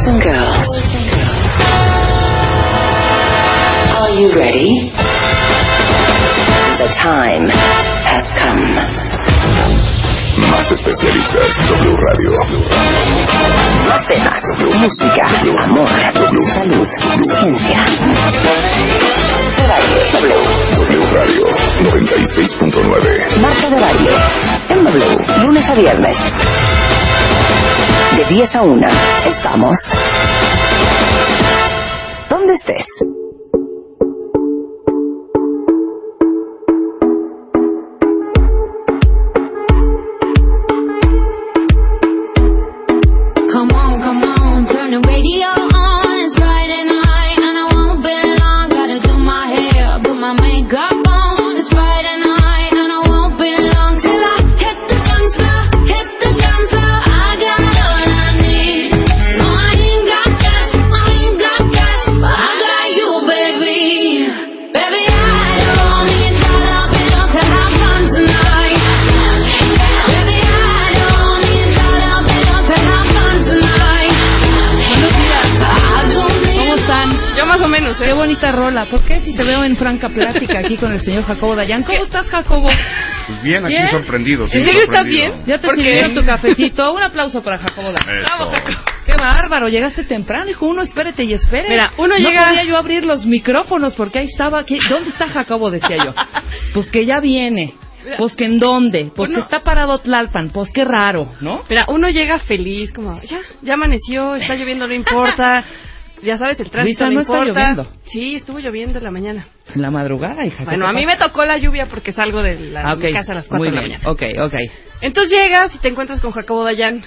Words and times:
Boys 0.00 0.08
and 0.08 0.22
girls. 0.22 0.70
Are 4.00 4.12
you 4.16 4.32
ready? 4.32 4.88
The 6.80 6.88
time 6.96 7.44
has 8.08 8.24
come. 8.40 8.80
Más 10.48 10.70
especialistas. 10.72 11.52
W 11.68 11.96
Radio. 11.96 12.32
Más 13.88 14.06
temas, 14.08 14.42
música, 14.80 15.26
amor, 15.64 15.88
salud, 16.54 16.88
ciencia. 17.40 17.84
W 20.76 21.04
Radio 21.12 21.44
96.9. 21.82 23.40
Marta 23.40 23.68
de 23.68 23.80
baile. 23.80 24.12
En 24.70 24.84
W, 24.84 25.44
lunes 25.44 25.64
a 25.68 25.74
viernes. 25.74 26.16
De 28.16 28.24
10 28.34 28.56
a 28.56 28.62
1. 28.62 28.86
Estamos. 29.24 29.76
Franca 79.98 80.08
plática 80.08 80.60
aquí 80.60 80.76
con 80.76 80.92
el 80.92 81.00
señor 81.00 81.24
Jacobo 81.24 81.56
Dayan? 81.56 81.82
¿Cómo 81.82 82.02
estás, 82.04 82.26
Jacobo? 82.28 82.68
Pues 83.26 83.42
bien, 83.42 83.64
aquí 83.64 83.74
¿Bien? 83.74 83.88
sorprendido. 83.88 84.46
sí, 84.48 84.58
¿En 84.58 84.66
serio 84.68 84.82
estás 84.84 85.04
bien? 85.04 85.32
¿Ya 85.46 85.58
te 85.58 85.68
sirvieron 85.68 86.14
tu 86.14 86.24
cafecito? 86.24 86.92
Un 86.92 87.02
aplauso 87.02 87.42
para 87.42 87.58
Jacobo 87.58 87.92
Dayan. 87.92 88.22
Eso. 88.22 88.52
Qué 89.04 89.12
bárbaro, 89.18 89.68
llegaste 89.68 90.04
temprano, 90.04 90.48
hijo. 90.48 90.66
Uno, 90.66 90.82
espérate 90.82 91.24
y 91.24 91.32
espere. 91.32 91.70
Mira, 91.70 91.92
uno 91.96 92.14
no 92.16 92.28
llega- 92.28 92.46
podía 92.48 92.64
yo 92.64 92.78
abrir 92.78 93.04
los 93.04 93.26
micrófonos 93.26 93.94
porque 93.94 94.20
ahí 94.20 94.26
estaba. 94.26 94.62
¿qué- 94.64 94.78
¿Dónde 94.88 95.10
está 95.10 95.26
Jacobo? 95.28 95.70
Decía 95.70 95.96
yo. 96.04 96.14
Pues 96.74 96.88
que 96.90 97.04
ya 97.04 97.18
viene. 97.18 97.74
Pues 98.16 98.34
que 98.36 98.44
en 98.44 98.58
dónde. 98.58 99.10
Pues 99.14 99.30
Uno- 99.30 99.38
que 99.40 99.42
está 99.42 99.60
parado 99.64 99.98
Tlalpan. 99.98 100.50
Pues 100.50 100.70
qué 100.72 100.84
raro, 100.84 101.26
¿no? 101.40 101.62
Mira, 101.68 101.84
uno 101.88 102.08
llega 102.08 102.38
feliz, 102.38 102.92
como, 102.92 103.20
ya, 103.22 103.38
ya 103.60 103.74
amaneció, 103.74 104.36
está 104.36 104.54
lloviendo, 104.54 104.86
no 104.86 104.94
importa. 104.94 105.64
Ya 106.22 106.36
sabes, 106.36 106.60
el 106.60 106.70
tránsito 106.70 107.04
no 107.06 107.10
no 107.12 107.20
está 107.20 107.32
importa. 107.38 107.60
lloviendo. 107.60 107.86
Sí, 108.06 108.34
estuvo 108.36 108.58
lloviendo 108.58 108.98
en 108.98 109.04
la 109.04 109.10
mañana. 109.10 109.46
En 109.74 109.82
la 109.82 109.90
madrugada, 109.90 110.44
hija. 110.44 110.58
¿qué 110.58 110.64
Bueno, 110.64 110.86
a 110.88 110.92
mí 110.92 111.06
me 111.06 111.16
tocó 111.16 111.44
la 111.44 111.56
lluvia 111.58 111.86
porque 111.86 112.12
salgo 112.12 112.42
de 112.42 112.58
la 112.58 112.90
Ah, 112.90 112.96
casa 113.12 113.32
a 113.32 113.36
las 113.36 113.48
4 113.48 113.58
Muy 113.58 113.68
de 113.70 113.74
la 113.76 113.82
mañana. 113.82 114.10
Ok, 114.10 114.22
ok. 114.40 114.54
Entonces 115.02 115.32
llegas 115.32 115.74
y 115.74 115.78
te 115.78 115.88
encuentras 115.88 116.20
con 116.20 116.30
Jacobo 116.32 116.62
Dayan 116.64 117.02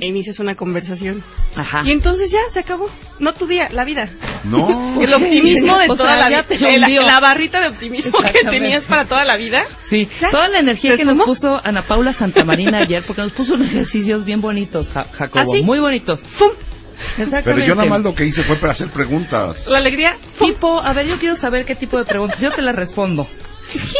e 0.00 0.06
inicias 0.06 0.38
una 0.38 0.54
conversación. 0.54 1.22
Ajá. 1.56 1.82
Y 1.86 1.92
entonces 1.92 2.30
ya 2.30 2.40
se 2.52 2.60
acabó. 2.60 2.90
No 3.20 3.32
tu 3.32 3.46
día, 3.46 3.68
la 3.70 3.84
vida. 3.84 4.08
No. 4.44 4.68
El 5.00 5.14
optimismo 5.14 5.78
de 5.78 5.86
O 5.88 5.96
toda 5.96 6.18
sea, 6.18 6.28
la 6.28 6.42
vida. 6.86 7.02
La, 7.06 7.20
barrita 7.20 7.60
de 7.60 7.68
optimismo 7.68 8.12
que 8.32 8.44
tenías 8.50 8.84
para 8.84 9.06
toda 9.06 9.24
la 9.24 9.36
vida. 9.36 9.64
Sí, 9.88 10.06
¿Ya? 10.20 10.30
toda 10.30 10.48
la 10.48 10.58
energía 10.58 10.90
¿Se 10.92 10.96
que 10.98 11.04
nos 11.06 11.18
puso 11.24 11.58
Ana 11.64 11.82
Paula 11.82 12.12
Santamarina 12.12 12.78
ayer, 12.80 13.02
porque 13.06 13.22
nos 13.22 13.32
puso 13.32 13.54
unos 13.54 13.68
ejercicios 13.68 14.24
bien 14.26 14.40
bonitos, 14.42 14.86
Ja- 14.88 15.06
Jacobo, 15.12 15.52
¿Ah, 15.54 15.56
sí? 15.58 15.62
muy 15.64 15.78
bonitos. 15.78 16.20
¡Fum! 16.36 16.50
Pero 17.44 17.58
yo 17.58 17.74
nada 17.74 17.88
más 17.88 18.02
lo 18.02 18.14
que 18.14 18.24
hice 18.26 18.42
fue 18.44 18.56
para 18.56 18.72
hacer 18.72 18.90
preguntas. 18.90 19.66
La 19.66 19.78
alegría. 19.78 20.16
Tipo, 20.38 20.80
a 20.82 20.92
ver, 20.92 21.06
yo 21.06 21.18
quiero 21.18 21.36
saber 21.36 21.64
qué 21.64 21.74
tipo 21.74 21.98
de 21.98 22.04
preguntas, 22.04 22.40
yo 22.40 22.50
te 22.52 22.62
las 22.62 22.74
respondo. 22.74 23.26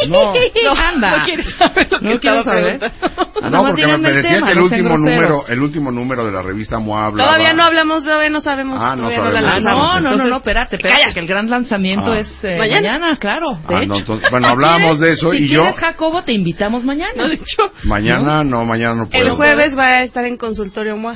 No. 0.07 0.33
No, 0.63 0.71
anda. 0.75 1.17
no 1.19 1.23
quieres 1.25 1.45
saber 1.55 1.87
lo 1.91 1.99
que 1.99 2.05
No 2.05 2.19
quiero 2.19 2.43
saber. 2.43 2.79
Nada 2.81 3.49
No, 3.51 3.61
porque 3.61 3.85
me, 3.85 3.97
me 3.99 4.09
el 4.09 4.15
decía 4.15 4.35
tema, 4.35 4.47
que 4.47 4.53
el 4.53 4.61
último 4.61 4.97
número, 4.97 5.47
el 5.47 5.61
último 5.61 5.91
número 5.91 6.25
de 6.25 6.31
la 6.31 6.41
revista 6.41 6.79
MOA 6.79 7.05
hablaba. 7.05 7.29
Todavía 7.31 7.53
no 7.53 7.63
hablamos, 7.63 8.03
todavía 8.03 8.29
no 8.29 8.39
sabemos. 8.41 8.79
Ah, 8.81 8.95
no 8.95 9.09
todavía 9.09 9.41
la 9.41 9.49
sabemos. 9.61 9.89
Ah, 9.91 9.99
no, 9.99 10.09
no, 10.11 10.17
no, 10.17 10.25
no, 10.25 10.37
espérate, 10.37 10.75
espérate, 10.75 11.01
calla. 11.03 11.13
que 11.13 11.19
el 11.19 11.27
gran 11.27 11.49
lanzamiento 11.49 12.11
Ah. 12.13 12.19
es 12.19 12.43
eh, 12.43 12.57
¿Mañana? 12.57 12.81
mañana, 12.81 13.15
claro. 13.17 13.51
De 13.67 13.75
Ah, 13.75 13.79
hecho. 13.83 13.87
no, 13.89 13.97
entonces, 13.97 14.31
bueno, 14.31 14.47
hablábamos 14.47 14.99
de 14.99 15.11
eso 15.13 15.31
si 15.31 15.43
y 15.43 15.47
yo 15.49 15.61
quieres, 15.61 15.79
Jacobo, 15.79 16.23
te 16.23 16.33
invitamos 16.33 16.83
mañana. 16.83 17.13
No, 17.15 17.27
de 17.27 17.35
hecho, 17.35 17.71
mañana 17.83 18.43
no, 18.43 18.65
mañana 18.65 18.95
no 18.95 19.07
puedo. 19.09 19.23
el 19.23 19.31
jueves 19.35 19.77
va 19.77 19.87
a 19.87 20.03
estar 20.03 20.25
en 20.25 20.37
consultorio 20.37 20.97
MOA. 20.97 21.15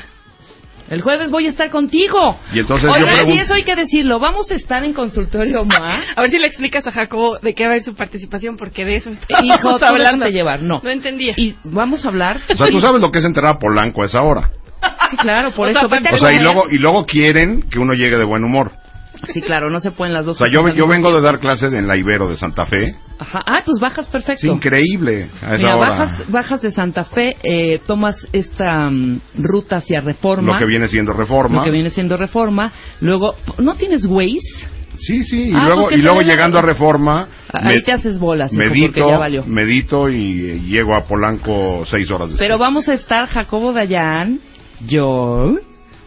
El 0.94 1.02
jueves 1.02 1.31
voy 1.31 1.48
a 1.48 1.50
estar 1.50 1.70
contigo. 1.70 2.38
Y 2.54 2.59
entonces 2.59 2.90
yo 2.90 2.96
Oigan, 2.96 3.09
sí, 3.09 3.16
pregunto- 3.24 3.44
eso 3.44 3.54
hay 3.56 3.64
que 3.64 3.76
decirlo. 3.76 4.20
Vamos 4.20 4.52
a 4.52 4.56
estar 4.56 4.84
en 4.84 4.94
consultorio 4.94 5.66
MOA. 5.66 6.00
A 6.16 6.22
ver 6.22 6.30
si 6.30 6.38
le 6.40 6.48
explicas 6.48 6.86
a 6.88 6.92
Jacobo 6.92 7.40
de 7.40 7.54
qué 7.54 7.68
va 7.68 7.74
a 7.74 7.78
ir 7.78 7.84
su 7.84 7.96
participación, 7.96 8.58
porque 8.58 8.86
de 8.86 8.96
eso 8.98 9.09
estamos 9.09 9.44
Hijo, 9.46 9.70
hablando. 9.86 10.26
déjate 10.26 10.32
llevar. 10.32 10.62
No. 10.62 10.82
No 10.84 10.90
entendía. 10.90 11.34
Y 11.38 11.56
vamos 11.64 12.06
a 12.06 12.09
hablar. 12.09 12.40
O 12.52 12.56
sea, 12.56 12.68
tú 12.68 12.80
sabes 12.80 13.02
lo 13.02 13.12
que 13.12 13.20
es 13.20 13.26
entrar 13.26 13.53
a 13.53 13.58
Polanco 13.58 14.03
a 14.03 14.06
esa 14.06 14.22
hora. 14.22 14.50
Sí, 15.09 15.18
claro, 15.18 15.52
por 15.52 15.68
O 15.68 15.72
eso. 15.72 15.80
sea, 15.80 15.88
vete 15.90 16.09
a 16.09 16.14
O 16.14 16.18
sea, 16.18 16.34
y 16.34 16.40
luego, 16.40 16.64
y 16.70 16.78
luego 16.78 17.06
quieren 17.06 17.62
que 17.70 17.80
uno 17.80 17.94
llegue 17.94 18.18
de 18.18 18.26
buen 18.26 18.44
humor. 18.44 18.72
Sí, 19.31 19.41
claro, 19.41 19.69
no 19.69 19.79
se 19.79 19.91
pueden 19.91 20.13
las 20.13 20.23
O 20.23 20.29
dos. 20.29 20.38
sea, 20.38 20.47
yo, 20.47 20.67
yo 20.69 20.88
vengo 20.88 21.13
de 21.13 21.22
dar 21.22 21.39
clase 21.39 21.67
en 21.67 21.88
la 21.88 21.95
Ibero 21.95 22.28
de 22.29 22.35
Santa 22.38 22.66
Fe. 22.66 22.95
Ajá. 23.19 23.41
Ah, 23.45 23.61
pues 23.66 23.79
bajas 23.79 24.06
Es 24.07 24.11
perfecto. 24.11 24.47
increíble 24.47 25.29
a 25.41 25.56
esa 25.56 25.57
Mira, 25.57 25.75
hora. 25.75 25.89
bajas, 25.89 26.29
bajas 26.31 26.61
de 26.61 26.72
Santa 26.72 27.06
Fe, 27.06 27.38
eh, 27.44 27.79
tomas 27.88 28.16
esta 28.34 28.89
mm, 28.89 29.19
ruta 29.39 29.78
hacia 29.78 30.01
Reforma. 30.01 30.53
Lo 30.53 30.59
que 30.59 30.66
viene 30.66 30.88
siendo 30.88 31.13
reforma. 31.13 31.59
lo 31.59 31.63
que 31.63 31.72
viene 31.72 31.89
siendo 31.89 32.17
Reforma. 32.17 32.72
Luego, 33.00 33.35
¿no 33.59 33.75
tienes 33.75 34.06
Waze? 34.06 34.39
Sí, 35.00 35.23
sí, 35.23 35.50
y 35.50 35.53
Ah, 35.55 35.63
luego, 35.66 35.85
pues 35.85 35.97
y 35.97 36.01
luego 36.01 36.19
den 36.19 36.28
la- 36.28 36.34
llegando 36.34 36.59
a 36.59 36.61
Reforma, 36.61 37.28
Ahí 37.51 37.81
te 37.84 37.94
haces 37.94 38.19
bolas, 38.19 38.51
hijo, 38.53 38.61
medito, 38.61 39.09
ya 39.09 39.17
valió. 39.17 39.44
medito 39.45 40.07
y 40.09 40.50
eh, 40.51 40.59
llego 40.67 40.95
a 40.95 41.05
Polanco 41.05 41.84
seis 41.85 42.09
horas 42.11 42.29
después. 42.29 42.40
Pero 42.40 42.57
vamos 42.59 42.88
a 42.90 42.94
estar 42.94 43.28
Jacobo 43.28 43.73
Dayan, 43.73 44.40
yo, 44.85 45.55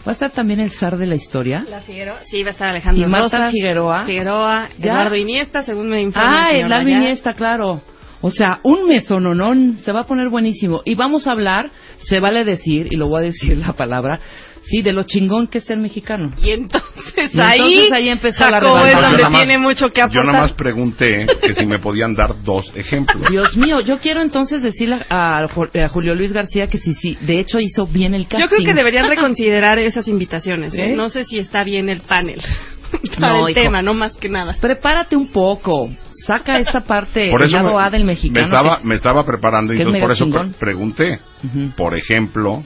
va 0.06 0.10
a 0.10 0.14
estar 0.14 0.30
también 0.30 0.60
el 0.60 0.70
zar 0.72 0.96
de 0.96 1.06
la 1.06 1.16
historia. 1.16 1.64
La 1.68 1.80
Figueroa. 1.80 2.20
Sí, 2.26 2.42
va 2.42 2.48
a 2.48 2.52
estar 2.52 2.68
Alejandro 2.68 3.06
Y 3.06 3.10
Marta 3.10 3.38
Rosas, 3.38 3.52
Figueroa. 3.52 4.04
Figueroa, 4.06 4.68
¿Ya? 4.78 4.92
Eduardo 4.92 5.16
Iniesta, 5.16 5.62
según 5.62 5.88
me 5.88 6.00
informa 6.02 6.48
Ah, 6.48 6.52
Dayan. 6.52 6.88
Iniesta, 6.88 7.32
claro. 7.32 7.82
O 8.20 8.30
sea, 8.30 8.60
un 8.62 8.86
mesononón, 8.86 9.78
se 9.78 9.92
va 9.92 10.00
a 10.00 10.04
poner 10.04 10.28
buenísimo. 10.28 10.82
Y 10.84 10.94
vamos 10.94 11.26
a 11.26 11.32
hablar, 11.32 11.70
se 11.98 12.20
vale 12.20 12.44
decir, 12.44 12.88
y 12.90 12.96
lo 12.96 13.08
voy 13.08 13.22
a 13.22 13.26
decir 13.26 13.58
la 13.58 13.72
palabra, 13.74 14.20
sí, 14.68 14.82
de 14.82 14.92
lo 14.92 15.04
chingón 15.04 15.46
que 15.46 15.58
es 15.58 15.64
ser 15.64 15.78
mexicano. 15.78 16.34
Y 16.42 16.50
entonces 16.50 17.34
Y 17.34 17.40
ahí, 17.40 17.58
entonces 17.60 17.92
ahí 17.92 18.08
empezó 18.08 18.50
la 18.50 18.60
Jacobo 18.60 18.78
es 18.80 18.94
revancha. 18.94 19.00
donde 19.00 19.16
Yo 19.18 19.22
nada 19.24 19.30
más- 19.30 19.40
tiene 19.42 19.58
mucho 19.58 19.88
que 19.88 20.00
Yo 20.00 20.04
aportar. 20.04 20.26
nada 20.26 20.40
más 20.40 20.52
pregunté 20.52 21.26
que 21.40 21.54
si 21.54 21.66
me 21.66 21.78
podían 21.78 22.14
dar 22.14 22.42
dos 22.42 22.72
ejemplos. 22.74 23.30
Dios 23.30 23.56
mío, 23.56 23.80
yo 23.80 23.98
quiero 23.98 24.20
entonces 24.22 24.62
decirle 24.62 25.04
a, 25.08 25.44
a 25.44 25.88
Julio 25.88 26.14
Luis 26.14 26.32
García 26.32 26.66
que 26.66 26.78
sí, 26.78 26.94
sí, 26.94 27.16
de 27.20 27.38
hecho 27.40 27.58
hizo 27.60 27.86
bien 27.86 28.14
el 28.14 28.26
casting. 28.26 28.44
Yo 28.44 28.48
creo 28.48 28.64
que 28.64 28.74
deberían 28.74 29.08
reconsiderar 29.08 29.78
esas 29.78 30.08
invitaciones. 30.08 30.74
¿eh? 30.74 30.92
¿Eh? 30.92 30.96
No 30.96 31.08
sé 31.08 31.24
si 31.24 31.38
está 31.38 31.64
bien 31.64 31.88
el 31.88 32.00
panel 32.00 32.40
para 33.20 33.34
No, 33.34 33.46
el 33.46 33.52
hijo. 33.52 33.60
tema, 33.62 33.82
no 33.82 33.94
más 33.94 34.16
que 34.16 34.28
nada. 34.28 34.56
Prepárate 34.60 35.16
un 35.16 35.28
poco, 35.28 35.90
saca 36.26 36.58
esta 36.58 36.80
parte 36.80 37.30
Por 37.30 37.40
del 37.40 37.48
eso 37.50 37.56
lado 37.58 37.78
me, 37.78 37.84
A 37.84 37.90
del 37.90 38.04
mexicano. 38.04 38.46
me 38.46 38.52
estaba, 38.52 38.74
es- 38.78 38.84
me 38.84 38.94
estaba 38.96 39.24
preparando 39.24 39.72
y 39.72 39.76
es 39.76 39.80
entonces 39.86 40.02
por 40.02 40.12
eso 40.12 40.30
pre- 40.30 40.58
pregunté. 40.58 41.20
Ujú. 41.44 41.70
Por 41.76 41.96
ejemplo, 41.96 42.64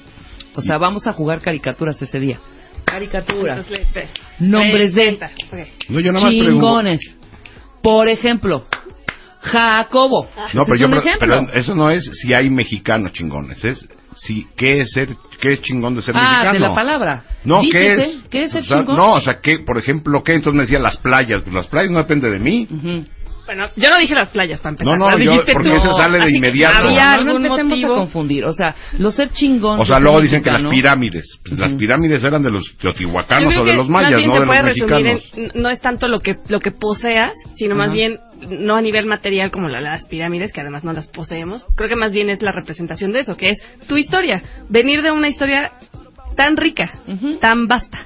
O 0.54 0.62
sea, 0.62 0.78
vamos 0.78 1.06
a 1.06 1.12
jugar 1.12 1.40
caricaturas 1.40 2.00
ese 2.00 2.18
día. 2.18 2.38
Caricaturas. 2.84 3.66
Nombres 4.38 4.94
de 4.94 5.18
no, 5.88 6.00
yo 6.00 6.12
nada 6.12 6.24
más 6.24 6.32
chingones. 6.32 7.00
Por 7.82 8.08
ejemplo, 8.08 8.66
Jacobo. 9.40 10.28
No, 10.54 10.62
Ese 10.62 10.72
pero, 10.72 10.74
es 10.74 10.80
yo 10.80 10.86
un 10.86 10.92
pre- 10.92 11.00
ejemplo. 11.00 11.40
pero 11.46 11.52
eso 11.60 11.74
no 11.74 11.90
es 11.90 12.04
si 12.20 12.34
hay 12.34 12.50
mexicanos 12.50 13.12
chingones, 13.12 13.64
es 13.64 13.88
si 14.16 14.46
qué 14.56 14.80
es 14.80 14.90
ser, 14.92 15.08
qué 15.40 15.52
es 15.54 15.62
chingón 15.62 15.94
de 15.94 16.02
ser 16.02 16.14
ah, 16.16 16.20
mexicano. 16.22 16.52
de 16.52 16.58
la 16.60 16.74
palabra. 16.74 17.24
No, 17.44 17.62
¿qué 17.70 17.78
Dícese, 17.80 18.02
es? 18.10 18.22
¿Qué 18.28 18.42
es 18.44 18.50
el 18.54 18.58
O 18.58 18.64
sea, 18.64 18.78
chingón? 18.80 18.96
No, 18.96 19.12
o 19.12 19.20
sea, 19.20 19.40
¿qué, 19.40 19.60
por 19.60 19.78
ejemplo, 19.78 20.22
¿qué? 20.22 20.34
Entonces 20.34 20.56
me 20.56 20.62
decía 20.64 20.78
las 20.78 20.98
playas. 20.98 21.42
Pues 21.42 21.54
las 21.54 21.68
playas 21.68 21.90
no 21.90 21.98
depende 21.98 22.30
de 22.30 22.38
mí. 22.38 22.68
Bueno, 23.50 23.68
yo 23.74 23.90
no 23.90 23.96
dije 23.98 24.14
las 24.14 24.28
playas 24.30 24.60
para 24.60 24.70
empezar. 24.74 24.92
No, 24.96 25.04
no, 25.04 25.10
las 25.10 25.18
yo- 25.20 25.30
dijiste 25.32 25.52
porque 25.54 25.70
tú. 25.70 25.74
ese 25.74 25.88
sale 25.94 26.18
de 26.18 26.22
Así 26.24 26.30
que 26.32 26.36
inmediato. 26.38 26.78
Había 26.86 27.04
No, 27.04 27.24
no 27.24 27.30
algún 27.30 27.46
empecemos 27.46 27.70
motivo. 27.70 27.92
a 27.94 27.96
confundir. 27.98 28.44
O 28.44 28.52
sea, 28.52 28.76
lo 28.98 29.10
ser 29.10 29.30
chingón. 29.32 29.80
O 29.80 29.84
sea, 29.84 29.98
luego 29.98 30.20
dicen 30.20 30.40
que 30.42 30.50
las 30.52 30.64
pirámides. 30.64 31.38
Pues 31.42 31.58
Las 31.58 31.74
pirámides 31.74 32.22
eran 32.22 32.42
de 32.44 32.50
los 32.52 32.76
teotihuacanos 32.80 33.56
o 33.56 33.64
de 33.64 33.74
los 33.74 33.88
mayas, 33.88 34.12
no 34.24 34.34
se 34.34 34.40
de 34.40 34.46
puede 34.46 34.62
los 34.62 34.72
resumir 34.72 35.04
mexicanos. 35.04 35.52
en- 35.54 35.62
no 35.62 35.68
es 35.68 35.80
tanto 35.80 36.06
lo 36.06 36.20
que 36.20 36.36
lo 36.48 36.60
que 36.60 36.70
poseas, 36.70 37.32
sino 37.56 37.74
más 37.74 37.92
bien 37.92 38.18
no 38.48 38.76
a 38.76 38.80
nivel 38.80 39.06
material 39.06 39.50
como 39.50 39.68
la- 39.68 39.80
las 39.80 40.06
pirámides, 40.08 40.52
que 40.52 40.60
además 40.60 40.84
no 40.84 40.92
las 40.92 41.08
poseemos. 41.08 41.66
Creo 41.76 41.88
que 41.88 41.96
más 41.96 42.12
bien 42.12 42.30
es 42.30 42.42
la 42.42 42.52
representación 42.52 43.10
de 43.12 43.20
eso, 43.20 43.36
que 43.36 43.46
es 43.46 43.58
tu 43.88 43.96
historia. 43.96 44.42
Venir 44.68 45.02
de 45.02 45.10
una 45.10 45.28
historia 45.28 45.72
tan 46.36 46.56
rica, 46.56 46.92
tan 47.40 47.66
vasta. 47.66 47.98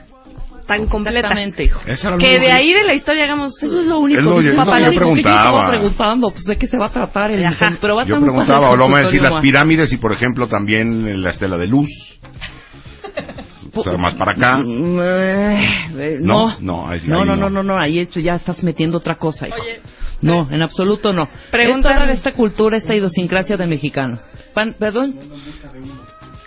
Tan 0.66 0.86
completa. 0.86 1.18
Exactamente, 1.20 1.64
hijo. 1.64 1.80
Eso 1.86 2.08
era 2.08 2.10
lo 2.16 2.18
Que 2.18 2.28
único 2.36 2.44
de 2.44 2.52
ahí 2.52 2.72
de 2.72 2.84
la 2.84 2.94
historia 2.94 3.24
hagamos... 3.24 3.62
Eso 3.62 3.80
es 3.80 3.86
lo 3.86 3.98
único. 3.98 4.18
Es 4.20 4.24
lo- 4.24 4.36
dice 4.38 4.50
es 4.50 4.56
lo 4.56 4.64
papá, 4.64 4.76
que 4.78 4.84
yo 4.84 4.90
¿qué 4.90 4.96
yo 4.96 5.04
estaba 5.06 5.14
preguntaba. 5.14 5.68
preguntando? 5.70 6.30
Pues 6.30 6.44
de 6.44 6.58
qué 6.58 6.66
se 6.68 6.78
va 6.78 6.86
a 6.86 6.90
tratar 6.90 7.30
el 7.30 7.44
Ajá. 7.44 7.76
pero 7.80 7.96
va 7.96 8.02
a 8.02 8.06
Yo 8.06 8.20
preguntaba, 8.20 8.70
o 8.70 8.76
lo 8.76 8.88
me 8.88 9.00
decir 9.00 9.20
las 9.22 9.36
pirámides 9.36 9.92
y, 9.92 9.96
por 9.98 10.12
ejemplo, 10.12 10.46
también 10.48 11.22
la 11.22 11.30
estela 11.30 11.56
de 11.58 11.66
luz. 11.66 11.88
O 13.76 13.82
sea, 13.82 13.96
más 13.96 14.14
para 14.14 14.32
acá. 14.32 14.58
Mm, 14.58 14.98
eh, 15.02 16.18
No, 16.20 16.48
no, 16.48 16.56
no, 16.60 16.88
ahí 16.88 17.00
no, 17.06 17.20
ahí 17.20 17.24
no, 17.26 17.36
no. 17.36 17.36
no, 17.36 17.50
no, 17.50 17.62
no, 17.62 17.76
ahí 17.80 17.98
esto 17.98 18.20
ya 18.20 18.36
estás 18.36 18.62
metiendo 18.62 18.98
otra 18.98 19.16
cosa, 19.16 19.48
hijo. 19.48 19.56
Oye, 19.60 19.80
no, 20.20 20.48
en 20.50 20.62
absoluto 20.62 21.12
no. 21.12 21.28
Pregunta- 21.50 22.06
de 22.06 22.12
esta 22.12 22.32
cultura, 22.32 22.76
esta 22.76 22.94
idiosincrasia 22.94 23.56
del 23.56 23.68
mexicano. 23.68 24.20
Pan- 24.54 24.76
perdón. 24.78 25.16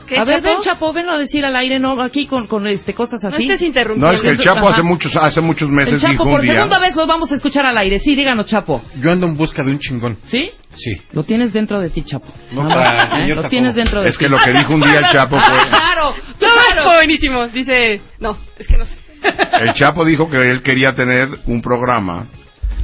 ¿Qué, 0.07 0.18
A 0.18 0.24
ver, 0.24 0.38
Chapo? 0.42 0.48
ven, 0.48 0.62
Chapo, 0.62 0.94
venlo 0.94 1.12
a 1.12 1.18
decir 1.19 1.45
al 1.45 1.56
aire, 1.56 1.80
no, 1.80 2.01
aquí 2.01 2.25
con, 2.25 2.48
con 2.48 2.65
este, 2.65 2.94
cosas 2.95 3.21
No 3.21 3.30
así. 3.30 3.44
estés 3.44 3.62
interrumpiendo. 3.62 4.07
No, 4.07 4.13
es 4.13 4.21
que 4.21 4.30
el 4.30 4.39
Chapo 4.39 4.62
Ajá. 4.68 4.69
hace 4.75 4.83
muchos, 4.83 5.15
hace 5.15 5.42
muchos 5.42 5.68
el 5.69 5.75
meses 5.75 6.01
Chapo, 6.01 6.12
dijo 6.13 6.24
por 6.24 6.33
un 6.36 6.42
día. 6.42 6.54
segunda 6.54 6.80
vez 6.80 6.95
lo 6.95 7.06
vamos 7.06 7.31
a 7.31 7.36
escuchar 7.36 7.65
al 7.65 7.77
aire. 7.77 8.00
Sí, 8.00 8.15
díganos, 8.15 8.45
Chapo. 8.48 8.81
Yo 8.95 9.12
ando 9.12 9.27
en 9.27 9.38
busca 9.38 9.63
de 9.63 9.71
un 9.71 9.80
chingón. 9.80 10.18
¿Sí? 10.25 10.50
Sí. 10.75 10.92
Lo 11.12 11.24
tienes 11.24 11.54
dentro 11.54 11.80
de 11.80 11.89
ti, 11.89 12.01
Chapo. 12.04 12.27
No, 12.51 12.63
Nada 12.63 12.81
para 12.81 13.18
¿eh? 13.18 13.21
señor 13.21 13.44
Lo 13.44 13.50
tienes 13.50 13.75
dentro 13.75 14.01
de 14.01 14.09
Es 14.09 14.18
ti. 14.18 14.24
que 14.25 14.30
lo 14.30 14.38
que 14.38 14.51
dijo 14.51 14.74
un 14.74 14.81
día 14.81 15.00
el 15.00 15.07
Chapo 15.12 15.39
fue. 15.39 15.57
claro, 15.69 16.15
No, 16.39 16.48
claro. 16.75 16.92
buenísimo. 16.95 17.48
Dice... 17.50 18.01
No, 18.19 18.38
es 18.57 18.68
que 18.68 18.77
no 18.77 18.86
sé. 18.86 18.92
El 19.62 19.74
Chapo 19.74 20.06
dijo 20.06 20.30
que 20.30 20.38
él 20.51 20.62
quería 20.62 20.94
tener 20.94 21.27
un 21.48 21.62
programa 21.62 22.27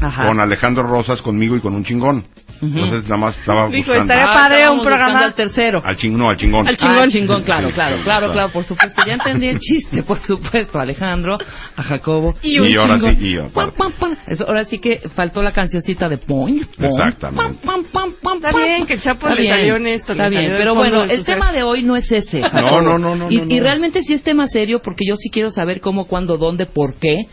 Ajá. 0.01 0.27
con 0.27 0.39
Alejandro 0.41 0.83
Rosas, 0.83 1.21
conmigo 1.21 1.55
y 1.55 1.59
con 1.61 1.75
un 1.75 1.83
chingón. 1.85 2.25
Entonces 2.63 3.03
nada 3.03 3.17
más 3.17 3.37
estaba 3.37 3.67
Dijo, 3.67 3.77
buscando. 3.91 4.01
estaría 4.13 4.23
Ah, 4.25 4.33
padre 4.33 4.55
estábamos 4.55 4.79
un 4.79 4.85
programa- 4.85 5.19
al 5.25 5.33
tercero. 5.33 5.81
Al 5.83 5.97
ching, 5.97 6.17
no, 6.17 6.29
al 6.29 6.37
chingón. 6.37 6.67
Al 6.67 6.77
chingón. 6.77 6.97
Ah, 6.99 7.07
chingón, 7.07 7.43
claro, 7.43 7.67
Sí, 7.67 7.73
claro, 7.73 7.97
claro, 8.03 8.31
claro, 8.31 8.51
por 8.51 8.63
supuesto. 8.63 9.01
Ya 9.05 9.13
entendí 9.13 9.47
el 9.47 9.59
chiste, 9.59 10.03
por 10.03 10.19
supuesto. 10.19 10.79
A 10.79 10.83
Alejandro, 10.83 11.37
a 11.75 11.83
Jacobo. 11.83 12.35
Y 12.41 12.59
un 12.59 12.67
Y 12.69 12.75
ahora 12.75 12.95
chingón. 12.95 13.15
sí, 13.17 13.27
y 13.27 13.37
aparte. 13.37 13.77
Pam, 13.77 13.91
pam, 13.91 14.15
pam. 14.15 14.17
Eso, 14.27 14.47
ahora 14.47 14.63
sí 14.65 14.79
que 14.79 14.99
faltó 15.15 15.41
la 15.43 15.51
cancioncita 15.51 16.07
de 16.09 16.17
Point. 16.17 16.67
Exactamente. 16.79 17.65
Pam, 17.65 17.83
pam, 17.83 17.91
pam, 17.91 18.13
pam, 18.21 18.37
Está 18.37 18.65
bien, 18.65 18.85
que 18.85 18.93
el 18.93 19.01
Chapo 19.01 19.27
Está 19.27 19.35
le 19.35 19.41
bien, 19.41 19.55
salió 19.55 19.77
Está 19.87 20.29
bien, 20.29 20.53
pero 20.57 20.75
bueno, 20.75 21.03
el 21.03 21.23
tema 21.25 21.51
de 21.51 21.63
hoy 21.63 21.83
no 21.83 21.95
es 21.95 22.11
ese. 22.11 22.41
Jacobo. 22.41 22.81
No, 22.81 22.97
no, 22.97 22.97
no, 22.99 23.15
no, 23.15 23.31
Y, 23.31 23.37
no, 23.37 23.43
y 23.53 23.57
no. 23.57 23.63
realmente 23.63 24.03
sí 24.03 24.13
es 24.13 24.23
tema 24.23 24.47
serio 24.47 24.81
porque 24.83 25.05
yo 25.07 25.15
sí 25.15 25.29
quiero 25.29 25.51
saber 25.51 25.81
cómo, 25.81 26.05
cuándo, 26.05 26.37
dónde, 26.37 26.65
por 26.65 26.95
qué. 26.95 27.27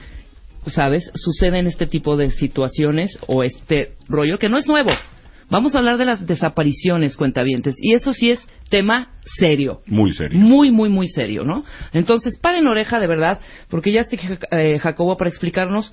¿Sabes? 0.67 1.11
Suceden 1.15 1.67
este 1.67 1.87
tipo 1.87 2.17
de 2.19 2.31
situaciones 2.33 3.19
o 3.27 3.43
este 3.43 3.93
rollo 4.09 4.39
que 4.39 4.51
no 4.51 4.59
es 4.59 4.67
nuevo. 4.67 4.91
Vamos 5.51 5.75
a 5.75 5.79
hablar 5.79 5.99
de 5.99 6.05
las 6.05 6.25
desapariciones, 6.27 7.17
cuentavientes. 7.17 7.75
Y 7.79 7.95
eso 7.95 8.13
sí 8.13 8.31
es 8.31 8.41
tema 8.69 9.11
serio. 9.25 9.83
Muy 9.87 10.13
serio. 10.13 10.39
Muy, 10.39 10.71
muy, 10.71 10.89
muy 10.89 11.09
serio, 11.09 11.45
¿no? 11.45 11.65
Entonces, 11.93 12.39
paren 12.39 12.69
oreja 12.69 13.01
de 13.01 13.09
verdad, 13.09 13.41
porque 13.69 13.91
ya 13.91 14.03
está 14.03 14.17
eh, 14.53 14.79
Jacobo 14.79 15.17
para 15.17 15.29
explicarnos 15.29 15.93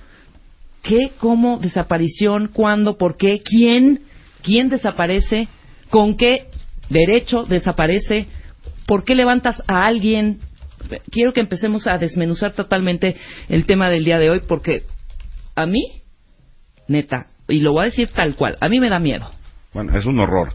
qué, 0.82 1.10
cómo, 1.18 1.58
desaparición, 1.58 2.50
cuándo, 2.52 2.96
por 2.96 3.16
qué, 3.16 3.40
quién, 3.44 4.02
quién 4.42 4.68
desaparece, 4.68 5.48
con 5.90 6.16
qué 6.16 6.46
derecho 6.88 7.44
desaparece, 7.44 8.28
por 8.86 9.04
qué 9.04 9.16
levantas 9.16 9.60
a 9.66 9.86
alguien. 9.86 10.38
Quiero 11.10 11.32
que 11.32 11.40
empecemos 11.40 11.88
a 11.88 11.98
desmenuzar 11.98 12.52
totalmente 12.52 13.16
el 13.48 13.66
tema 13.66 13.90
del 13.90 14.04
día 14.04 14.20
de 14.20 14.30
hoy, 14.30 14.42
porque 14.46 14.84
a 15.56 15.66
mí, 15.66 15.82
neta, 16.86 17.26
y 17.48 17.60
lo 17.60 17.72
voy 17.72 17.82
a 17.82 17.86
decir 17.86 18.08
tal 18.08 18.36
cual, 18.36 18.56
a 18.60 18.68
mí 18.68 18.78
me 18.78 18.88
da 18.88 19.00
miedo. 19.00 19.28
Bueno, 19.78 19.96
es 19.96 20.06
un 20.06 20.18
horror. 20.18 20.52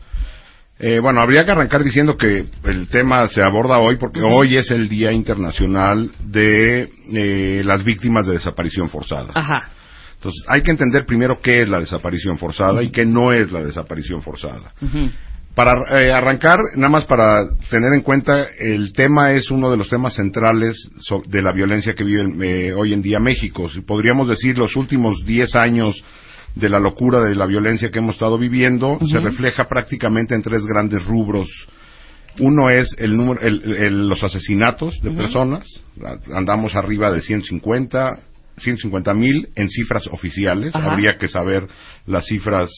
Eh, 0.80 1.00
bueno, 1.00 1.22
habría 1.22 1.46
que 1.46 1.52
arrancar 1.52 1.82
diciendo 1.82 2.18
que 2.18 2.46
el 2.66 2.90
tema 2.90 3.26
se 3.30 3.42
aborda 3.42 3.78
hoy 3.80 3.96
porque 3.96 4.20
hoy 4.20 4.58
es 4.58 4.70
el 4.70 4.90
Día 4.90 5.14
Internacional 5.14 6.12
de 6.26 6.90
eh, 7.14 7.62
las 7.64 7.86
Víctimas 7.86 8.26
de 8.28 8.34
Desaparición 8.34 8.90
Forzada. 8.90 9.32
Ajá. 9.34 9.70
Entonces, 10.16 10.44
hay 10.50 10.62
que 10.62 10.72
entender 10.72 11.06
primero 11.06 11.40
qué 11.42 11.62
es 11.62 11.70
la 11.70 11.80
desaparición 11.80 12.38
forzada 12.38 12.84
y 12.84 12.90
qué 12.92 13.06
no 13.06 13.32
es 13.32 13.50
la 13.54 13.64
desaparición 13.64 14.22
forzada. 14.22 14.74
Para 15.56 15.74
eh, 16.02 16.12
arrancar, 16.12 16.58
nada 16.76 16.90
más 16.90 17.06
para 17.06 17.44
tener 17.70 17.94
en 17.94 18.02
cuenta, 18.02 18.48
el 18.60 18.92
tema 18.92 19.32
es 19.32 19.52
uno 19.52 19.72
de 19.72 19.78
los 19.78 19.88
temas 19.88 20.16
centrales 20.16 20.76
so- 21.00 21.24
de 21.26 21.42
la 21.42 21.54
violencia 21.54 21.94
que 21.94 22.04
vive 22.04 22.24
eh, 22.42 22.74
hoy 22.74 22.92
en 22.92 23.02
día 23.02 23.20
México. 23.22 23.70
Si 23.70 23.80
podríamos 23.82 24.28
decir 24.28 24.58
los 24.58 24.76
últimos 24.76 25.24
10 25.26 25.56
años 25.56 26.04
de 26.56 26.70
la 26.70 26.80
locura 26.80 27.22
de 27.22 27.36
la 27.36 27.46
violencia 27.46 27.90
que 27.92 28.00
hemos 28.00 28.16
estado 28.16 28.38
viviendo, 28.38 28.98
se 29.08 29.20
refleja 29.20 29.66
prácticamente 29.68 30.36
en 30.36 30.42
tres 30.42 30.64
grandes 30.66 31.04
rubros. 31.06 31.48
Uno 32.40 32.70
es 32.70 32.96
el 32.98 33.16
número, 33.16 33.40
el- 33.42 33.62
el- 33.76 34.08
los 34.10 34.24
asesinatos 34.24 35.00
de 35.02 35.12
personas. 35.12 35.68
Andamos 36.34 36.76
arriba 36.76 37.12
de 37.12 37.22
150, 37.22 38.20
150 38.58 39.14
mil 39.14 39.50
en 39.56 39.70
cifras 39.70 40.08
oficiales. 40.08 40.76
Ajá. 40.76 40.92
Habría 40.94 41.18
que 41.18 41.28
saber 41.28 41.68
las 42.08 42.26
cifras 42.26 42.70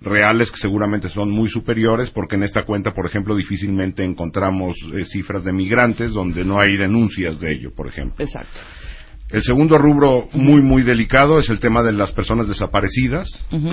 reales 0.00 0.50
que 0.50 0.58
seguramente 0.58 1.08
son 1.08 1.30
muy 1.30 1.48
superiores 1.48 2.10
porque 2.10 2.34
en 2.34 2.42
esta 2.42 2.64
cuenta, 2.64 2.92
por 2.92 3.06
ejemplo, 3.06 3.36
difícilmente 3.36 4.02
encontramos 4.04 4.76
eh, 4.94 5.04
cifras 5.04 5.44
de 5.44 5.52
migrantes 5.52 6.12
donde 6.12 6.44
no 6.44 6.60
hay 6.60 6.76
denuncias 6.76 7.38
de 7.38 7.52
ello, 7.52 7.72
por 7.74 7.86
ejemplo. 7.86 8.24
Exacto. 8.24 8.58
El 9.32 9.42
segundo 9.42 9.78
rubro 9.78 10.28
muy, 10.34 10.60
muy 10.60 10.82
delicado 10.82 11.38
es 11.38 11.48
el 11.48 11.58
tema 11.58 11.82
de 11.82 11.92
las 11.92 12.12
personas 12.12 12.48
desaparecidas, 12.48 13.26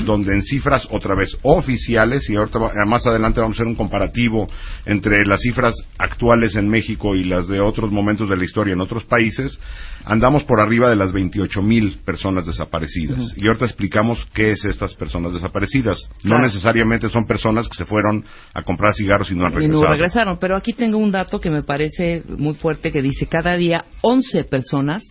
donde 0.06 0.34
en 0.34 0.42
cifras 0.44 0.88
otra 0.90 1.16
vez 1.16 1.38
oficiales, 1.42 2.30
y 2.30 2.36
ahorita 2.38 2.60
va- 2.60 2.72
más 2.88 3.06
adelante 3.06 3.42
vamos 3.42 3.58
a 3.58 3.58
hacer 3.58 3.68
un 3.68 3.76
comparativo 3.76 4.48
entre 4.86 5.26
las 5.26 5.42
cifras 5.42 5.74
actuales 5.98 6.56
en 6.56 6.70
México 6.70 7.14
y 7.16 7.26
las 7.26 7.48
de 7.48 7.60
otros 7.60 7.92
momentos 7.92 8.30
de 8.30 8.38
la 8.38 8.46
historia 8.46 8.74
en 8.74 8.80
otros 8.82 9.04
países, 9.04 9.60
andamos 10.06 10.44
por 10.46 10.62
arriba 10.62 10.90
de 10.90 10.96
las 10.96 11.12
28 11.12 11.62
mil 11.62 11.98
personas 12.06 12.46
desaparecidas. 12.46 13.34
Y 13.36 13.46
ahorita 13.48 13.66
explicamos 13.66 14.26
qué 14.34 14.52
es 14.52 14.64
estas 14.64 14.94
personas 14.96 15.34
desaparecidas. 15.34 15.98
No 16.24 16.30
Claro. 16.32 16.44
necesariamente 16.44 17.10
son 17.10 17.26
personas 17.26 17.68
que 17.68 17.76
se 17.76 17.86
fueron 17.86 18.24
a 18.54 18.62
comprar 18.62 18.94
cigarros 18.94 19.30
y 19.30 19.36
no 19.36 19.46
han 19.46 19.52
Y 19.52 19.56
regresado. 19.58 19.84
no 19.84 19.90
regresaron, 19.92 20.38
pero 20.40 20.56
aquí 20.56 20.72
tengo 20.72 20.98
un 20.98 21.12
dato 21.12 21.40
que 21.42 21.52
me 21.52 21.64
parece 21.64 22.24
muy 22.38 22.54
fuerte 22.56 22.92
que 22.94 23.02
dice 23.02 23.28
cada 23.28 23.58
día 23.58 23.84
11 24.02 24.46
personas 24.46 25.04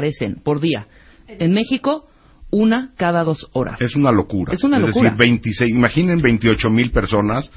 desaparecen 0.00 0.42
por 0.42 0.60
día. 0.60 0.86
En 1.28 1.52
México, 1.52 2.06
una 2.50 2.92
cada 2.96 3.24
dos 3.24 3.48
horas. 3.52 3.80
Es 3.80 3.96
una 3.96 4.12
locura. 4.12 4.52
Es 4.52 4.62
una 4.64 4.78
locura. 4.78 5.10
decir, 5.10 5.18
26, 5.18 5.70
imaginen 5.70 6.20
28 6.20 6.70
mil 6.70 6.90
personas 6.90 7.50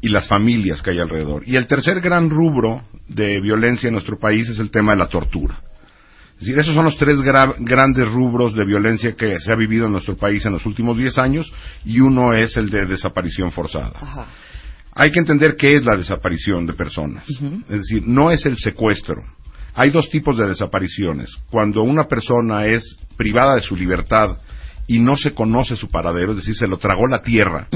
y 0.00 0.08
las 0.08 0.26
familias 0.28 0.82
que 0.82 0.90
hay 0.90 0.98
alrededor. 1.00 1.42
Y 1.46 1.56
el 1.56 1.66
tercer 1.66 2.00
gran 2.00 2.30
rubro 2.30 2.82
de 3.08 3.40
violencia 3.40 3.88
en 3.88 3.94
nuestro 3.94 4.18
país 4.18 4.48
es 4.48 4.58
el 4.58 4.70
tema 4.70 4.92
de 4.92 4.98
la 4.98 5.08
tortura. 5.08 5.58
Es 6.34 6.40
decir, 6.40 6.58
esos 6.58 6.74
son 6.74 6.84
los 6.84 6.96
tres 6.98 7.16
gra- 7.18 7.54
grandes 7.58 8.08
rubros 8.10 8.54
de 8.56 8.64
violencia 8.64 9.14
que 9.14 9.38
se 9.38 9.52
ha 9.52 9.54
vivido 9.54 9.86
en 9.86 9.92
nuestro 9.92 10.16
país 10.16 10.44
en 10.44 10.52
los 10.52 10.66
últimos 10.66 10.96
10 10.96 11.16
años 11.18 11.50
y 11.84 12.00
uno 12.00 12.34
es 12.34 12.56
el 12.56 12.70
de 12.70 12.86
desaparición 12.86 13.52
forzada. 13.52 13.92
Ajá. 14.00 14.26
Hay 14.96 15.10
que 15.10 15.20
entender 15.20 15.56
qué 15.56 15.76
es 15.76 15.84
la 15.84 15.96
desaparición 15.96 16.66
de 16.66 16.72
personas. 16.72 17.24
Es 17.28 17.78
decir, 17.80 18.02
no 18.06 18.30
es 18.30 18.44
el 18.46 18.56
secuestro. 18.58 19.22
Hay 19.74 19.90
dos 19.90 20.08
tipos 20.08 20.36
de 20.36 20.46
desapariciones. 20.46 21.30
Cuando 21.50 21.82
una 21.82 22.04
persona 22.04 22.66
es 22.66 22.96
privada 23.16 23.56
de 23.56 23.62
su 23.62 23.74
libertad 23.76 24.38
y 24.86 24.98
no 24.98 25.16
se 25.16 25.32
conoce 25.32 25.76
su 25.76 25.88
paradero, 25.88 26.32
es 26.32 26.38
decir, 26.38 26.54
se 26.54 26.68
lo 26.68 26.78
tragó 26.78 27.06
la 27.06 27.22
tierra. 27.22 27.68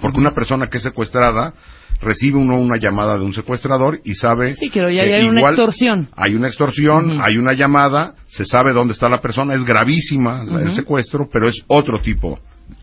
Porque 0.00 0.20
una 0.20 0.32
persona 0.32 0.68
que 0.70 0.76
es 0.78 0.82
secuestrada 0.82 1.54
recibe 2.00 2.38
uno 2.38 2.58
una 2.60 2.76
llamada 2.76 3.16
de 3.16 3.24
un 3.24 3.32
secuestrador 3.32 3.98
y 4.04 4.14
sabe 4.14 4.54
Sí, 4.54 4.70
pero 4.72 4.90
ya 4.90 5.02
hay 5.02 5.26
una 5.26 5.40
extorsión. 5.40 6.08
Hay 6.14 6.34
una 6.34 6.48
extorsión, 6.48 7.20
hay 7.22 7.38
una 7.38 7.54
llamada, 7.54 8.14
se 8.28 8.44
sabe 8.44 8.72
dónde 8.72 8.92
está 8.92 9.08
la 9.08 9.20
persona, 9.20 9.54
es 9.54 9.64
gravísima 9.64 10.42
el 10.42 10.72
secuestro, 10.72 11.28
pero 11.32 11.48
es 11.48 11.62
otro 11.66 12.00
tipo 12.00 12.38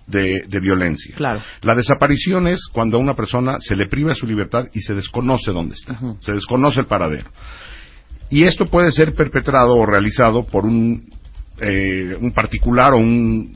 de, 0.08 0.44
de 0.48 0.60
violencia. 0.60 1.16
Claro. 1.16 1.42
La 1.62 1.76
desaparición 1.76 2.48
es 2.48 2.68
cuando 2.72 2.98
a 2.98 3.00
una 3.00 3.16
persona 3.16 3.58
se 3.60 3.76
le 3.76 3.88
priva 3.88 4.10
de 4.10 4.16
su 4.16 4.26
libertad 4.26 4.66
y 4.74 4.82
se 4.82 4.96
desconoce 4.96 5.52
dónde 5.52 5.76
está, 5.76 6.00
se 6.20 6.34
desconoce 6.34 6.80
el 6.80 6.88
paradero. 6.88 7.30
Y 8.34 8.46
esto 8.46 8.66
puede 8.66 8.92
ser 8.92 9.14
perpetrado 9.14 9.76
o 9.76 9.86
realizado 9.86 10.44
por 10.44 10.66
un, 10.66 11.04
eh, 11.62 12.18
un 12.20 12.32
particular 12.32 12.94
o 12.94 12.98
un 12.98 13.56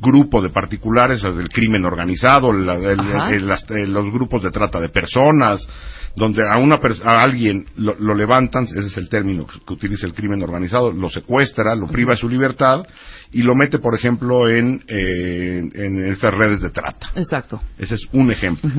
grupo 0.00 0.40
de 0.40 0.50
particulares, 0.50 1.24
el 1.24 1.36
del 1.38 1.48
crimen 1.48 1.84
organizado, 1.84 2.52
la- 2.52 2.76
el- 2.76 3.00
Ajá. 3.00 3.30
el- 3.34 3.48
las- 3.48 3.68
eh, 3.70 3.84
los 3.84 4.12
grupos 4.12 4.44
de 4.44 4.52
trata 4.52 4.78
de 4.78 4.90
personas, 4.90 5.66
donde 6.14 6.40
a, 6.48 6.56
una 6.58 6.76
a 6.76 7.12
alguien 7.20 7.66
lo, 7.76 7.96
lo 7.98 8.14
levantan, 8.14 8.62
ese 8.64 8.78
es 8.86 8.96
el 8.96 9.08
término 9.08 9.44
que, 9.44 9.72
utiliza 9.72 10.06
el 10.06 10.14
crimen 10.14 10.40
organizado, 10.40 10.92
lo 10.92 11.10
secuestra, 11.10 11.74
lo 11.74 11.88
priva 11.88 12.12
de 12.12 12.18
su 12.18 12.28
libertad 12.28 12.86
y 13.32 13.42
lo 13.42 13.56
mete, 13.56 13.80
por 13.80 13.96
ejemplo, 13.96 14.48
en, 14.48 14.84
eh, 14.86 15.68
en 15.74 16.06
estas 16.06 16.32
redes 16.32 16.60
de 16.60 16.70
trata. 16.70 17.10
Exacto. 17.16 17.60
Ese 17.76 17.96
es 17.96 18.02
un 18.12 18.30
ejemplo. 18.30 18.70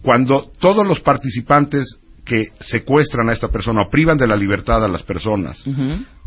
Cuando 0.00 0.50
todos 0.58 0.86
los 0.86 1.00
participantes 1.00 1.98
que 2.24 2.44
secuestran 2.60 3.28
a 3.28 3.32
esta 3.32 3.48
persona 3.48 3.82
o 3.82 3.90
privan 3.90 4.16
de 4.18 4.26
la 4.26 4.36
libertad 4.36 4.84
a 4.84 4.88
las 4.88 5.02
personas 5.02 5.62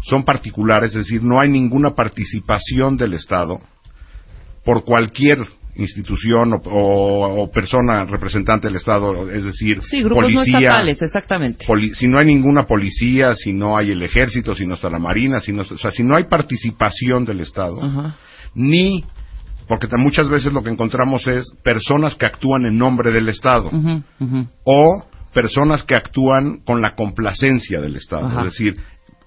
son 0.03 0.23
particulares, 0.23 0.91
es 0.91 1.05
decir, 1.07 1.23
no 1.23 1.39
hay 1.41 1.49
ninguna 1.49 1.95
participación 1.95 2.97
del 2.97 3.13
Estado 3.13 3.59
por 4.63 4.83
cualquier 4.83 5.37
institución 5.75 6.53
o, 6.53 6.57
o- 6.57 7.43
o 7.43 7.51
persona 7.51 8.05
representante 8.05 8.67
del 8.67 8.77
Estado, 8.77 9.29
es 9.31 9.43
decir, 9.45 9.79
Sí, 9.83 10.01
grupos 10.03 10.23
no 10.31 10.37
policía, 10.39 10.59
estatales, 10.69 11.01
exactamente. 11.03 11.65
poli- 11.67 11.93
si 11.93 12.07
no 12.07 12.19
hay 12.19 12.25
ninguna 12.25 12.63
policía, 12.63 13.35
si 13.35 13.53
no 13.53 13.77
hay 13.77 13.91
el 13.91 14.01
ejército, 14.01 14.55
si 14.55 14.65
no 14.65 14.73
está 14.75 14.89
la 14.89 14.97
marina, 14.99 15.39
si 15.39 15.51
no, 15.53 15.61
o 15.63 15.77
sea, 15.77 15.91
si 15.91 16.03
no 16.03 16.15
hay 16.15 16.23
participación 16.25 17.25
del 17.25 17.41
Estado, 17.41 17.79
ni 18.55 19.03
porque 19.67 19.87
muchas 19.97 20.29
veces 20.29 20.51
lo 20.53 20.63
que 20.63 20.69
encontramos 20.71 21.27
es 21.27 21.45
personas 21.63 22.15
que 22.15 22.25
actúan 22.25 22.65
en 22.65 22.77
nombre 22.77 23.11
del 23.11 23.29
Estado 23.29 23.69
o 24.63 25.05
personas 25.37 25.83
que 25.83 25.95
actúan 25.95 26.61
con 26.65 26.81
la 26.81 26.95
complacencia 26.95 27.79
del 27.79 27.95
Estado, 27.95 28.25
Ajá. 28.25 28.41
es 28.41 28.45
decir, 28.47 28.75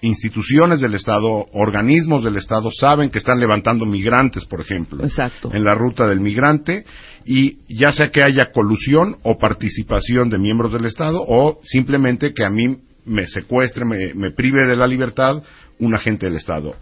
instituciones 0.01 0.81
del 0.81 0.95
Estado, 0.95 1.47
organismos 1.53 2.25
del 2.25 2.35
Estado 2.35 2.69
saben 2.73 3.11
que 3.11 3.19
están 3.19 3.39
levantando 3.39 3.87
migrantes, 3.87 4.45
por 4.45 4.61
ejemplo, 4.61 5.05
Exacto. 5.05 5.53
en 5.55 5.63
la 5.63 5.77
ruta 5.77 6.09
del 6.09 6.19
migrante 6.19 6.85
y 7.25 7.59
ya 7.73 7.93
sea 7.93 8.11
que 8.11 8.25
haya 8.25 8.51
colusión 8.51 9.19
o 9.23 9.39
participación 9.39 10.31
de 10.31 10.39
miembros 10.39 10.73
del 10.73 10.87
Estado 10.87 11.23
o 11.25 11.61
simplemente 11.63 12.33
que 12.35 12.45
a 12.45 12.51
mí 12.51 12.79
me 13.05 13.29
secuestre, 13.29 13.85
me, 13.85 14.13
me 14.13 14.33
prive 14.33 14.67
de 14.67 14.75
la 14.75 14.89
libertad 14.89 15.45
un 15.79 15.95
agente 15.95 16.27
del 16.27 16.39
Estado, 16.39 16.75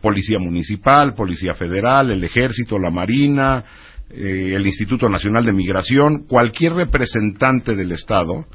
policía 0.00 0.38
municipal, 0.38 1.12
policía 1.14 1.54
federal, 1.54 2.12
el 2.12 2.22
ejército, 2.22 2.78
la 2.78 2.90
marina, 2.90 3.64
eh, 4.10 4.52
el 4.54 4.64
Instituto 4.64 5.08
Nacional 5.08 5.44
de 5.44 5.52
Migración, 5.52 6.24
cualquier 6.28 6.74
representante 6.74 7.74
del 7.74 7.90
Estado 7.90 8.46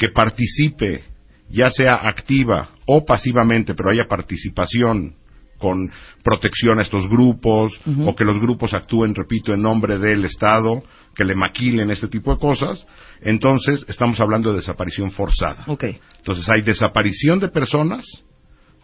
que 0.00 0.08
participe, 0.08 1.04
ya 1.50 1.68
sea 1.68 2.08
activa 2.08 2.70
o 2.86 3.04
pasivamente, 3.04 3.74
pero 3.74 3.90
haya 3.90 4.08
participación 4.08 5.14
con 5.58 5.92
protección 6.24 6.78
a 6.78 6.82
estos 6.82 7.06
grupos, 7.06 7.78
o 8.06 8.16
que 8.16 8.24
los 8.24 8.40
grupos 8.40 8.72
actúen, 8.72 9.14
repito, 9.14 9.52
en 9.52 9.60
nombre 9.60 9.98
del 9.98 10.24
Estado, 10.24 10.82
que 11.14 11.22
le 11.22 11.34
maquilen 11.34 11.90
este 11.90 12.08
tipo 12.08 12.32
de 12.32 12.40
cosas, 12.40 12.86
entonces 13.20 13.84
estamos 13.88 14.18
hablando 14.20 14.52
de 14.52 14.60
desaparición 14.60 15.10
forzada. 15.10 15.64
Ok. 15.66 15.84
Entonces 16.16 16.48
hay 16.48 16.62
desaparición 16.62 17.38
de 17.38 17.48
personas, 17.48 18.06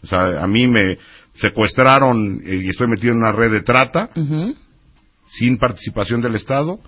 o 0.03 0.07
sea, 0.07 0.43
a 0.43 0.47
mí 0.47 0.67
me 0.67 0.99
secuestraron 1.37 2.43
eh, 2.45 2.61
y 2.63 2.69
estoy 2.69 2.89
metido 2.89 3.15
en 3.15 3.21
una 3.21 3.33
red 3.33 3.53
de 3.53 3.63
trata 3.63 4.11
sin 5.29 5.57
participación 5.57 6.21
del 6.21 6.35
Estado, 6.35 6.79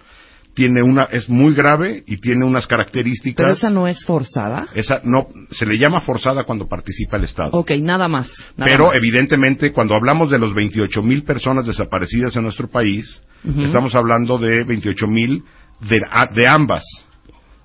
tiene 0.58 0.82
una 0.82 1.04
es 1.04 1.28
muy 1.28 1.54
grave 1.54 2.02
y 2.04 2.16
tiene 2.16 2.44
unas 2.44 2.66
características 2.66 3.36
Pero 3.44 3.52
esa 3.52 3.70
no 3.70 3.86
es 3.86 4.04
forzada. 4.04 4.66
esa 4.74 5.00
no 5.04 5.28
se 5.52 5.64
le 5.66 5.78
llama 5.78 6.00
forzada 6.00 6.42
cuando 6.42 6.66
participa 6.66 7.16
el 7.16 7.22
Estado. 7.22 7.50
Ok, 7.52 7.70
nada 7.80 8.08
más. 8.08 8.26
nada 8.56 8.68
Pero 8.68 8.86
más. 8.86 8.96
evidentemente 8.96 9.72
cuando 9.72 9.94
hablamos 9.94 10.32
de 10.32 10.38
los 10.40 10.52
28 10.54 11.00
mil 11.02 11.22
personas 11.22 11.64
desaparecidas 11.64 12.34
en 12.34 12.42
nuestro 12.42 12.66
país, 12.68 13.22
Ujú. 13.44 13.62
estamos 13.62 13.94
hablando 13.94 14.36
de 14.36 14.64
28 14.64 15.06
mil 15.06 15.44
de, 15.78 16.00
de 16.34 16.48
ambas. 16.48 16.82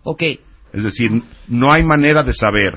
Ok. 0.04 0.22
Es 0.72 0.84
decir, 0.84 1.10
no 1.48 1.74
hay 1.74 1.82
manera 1.84 2.22
de 2.22 2.34
saber, 2.36 2.76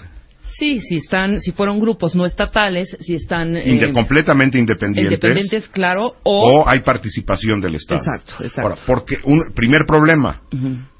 Sí, 0.59 0.81
si 0.81 0.97
están, 0.97 1.41
si 1.41 1.53
fueron 1.53 1.79
grupos 1.81 2.15
no 2.15 2.25
estatales, 2.25 2.89
si 3.01 3.15
están 3.15 3.57
eh, 3.57 3.65
inde- 3.67 3.93
completamente 3.93 4.59
independientes, 4.59 5.13
independientes, 5.15 5.69
claro, 5.69 6.15
o, 6.23 6.63
o 6.63 6.69
hay 6.69 6.81
participación 6.81 7.61
del 7.61 7.75
Estado. 7.75 8.01
Exacto, 8.01 8.45
exacto. 8.45 8.63
Ahora, 8.63 8.77
porque 8.87 9.17
un 9.25 9.53
primer 9.55 9.83
problema, 9.87 10.41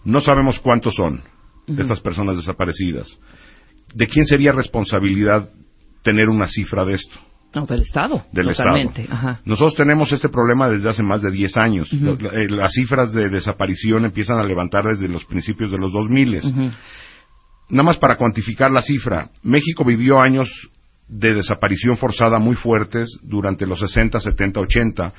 no 0.05 0.21
sabemos 0.21 0.59
cuántos 0.61 0.95
son 0.95 1.23
estas 1.79 2.01
personas 2.01 2.37
desaparecidas. 2.37 3.07
¿De 3.95 4.07
quién 4.07 4.27
sería 4.27 4.53
responsabilidad 4.53 5.49
tener 6.03 6.29
una 6.29 6.49
cifra 6.49 6.85
de 6.85 6.95
esto? 6.95 7.17
no, 7.55 7.65
del 7.65 7.81
Estado, 7.81 8.27
Del 8.33 8.49
totalmente. 8.49 9.03
Estado. 9.05 9.19
Ajá. 9.19 9.41
Nosotros 9.47 9.75
tenemos 9.77 10.13
este 10.13 10.29
problema 10.29 10.69
desde 10.69 10.91
hace 10.91 11.03
más 11.03 11.23
de 11.23 11.31
10 11.31 11.57
años. 11.57 11.89
Eh, 11.91 12.51
Las 12.51 12.73
cifras 12.75 13.13
de 13.15 13.31
desaparición 13.31 14.05
empiezan 14.05 14.39
a 14.39 14.43
levantar 14.43 14.85
desde 14.85 15.09
los 15.09 15.25
principios 15.25 15.71
de 15.71 15.79
los 15.79 15.91
2000. 15.93 16.37
Ujú. 16.45 16.71
Nada 17.69 17.83
más 17.85 17.99
para 17.99 18.17
cuantificar 18.17 18.71
la 18.71 18.83
cifra, 18.83 19.29
México 19.43 19.85
vivió 19.85 20.21
años 20.21 20.49
de 21.09 21.35
desaparición 21.35 21.97
forzada 21.97 22.39
muy 22.39 22.57
fuertes 22.57 23.09
durante 23.23 23.67
los 23.67 23.79
60, 23.81 24.21
70, 24.21 24.61
80, 24.61 25.13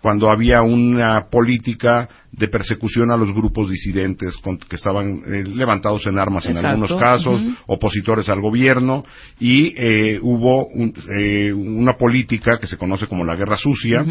cuando 0.00 0.28
había 0.28 0.60
una 0.62 1.28
política 1.30 2.08
de 2.30 2.48
persecución 2.48 3.10
a 3.10 3.16
los 3.16 3.32
grupos 3.32 3.70
disidentes 3.70 4.36
con- 4.38 4.58
que 4.58 4.76
estaban 4.76 5.22
eh, 5.26 5.44
levantados 5.46 6.06
en 6.06 6.18
armas 6.18 6.44
en 6.46 6.56
algunos 6.66 6.90
casos, 7.00 7.42
opositores 7.66 8.28
al 8.28 8.40
gobierno, 8.40 9.04
y 9.40 9.72
eh, 9.76 10.18
hubo 10.20 10.66
un- 10.66 10.92
eh, 11.20 11.52
una 11.52 11.94
política 11.94 12.58
que 12.58 12.66
se 12.66 12.76
conoce 12.76 13.06
como 13.06 13.24
la 13.24 13.34
guerra 13.36 13.56
sucia. 13.56 14.04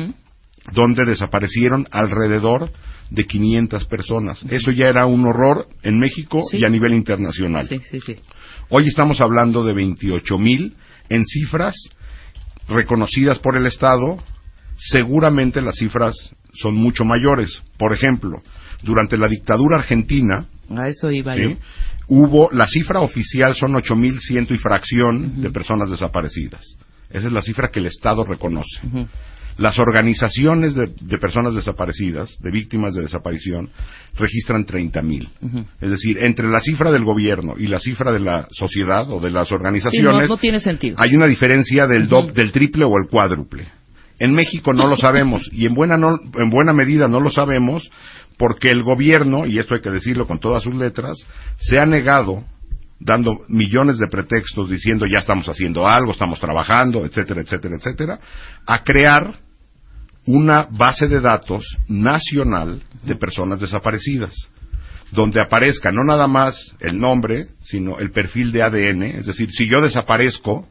Donde 0.72 1.06
desaparecieron 1.06 1.88
alrededor 1.92 2.72
de 3.10 3.26
500 3.26 3.86
personas. 3.86 4.44
Eso 4.50 4.72
ya 4.72 4.88
era 4.88 5.06
un 5.06 5.26
horror 5.26 5.68
en 5.84 6.00
México 6.00 6.42
Sí. 6.50 6.58
y 6.58 6.66
a 6.66 6.70
nivel 6.70 6.94
internacional. 6.94 7.68
Sí, 7.68 7.80
sí, 7.90 8.00
sí. 8.00 8.16
Hoy 8.70 8.88
estamos 8.88 9.22
hablando 9.22 9.64
de 9.64 9.74
28 9.74 10.38
mil 10.38 10.76
en 11.10 11.26
cifras 11.26 11.76
reconocidas 12.68 13.40
por 13.40 13.58
el 13.58 13.66
Estado. 13.66 14.18
Seguramente 14.78 15.62
las 15.62 15.76
cifras 15.76 16.16
son 16.54 16.76
mucho 16.76 17.06
mayores. 17.06 17.62
Por 17.78 17.94
ejemplo, 17.94 18.42
durante 18.82 19.18
la 19.18 19.28
dictadura 19.28 19.78
argentina, 19.78 20.46
A 20.76 20.88
eso 20.88 21.12
iba 21.12 21.36
¿sí? 21.36 21.42
yo. 21.42 21.50
hubo, 22.08 22.50
la 22.52 22.68
cifra 22.68 23.02
oficial 23.02 23.54
son 23.56 23.74
8.100 23.74 24.50
y 24.52 24.58
fracción 24.58 25.42
de 25.42 25.50
personas 25.52 25.90
desaparecidas. 25.92 26.64
Esa 27.10 27.28
es 27.28 27.34
la 27.34 27.42
cifra 27.44 27.70
que 27.70 27.80
el 27.80 27.86
Estado 27.86 28.24
reconoce. 28.24 28.80
Las 29.58 29.78
organizaciones 29.80 30.76
de, 30.76 30.88
de 31.00 31.18
personas 31.18 31.54
desaparecidas, 31.56 32.36
de 32.40 32.52
víctimas 32.52 32.94
de 32.94 33.02
desaparición, 33.04 33.70
registran 34.18 34.66
30.000. 34.66 35.30
Ujú. 35.42 35.66
Es 35.82 35.90
decir, 35.92 36.18
entre 36.24 36.48
la 36.50 36.60
cifra 36.60 36.92
del 36.92 37.04
gobierno 37.04 37.56
y 37.58 37.68
la 37.68 37.80
cifra 37.80 38.12
de 38.12 38.20
la 38.20 38.48
sociedad 38.52 39.10
o 39.12 39.20
de 39.20 39.32
las 39.32 39.48
Sí, 39.48 39.54
no, 39.54 39.58
organizaciones, 39.60 40.30
no 40.30 40.38
tiene 40.38 40.60
sentido. 40.60 40.96
hay 41.00 41.16
una 41.16 41.28
diferencia 41.28 41.86
del, 41.88 42.08
do- 42.08 42.32
del 42.32 42.52
triple 42.52 42.86
o 42.86 42.92
el 43.02 43.08
cuádruple. 43.10 43.68
En 44.20 44.34
México 44.34 44.74
no 44.74 44.88
lo 44.88 44.96
sabemos 44.98 45.48
y 45.52 45.66
en 45.66 45.74
buena, 45.74 45.98
no- 45.98 46.18
en 46.40 46.50
buena 46.50 46.74
medida 46.74 47.08
no 47.08 47.20
lo 47.20 47.30
sabemos 47.30 47.90
porque 48.38 48.70
el 48.72 48.82
gobierno, 48.84 49.46
y 49.46 49.60
esto 49.60 49.76
hay 49.76 49.82
que 49.82 49.92
decirlo 49.92 50.26
con 50.28 50.40
todas 50.40 50.64
sus 50.64 50.76
letras, 50.76 51.16
se 51.60 51.80
ha 51.80 51.86
negado 51.86 52.44
dando 53.00 53.32
millones 53.50 53.98
de 54.00 54.08
pretextos 54.08 54.70
diciendo 54.70 55.06
ya 55.06 55.20
estamos 55.20 55.48
haciendo 55.50 55.86
algo, 55.88 56.12
estamos 56.14 56.40
trabajando, 56.40 57.06
etcétera, 57.06 57.42
etcétera, 57.42 57.76
etcétera, 57.76 58.20
a 58.66 58.84
crear 58.84 59.36
una 60.26 60.68
base 60.72 61.08
de 61.08 61.20
datos 61.20 61.66
nacional 61.88 62.82
de 63.04 63.16
personas 63.16 63.60
desaparecidas 63.60 64.34
donde 65.14 65.42
aparezca 65.42 65.92
no 65.92 66.04
nada 66.04 66.28
más 66.28 66.76
el 66.80 67.00
nombre, 67.00 67.48
sino 67.62 68.00
el 68.00 68.12
perfil 68.12 68.52
de 68.52 68.64
ADN, 68.64 69.04
es 69.04 69.26
decir, 69.28 69.52
si 69.52 69.68
yo 69.68 69.80
desaparezco, 69.80 70.68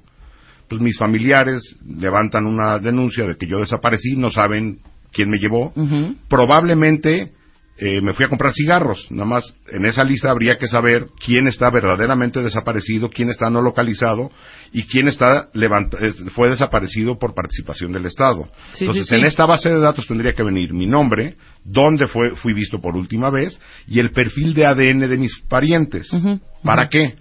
pues 0.68 0.80
mis 0.80 0.99
familiares 0.99 1.76
levantan 1.87 2.47
una 2.47 2.78
denuncia 2.78 3.26
de 3.26 3.37
que 3.37 3.47
yo 3.47 3.61
desaparecí, 3.61 4.16
no 4.16 4.30
saben 4.30 4.78
quién 5.12 5.30
me 5.30 5.38
llevó, 5.38 5.73
probablemente 6.28 7.32
eh, 7.84 8.00
me 8.00 8.12
fui 8.12 8.24
a 8.24 8.28
comprar 8.28 8.52
cigarros, 8.52 9.10
nada 9.10 9.24
más 9.24 9.56
en 9.72 9.84
esa 9.86 10.04
lista 10.04 10.30
habría 10.30 10.56
que 10.56 10.68
saber 10.68 11.08
quién 11.18 11.48
está 11.48 11.68
verdaderamente 11.68 12.40
desaparecido, 12.40 13.10
quién 13.10 13.28
está 13.28 13.50
no 13.50 13.60
localizado 13.60 14.30
y 14.72 14.84
quién 14.84 15.08
está 15.08 15.48
eh, 15.52 16.12
fue 16.32 16.48
desaparecido 16.48 17.18
por 17.18 17.34
participación 17.34 17.90
del 17.90 18.06
Estado. 18.06 18.48
Sí, 18.74 18.84
Entonces, 18.84 19.08
sí, 19.08 19.14
sí. 19.16 19.20
en 19.20 19.26
esta 19.26 19.46
base 19.46 19.68
de 19.68 19.80
datos 19.80 20.06
tendría 20.06 20.32
que 20.32 20.44
venir 20.44 20.72
mi 20.72 20.86
nombre, 20.86 21.34
dónde 21.64 22.06
fue, 22.06 22.36
fui 22.36 22.54
visto 22.54 22.80
por 22.80 22.94
última 22.94 23.30
vez 23.30 23.58
y 23.88 23.98
el 23.98 24.12
perfil 24.12 24.54
de 24.54 24.64
ADN 24.64 25.00
de 25.00 25.18
mis 25.18 25.40
parientes. 25.48 26.08
¿Para 26.62 26.88
qué? 26.88 27.16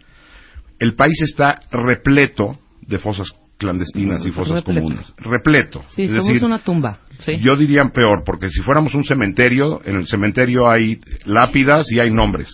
El 0.78 0.94
país 0.94 1.20
está 1.24 1.60
repleto 1.72 2.60
de 2.82 3.00
fosas 3.00 3.34
clandestinas 3.62 4.26
y 4.26 4.32
fosas 4.32 4.64
Repleto. 4.64 4.82
comunes. 4.82 5.14
Repleto. 5.18 5.84
Sí, 5.96 6.04
es 6.04 6.10
somos 6.10 6.28
decir, 6.28 6.44
una 6.46 6.60
tumba. 6.60 7.00
Sí. 7.26 7.38
yo 7.40 7.56
diría 7.56 7.84
peor, 7.90 8.24
porque 8.26 8.50
si 8.50 8.62
fuéramos 8.62 8.94
un 8.96 9.04
cementerio, 9.04 9.82
en 9.86 9.98
el 9.98 10.08
cementerio 10.08 10.68
hay 10.70 11.00
lápidas 11.26 11.92
y 11.92 12.00
hay 12.00 12.12
nombres. 12.12 12.48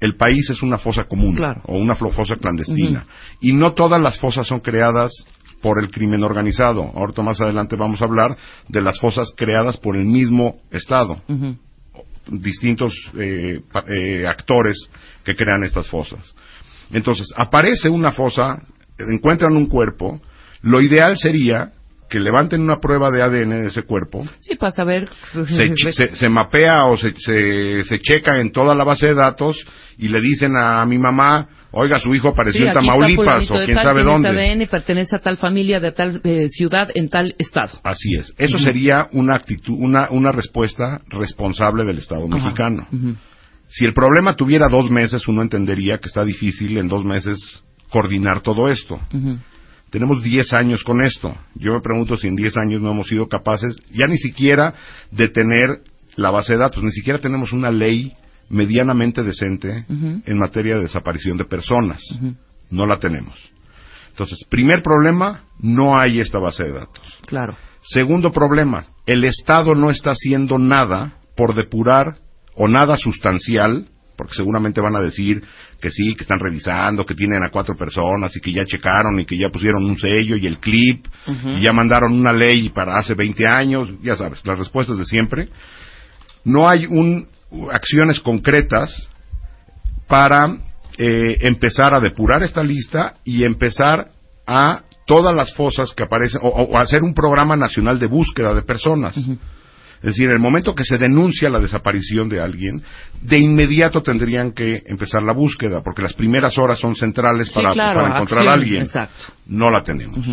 El 0.00 0.16
país 0.16 0.50
es 0.50 0.62
una 0.62 0.78
fosa 0.78 1.04
común 1.04 1.36
Claro. 1.36 1.62
o 1.66 1.78
una 1.78 1.94
fosa 1.94 2.34
clandestina. 2.34 3.06
Y 3.40 3.52
no 3.52 3.72
todas 3.72 4.02
las 4.02 4.18
fosas 4.18 4.46
son 4.48 4.58
creadas 4.58 5.12
por 5.60 5.78
el 5.78 5.90
crimen 5.90 6.24
organizado. 6.24 6.82
Ahorita 6.82 7.22
más 7.22 7.40
adelante 7.40 7.76
vamos 7.76 8.02
a 8.02 8.06
hablar 8.06 8.36
de 8.68 8.80
las 8.82 8.98
fosas 8.98 9.32
creadas 9.36 9.76
por 9.76 9.96
el 9.96 10.04
mismo 10.04 10.56
Estado 10.72 11.22
distintos 12.28 12.94
eh, 13.18 13.60
eh, 13.94 14.26
actores 14.26 14.76
que 15.24 15.34
crean 15.34 15.64
estas 15.64 15.88
fosas. 15.88 16.34
Entonces, 16.90 17.26
aparece 17.36 17.88
una 17.88 18.12
fosa, 18.12 18.62
encuentran 18.98 19.56
un 19.56 19.66
cuerpo, 19.66 20.20
lo 20.62 20.80
ideal 20.80 21.16
sería 21.18 21.72
que 22.08 22.20
levanten 22.20 22.60
una 22.60 22.76
prueba 22.76 23.10
de 23.10 23.22
ADN 23.22 23.50
de 23.62 23.68
ese 23.68 23.82
cuerpo, 23.84 24.24
Sí, 24.40 24.54
para 24.56 24.72
saber. 24.72 25.08
se, 25.48 25.70
ch- 25.74 25.92
se- 25.92 26.14
se 26.14 26.28
mapea 26.28 26.84
o 26.84 26.96
se, 26.96 27.14
se, 27.18 27.84
se 27.84 28.00
checa 28.00 28.38
en 28.38 28.52
toda 28.52 28.74
la 28.74 28.84
base 28.84 29.06
de 29.08 29.14
datos 29.14 29.56
y 29.96 30.08
le 30.08 30.20
dicen 30.20 30.52
a 30.56 30.84
mi 30.86 30.98
mamá, 30.98 31.48
Oiga, 31.74 31.98
su 31.98 32.14
hijo 32.14 32.28
apareció 32.28 32.60
Sí, 32.60 32.66
en 32.66 32.74
Tamaulipas 32.74 33.50
o 33.50 33.54
quién 33.64 33.76
tal, 33.76 33.82
sabe 33.82 34.02
dónde. 34.02 34.28
ADN, 34.28 34.66
pertenece 34.68 35.16
a 35.16 35.20
tal 35.20 35.38
familia 35.38 35.80
de 35.80 35.90
tal 35.92 36.20
eh, 36.22 36.48
ciudad 36.50 36.90
en 36.94 37.08
tal 37.08 37.34
estado. 37.38 37.80
Así 37.82 38.10
es. 38.18 38.30
Eso 38.36 38.58
sería 38.58 39.08
una 39.12 39.36
actitud, 39.36 39.72
una, 39.78 40.10
una 40.10 40.32
respuesta 40.32 41.00
responsable 41.08 41.84
del 41.84 41.96
Estado 41.96 42.26
Ajá. 42.26 42.36
mexicano. 42.36 42.86
Si 43.68 43.86
el 43.86 43.94
problema 43.94 44.34
tuviera 44.36 44.68
dos 44.68 44.90
meses, 44.90 45.26
uno 45.28 45.40
entendería 45.40 45.96
que 45.96 46.08
está 46.08 46.26
difícil 46.26 46.76
en 46.76 46.88
dos 46.88 47.06
meses 47.06 47.38
coordinar 47.88 48.42
todo 48.42 48.68
esto. 48.68 49.00
Tenemos 49.92 50.24
10 50.24 50.54
años 50.54 50.82
con 50.84 51.04
esto. 51.04 51.36
Yo 51.54 51.74
me 51.74 51.82
pregunto 51.82 52.16
si 52.16 52.26
en 52.26 52.34
10 52.34 52.56
años 52.56 52.80
no 52.80 52.90
hemos 52.90 53.08
sido 53.08 53.28
capaces 53.28 53.76
ya 53.90 54.06
ni 54.08 54.16
siquiera 54.16 54.72
de 55.10 55.28
tener 55.28 55.82
la 56.16 56.30
base 56.30 56.54
de 56.54 56.60
datos, 56.60 56.82
ni 56.82 56.90
siquiera 56.90 57.18
tenemos 57.18 57.52
una 57.52 57.70
ley 57.70 58.14
medianamente 58.48 59.22
decente 59.22 59.84
en 59.88 60.38
materia 60.38 60.76
de 60.76 60.84
desaparición 60.84 61.36
de 61.36 61.44
personas. 61.44 62.00
No 62.70 62.86
la 62.86 62.98
tenemos. 62.98 63.38
Entonces, 64.08 64.38
primer 64.48 64.82
problema, 64.82 65.44
no 65.60 65.98
hay 65.98 66.20
esta 66.20 66.38
base 66.38 66.64
de 66.64 66.72
datos. 66.72 67.18
Claro. 67.26 67.54
Segundo 67.82 68.32
problema, 68.32 68.86
el 69.04 69.24
Estado 69.24 69.74
no 69.74 69.90
está 69.90 70.12
haciendo 70.12 70.58
nada 70.58 71.18
por 71.36 71.54
depurar 71.54 72.16
o 72.54 72.66
nada 72.66 72.96
sustancial, 72.96 73.88
porque 74.16 74.34
seguramente 74.34 74.80
van 74.80 74.96
a 74.96 75.02
decir 75.02 75.42
que 75.82 75.90
sí, 75.90 76.14
que 76.14 76.22
están 76.22 76.38
revisando, 76.38 77.04
que 77.04 77.14
tienen 77.14 77.42
a 77.42 77.50
cuatro 77.50 77.74
personas 77.74 78.34
y 78.36 78.40
que 78.40 78.52
ya 78.52 78.64
checaron 78.64 79.18
y 79.18 79.24
que 79.26 79.36
ya 79.36 79.48
pusieron 79.48 79.84
un 79.84 79.98
sello 79.98 80.36
y 80.36 80.46
el 80.46 80.58
clip 80.58 81.04
y 81.26 81.60
ya 81.60 81.72
mandaron 81.72 82.12
una 82.12 82.32
ley 82.32 82.68
para 82.68 82.96
hace 82.96 83.14
20 83.14 83.46
años, 83.46 83.92
ya 84.00 84.14
sabes, 84.14 84.46
las 84.46 84.58
respuestas 84.58 84.96
de 84.96 85.04
siempre. 85.04 85.48
No 86.44 86.68
hay 86.68 86.86
un, 86.86 87.28
acciones 87.72 88.20
concretas 88.20 89.08
para 90.06 90.56
eh, 90.96 91.38
empezar 91.40 91.94
a 91.94 92.00
depurar 92.00 92.44
esta 92.44 92.62
lista 92.62 93.14
y 93.24 93.42
empezar 93.42 94.12
a 94.46 94.82
todas 95.04 95.34
las 95.34 95.52
fosas 95.54 95.92
que 95.94 96.04
aparecen, 96.04 96.40
o, 96.44 96.48
o 96.48 96.78
hacer 96.78 97.02
un 97.02 97.12
programa 97.12 97.56
nacional 97.56 97.98
de 97.98 98.06
búsqueda 98.06 98.54
de 98.54 98.62
personas. 98.62 99.16
Es 100.02 100.08
decir, 100.16 100.26
en 100.26 100.32
el 100.32 100.38
momento 100.40 100.74
que 100.74 100.84
se 100.84 100.98
denuncia 100.98 101.48
la 101.48 101.60
desaparición 101.60 102.28
de 102.28 102.40
alguien, 102.40 102.82
de 103.20 103.38
inmediato 103.38 104.02
tendrían 104.02 104.52
que 104.52 104.82
empezar 104.86 105.22
la 105.22 105.32
búsqueda, 105.32 105.80
porque 105.82 106.02
las 106.02 106.12
primeras 106.14 106.58
horas 106.58 106.80
son 106.80 106.96
centrales 106.96 107.48
Sí, 107.48 107.54
para, 107.54 107.72
claro, 107.72 108.02
para 108.02 108.14
encontrar 108.16 108.48
a 108.48 108.54
alguien. 108.54 108.82
exacto. 108.82 109.32
No 109.46 109.70
la 109.70 109.84
tenemos. 109.84 110.26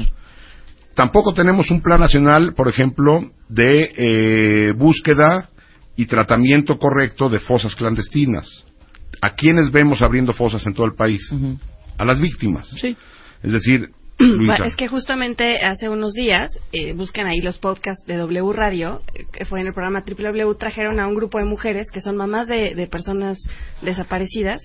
Tampoco 0.95 1.33
tenemos 1.33 1.69
un 1.71 1.81
plan 1.81 1.99
nacional, 1.99 2.53
por 2.55 2.67
ejemplo, 2.67 3.31
de 3.47 3.93
eh, 3.95 4.73
búsqueda 4.75 5.49
y 5.95 6.07
tratamiento 6.07 6.77
correcto 6.77 7.29
de 7.29 7.39
fosas 7.39 7.75
clandestinas. 7.75 8.65
¿A 9.21 9.35
quiénes 9.35 9.71
vemos 9.71 10.01
abriendo 10.01 10.33
fosas 10.33 10.65
en 10.65 10.73
todo 10.73 10.85
el 10.87 10.95
país? 10.95 11.21
A 11.97 12.05
las 12.05 12.19
víctimas. 12.19 12.67
Sí. 12.81 12.97
Es 13.43 13.51
decir, 13.51 13.87
Luisa, 14.19 14.65
Es 14.65 14.75
que 14.75 14.87
justamente 14.87 15.63
hace 15.63 15.87
unos 15.87 16.13
días, 16.13 16.51
eh, 16.73 16.93
buscan 16.93 17.25
ahí 17.25 17.39
los 17.39 17.57
podcasts 17.57 18.05
de 18.05 18.17
W 18.17 18.51
Radio, 18.53 19.01
eh, 19.13 19.25
que 19.31 19.45
fue 19.45 19.61
en 19.61 19.67
el 19.67 19.73
programa 19.73 20.03
WW, 20.05 20.53
trajeron 20.55 20.99
a 20.99 21.07
un 21.07 21.15
grupo 21.15 21.37
de 21.39 21.45
mujeres 21.45 21.89
que 21.89 22.01
son 22.01 22.17
mamás 22.17 22.47
de, 22.47 22.75
de 22.75 22.87
personas 22.87 23.39
desaparecidas, 23.81 24.61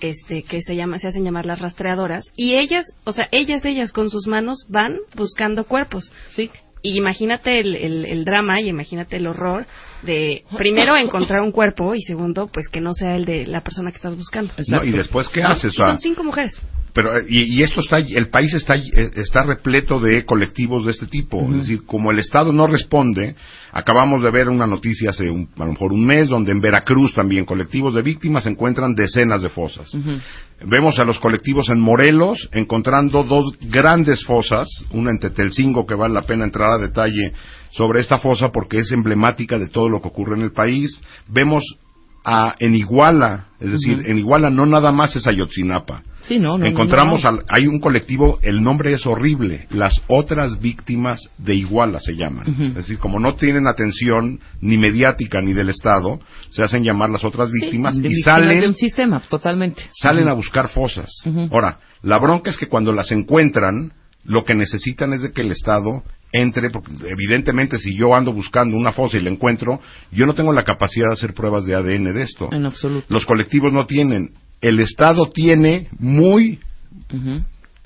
este, 0.00 0.42
que 0.42 0.62
se 0.62 0.76
llama, 0.76 0.98
se 0.98 1.08
hacen 1.08 1.24
llamar 1.24 1.44
las 1.46 1.60
rastreadoras, 1.60 2.24
y 2.36 2.54
ellas, 2.56 2.86
o 3.04 3.12
sea, 3.12 3.28
ellas, 3.32 3.64
ellas 3.64 3.92
con 3.92 4.08
sus 4.08 4.26
manos 4.26 4.66
van 4.68 4.96
buscando 5.14 5.64
cuerpos. 5.64 6.10
Sí. 6.30 6.50
Y 6.82 6.96
imagínate 6.96 7.58
el, 7.60 7.74
el, 7.74 8.04
el 8.04 8.24
drama 8.24 8.60
y 8.60 8.68
imagínate 8.68 9.16
el 9.16 9.26
horror 9.26 9.66
de, 10.02 10.44
primero, 10.56 10.96
encontrar 10.98 11.42
un 11.42 11.50
cuerpo 11.50 11.94
y 11.94 12.02
segundo, 12.02 12.46
pues 12.46 12.68
que 12.68 12.80
no 12.80 12.94
sea 12.94 13.16
el 13.16 13.24
de 13.24 13.46
la 13.46 13.62
persona 13.62 13.90
que 13.90 13.96
estás 13.96 14.16
buscando. 14.16 14.52
no, 14.68 14.84
y 14.84 14.92
después, 14.92 15.28
¿qué 15.28 15.42
haces? 15.42 15.64
Y 15.64 15.68
O 15.68 15.84
sea, 15.84 15.86
son 15.88 15.98
cinco 15.98 16.24
mujeres. 16.24 16.62
Pero 16.96 17.16
eh, 17.18 17.26
y, 17.28 17.58
y 17.58 17.62
esto 17.62 17.80
está 17.80 17.98
el 17.98 18.28
país 18.30 18.52
está 18.54 18.74
eh, 18.76 19.10
está 19.16 19.44
repleto 19.44 20.00
de 20.00 20.24
colectivos 20.24 20.84
de 20.86 20.90
este 20.92 21.06
tipo. 21.06 21.38
Es 21.42 21.60
decir 21.60 21.84
como 21.86 22.10
el 22.10 22.18
estado 22.18 22.52
no 22.52 22.66
responde 22.66 23.36
acabamos 23.72 24.22
de 24.22 24.30
ver 24.30 24.48
una 24.48 24.66
noticia 24.66 25.10
hace 25.10 25.30
un- 25.30 25.48
a 25.58 25.64
lo 25.66 25.72
mejor 25.72 25.92
un 25.92 26.06
mes 26.06 26.28
donde 26.30 26.50
en 26.52 26.60
Veracruz 26.60 27.12
también 27.14 27.44
colectivos 27.44 27.94
de 27.94 28.00
víctimas 28.02 28.46
encuentran 28.46 28.94
decenas 28.94 29.42
de 29.42 29.50
fosas. 29.50 29.94
Vemos 30.66 30.98
a 30.98 31.04
los 31.04 31.18
colectivos 31.20 31.68
en 31.68 31.78
Morelos 31.80 32.48
encontrando 32.52 33.22
dos 33.24 33.44
grandes 33.68 34.24
fosas 34.24 34.66
una 34.90 35.10
en 35.10 35.18
Tetelcingo 35.20 35.84
que 35.86 35.94
vale 35.94 36.14
la 36.14 36.22
pena 36.22 36.44
entrar 36.44 36.70
a 36.72 36.78
detalle 36.78 37.32
sobre 37.72 38.00
esta 38.00 38.18
fosa 38.18 38.48
porque 38.50 38.78
es 38.78 38.90
emblemática 38.92 39.58
de 39.58 39.68
todo 39.68 39.90
lo 39.90 40.00
que 40.00 40.08
ocurre 40.08 40.36
en 40.36 40.42
el 40.44 40.52
país. 40.52 40.98
Vemos 41.28 41.62
a, 42.24 42.54
en 42.58 42.74
Iguala, 42.74 43.48
es 43.60 43.70
decir, 43.70 44.02
en 44.06 44.18
Iguala 44.18 44.48
no 44.50 44.64
nada 44.66 44.90
más 44.90 45.14
es 45.14 45.26
Ayotzinapa, 45.26 46.02
Sí, 46.28 46.38
no, 46.38 46.58
no, 46.58 46.64
encontramos 46.66 47.22
no. 47.22 47.28
al- 47.28 47.40
hay 47.48 47.66
un 47.66 47.78
colectivo 47.80 48.38
el 48.42 48.62
nombre 48.62 48.92
es 48.92 49.06
horrible 49.06 49.66
las 49.70 50.00
otras 50.08 50.60
víctimas 50.60 51.20
de 51.38 51.54
Iguala 51.54 52.00
se 52.00 52.16
llaman 52.16 52.46
es 52.68 52.74
decir 52.74 52.98
como 52.98 53.18
no 53.20 53.34
tienen 53.36 53.66
atención 53.66 54.40
ni 54.60 54.76
mediática 54.76 55.40
ni 55.40 55.52
del 55.52 55.68
Estado 55.68 56.18
se 56.50 56.62
hacen 56.62 56.82
llamar 56.84 57.10
las 57.10 57.24
otras 57.24 57.50
Sí, 57.50 57.58
víctimas 57.60 57.94
de 57.94 58.00
y 58.08 58.12
víctimas 58.12 58.38
de 58.40 58.44
salen 58.54 58.68
un 58.68 58.74
sistema, 58.74 59.20
totalmente. 59.28 59.82
salen 59.92 60.28
a 60.28 60.32
buscar 60.32 60.68
fosas 60.68 61.10
ahora 61.50 61.78
la 62.02 62.18
bronca 62.18 62.50
es 62.50 62.56
que 62.56 62.66
cuando 62.68 62.92
las 62.92 63.10
encuentran 63.12 63.92
lo 64.24 64.44
que 64.44 64.54
necesitan 64.54 65.12
es 65.12 65.22
de 65.22 65.32
que 65.32 65.42
el 65.42 65.52
Estado 65.52 66.02
entre, 66.32 66.70
porque 66.70 66.90
evidentemente 67.06 67.78
si 67.78 67.96
yo 67.96 68.14
ando 68.16 68.32
buscando 68.32 68.76
una 68.76 68.90
fosa 68.92 69.16
y 69.16 69.22
la 69.22 69.30
encuentro, 69.30 69.80
yo 70.10 70.26
no 70.26 70.34
tengo 70.34 70.52
la 70.52 70.64
capacidad 70.64 71.06
de 71.06 71.12
hacer 71.14 71.32
pruebas 71.32 71.64
de 71.64 71.76
ADN 71.76 72.12
de 72.12 72.22
esto. 72.22 72.48
En 72.52 72.66
absoluto. 72.66 73.06
Los 73.08 73.24
colectivos 73.24 73.72
no 73.72 73.86
tienen. 73.86 74.32
El 74.60 74.80
Estado 74.80 75.30
tiene 75.32 75.88
muy 75.98 76.58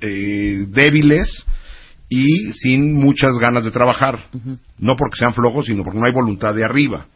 eh, 0.01 0.67
débiles 0.69 1.45
y 2.09 2.53
sin 2.55 2.95
muchas 2.95 3.39
ganas 3.39 3.65
de 3.65 3.71
trabajar. 3.71 4.19
No 4.79 4.97
porque 4.97 5.19
sean 5.19 5.35
flojos, 5.35 5.67
sino 5.67 5.85
porque 5.85 5.99
no 5.99 6.07
hay 6.07 6.13
voluntad 6.15 6.55
de 6.55 6.65
arriba. 6.65 7.07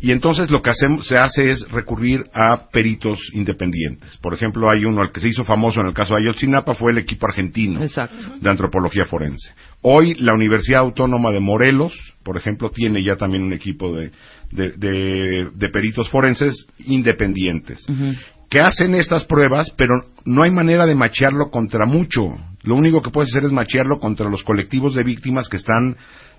Y 0.00 0.10
entonces 0.12 0.50
lo 0.50 0.60
que 0.60 0.70
hacemos, 0.70 1.06
se 1.06 1.16
hace 1.16 1.50
es 1.50 1.66
recurrir 1.70 2.24
a 2.34 2.68
peritos 2.70 3.18
independientes. 3.32 4.16
Por 4.18 4.34
ejemplo, 4.34 4.68
hay 4.70 4.84
uno, 4.84 5.02
el 5.02 5.12
que 5.12 5.20
se 5.20 5.28
hizo 5.28 5.44
famoso 5.44 5.80
en 5.80 5.86
el 5.86 5.94
caso 5.94 6.14
de 6.14 6.22
Ayotzinapa 6.22 6.74
fue 6.74 6.92
el 6.92 6.98
equipo 6.98 7.26
argentino 7.26 7.82
Exacto. 7.82 8.16
de 8.40 8.50
antropología 8.50 9.04
forense. 9.04 9.54
Hoy 9.82 10.14
la 10.14 10.34
Universidad 10.34 10.80
Autónoma 10.80 11.30
de 11.30 11.40
Morelos, 11.40 11.94
por 12.22 12.36
ejemplo, 12.36 12.70
tiene 12.70 13.02
ya 13.02 13.16
también 13.16 13.44
un 13.44 13.52
equipo 13.52 13.94
de, 13.94 14.10
de, 14.50 14.70
de- 14.72 15.50
de 15.54 15.68
peritos 15.68 16.08
forenses 16.10 16.66
independientes 16.78 17.86
que 18.54 18.60
hacen 18.60 18.94
estas 18.94 19.24
pruebas, 19.24 19.72
pero 19.76 19.94
no 20.24 20.44
hay 20.44 20.52
manera 20.52 20.86
de 20.86 20.94
machearlo 20.94 21.50
contra 21.50 21.86
mucho. 21.86 22.36
Lo 22.62 22.76
único 22.76 23.02
que 23.02 23.10
puedes 23.10 23.32
hacer 23.32 23.42
es 23.42 23.50
machearlo 23.50 23.98
contra 23.98 24.30
los 24.30 24.44
colectivos 24.44 24.94
de 24.94 25.02
víctimas 25.02 25.48
que 25.48 25.56
están 25.56 25.96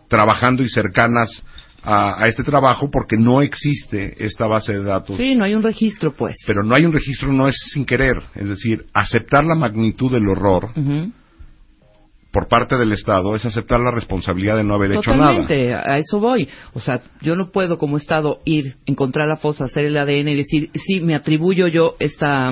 trabajando 0.08 0.64
y 0.64 0.70
cercanas 0.70 1.44
a, 1.84 2.24
a 2.24 2.28
este 2.30 2.44
trabajo 2.44 2.90
porque 2.90 3.18
no 3.18 3.42
existe 3.42 4.16
esta 4.26 4.48
base 4.48 4.72
de 4.72 4.84
datos. 4.86 5.18
Sí, 5.18 5.36
no 5.36 5.44
hay 5.44 5.56
un 5.56 5.64
registro, 5.64 6.16
pues. 6.16 6.38
Pero 6.48 6.64
no 6.64 6.74
hay 6.74 6.86
un 6.86 6.94
registro, 6.94 7.34
no 7.34 7.50
es 7.50 7.58
sin 7.74 7.84
querer. 7.84 8.16
Es 8.34 8.48
decir, 8.48 8.86
aceptar 8.94 9.44
la 9.44 9.56
magnitud 9.56 10.10
del 10.10 10.30
horror 10.30 10.70
Ujú. 10.74 11.12
Por 12.36 12.50
parte 12.50 12.76
del 12.76 12.92
Estado 12.92 13.34
es 13.34 13.46
aceptar 13.46 13.80
la 13.80 13.92
responsabilidad 13.92 14.58
de 14.58 14.66
no 14.66 14.74
haber 14.74 14.92
hecho 14.92 15.16
nada. 15.16 15.38
Totalmente, 15.38 15.74
a 15.74 15.98
eso 15.98 16.20
voy. 16.20 16.50
O 16.74 16.82
sea, 16.82 17.00
yo 17.22 17.38
no 17.38 17.50
puedo 17.50 17.78
como 17.78 17.96
Estado 17.96 18.40
ir, 18.44 18.76
encontrar 18.86 19.30
la 19.30 19.38
fosa, 19.38 19.64
hacer 19.66 19.86
el 19.86 19.96
ADN 19.96 20.28
y 20.28 20.36
decir, 20.36 20.70
sí, 20.76 21.00
me 21.00 21.16
atribuyo 21.16 21.68
yo 21.70 21.96
esta, 21.98 22.52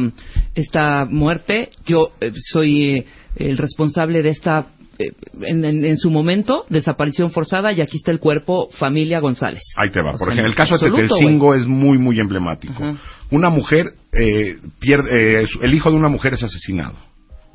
esta 0.55 1.03
muerte, 1.05 1.69
yo 1.85 2.13
eh, 2.21 2.31
soy 2.51 2.83
eh, 2.95 3.05
el 3.35 3.57
responsable 3.57 4.21
de 4.21 4.29
esta, 4.29 4.67
eh, 4.99 5.07
en, 5.41 5.65
en- 5.65 5.83
en 5.83 5.97
su 5.97 6.09
momento, 6.11 6.65
desaparición 6.69 7.31
forzada 7.31 7.73
y 7.73 7.81
aquí 7.81 7.97
está 7.97 8.11
el 8.11 8.19
cuerpo, 8.19 8.69
familia 8.79 9.19
González. 9.19 9.63
Ahí 9.75 9.89
te 9.89 10.01
va. 10.01 10.11
O 10.11 10.17
Por 10.17 10.19
sea, 10.27 10.33
ejemplo, 10.33 10.49
el 10.49 10.55
caso 10.55 10.77
de 10.77 10.85
absoluto, 10.87 11.15
Tetelcingo 11.15 11.55
es 11.55 11.65
muy, 11.67 11.97
muy 11.97 12.19
emblemático. 12.19 12.73
Ajá. 12.73 12.97
Una 13.31 13.49
mujer 13.49 13.87
eh, 14.13 14.55
pierde, 14.79 15.41
eh, 15.43 15.47
el 15.61 15.73
hijo 15.73 15.89
de 15.89 15.97
una 15.97 16.07
mujer 16.09 16.35
es 16.35 16.43
asesinado 16.43 16.95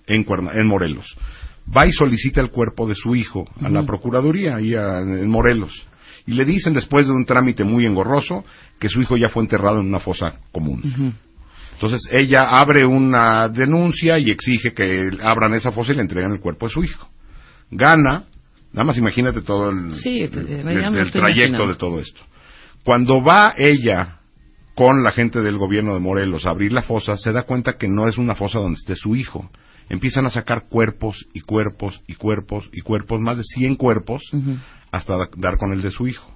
en, 0.06 0.24
Cuerna- 0.24 0.52
en 0.54 0.66
Morelos. 0.66 1.16
Va 1.76 1.86
y 1.86 1.92
solicita 1.92 2.40
el 2.40 2.50
cuerpo 2.50 2.86
de 2.86 2.94
su 2.94 3.14
hijo 3.14 3.44
a 3.60 3.68
la 3.68 3.84
Procuraduría 3.84 4.56
ahí 4.56 4.74
a- 4.74 5.00
en 5.00 5.28
Morelos. 5.28 5.86
Y 6.26 6.32
le 6.32 6.44
dicen, 6.44 6.74
después 6.74 7.06
de 7.06 7.12
un 7.12 7.24
trámite 7.24 7.64
muy 7.64 7.86
engorroso, 7.86 8.44
que 8.78 8.88
su 8.88 9.00
hijo 9.00 9.16
ya 9.16 9.28
fue 9.28 9.42
enterrado 9.42 9.80
en 9.80 9.86
una 9.86 9.98
fosa 9.98 10.34
común. 10.52 10.82
Entonces 11.74 12.00
ella 12.10 12.42
abre 12.50 12.84
una 12.84 13.48
denuncia 13.48 14.18
y 14.18 14.30
exige 14.30 14.72
que 14.72 15.08
abran 15.22 15.54
esa 15.54 15.70
fosa 15.72 15.92
y 15.92 15.96
le 15.96 16.02
entreguen 16.02 16.32
el 16.32 16.40
cuerpo 16.40 16.66
de 16.66 16.72
su 16.72 16.82
hijo. 16.84 17.08
Gana, 17.70 18.24
nada 18.72 18.84
más 18.84 18.98
imagínate 18.98 19.42
todo 19.42 19.70
el, 19.70 19.92
Sí, 19.94 20.22
el- 20.22 20.38
el- 20.38 20.80
ya 20.82 20.90
me 20.90 21.00
el 21.00 21.06
estoy 21.06 21.20
trayecto 21.20 21.48
imaginando. 21.48 21.66
de 21.68 21.74
todo 21.76 22.00
esto. 22.00 22.20
Cuando 22.84 23.22
va 23.22 23.54
ella 23.56 24.16
con 24.74 25.02
la 25.02 25.10
gente 25.12 25.40
del 25.40 25.56
gobierno 25.58 25.94
de 25.94 26.00
Morelos 26.00 26.46
a 26.46 26.50
abrir 26.50 26.72
la 26.72 26.82
fosa, 26.82 27.16
se 27.16 27.32
da 27.32 27.42
cuenta 27.42 27.76
que 27.76 27.88
no 27.88 28.08
es 28.08 28.16
una 28.18 28.34
fosa 28.34 28.58
donde 28.58 28.78
esté 28.78 28.96
su 28.96 29.14
hijo. 29.16 29.50
Empiezan 29.88 30.26
a 30.26 30.30
sacar 30.30 30.68
cuerpos 30.68 31.26
y 31.32 31.40
cuerpos 31.40 32.00
y 32.06 32.14
cuerpos 32.14 32.68
y 32.72 32.80
cuerpos, 32.80 33.20
más 33.20 33.38
de 33.38 33.44
100 33.44 33.76
cuerpos, 33.76 34.22
hasta 34.90 35.16
da- 35.16 35.28
dar 35.36 35.56
con 35.56 35.72
el 35.72 35.82
de 35.82 35.90
su 35.90 36.06
hijo. 36.06 36.30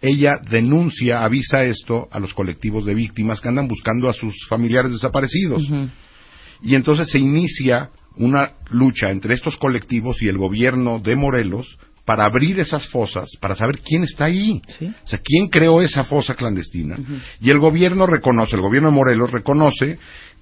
Ella 0.00 0.38
denuncia, 0.50 1.24
avisa 1.24 1.62
esto 1.64 2.08
a 2.12 2.20
los 2.20 2.32
colectivos 2.34 2.84
de 2.84 2.94
víctimas 2.94 3.40
que 3.40 3.48
andan 3.48 3.66
buscando 3.68 4.08
a 4.08 4.12
sus 4.12 4.34
familiares 4.48 4.92
desaparecidos. 4.92 5.62
Y 6.62 6.74
entonces 6.74 7.08
se 7.10 7.18
inicia 7.18 7.90
una 8.16 8.52
lucha 8.70 9.10
entre 9.10 9.34
estos 9.34 9.56
colectivos 9.56 10.20
y 10.22 10.28
el 10.28 10.38
gobierno 10.38 10.98
de 10.98 11.14
Morelos 11.16 11.78
para 12.04 12.24
abrir 12.24 12.58
esas 12.58 12.86
fosas, 12.88 13.28
para 13.40 13.54
saber 13.54 13.80
quién 13.80 14.02
está 14.02 14.24
ahí. 14.24 14.62
Sí. 14.78 14.86
O 14.86 15.06
sea, 15.06 15.20
quién 15.22 15.48
creó 15.48 15.82
esa 15.82 16.04
fosa 16.04 16.34
clandestina. 16.34 16.96
Y 17.40 17.50
el 17.50 17.58
gobierno 17.58 18.06
reconoce, 18.06 18.56
el 18.56 18.62
gobierno 18.62 18.88
de 18.90 18.94
Morelos 18.96 19.30
reconoce 19.30 19.98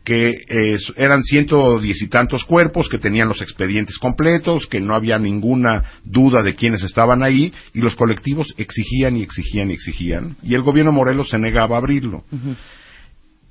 que 0.06 0.28
eh, 0.48 0.78
eran 0.96 1.24
ciento 1.24 1.80
diez 1.80 2.00
y 2.00 2.06
tantos 2.06 2.44
cuerpos, 2.44 2.88
que 2.88 2.96
tenían 2.96 3.26
los 3.26 3.42
expedientes 3.42 3.98
completos, 3.98 4.68
que 4.68 4.80
no 4.80 4.94
había 4.94 5.18
ninguna 5.18 5.82
duda 6.04 6.44
de 6.44 6.54
quiénes 6.54 6.84
estaban 6.84 7.24
ahí, 7.24 7.52
y 7.74 7.80
los 7.80 7.96
colectivos 7.96 8.54
exigían 8.56 9.16
y 9.16 9.22
exigían 9.22 9.68
y 9.68 9.74
exigían, 9.74 10.36
y 10.44 10.54
el 10.54 10.62
gobierno 10.62 10.92
Morelos 10.92 11.30
se 11.30 11.38
negaba 11.38 11.74
a 11.74 11.80
abrirlo. 11.80 12.22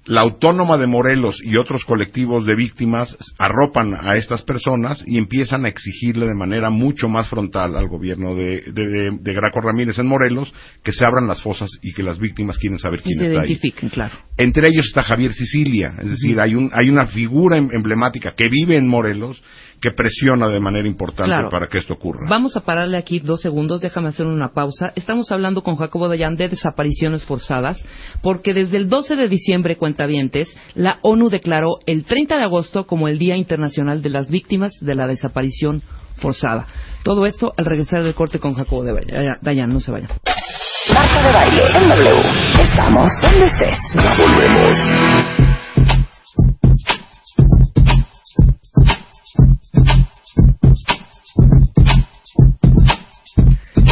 La 0.08 0.22
Autónoma 0.22 0.78
de 0.78 0.86
Morelos 0.86 1.40
y 1.44 1.58
otros 1.58 1.84
colectivos 1.84 2.46
de 2.46 2.54
víctimas 2.54 3.18
arropan 3.40 3.96
a 4.00 4.18
estas 4.18 4.44
personas 4.44 5.04
y 5.08 5.18
empiezan 5.18 5.66
a 5.66 5.68
exigirle 5.70 6.28
de 6.28 6.36
manera 6.36 6.70
mucho 6.70 7.10
más 7.10 7.28
frontal 7.28 7.76
al 7.76 7.88
gobierno 7.88 8.36
de, 8.36 8.62
de, 8.68 8.84
de- 8.86 9.18
de 9.20 9.34
Graco 9.34 9.62
Ramírez 9.62 9.98
en 9.98 10.06
Morelos 10.06 10.54
que 10.84 10.92
se 10.92 11.06
abran 11.08 11.28
las 11.28 11.42
fosas 11.42 11.70
y 11.82 11.92
que 11.94 12.04
las 12.04 12.20
víctimas 12.20 12.58
quieren 12.60 12.78
saber 12.78 13.00
Y 13.00 13.04
quién 13.04 13.18
se 13.20 13.26
está 13.28 13.40
ahí. 13.42 13.48
identifiquen, 13.48 13.90
claro. 13.90 14.14
Entre 14.38 14.68
ellos 14.68 14.86
está 14.86 15.02
Javier 15.02 15.34
Sicilia, 15.34 15.96
es 16.00 16.10
decir, 16.12 16.40
hay, 16.40 16.54
un, 16.54 16.70
hay 16.74 16.90
una 16.90 17.08
figura 17.08 17.58
em- 17.58 17.70
emblemática 17.72 18.34
que 18.36 18.48
vive 18.48 18.78
en 18.78 18.88
Morelos 18.88 19.42
que 19.86 19.92
presiona 19.92 20.48
de 20.48 20.60
manera 20.60 20.88
importante 20.88 21.30
Claro. 21.30 21.50
para 21.50 21.68
que 21.68 21.78
esto 21.78 21.94
ocurra. 21.94 22.26
Vamos 22.28 22.58
a 22.58 22.62
pararle 22.62 22.98
aquí 22.98 23.20
dos 23.20 23.42
segundos, 23.42 23.82
déjame 23.82 24.08
hacer 24.08 24.26
una 24.26 24.50
pausa. 24.52 24.92
Estamos 24.96 25.32
hablando 25.32 25.62
con 25.62 25.76
Jacobo 25.76 26.08
Dayan 26.08 26.38
de 26.38 26.50
desapariciones 26.50 27.24
forzadas, 27.24 27.78
porque 28.24 28.56
desde 28.56 28.78
el 28.78 28.90
12 28.90 29.16
de 29.16 29.28
diciembre, 29.30 29.76
cuentavientes, 29.78 30.48
la 30.74 30.98
ONU 31.04 31.30
declaró 31.30 31.78
el 31.86 32.04
30 32.04 32.36
de 32.38 32.44
agosto 32.44 32.88
como 32.88 33.08
el 33.08 33.20
Día 33.20 33.36
Internacional 33.38 34.02
de 34.02 34.10
las 34.10 34.32
Víctimas 34.32 34.72
de 34.82 34.96
la 34.96 35.06
Desaparición 35.06 35.84
Forzada. 36.18 36.66
Todo 37.04 37.28
esto 37.28 37.54
al 37.56 37.66
regresar 37.66 38.02
del 38.02 38.16
corte 38.16 38.40
con 38.40 38.56
Jacobo 38.56 38.84
Dayan. 38.84 39.38
Dayan, 39.44 39.72
no 39.72 39.80
se 39.82 39.92
vayan. 39.92 40.10
Marta 40.94 41.28
de 41.28 41.32
baile 41.32 41.64
en 41.78 41.90
W. 41.90 42.30
Estamos 42.60 43.12
donde 43.22 43.46
estés. 43.46 43.78
Ya 43.94 44.16
volvemos. 44.18 45.45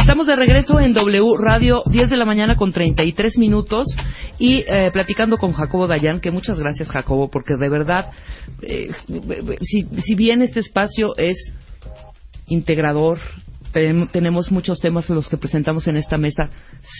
Estamos 0.04 0.26
de 0.26 0.36
regreso 0.36 0.78
en 0.80 0.92
W 0.92 1.30
Radio, 1.40 1.82
10 1.86 2.10
de 2.10 2.16
la 2.18 2.26
mañana 2.26 2.56
con 2.56 2.72
33 2.72 3.38
minutos 3.38 3.86
y 4.38 4.62
eh, 4.68 4.90
platicando 4.92 5.38
con 5.38 5.52
Jacobo 5.54 5.86
Dayan, 5.86 6.20
que 6.20 6.30
muchas 6.30 6.58
gracias 6.58 6.90
Jacobo, 6.90 7.30
porque 7.30 7.56
de 7.56 7.70
verdad, 7.70 8.10
eh, 8.60 8.90
si, 9.62 9.84
si 10.02 10.14
bien 10.14 10.42
este 10.42 10.60
espacio 10.60 11.16
es 11.16 11.38
integrador, 12.48 13.18
ten- 13.72 14.06
tenemos 14.08 14.52
muchos 14.52 14.78
temas 14.78 15.08
los 15.08 15.26
que 15.30 15.38
presentamos 15.38 15.88
en 15.88 15.96
esta 15.96 16.18
mesa. 16.18 16.50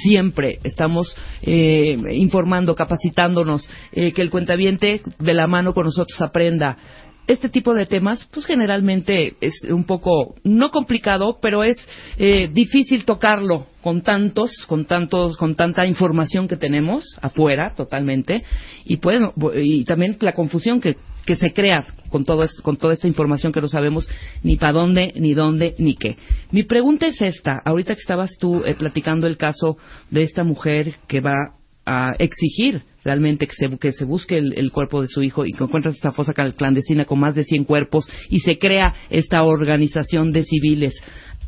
Siempre 0.03 0.59
estamos 0.65 1.15
eh, 1.43 1.99
informando, 2.15 2.75
capacitándonos, 2.75 3.69
eh, 3.93 4.13
que 4.15 4.23
el 4.23 4.31
cuentaviente 4.31 5.03
de 5.19 5.35
la 5.35 5.47
mano 5.47 5.75
con 5.75 5.85
nosotros 5.85 6.21
aprenda. 6.23 6.79
Este 7.27 7.49
tipo 7.49 7.73
de 7.73 7.87
temas, 7.87 8.29
pues 8.33 8.45
generalmente 8.45 9.37
es 9.41 9.55
un 9.71 9.85
poco, 9.85 10.35
no 10.45 10.71
complicado, 10.71 11.39
pero 11.41 11.65
es 11.65 11.77
eh, 12.19 12.51
difícil 12.53 13.07
tocarlo 13.07 13.67
con 13.83 14.03
tantos, 14.03 14.51
con 14.67 14.85
tantos, 14.85 15.39
con 15.39 15.55
tanta 15.55 15.87
información 15.87 16.49
que 16.49 16.57
tenemos 16.57 17.05
afuera, 17.23 17.75
totalmente, 17.75 18.45
y 18.85 18.99
pues, 18.99 19.23
y 19.55 19.85
también 19.85 20.19
la 20.21 20.33
confusión 20.33 20.83
que, 20.83 20.97
que 21.25 21.37
se 21.37 21.53
crea 21.55 21.87
con 22.11 22.25
todo 22.25 22.47
con 22.63 22.77
toda 22.77 22.93
esta 22.93 23.09
información 23.09 23.53
que 23.53 23.61
no 23.61 23.69
sabemos 23.69 24.07
ni 24.43 24.57
para 24.57 24.73
dónde, 24.73 25.13
ni 25.17 25.33
dónde, 25.33 25.75
ni 25.79 25.95
qué. 25.95 26.17
Mi 26.51 26.63
pregunta 26.63 27.07
es 27.07 27.21
esta, 27.23 27.61
ahorita 27.65 27.95
que 27.95 28.01
estabas 28.01 28.33
tú 28.39 28.63
eh, 28.65 28.75
platicando 28.75 29.27
el 29.27 29.39
caso 29.39 29.79
de 30.11 30.23
esta 30.25 30.45
mujer 30.45 30.97
que 31.09 31.21
va 31.21 31.55
a 31.87 32.13
exigir 32.19 32.83
realmente 33.05 33.47
que 33.47 33.55
se, 33.55 33.79
que 33.79 33.93
se 33.93 34.05
busque 34.05 34.39
el, 34.39 34.55
el 34.57 34.73
cuerpo 34.73 35.01
de 35.03 35.09
su 35.09 35.23
hijo 35.23 35.45
y 35.45 35.53
que 35.53 35.63
encuentra 35.65 35.91
esta 35.91 36.13
fosa 36.13 36.33
clandestina 36.33 37.05
con 37.05 37.21
más 37.21 37.35
de 37.35 37.45
100 37.45 37.65
cuerpos 37.65 38.09
y 38.31 38.41
se 38.41 38.59
crea 38.59 38.95
esta 39.11 39.43
organización 39.45 40.33
de 40.33 40.45
civiles 40.45 40.95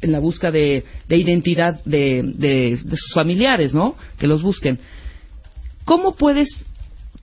en 0.03 0.13
la 0.13 0.19
busca 0.19 0.51
de, 0.51 0.85
de 1.09 1.17
identidad 1.17 1.83
de, 1.85 2.23
de- 2.23 2.79
de 2.85 2.97
sus 2.97 3.13
familiares, 3.15 3.73
¿no? 3.75 3.97
Que 4.19 4.27
los 4.27 4.43
busquen. 4.43 4.79
¿Cómo 5.85 6.15
puedes 6.15 6.49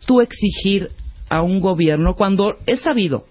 tú 0.07 0.21
exigir 0.21 0.89
a 1.29 1.41
un 1.43 1.59
gobierno 1.59 2.15
cuando 2.15 2.57
es 2.65 2.81
sabido 2.81 3.25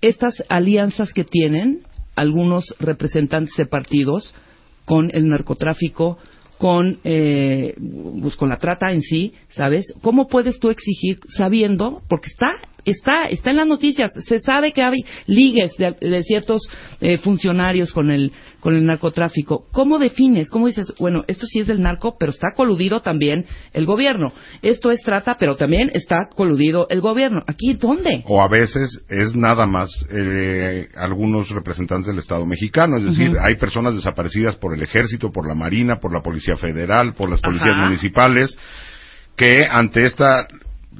estas 0.00 0.44
alianzas 0.48 1.12
que 1.12 1.24
tienen 1.24 1.80
algunos 2.14 2.64
representantes 2.78 3.54
de 3.56 3.66
partidos 3.66 4.34
con 4.84 5.10
el 5.12 5.28
narcotráfico, 5.28 6.18
con, 6.58 6.98
eh, 7.04 7.74
pues, 8.20 8.36
con 8.36 8.48
la 8.48 8.58
trata 8.58 8.90
en 8.90 9.02
sí, 9.02 9.32
¿sabes? 9.50 9.86
¿Cómo 10.02 10.26
puedes 10.26 10.58
tú 10.58 10.70
exigir 10.70 11.18
sabiendo, 11.36 12.02
porque 12.08 12.28
está, 12.28 12.48
está, 12.84 13.24
está 13.24 13.50
en 13.50 13.56
las 13.56 13.66
noticias, 13.66 14.10
se 14.26 14.38
sabe 14.38 14.72
que 14.72 14.82
hay 14.82 15.04
ligues 15.26 15.72
de, 15.76 15.96
de 16.00 16.22
ciertos 16.22 16.62
eh, 17.00 17.18
funcionarios 17.18 17.92
con 17.92 18.10
el, 18.10 18.32
con 18.60 18.74
el 18.74 18.84
narcotráfico. 18.84 19.66
¿Cómo 19.72 19.98
defines? 19.98 20.50
¿Cómo 20.50 20.66
dices, 20.66 20.92
bueno, 20.98 21.24
esto 21.28 21.46
sí 21.46 21.60
es 21.60 21.66
del 21.66 21.82
narco, 21.82 22.16
pero 22.18 22.32
está 22.32 22.48
coludido 22.54 23.00
también 23.00 23.44
el 23.72 23.86
gobierno? 23.86 24.32
Esto 24.62 24.90
es 24.90 25.00
trata, 25.02 25.36
pero 25.38 25.56
también 25.56 25.90
está 25.94 26.28
coludido 26.34 26.86
el 26.90 27.00
gobierno. 27.00 27.42
¿Aquí 27.46 27.74
dónde? 27.74 28.24
o 28.26 28.42
a 28.42 28.48
veces 28.48 29.04
es 29.08 29.34
nada 29.34 29.66
más 29.66 29.90
eh, 30.10 30.88
algunos 30.96 31.48
representantes 31.50 32.08
del 32.08 32.18
Estado 32.18 32.46
mexicano, 32.46 32.98
es 32.98 33.04
decir, 33.04 33.36
hay 33.40 33.56
personas 33.56 33.94
desaparecidas 33.94 34.56
por 34.56 34.74
el 34.74 34.82
Ejército, 34.82 35.30
por 35.30 35.46
la 35.46 35.54
Marina, 35.54 35.96
por 35.96 36.12
la 36.12 36.22
Policía 36.22 36.56
Federal, 36.56 37.14
por 37.14 37.30
las 37.30 37.40
policías 37.40 37.76
Ajá. 37.76 37.86
municipales, 37.86 38.56
que 39.36 39.56
ante 39.70 40.04
esta 40.04 40.46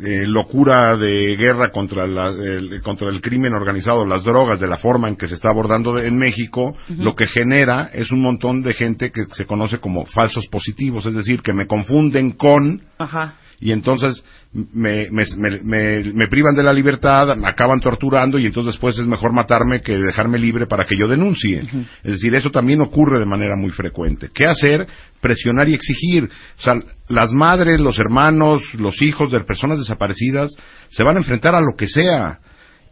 eh, 0.04 0.24
locura 0.26 0.96
de 0.96 1.34
guerra 1.36 1.70
contra, 1.72 2.06
la- 2.06 2.28
el, 2.28 2.80
contra 2.82 3.08
el 3.08 3.20
crimen 3.20 3.52
organizado, 3.54 4.06
las 4.06 4.22
drogas, 4.22 4.60
de 4.60 4.68
la 4.68 4.76
forma 4.78 5.08
en 5.08 5.16
que 5.16 5.26
se 5.26 5.34
está 5.34 5.48
abordando 5.50 5.94
de- 5.94 6.06
en 6.06 6.16
México, 6.16 6.76
lo 6.98 7.16
que 7.16 7.26
genera 7.26 7.90
es 7.92 8.12
un 8.12 8.20
montón 8.22 8.62
de 8.62 8.74
gente 8.74 9.10
que 9.10 9.24
se 9.32 9.44
conoce 9.46 9.78
como 9.78 10.04
falsos 10.06 10.46
positivos, 10.48 11.04
es 11.06 11.14
decir, 11.14 11.42
que 11.42 11.52
me 11.52 11.66
confunden 11.66 12.32
con 12.32 12.82
Ajá. 12.98 13.34
y 13.60 13.72
entonces 13.72 14.24
me, 14.52 15.08
me, 15.10 15.24
me- 15.62 16.02
me- 16.14 16.28
privan 16.28 16.54
de 16.54 16.62
la 16.62 16.72
libertad, 16.72 17.36
me 17.36 17.48
acaban 17.48 17.80
torturando 17.80 18.38
y 18.38 18.46
entonces 18.46 18.72
después 18.74 18.98
es 18.98 19.06
mejor 19.06 19.32
matarme 19.32 19.82
que 19.82 19.96
dejarme 19.98 20.38
libre 20.38 20.66
para 20.66 20.84
que 20.84 20.96
yo 20.96 21.06
denuncie. 21.06 21.58
Es 22.02 22.12
decir, 22.12 22.34
eso 22.34 22.50
también 22.50 22.80
ocurre 22.80 23.18
de 23.18 23.26
manera 23.26 23.56
muy 23.56 23.70
frecuente. 23.72 24.30
¿Qué 24.34 24.46
hacer? 24.48 24.86
Presionar 25.20 25.68
y 25.68 25.74
exigir. 25.74 26.30
O 26.58 26.62
sea, 26.62 26.80
las 27.08 27.32
madres, 27.32 27.78
los 27.78 27.98
hermanos, 27.98 28.62
los 28.74 29.02
hijos 29.02 29.30
de 29.32 29.40
personas 29.40 29.78
desaparecidas 29.78 30.50
se 30.90 31.02
van 31.02 31.16
a 31.16 31.20
enfrentar 31.20 31.54
a 31.54 31.60
lo 31.60 31.76
que 31.76 31.88
sea. 31.88 32.38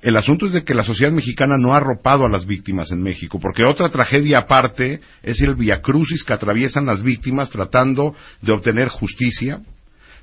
El 0.03 0.17
asunto 0.19 0.45
es 0.47 0.53
de 0.53 0.63
que 0.63 0.75
la 0.75 0.85
sociedad 0.85 1.11
mexicana 1.11 1.55
no 1.59 1.73
ha 1.73 1.79
arropado 1.79 2.27
a 2.27 2.31
las 2.31 2.45
víctimas 2.47 2.93
en 2.93 3.03
México, 3.03 3.41
porque 3.41 3.65
otra 3.67 3.89
tragedia 3.89 4.41
aparte 4.41 5.01
es 5.23 5.41
el 5.41 5.55
viacrucis 5.55 6.23
que 6.23 6.35
atraviesan 6.35 6.85
las 6.85 7.03
víctimas 7.03 7.49
tratando 7.49 8.15
de 8.43 8.53
obtener 8.53 8.89
justicia, 8.89 9.61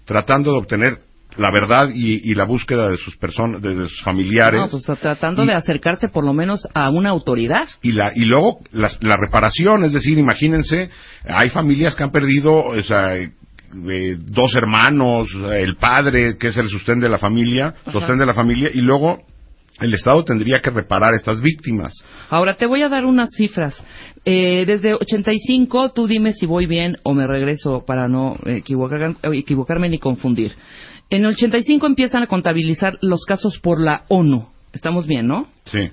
tratando 0.05 0.51
de 0.51 0.57
obtener 0.59 0.99
la 1.37 1.49
verdad 1.51 1.89
y, 1.93 2.29
y 2.31 2.35
la 2.35 2.45
búsqueda 2.45 2.89
de 2.89 2.97
sus 2.97 3.15
personas, 3.17 3.61
de, 3.61 3.75
de 3.75 3.87
sus 3.89 4.01
familiares. 4.03 4.59
No, 4.59 4.67
pues 4.69 4.83
tratando 4.99 5.43
Y- 5.43 5.47
de 5.47 5.53
acercarse 5.55 6.09
por 6.09 6.23
lo 6.25 6.33
menos 6.33 6.67
a 6.73 6.89
una 6.89 7.09
autoridad. 7.09 7.67
y 7.81 7.91
la 7.93 8.11
y 8.15 8.25
luego 8.25 8.59
las- 8.71 8.97
la 9.01 9.15
reparación, 9.17 9.83
es 9.85 9.93
decir, 9.93 10.17
imagínense, 10.17 10.89
hay 11.27 11.49
familias 11.49 11.95
que 11.95 12.03
han 12.03 12.11
perdido, 12.11 12.53
o 12.55 12.81
sea, 12.83 13.15
eh, 13.15 13.31
eh, 13.89 14.17
dos 14.19 14.55
hermanos, 14.55 15.29
el 15.53 15.75
padre 15.77 16.37
que 16.37 16.47
es 16.49 16.57
el 16.57 16.69
sostén 16.69 16.99
de 16.99 17.09
la 17.09 17.17
familia, 17.17 17.73
sostén 17.91 18.19
de 18.19 18.25
la 18.25 18.33
familia 18.33 18.69
y 18.73 18.81
luego 18.81 19.23
el 19.79 19.91
Estado 19.95 20.23
tendría 20.23 20.59
que 20.63 20.69
reparar 20.69 21.15
estas 21.15 21.41
víctimas. 21.41 21.91
Ahora 22.29 22.53
te 22.55 22.67
voy 22.67 22.83
a 22.83 22.89
dar 22.89 23.05
unas 23.05 23.29
cifras. 23.35 23.83
Eh, 24.23 24.63
desde 24.67 24.93
85, 24.93 25.91
tú 25.93 26.07
dime 26.07 26.31
si 26.33 26.45
voy 26.45 26.67
bien 26.67 26.97
o 27.03 27.13
me 27.15 27.25
regreso 27.25 27.83
para 27.85 28.07
no 28.07 28.37
equivocar- 28.45 29.15
equivocarme 29.33 29.89
ni 29.89 29.97
confundir. 29.97 30.53
En 31.09 31.21
el 31.25 31.31
85 31.31 31.85
empiezan 31.85 32.23
a 32.23 32.27
contabilizar 32.27 32.97
los 33.01 33.23
casos 33.25 33.59
por 33.59 33.79
la 33.79 34.03
ONU. 34.09 34.47
Estamos 34.73 35.05
bien, 35.05 35.27
¿no? 35.27 35.47
Sí. 35.65 35.89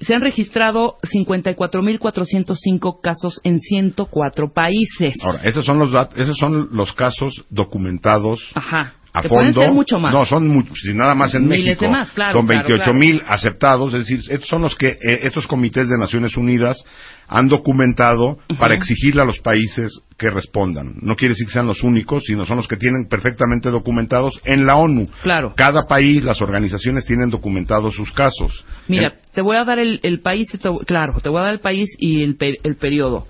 Se 0.00 0.14
han 0.14 0.20
registrado 0.22 0.96
54.405 1.02 3.00
casos 3.02 3.40
en 3.44 3.60
104 3.60 4.52
países. 4.52 5.14
Ahora, 5.22 5.40
esos 5.44 5.64
son 5.64 5.78
los 5.78 5.90
esos 6.16 6.36
son 6.36 6.68
los 6.72 6.92
casos 6.92 7.44
documentados 7.50 8.40
Ajá. 8.54 8.94
a 9.12 9.22
Que 9.22 9.28
pueden 9.28 9.52
fondo. 9.54 9.62
ser 9.62 9.72
mucho 9.72 9.98
más. 9.98 10.12
No, 10.12 10.24
son 10.24 10.48
mu- 10.48 10.64
si 10.74 10.94
nada 10.94 11.14
más 11.14 11.34
en 11.34 11.44
Miles 11.46 11.64
México. 11.64 11.84
de 11.84 11.90
más, 11.90 12.10
claro, 12.12 12.32
son 12.32 12.46
claro, 12.46 12.68
28 12.68 12.94
mil 12.94 13.22
aceptados, 13.26 13.92
es 13.94 14.00
decir, 14.06 14.20
estos 14.30 14.48
son 14.48 14.62
los 14.62 14.74
que 14.76 14.88
eh, 14.88 15.20
estos 15.22 15.46
comités 15.46 15.88
de 15.88 15.98
Naciones 15.98 16.36
Unidas 16.36 16.84
han 17.28 17.48
documentado 17.48 18.38
para 18.58 18.74
exigirle 18.74 19.22
a 19.22 19.24
los 19.24 19.38
países 19.40 19.90
que 20.16 20.30
respondan. 20.30 20.94
No 21.02 21.14
quiere 21.14 21.32
decir 21.34 21.46
que 21.46 21.52
sean 21.52 21.66
los 21.66 21.82
únicos, 21.82 22.24
sino 22.26 22.44
son 22.46 22.56
los 22.56 22.66
que 22.68 22.76
tienen 22.76 23.06
perfectamente 23.08 23.70
documentados 23.70 24.40
en 24.44 24.66
la 24.66 24.76
ONU. 24.76 25.06
Claro. 25.22 25.52
Cada 25.56 25.86
país, 25.86 26.24
las 26.24 26.40
organizaciones 26.42 27.04
tienen 27.04 27.30
documentados 27.30 27.94
sus 27.94 28.10
casos. 28.12 28.64
Mira, 28.88 29.14
te 29.32 29.42
voy 29.42 29.56
a 29.56 29.64
dar 29.64 29.78
el, 29.78 30.00
el 30.02 30.20
país, 30.20 30.48
y 30.54 30.58
te- 30.58 30.70
claro, 30.86 31.20
te 31.20 31.28
voy 31.28 31.40
a 31.40 31.44
dar 31.44 31.52
el 31.52 31.60
país 31.60 31.88
y 31.98 32.22
el, 32.22 32.36
el 32.40 32.76
periodo 32.76 33.26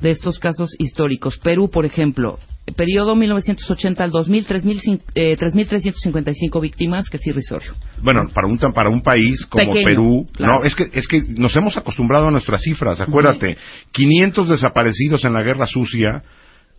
de 0.00 0.10
estos 0.12 0.38
casos 0.38 0.70
históricos. 0.78 1.38
Perú, 1.38 1.70
por 1.70 1.84
ejemplo, 1.84 2.38
periodo 2.72 3.14
1980 3.14 4.04
al 4.04 4.10
2000, 4.10 4.46
3.000 4.46 5.00
eh, 5.14 5.36
3.355 5.36 6.60
víctimas, 6.60 7.08
que 7.08 7.16
es 7.16 7.26
irrisorio. 7.26 7.72
Bueno, 8.02 8.28
para 8.32 8.46
un, 8.46 8.58
para 8.58 8.88
un 8.88 9.02
país 9.02 9.46
como 9.46 9.64
Pequeño, 9.64 9.86
Perú, 9.86 10.26
claro. 10.32 10.60
no, 10.60 10.64
es 10.64 10.74
que, 10.74 10.88
es 10.92 11.06
que 11.06 11.22
nos 11.28 11.54
hemos 11.56 11.76
acostumbrado 11.76 12.28
a 12.28 12.30
nuestras 12.30 12.62
cifras, 12.62 13.00
acuérdate, 13.00 13.56
500 13.92 14.48
desaparecidos 14.48 15.24
en 15.24 15.32
la 15.32 15.42
guerra 15.42 15.66
sucia 15.66 16.22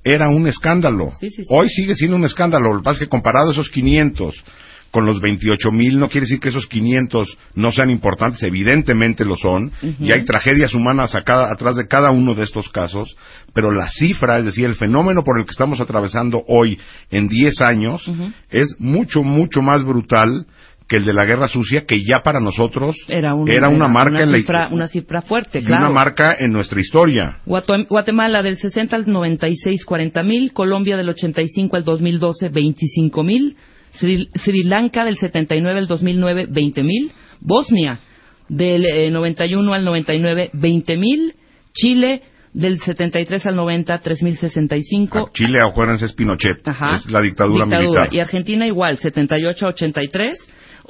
era 0.04 0.30
un 0.30 0.48
escándalo. 0.48 1.12
Sí, 1.20 1.30
sí, 1.30 1.44
sí. 1.44 1.48
Hoy 1.50 1.70
sigue 1.70 1.96
siendo 1.96 2.16
un 2.16 2.26
escándalo, 2.26 2.74
lo 2.74 2.80
que 2.80 2.84
pasa 2.84 2.96
es 2.96 3.00
que 3.06 3.10
comparado 3.10 3.50
a 3.50 3.52
esos 3.52 3.70
500 3.70 4.44
con 4.92 5.06
los 5.06 5.22
28 5.22 5.72
mil, 5.72 6.00
no 6.00 6.10
quiere 6.10 6.26
decir 6.26 6.40
que 6.40 6.50
esos 6.50 6.68
500 6.68 7.38
no 7.56 7.72
sean 7.72 7.90
importantes, 7.90 8.42
evidentemente 8.44 9.24
lo 9.26 9.36
son, 9.36 9.72
y 10.00 10.12
hay 10.12 10.24
tragedias 10.26 10.74
humanas 10.74 11.16
a 11.16 11.24
cada- 11.24 11.52
atrás 11.52 11.76
de 11.76 11.88
cada 11.88 12.12
uno 12.12 12.34
de 12.34 12.44
estos 12.44 12.70
casos, 12.70 13.16
pero 13.54 13.72
la 13.72 13.90
cifra, 13.90 14.40
es 14.40 14.46
decir, 14.46 14.66
el 14.66 14.76
fenómeno 14.76 15.24
por 15.24 15.40
el 15.40 15.46
que 15.46 15.52
estamos 15.52 15.80
atravesando 15.80 16.44
hoy 16.48 16.80
en 17.12 17.28
10 17.28 17.62
años, 17.62 18.10
es 18.50 18.76
mucho, 18.80 19.24
mucho 19.24 19.62
más 19.62 19.84
brutal 19.84 20.46
que 20.88 20.98
el 20.98 21.06
de 21.06 21.14
la 21.14 21.24
guerra 21.24 21.48
sucia, 21.48 21.86
que 21.86 22.00
ya 22.04 22.24
para 22.24 22.40
nosotros 22.40 22.96
Era, 23.08 23.36
un- 23.36 23.48
una 23.48 23.88
marca 23.88 24.10
una 24.10 24.24
en 24.24 24.32
la 24.32 24.38
cifra, 24.40 24.68
una 24.72 24.88
cifra 24.88 25.22
fuerte, 25.22 25.62
claro. 25.64 25.86
una 25.86 25.94
marca 25.94 26.36
en 26.40 26.52
nuestra 26.52 26.82
historia. 26.82 27.38
Guatem- 27.46 27.86
Guatemala 27.88 28.42
del 28.42 28.58
60 28.58 28.96
al 28.96 29.06
96, 29.08 29.86
40 29.86 30.24
mil. 30.24 30.52
Colombia 30.52 30.98
del 30.98 31.10
85 31.10 31.76
al 31.78 31.84
2012, 31.84 32.50
25 32.50 33.24
mil. 33.24 33.56
Sri, 34.00 34.30
Sri 34.36 34.64
Lanka 34.64 35.06
del 35.06 35.18
79 35.18 35.80
al 35.80 35.88
2009, 35.88 36.48
20 36.50 36.84
mil. 36.84 37.12
Bosnia 37.42 38.00
del 38.48 38.86
eh, 38.86 39.12
91 39.12 39.74
al 39.74 39.86
99, 39.86 40.50
20 40.54 40.98
mil. 40.98 41.34
Chile 41.74 42.22
del 42.52 42.80
73 42.80 43.46
al 43.46 43.56
90, 43.56 44.02
3.065. 44.02 45.32
Chile, 45.34 45.60
acuérdense, 45.64 46.06
es 46.06 46.14
Pinochet, 46.14 46.68
Ajá. 46.68 46.96
es 46.96 47.10
la 47.12 47.22
dictadura, 47.22 47.66
militar. 47.66 48.10
Y 48.12 48.20
Argentina 48.20 48.66
igual, 48.66 48.98
78 48.98 49.66
a 49.66 49.70
83. 49.70 50.38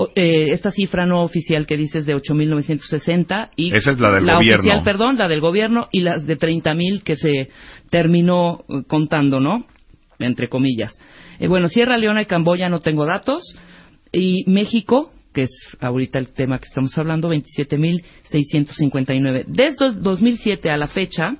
O- 0.01 0.07
eh, 0.15 0.51
esta 0.51 0.71
cifra 0.71 1.05
no 1.05 1.23
oficial 1.23 1.65
que 1.65 1.75
dices 1.75 2.05
de 2.05 2.15
8.960 2.15 3.49
y 3.57 3.75
Esa 3.75 3.91
es 3.91 3.99
la 3.99 4.11
del 4.11 4.23
gobierno. 4.25 4.61
oficial, 4.63 4.83
perdón, 4.83 5.17
la 5.17 5.27
del 5.27 5.41
gobierno 5.41 5.89
y 5.91 5.99
las 6.01 6.25
de 6.25 6.37
30.000 6.37 7.03
que 7.03 7.17
se 7.17 7.49
terminó 7.89 8.61
eh, 8.69 8.83
contando, 8.87 9.41
¿no? 9.41 9.65
Entre 10.19 10.47
comillas. 10.47 10.97
Eh, 11.39 11.47
bueno, 11.47 11.69
Sierra 11.69 11.97
Leona 11.97 12.21
y 12.21 12.25
Camboya 12.25 12.69
no 12.69 12.79
tengo 12.79 13.05
datos 13.05 13.41
y 14.11 14.43
México, 14.49 15.11
que 15.33 15.43
es 15.43 15.51
ahorita 15.79 16.19
el 16.19 16.29
tema 16.33 16.59
que 16.59 16.67
estamos 16.67 16.97
hablando, 16.97 17.29
27.659. 17.29 19.45
Desde 19.47 19.85
el 19.87 20.01
2007 20.01 20.69
a 20.69 20.77
la 20.77 20.87
fecha, 20.87 21.35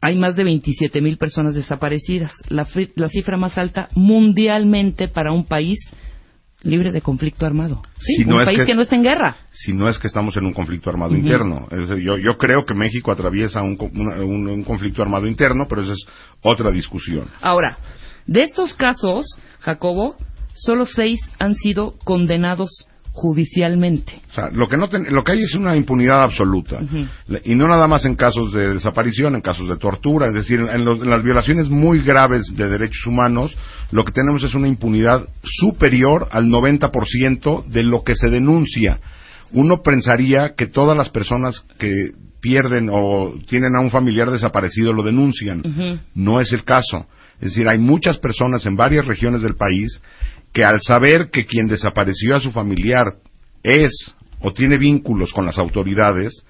hay 0.00 0.16
más 0.16 0.36
de 0.36 0.44
27 0.44 1.00
mil 1.00 1.16
personas 1.18 1.54
desaparecidas, 1.54 2.32
la, 2.48 2.66
la 2.96 3.08
cifra 3.08 3.36
más 3.36 3.58
alta 3.58 3.88
mundialmente 3.94 5.08
para 5.08 5.32
un 5.32 5.44
país 5.44 5.78
libre 6.62 6.92
de 6.92 7.00
conflicto 7.00 7.46
armado. 7.46 7.82
Sí, 7.98 8.16
Si 8.16 8.24
no 8.26 8.34
un 8.36 8.42
es 8.42 8.46
país 8.46 8.58
que... 8.60 8.66
que- 8.66 8.74
no 8.74 8.82
está 8.82 8.94
en 8.96 9.02
guerra. 9.02 9.36
si 9.50 9.72
no 9.72 9.88
es 9.88 9.98
que 9.98 10.06
estamos 10.06 10.36
en 10.36 10.44
un 10.44 10.52
conflicto 10.52 10.90
armado 10.90 11.16
interno. 11.16 11.66
Yo, 11.98 12.18
yo 12.18 12.36
creo 12.36 12.64
que 12.66 12.74
México 12.74 13.10
atraviesa 13.10 13.62
un- 13.62 13.78
un 13.80 14.62
conflicto 14.64 15.00
armado 15.02 15.26
interno, 15.26 15.64
pero 15.68 15.82
esa 15.82 15.92
es 15.92 16.06
otra 16.42 16.70
discusión. 16.70 17.28
Ahora, 17.40 17.78
de 18.30 18.44
estos 18.44 18.74
casos, 18.74 19.26
Jacobo, 19.58 20.14
solo 20.54 20.86
seis 20.86 21.18
han 21.40 21.54
sido 21.56 21.94
condenados 22.04 22.70
judicialmente. 23.12 24.22
O 24.30 24.34
sea, 24.34 24.50
lo 24.50 24.68
que, 24.68 24.76
no 24.76 24.88
ten- 24.88 25.06
lo 25.12 25.24
que 25.24 25.32
hay 25.32 25.42
es 25.42 25.54
una 25.54 25.76
impunidad 25.76 26.22
absoluta. 26.22 26.80
Y 27.44 27.54
no 27.56 27.66
nada 27.66 27.86
más 27.88 28.04
en 28.04 28.14
casos 28.14 28.52
de 28.52 28.74
desaparición, 28.74 29.34
en 29.34 29.40
casos 29.40 29.66
de 29.68 29.76
tortura, 29.76 30.28
es 30.28 30.34
decir, 30.34 30.60
en, 30.60 30.84
los- 30.84 31.02
en 31.02 31.10
las 31.10 31.22
violaciones 31.22 31.68
muy 31.68 32.00
graves 32.02 32.44
de 32.54 32.68
derechos 32.68 33.04
humanos, 33.06 33.54
lo 33.90 34.04
que 34.04 34.12
tenemos 34.12 34.42
es 34.44 34.54
una 34.54 34.68
impunidad 34.68 35.28
superior 35.42 36.28
al 36.30 36.46
90% 36.48 37.64
de 37.66 37.82
lo 37.82 38.02
que 38.04 38.14
se 38.16 38.28
denuncia. 38.30 38.98
Uno 39.52 39.82
pensaría 39.82 40.54
que 40.56 40.66
todas 40.68 40.96
las 40.96 41.10
personas 41.10 41.64
que 41.78 42.12
pierden 42.40 42.88
o 42.92 43.34
tienen 43.48 43.76
a 43.76 43.80
un 43.80 43.90
familiar 43.90 44.30
desaparecido 44.30 44.92
lo 44.92 45.02
denuncian. 45.02 45.62
No 46.14 46.40
es 46.40 46.52
el 46.52 46.64
caso. 46.64 47.06
Es 47.40 47.50
decir, 47.50 47.68
hay 47.68 47.78
muchas 47.78 48.18
personas 48.18 48.66
en 48.66 48.76
varias 48.76 49.06
regiones 49.06 49.42
del 49.42 49.56
país 49.56 50.02
que 50.52 50.64
al 50.64 50.80
saber 50.80 51.30
que 51.30 51.46
quien 51.46 51.68
desapareció 51.68 52.36
a 52.36 52.40
su 52.40 52.50
familiar 52.52 53.16
es 53.62 54.14
o 54.40 54.52
tiene 54.52 54.78
vínculos 54.78 55.32
con 55.32 55.46
las 55.46 55.58
autoridades, 55.58 56.42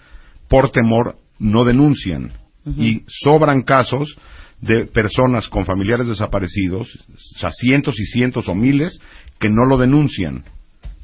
por 0.49 0.71
temor 0.71 1.17
no 1.39 1.65
denuncian. 1.65 2.33
Y 2.77 3.03
sobran 3.07 3.63
casos 3.63 4.17
de 4.61 4.85
personas 4.85 5.49
con 5.49 5.65
familiares 5.65 6.07
desaparecidos, 6.07 6.89
o 7.09 7.39
sea, 7.39 7.51
cientos 7.53 7.99
y 7.99 8.05
cientos 8.05 8.49
o 8.49 8.55
miles, 8.55 9.01
que 9.41 9.49
no 9.49 9.65
lo 9.65 9.79
denuncian 9.79 10.45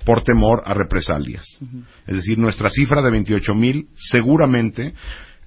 por 0.04 0.22
temor 0.22 0.62
a 0.66 0.74
represalias. 0.74 1.44
Es 2.06 2.16
decir, 2.16 2.38
nuestra 2.38 2.70
cifra 2.70 3.02
de 3.02 3.10
28 3.10 3.54
mil 3.54 3.88
seguramente 3.96 4.94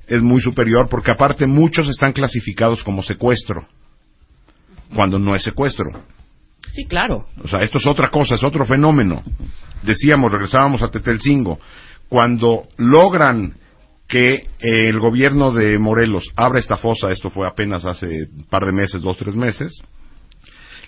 es 0.08 0.22
muy 0.22 0.42
superior 0.42 0.90
porque 0.90 1.12
aparte 1.12 1.46
muchos 1.46 1.88
están 1.88 2.12
clasificados 2.12 2.84
como 2.84 3.04
secuestro, 3.04 3.68
cuando 4.94 5.20
no 5.20 5.36
es 5.36 5.44
secuestro. 5.44 5.92
Sí, 6.74 6.86
claro. 6.86 7.26
O 7.44 7.48
sea, 7.48 7.62
esto 7.62 7.78
es 7.78 7.86
otra 7.86 8.10
cosa, 8.10 8.36
es 8.36 8.44
otro 8.44 8.66
fenómeno. 8.66 9.22
Decíamos, 9.84 10.32
regresábamos 10.32 10.82
a 10.82 10.92
Tetelcingo, 10.92 11.60
cuando 12.08 12.68
logran 12.78 13.56
que 14.08 14.34
eh, 14.34 14.48
el 14.60 15.00
gobierno 15.00 15.52
de 15.52 15.78
Morelos 15.78 16.32
abra 16.36 16.60
esta 16.60 16.78
fosa, 16.78 17.12
esto 17.12 17.30
fue 17.30 17.48
apenas 17.48 17.86
hace 17.86 18.24
un 18.24 18.46
par 18.50 18.66
de 18.66 18.72
meses, 18.72 19.02
dos, 19.02 19.18
tres 19.18 19.36
meses, 19.36 19.82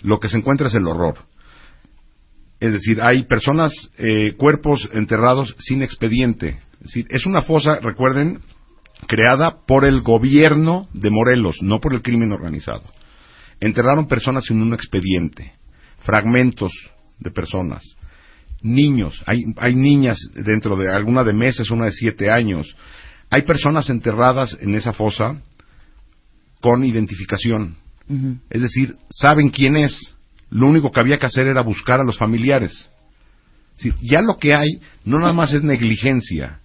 lo 0.02 0.18
que 0.18 0.28
se 0.28 0.36
encuentra 0.36 0.66
es 0.66 0.74
el 0.74 0.86
horror. 0.86 1.16
Es 2.58 2.72
decir, 2.72 3.00
hay 3.00 3.24
personas, 3.24 3.72
eh, 3.98 4.34
cuerpos 4.36 4.88
enterrados 4.92 5.54
sin 5.58 5.82
expediente. 5.82 6.60
Es 6.74 6.86
decir, 6.86 7.06
es 7.10 7.26
una 7.26 7.42
fosa, 7.42 7.78
recuerden, 7.80 8.40
creada 9.06 9.64
por 9.66 9.84
el 9.84 10.02
gobierno 10.02 10.88
de 10.92 11.10
Morelos, 11.10 11.58
no 11.62 11.80
por 11.80 11.94
el 11.94 12.02
crimen 12.02 12.32
organizado. 12.32 12.82
Enterraron 13.62 14.08
personas 14.08 14.44
sin 14.46 14.60
un 14.60 14.74
expediente, 14.74 15.52
fragmentos 16.00 16.72
de 17.20 17.30
personas, 17.30 17.80
niños, 18.60 19.22
hay, 19.24 19.44
hay 19.56 19.76
niñas 19.76 20.18
dentro 20.34 20.74
de 20.74 20.92
alguna 20.92 21.22
de 21.22 21.32
meses, 21.32 21.70
una 21.70 21.84
de 21.84 21.92
siete 21.92 22.28
años. 22.28 22.76
Hay 23.30 23.42
personas 23.42 23.88
enterradas 23.88 24.58
en 24.60 24.74
esa 24.74 24.92
fosa 24.92 25.40
con 26.60 26.84
identificación. 26.84 27.76
Es 28.50 28.62
decir, 28.62 28.94
saben 29.10 29.48
quién 29.48 29.76
es. 29.76 29.96
Lo 30.50 30.66
único 30.66 30.90
que 30.90 31.00
había 31.00 31.18
que 31.18 31.26
hacer 31.26 31.46
era 31.46 31.62
buscar 31.62 32.00
a 32.00 32.04
los 32.04 32.18
familiares. 32.18 32.90
Es 33.76 33.84
decir, 33.84 33.94
ya 34.02 34.22
lo 34.22 34.38
que 34.38 34.54
hay 34.54 34.80
no 35.04 35.20
nada 35.20 35.32
más 35.32 35.52
es 35.52 35.62
negligencia, 35.62 36.58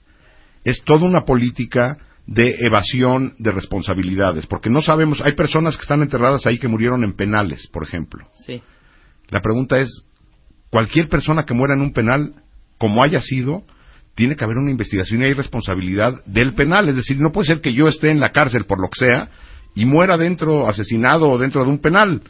es 0.64 0.82
toda 0.84 1.06
una 1.06 1.26
política 1.26 2.00
de 2.28 2.58
evasión 2.60 3.34
de 3.40 3.52
responsabilidades, 3.52 4.46
porque 4.46 4.70
no 4.70 4.82
sabemos, 4.82 5.22
hay 5.22 5.32
personas 5.32 5.78
que 5.78 5.82
están 5.82 6.02
enterradas 6.02 6.46
ahí 6.46 6.60
que 6.60 6.68
murieron 6.68 7.06
en 7.06 7.14
penales, 7.14 7.68
por 7.68 7.84
ejemplo. 7.84 8.28
Sí. 8.36 8.62
La 9.30 9.42
pregunta 9.42 9.80
es, 9.80 10.04
cualquier 10.70 11.08
persona 11.08 11.46
que 11.46 11.54
muera 11.54 11.74
en 11.74 11.82
un 11.82 11.94
penal, 11.94 12.34
como 12.78 13.02
haya 13.02 13.22
sido, 13.22 13.64
tiene 14.14 14.36
que 14.36 14.44
haber 14.44 14.58
una 14.58 14.72
investigación 14.72 15.22
y 15.22 15.26
hay 15.26 15.34
responsabilidad 15.34 16.26
del 16.26 16.54
penal. 16.54 16.90
Es 16.90 16.98
decir, 16.98 17.18
no 17.20 17.32
puede 17.32 17.48
ser 17.48 17.62
que 17.62 17.74
yo 17.74 17.88
esté 17.88 18.12
en 18.12 18.20
la 18.20 18.32
cárcel 18.32 18.66
por 18.66 18.82
lo 18.82 18.90
que 18.90 19.06
sea 19.06 19.30
y 19.74 19.86
muera 19.86 20.18
dentro, 20.18 20.68
asesinado 20.68 21.30
o 21.30 21.38
dentro 21.38 21.64
de 21.64 21.70
un 21.70 21.80
penal. 21.80 22.22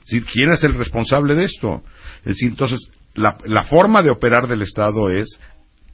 Es 0.00 0.10
decir, 0.10 0.24
¿quién 0.32 0.50
es 0.50 0.64
el 0.64 0.74
responsable 0.74 1.34
de 1.34 1.44
esto? 1.44 1.82
Es 2.20 2.34
decir, 2.34 2.48
entonces, 2.48 2.90
la, 3.14 3.36
la 3.44 3.62
forma 3.64 4.02
de 4.02 4.10
operar 4.10 4.48
del 4.48 4.62
Estado 4.62 5.08
es 5.08 5.38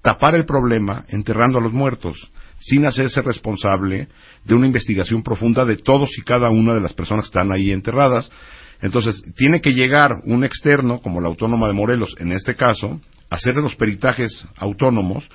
tapar 0.01 0.35
el 0.37 0.47
problema 0.47 1.05
enterrando 1.09 1.59
a 1.59 1.63
los 1.63 1.73
muertos, 1.73 2.31
sin 2.63 2.87
hacerse 2.87 3.21
responsable 3.23 4.09
de 4.45 4.55
una 4.55 4.67
investigación 4.67 5.23
profunda 5.23 5.65
de 5.65 5.77
todos 5.77 6.11
y 6.19 6.23
cada 6.23 6.51
una 6.51 6.75
de 6.75 6.81
las 6.81 6.93
personas 6.95 7.25
que 7.27 7.29
están 7.39 7.53
ahí 7.53 7.71
enterradas. 7.73 8.31
Entonces, 8.81 9.23
tiene 9.37 9.61
que 9.61 9.75
llegar 9.75 10.17
un 10.25 10.45
externo, 10.45 11.01
como 11.01 11.21
la 11.21 11.29
Autónoma 11.29 11.69
de 11.69 11.75
Morelos 11.75 12.17
en 12.19 12.33
este 12.33 12.55
caso, 12.57 13.01
hacer 13.31 13.55
los 13.55 13.75
peritajes 13.77 14.47
autónomos 14.57 15.29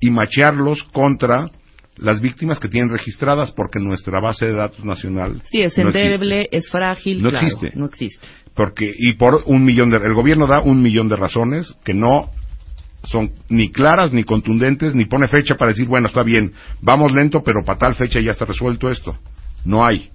y 0.00 0.10
machearlos 0.10 0.82
contra 0.84 1.50
las 1.96 2.20
víctimas 2.20 2.58
que 2.58 2.68
tienen 2.68 2.90
registradas 2.90 3.52
porque 3.52 3.78
nuestra 3.78 4.18
base 4.20 4.46
de 4.46 4.54
datos 4.54 4.84
nacional 4.84 5.42
Sí, 5.44 5.60
es 5.62 5.76
no 5.76 5.88
existe. 5.90 6.04
endeble, 6.14 6.48
es 6.50 6.68
frágil. 6.70 7.22
No 7.22 7.28
claro, 7.30 7.46
existe. 7.46 7.72
No 7.78 7.86
existe. 7.86 8.26
porque 8.54 8.92
y 8.96 9.12
por 9.14 9.42
un 9.46 9.64
millón 9.64 9.90
de 9.90 9.98
el 9.98 10.14
gobierno 10.14 10.46
da 10.46 10.60
un 10.60 10.82
millón 10.82 11.08
de 11.08 11.16
razones 11.16 11.74
que 11.84 11.92
no 11.94 12.30
son 13.04 13.32
ni 13.48 13.70
claras 13.70 14.12
ni 14.12 14.24
contundentes 14.24 14.94
ni 14.94 15.04
pone 15.06 15.26
fecha 15.26 15.56
para 15.56 15.70
decir 15.72 15.88
bueno 15.88 16.06
está 16.06 16.22
bien 16.22 16.52
vamos 16.80 17.12
lento 17.12 17.42
pero 17.44 17.64
para 17.64 17.78
tal 17.78 17.94
fecha 17.96 18.20
ya 18.20 18.30
está 18.32 18.44
resuelto 18.44 18.88
esto. 18.90 19.16
No 19.64 19.84
hay. 19.84 20.10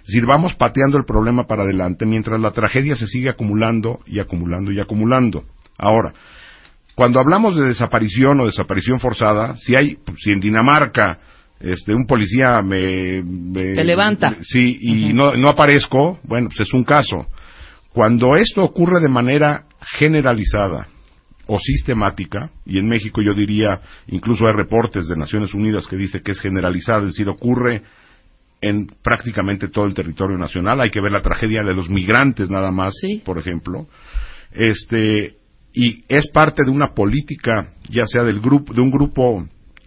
Es 0.00 0.06
decir 0.08 0.26
vamos 0.26 0.54
pateando 0.54 0.98
el 0.98 1.04
problema 1.04 1.46
para 1.46 1.62
adelante 1.62 2.06
mientras 2.06 2.40
la 2.40 2.50
tragedia 2.52 2.94
se 2.96 3.06
sigue 3.06 3.28
acumulando 3.30 4.00
y 4.06 4.18
acumulando 4.20 4.70
y 4.70 4.80
acumulando. 4.80 5.44
Ahora 5.78 6.12
cuando 6.94 7.20
hablamos 7.20 7.56
de 7.56 7.68
desaparición 7.68 8.40
o 8.40 8.46
desaparición 8.46 9.00
forzada 9.00 9.56
si 9.56 9.74
hay 9.74 9.98
si 10.18 10.30
en 10.30 10.40
Dinamarca 10.40 11.18
este 11.58 11.94
un 11.94 12.06
policía 12.06 12.60
me, 12.62 13.22
me- 13.22 13.72
Te 13.74 13.84
levanta. 13.84 14.34
sí 14.42 14.78
y 14.80 15.12
no 15.14 15.34
no 15.36 15.48
aparezco 15.48 16.18
bueno 16.24 16.48
pues 16.48 16.68
es 16.68 16.74
un 16.74 16.84
caso. 16.84 17.26
Cuando 17.94 18.34
esto 18.36 18.62
ocurre 18.62 19.00
de 19.00 19.08
manera 19.08 19.64
generalizada 19.80 20.86
o 21.46 21.58
sistemática, 21.58 22.50
y 22.64 22.78
en 22.78 22.88
México 22.88 23.22
yo 23.22 23.32
diría, 23.34 23.80
incluso 24.08 24.46
hay 24.46 24.54
reportes 24.54 25.06
de 25.08 25.16
Naciones 25.16 25.54
Unidas 25.54 25.86
que 25.86 25.96
dice 25.96 26.20
que 26.22 26.32
es 26.32 26.40
generalizada, 26.40 27.00
es 27.00 27.06
decir, 27.14 27.28
ocurre 27.28 27.82
en 28.60 28.86
prácticamente 29.02 29.68
todo 29.68 29.86
el 29.86 29.94
territorio 29.94 30.36
nacional, 30.38 30.80
hay 30.80 30.90
que 30.90 31.00
ver 31.00 31.12
la 31.12 31.22
tragedia 31.22 31.60
de 31.64 31.74
los 31.74 31.88
migrantes 31.88 32.50
nada 32.50 32.70
más, 32.70 32.94
Sí. 33.00 33.22
por 33.24 33.38
ejemplo, 33.38 33.86
este, 34.52 35.36
y 35.72 36.04
es 36.08 36.28
parte 36.30 36.64
de 36.64 36.70
una 36.70 36.94
política, 36.94 37.72
ya 37.90 38.04
sea 38.06 38.24
del 38.24 38.40
grupo, 38.40 38.72
de 38.72 38.80
un 38.80 38.90
grupo 38.90 39.46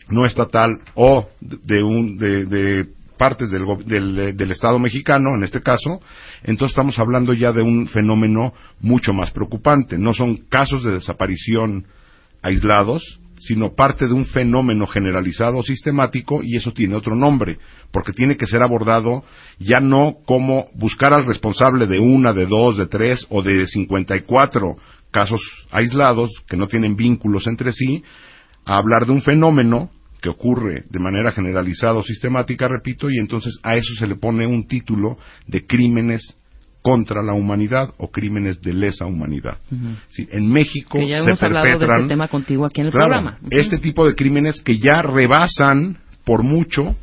no 0.09 0.25
estatal 0.25 0.79
o 0.95 1.29
de 1.41 1.83
un, 1.83 2.17
de, 2.17 2.45
de 2.45 2.85
partes 3.19 3.51
del, 3.51 3.65
del, 3.85 4.37
del 4.37 4.51
Estado 4.51 4.79
mexicano, 4.79 5.35
en 5.37 5.43
este 5.43 5.61
caso, 5.61 5.99
entonces 6.41 6.71
estamos 6.71 6.97
hablando 6.97 7.33
ya 7.33 7.51
de 7.51 7.61
un 7.61 7.87
fenómeno 7.87 8.53
mucho 8.79 9.13
más 9.13 9.29
preocupante. 9.31 9.99
No 9.99 10.13
son 10.13 10.37
casos 10.49 10.83
de 10.83 10.93
desaparición 10.93 11.85
aislados, 12.41 13.19
sino 13.39 13.75
parte 13.75 14.07
de 14.07 14.13
un 14.13 14.25
fenómeno 14.25 14.87
generalizado 14.87 15.61
sistemático 15.63 16.41
y 16.43 16.55
eso 16.55 16.71
tiene 16.71 16.95
otro 16.95 17.15
nombre, 17.15 17.57
porque 17.91 18.13
tiene 18.13 18.37
que 18.37 18.47
ser 18.47 18.63
abordado 18.63 19.23
ya 19.59 19.79
no 19.79 20.15
como 20.25 20.67
buscar 20.75 21.13
al 21.13 21.25
responsable 21.25 21.87
de 21.87 21.99
una, 21.99 22.33
de 22.33 22.45
dos, 22.45 22.77
de 22.77 22.87
tres 22.87 23.25
o 23.29 23.41
de 23.41 23.67
54 23.67 24.77
casos 25.11 25.41
aislados 25.71 26.31
que 26.47 26.57
no 26.57 26.67
tienen 26.67 26.95
vínculos 26.95 27.47
entre 27.47 27.73
sí, 27.73 28.03
a 28.65 28.77
hablar 28.77 29.05
de 29.05 29.11
un 29.11 29.21
fenómeno 29.21 29.89
que 30.21 30.29
ocurre 30.29 30.83
de 30.89 30.99
manera 30.99 31.31
generalizada 31.31 31.95
o 31.95 32.03
sistemática, 32.03 32.67
repito, 32.67 33.09
y 33.09 33.17
entonces 33.19 33.59
a 33.63 33.75
eso 33.75 33.93
se 33.97 34.07
le 34.07 34.15
pone 34.15 34.45
un 34.45 34.67
título 34.67 35.17
de 35.47 35.65
crímenes 35.65 36.37
contra 36.81 37.21
la 37.21 37.33
humanidad 37.33 37.93
o 37.97 38.09
crímenes 38.09 38.61
de 38.61 38.73
lesa 38.73 39.05
humanidad. 39.05 39.57
Sí, 40.09 40.27
en 40.31 40.51
México 40.51 40.97
Que 40.97 41.07
ya 41.07 41.21
se 41.21 41.27
hemos 41.29 41.43
hablado 41.43 41.65
de 41.65 41.71
perpetran 41.71 42.01
este 42.01 42.09
tema 42.09 42.27
contigo 42.29 42.65
aquí 42.65 42.81
en 42.81 42.87
el 42.87 42.93
Claro, 42.93 43.07
programa. 43.07 43.37
Este 43.49 43.77
tipo 43.77 44.07
de 44.07 44.15
crímenes 44.15 44.61
que 44.61 44.77
ya 44.77 45.01
rebasan 45.01 45.97
por 46.23 46.43
mucho 46.43 46.95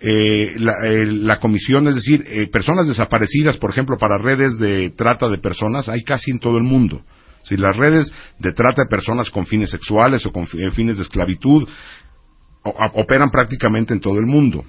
eh, 0.00 0.52
la, 0.56 0.72
eh, 0.86 1.06
la 1.06 1.38
comisión, 1.38 1.88
es 1.88 1.94
decir, 1.96 2.24
eh, 2.26 2.46
personas 2.52 2.86
desaparecidas, 2.86 3.56
por 3.56 3.70
ejemplo, 3.70 3.96
para 3.98 4.18
redes 4.18 4.58
de 4.58 4.90
trata 4.90 5.28
de 5.28 5.38
personas, 5.38 5.88
hay 5.88 6.02
casi 6.02 6.30
en 6.30 6.38
todo 6.38 6.56
el 6.58 6.64
mundo. 6.64 7.02
Si 7.44 7.56
las 7.56 7.76
redes 7.76 8.12
de 8.38 8.52
trata 8.52 8.82
de 8.82 8.88
personas 8.88 9.30
con 9.30 9.46
fines 9.46 9.70
sexuales 9.70 10.24
o 10.26 10.32
con 10.32 10.44
eh, 10.44 10.70
fines 10.72 10.96
de 10.96 11.02
esclavitud 11.02 11.68
operan 12.64 13.30
prácticamente 13.30 13.92
en 13.92 14.00
todo 14.00 14.18
el 14.18 14.26
mundo. 14.26 14.64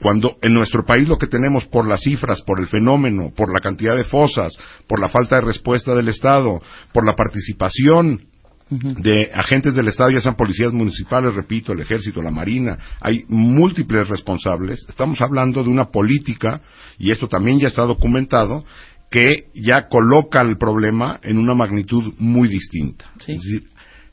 Cuando 0.00 0.36
en 0.40 0.54
nuestro 0.54 0.84
país 0.84 1.08
lo 1.08 1.18
que 1.18 1.26
tenemos 1.26 1.66
por 1.66 1.86
las 1.86 2.00
cifras, 2.02 2.42
por 2.42 2.60
el 2.60 2.68
fenómeno, 2.68 3.32
por 3.36 3.52
la 3.52 3.60
cantidad 3.60 3.96
de 3.96 4.04
fosas, 4.04 4.56
por 4.86 5.00
la 5.00 5.08
falta 5.08 5.36
de 5.36 5.42
respuesta 5.42 5.94
del 5.94 6.08
Estado, 6.08 6.62
por 6.92 7.04
la 7.04 7.14
participación 7.14 8.22
de 8.70 9.32
agentes 9.34 9.74
del 9.74 9.88
Estado, 9.88 10.10
ya 10.10 10.20
sean 10.20 10.36
policías 10.36 10.72
municipales, 10.72 11.34
repito, 11.34 11.72
el 11.72 11.80
ejército, 11.80 12.22
la 12.22 12.30
marina, 12.30 12.78
hay 13.00 13.24
múltiples 13.26 14.06
responsables. 14.06 14.86
Estamos 14.88 15.20
hablando 15.20 15.64
de 15.64 15.70
una 15.70 15.86
política, 15.86 16.60
y 16.96 17.10
esto 17.10 17.26
también 17.26 17.58
ya 17.58 17.66
está 17.66 17.82
documentado, 17.82 18.64
que 19.10 19.48
ya 19.56 19.88
coloca 19.88 20.40
el 20.42 20.56
problema 20.56 21.18
en 21.24 21.38
una 21.38 21.52
magnitud 21.54 22.14
muy 22.18 22.48
distinta. 22.48 23.10
Sí. 23.26 23.32
Es 23.32 23.42
decir, 23.42 23.64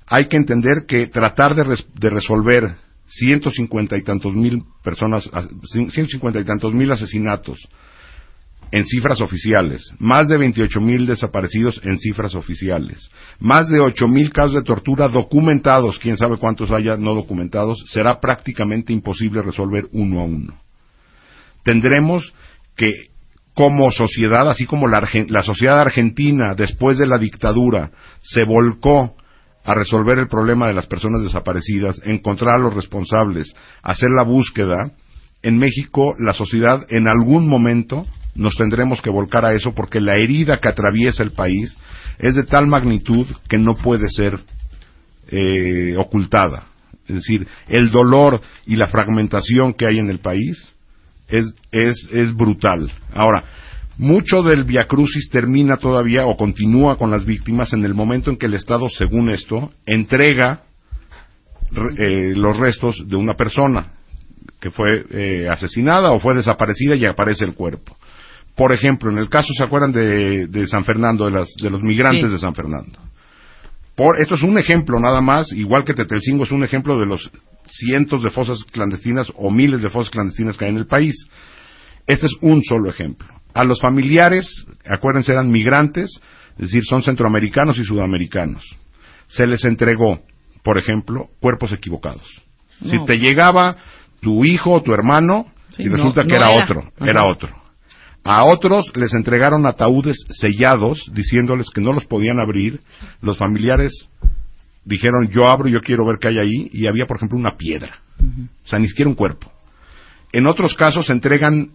hay 0.08 0.26
que 0.26 0.38
entender 0.38 0.86
que 0.88 1.06
tratar 1.06 1.54
de, 1.54 1.64
res- 1.64 1.88
de 1.94 2.10
resolver 2.10 2.72
ciento 3.08 3.50
cincuenta 3.50 3.98
y 3.98 4.04
tantos 4.04 4.34
mil 4.34 4.62
personas, 4.84 5.30
as- 5.34 5.48
ciento 5.92 6.12
cincuenta 6.12 6.40
y 6.40 6.44
tantos 6.44 6.74
mil 6.74 6.92
asesinatos 6.92 7.58
en 8.72 8.86
cifras 8.86 9.22
oficiales, 9.22 9.94
más 9.98 10.28
de 10.28 10.38
28 10.38 10.82
mil 10.82 11.06
desaparecidos 11.06 11.80
en 11.86 11.98
cifras 12.00 12.36
oficiales, 12.36 13.10
más 13.40 13.70
de 13.70 13.80
8 13.80 14.08
mil 14.10 14.32
casos 14.34 14.56
de 14.56 14.62
tortura 14.64 15.08
documentados, 15.08 15.98
quién 16.00 16.18
sabe 16.18 16.38
cuántos 16.38 16.70
haya 16.72 16.98
no 16.98 17.14
documentados, 17.14 17.82
será 17.88 18.20
prácticamente 18.20 18.92
imposible 18.92 19.42
resolver 19.42 19.86
uno 19.94 20.20
a 20.20 20.26
uno. 20.26 20.60
Tendremos 21.64 22.34
que, 22.76 22.92
como 23.54 23.90
sociedad, 23.90 24.50
así 24.50 24.66
como 24.66 24.88
la, 24.88 25.08
la 25.30 25.44
sociedad 25.44 25.80
argentina 25.80 26.54
después 26.54 26.98
de 26.98 27.08
la 27.08 27.18
dictadura 27.18 27.92
se 28.22 28.44
volcó 28.44 29.16
a 29.68 29.74
resolver 29.74 30.18
el 30.18 30.30
problema 30.30 30.68
de 30.68 30.74
las 30.74 30.88
personas 30.88 31.22
desaparecidas, 31.22 32.02
encontrar 32.06 32.56
a 32.56 32.62
los 32.62 32.74
responsables, 32.74 33.54
hacer 33.84 34.10
la 34.16 34.24
búsqueda, 34.24 34.94
en 35.44 35.58
México 35.58 36.16
la 36.20 36.34
sociedad 36.34 36.86
en 36.90 37.10
algún 37.10 37.50
momento 37.50 38.08
nos 38.34 38.56
tendremos 38.56 39.02
que 39.02 39.10
volcar 39.10 39.44
a 39.44 39.54
eso 39.54 39.76
porque 39.76 40.00
la 40.00 40.14
herida 40.14 40.60
que 40.60 40.70
atraviesa 40.70 41.22
el 41.22 41.32
país 41.32 41.78
es 42.18 42.36
de 42.36 42.44
tal 42.44 42.66
magnitud 42.68 43.28
que 43.50 43.58
no 43.58 43.74
puede 43.74 44.08
ser 44.08 44.40
eh, 45.28 45.96
ocultada. 46.00 46.68
Es 47.06 47.16
decir, 47.16 47.46
el 47.68 47.90
dolor 47.90 48.40
y 48.66 48.78
la 48.78 48.88
fragmentación 48.88 49.74
que 49.74 49.86
hay 49.86 49.98
en 49.98 50.10
el 50.10 50.20
país 50.20 50.74
es, 51.28 51.54
es, 51.74 52.08
es 52.14 52.34
brutal. 52.34 52.90
Ahora, 53.14 53.44
mucho 53.98 54.44
del 54.44 54.64
viacrucis 54.64 55.30
termina 55.30 55.78
todavía 55.78 56.26
o 56.26 56.38
continúa 56.38 56.98
con 56.98 57.10
las 57.12 57.26
víctimas 57.26 57.74
en 57.74 57.84
el 57.84 57.94
momento 57.94 58.30
en 58.30 58.38
que 58.38 58.46
el 58.46 58.54
Estado, 58.54 58.88
según 58.90 59.30
esto, 59.32 59.72
entrega 59.86 60.64
re- 61.72 61.96
eh, 62.32 62.34
los 62.36 62.56
restos 62.58 63.04
de 63.08 63.16
una 63.16 63.34
persona 63.34 63.94
que 64.60 64.72
fue 64.72 65.06
eh, 65.12 65.48
asesinada 65.50 66.12
o 66.12 66.20
fue 66.20 66.36
desaparecida 66.36 66.96
y 66.96 67.06
aparece 67.06 67.46
el 67.46 67.54
cuerpo. 67.54 67.96
Por 68.56 68.72
ejemplo, 68.72 69.12
en 69.12 69.18
el 69.20 69.30
caso, 69.30 69.54
¿se 69.56 69.64
acuerdan 69.64 69.92
de, 69.92 70.48
de 70.48 70.68
San 70.68 70.84
Fernando, 70.84 71.26
de, 71.26 71.32
las- 71.32 71.54
de 71.62 71.70
los 71.70 71.82
migrantes 71.82 72.26
Sí. 72.28 72.32
de 72.34 72.40
San 72.40 72.56
Fernando? 72.56 73.00
Por, 73.96 74.22
esto 74.22 74.36
es 74.36 74.44
un 74.44 74.58
ejemplo 74.60 75.00
nada 75.00 75.22
más, 75.22 75.52
igual 75.54 75.84
que 75.84 75.94
Tetelcingo 75.96 76.44
es 76.44 76.52
un 76.52 76.64
ejemplo 76.64 76.98
de 77.00 77.06
los 77.08 77.32
cientos 77.70 78.22
de 78.24 78.30
fosas 78.30 78.64
clandestinas 78.72 79.32
o 79.36 79.50
miles 79.52 79.82
de 79.82 79.90
fosas 79.90 80.12
clandestinas 80.12 80.56
que 80.56 80.66
hay 80.66 80.72
en 80.72 80.78
el 80.78 80.86
país. 80.88 81.16
Este 82.06 82.28
es 82.28 82.34
un 82.42 82.64
solo 82.64 82.90
ejemplo. 82.90 83.28
A 83.58 83.64
los 83.64 83.80
familiares, 83.82 84.66
acuérdense, 84.86 85.32
eran 85.32 85.52
migrantes, 85.52 86.10
es 86.58 86.58
decir, 86.70 86.84
son 86.86 87.02
centroamericanos 87.04 87.78
y 87.80 87.84
sudamericanos. 87.84 88.64
Se 89.28 89.46
les 89.48 89.64
entregó, 89.66 90.22
por 90.64 90.78
ejemplo, 90.78 91.28
cuerpos 91.40 91.74
equivocados. 91.74 92.24
Si 92.84 93.04
te 93.06 93.18
llegaba 93.18 93.76
tu 94.22 94.46
hijo 94.46 94.74
o 94.74 94.82
tu 94.84 94.94
hermano 94.94 95.46
Sí, 95.72 95.84
y 95.84 95.86
no- 95.88 95.96
resulta 95.98 96.24
que 96.24 96.30
no 96.30 96.36
era, 96.38 96.54
era. 96.54 96.64
otro, 96.64 96.80
Ajá. 96.98 97.10
era 97.10 97.26
otro. 97.26 97.50
A 98.24 98.44
otros 98.46 98.92
les 98.96 99.14
entregaron 99.16 99.66
ataúdes 99.66 100.18
sellados 100.30 101.10
diciéndoles 101.14 101.70
que 101.74 101.82
no 101.82 101.94
los 101.94 102.06
podían 102.06 102.40
abrir. 102.40 102.82
Los 103.22 103.38
familiares 103.38 104.10
dijeron, 104.84 105.28
yo 105.30 105.50
abro, 105.50 105.70
yo 105.70 105.80
quiero 105.82 106.06
ver 106.06 106.18
qué 106.20 106.28
hay 106.30 106.40
ahí. 106.40 106.70
Y 106.74 106.88
había, 106.88 107.06
por 107.06 107.18
ejemplo, 107.18 107.38
una 107.38 107.56
piedra. 107.58 108.00
O 108.20 108.68
sea, 108.68 108.80
ni 108.80 108.88
siquiera 108.90 109.10
un 109.10 109.16
cuerpo. 109.16 109.52
En 110.34 110.46
otros 110.46 110.76
casos 110.76 111.06
se 111.06 111.14
entregan 111.14 111.72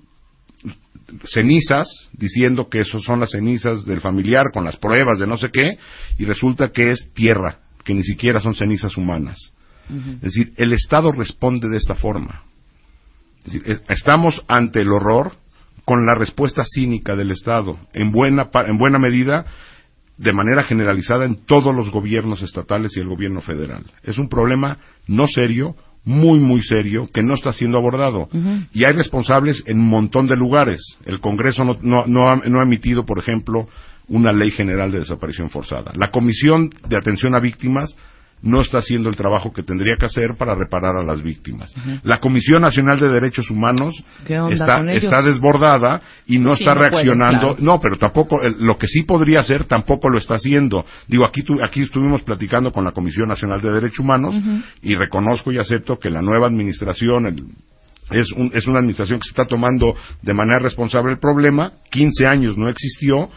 cenizas 1.27 1.89
diciendo 2.13 2.69
que 2.69 2.81
esos 2.81 3.05
son 3.05 3.21
las 3.21 3.31
cenizas 3.33 3.85
del 3.85 4.01
familiar 4.01 4.51
con 4.53 4.65
las 4.65 4.77
pruebas 4.77 5.19
de 5.19 5.27
no 5.27 5.37
sé 5.37 5.51
qué 5.51 5.79
y 6.19 6.25
resulta 6.25 6.69
que 6.73 6.93
es 6.93 7.11
tierra, 7.15 7.59
que 7.85 7.95
ni 7.95 8.03
siquiera 8.03 8.41
son 8.41 8.55
cenizas 8.55 8.97
humanas. 8.97 9.37
Es 10.17 10.21
decir, 10.35 10.53
el 10.57 10.73
Estado 10.73 11.13
responde 11.13 11.69
de 11.69 11.77
esta 11.77 11.95
forma. 11.95 12.45
Es 13.45 13.45
decir, 13.53 13.63
es- 13.67 13.83
estamos 13.89 14.43
ante 14.49 14.81
el 14.81 14.91
horror 14.93 15.33
con 15.85 16.07
la 16.07 16.15
respuesta 16.15 16.65
cínica 16.65 17.17
del 17.17 17.33
Estado, 17.33 17.77
en 17.93 18.13
buena, 18.13 18.49
en 18.67 18.79
buena 18.79 18.99
medida, 18.99 19.45
de 20.17 20.33
manera 20.33 20.63
generalizada 20.63 21.25
en 21.25 21.45
todos 21.45 21.75
los 21.75 21.91
gobiernos 21.91 22.43
estatales 22.43 22.93
y 22.97 23.01
el 23.01 23.09
gobierno 23.09 23.41
federal. 23.41 23.83
Es 24.05 24.19
un 24.19 24.29
problema 24.29 24.79
no 25.09 25.27
serio, 25.27 25.75
muy, 26.05 26.41
muy 26.41 26.63
serio, 26.63 27.09
que 27.13 27.23
no 27.23 27.35
está 27.35 27.53
siendo 27.53 27.79
abordado. 27.79 28.29
Y 28.73 28.85
hay 28.85 28.93
responsables 28.93 29.63
en 29.67 29.79
un 29.81 29.89
montón 29.89 30.27
de 30.27 30.37
lugares. 30.37 30.81
El 31.05 31.21
Congreso 31.21 31.65
no, 31.65 31.79
no- 31.83 32.07
no 32.07 32.29
ha, 32.29 32.37
no 32.37 32.61
ha 32.61 32.65
emitido, 32.65 33.05
por 33.07 33.19
ejemplo, 33.19 33.69
una 34.09 34.33
ley 34.33 34.51
general 34.51 34.91
de 34.91 34.99
desaparición 35.01 35.49
forzada. 35.49 35.93
La 35.97 36.11
Comisión 36.11 36.71
de 36.89 36.97
Atención 36.97 37.35
a 37.35 37.41
Víctimas 37.41 37.97
no 38.43 38.61
está 38.61 38.79
haciendo 38.79 39.09
el 39.09 39.17
trabajo 39.17 39.53
que 39.53 39.63
tendría 39.63 39.97
que 39.99 40.07
hacer 40.07 40.35
para 40.37 40.55
reparar 40.55 40.97
a 40.97 41.05
las 41.05 41.23
víctimas. 41.23 41.73
La 42.03 42.19
Comisión 42.19 42.63
Nacional 42.63 42.99
de 42.99 43.09
Derechos 43.09 43.51
Humanos 43.51 43.95
¿Qué 44.27 44.39
onda 44.39 44.93
está, 44.93 45.23
desbordada 45.23 46.03
y 46.27 46.39
no 46.39 46.57
Sí, 46.57 46.65
está 46.65 46.75
no 46.75 46.81
reaccionando. 46.81 47.41
claro. 47.41 47.57
No, 47.61 47.81
pero 47.81 47.97
tampoco, 47.97 48.39
lo 48.59 48.77
que 48.79 48.87
sí 48.89 49.03
podría 49.05 49.41
hacer 49.41 49.65
tampoco 49.65 50.09
lo 50.11 50.19
está 50.19 50.35
haciendo. 50.35 50.85
Digo, 51.07 51.25
aquí, 51.25 51.43
tu- 51.43 51.63
aquí 51.63 51.83
estuvimos 51.83 52.23
platicando 52.23 52.73
con 52.73 52.85
la 52.85 52.93
Comisión 52.93 53.29
Nacional 53.29 53.61
de 53.61 53.71
Derechos 53.73 54.01
Humanos 54.01 54.35
y 54.83 54.95
reconozco 54.97 55.53
y 55.53 55.59
acepto 55.59 55.99
que 55.99 56.11
la 56.11 56.21
nueva 56.23 56.47
administración, 56.49 57.27
el- 57.27 57.45
es, 58.11 58.31
un- 58.33 58.51
es 58.55 58.67
una 58.67 58.81
administración 58.81 59.21
que 59.21 59.25
se 59.25 59.31
está 59.31 59.47
tomando 59.47 59.95
de 60.21 60.35
manera 60.35 60.59
responsable 60.59 61.13
el 61.13 61.19
problema. 61.19 61.73
15 61.91 62.27
años 62.27 62.59
no 62.59 62.69
existió 62.69 63.31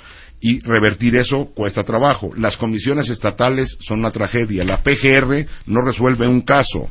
y 0.48 0.60
revertir 0.60 1.16
eso 1.16 1.50
cuesta 1.56 1.82
trabajo. 1.82 2.32
Las 2.38 2.56
comisiones 2.56 3.10
estatales 3.10 3.76
son 3.80 4.02
una 4.02 4.12
tragedia. 4.12 4.64
La 4.64 4.84
PGR 4.84 5.48
no 5.66 5.82
resuelve 5.84 6.28
un 6.28 6.42
caso. 6.42 6.88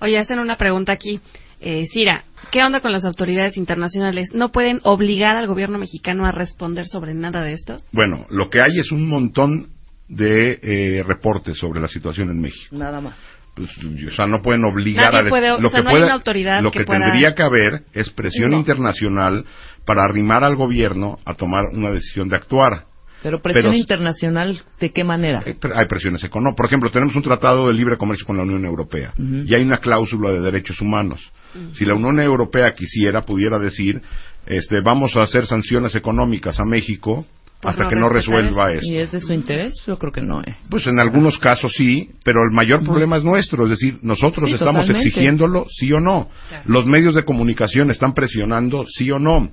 Oye, 0.00 0.16
hacen 0.16 0.38
una 0.38 0.54
pregunta 0.56 0.92
aquí. 0.92 1.18
Eh, 1.60 1.86
Cira, 1.92 2.26
¿qué 2.52 2.62
onda 2.62 2.80
con 2.80 2.92
las 2.92 3.04
autoridades 3.04 3.56
internacionales? 3.56 4.28
¿No 4.34 4.52
pueden 4.52 4.78
obligar 4.84 5.36
al 5.36 5.48
gobierno 5.48 5.78
mexicano 5.78 6.26
a 6.26 6.30
responder 6.30 6.86
sobre 6.86 7.12
nada 7.12 7.42
de 7.42 7.54
esto? 7.54 7.76
Bueno, 7.90 8.24
lo 8.30 8.48
que 8.50 8.60
hay 8.60 8.78
es 8.78 8.92
un 8.92 9.08
montón 9.08 9.70
de 10.06 10.60
eh, 10.62 11.02
reportes 11.02 11.58
sobre 11.58 11.80
la 11.80 11.88
situación 11.88 12.30
en 12.30 12.40
México. 12.40 12.76
Nada 12.76 13.00
más. 13.00 13.16
Pues, 13.56 13.70
o 13.78 14.14
sea, 14.14 14.26
no 14.26 14.42
pueden 14.42 14.64
obligar 14.66 15.14
Nadie 15.14 15.28
a 15.28 15.30
puede- 15.30 15.50
o 15.52 15.58
lo 15.60 15.70
sea, 15.70 15.80
que 15.80 15.84
no 15.84 15.90
hay 15.96 16.02
una 16.02 16.12
autoridad 16.12 16.62
lo 16.62 16.70
que 16.70 16.80
que, 16.80 16.84
pueda- 16.84 17.00
tendría 17.00 17.34
que 17.34 17.42
haber 17.42 17.84
es 17.94 18.10
presión 18.10 18.50
No. 18.50 18.58
internacional 18.58 19.46
para 19.86 20.02
arrimar 20.02 20.44
al 20.44 20.56
gobierno 20.56 21.16
a 21.24 21.32
tomar 21.34 21.62
una 21.72 21.90
decisión 21.90 22.28
de 22.28 22.36
actuar. 22.36 22.84
Pero 23.22 23.40
presión 23.40 23.64
Pero- 23.72 23.78
internacional, 23.78 24.60
¿de 24.78 24.90
qué 24.92 25.02
manera? 25.04 25.42
Eh, 25.46 25.56
Hay 25.74 25.86
presiones 25.88 26.22
económicas. 26.22 26.56
Por 26.58 26.66
ejemplo, 26.66 26.90
tenemos 26.90 27.16
un 27.16 27.22
tratado 27.22 27.66
de 27.68 27.72
libre 27.72 27.96
comercio 27.96 28.26
con 28.26 28.36
la 28.36 28.42
Unión 28.42 28.62
Europea 28.66 29.14
y 29.18 29.52
hay 29.54 29.62
una 29.62 29.78
cláusula 29.78 30.30
de 30.30 30.40
derechos 30.40 30.80
humanos. 30.82 31.32
Si 31.72 31.86
la 31.86 31.94
Unión 31.94 32.20
Europea 32.20 32.70
quisiera, 32.72 33.22
pudiera 33.22 33.58
decir, 33.58 34.02
este, 34.44 34.82
vamos 34.82 35.16
a 35.16 35.22
hacer 35.22 35.46
sanciones 35.46 35.94
económicas 35.94 36.60
a 36.60 36.64
México 36.66 37.24
hasta 37.68 37.84
no 37.84 37.88
que 37.88 37.96
no 37.96 38.08
resuelva 38.08 38.72
eso. 38.72 38.86
¿Y 38.86 38.96
es 38.96 39.12
de 39.12 39.20
su 39.20 39.32
interés? 39.32 39.74
Yo 39.86 39.98
creo 39.98 40.12
que 40.12 40.22
no, 40.22 40.40
¿eh? 40.40 40.56
Pues 40.70 40.86
en 40.86 40.98
algunos 41.00 41.38
casos 41.38 41.72
sí, 41.76 42.10
pero 42.24 42.40
el 42.42 42.50
mayor 42.54 42.82
problema 42.84 43.16
es 43.16 43.24
nuestro, 43.24 43.64
es 43.64 43.70
decir, 43.70 43.98
nosotros 44.02 44.46
Sí, 44.48 44.54
estamos 44.54 44.82
totalmente. 44.86 45.08
exigiéndolo 45.08 45.66
sí 45.68 45.92
o 45.92 46.00
no. 46.00 46.28
Los 46.66 46.86
medios 46.86 47.14
de 47.14 47.24
comunicación 47.24 47.90
están 47.90 48.14
presionando 48.14 48.84
sí 48.86 49.10
o 49.10 49.18
no. 49.18 49.50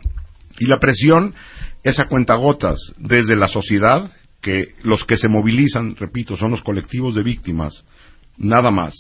Y 0.60 0.66
la 0.66 0.80
presión 0.80 1.34
es 1.84 2.00
a 2.00 2.06
cuentagotas 2.06 2.78
desde 2.98 3.36
la 3.36 3.48
sociedad, 3.48 4.10
que 4.42 4.74
los 4.84 5.06
que 5.06 5.18
se 5.18 5.30
movilizan, 5.30 5.96
repito, 5.96 6.36
son 6.36 6.52
los 6.52 6.62
colectivos 6.64 7.16
de 7.16 7.24
víctimas, 7.24 7.86
nada 8.38 8.72
más. 8.72 8.94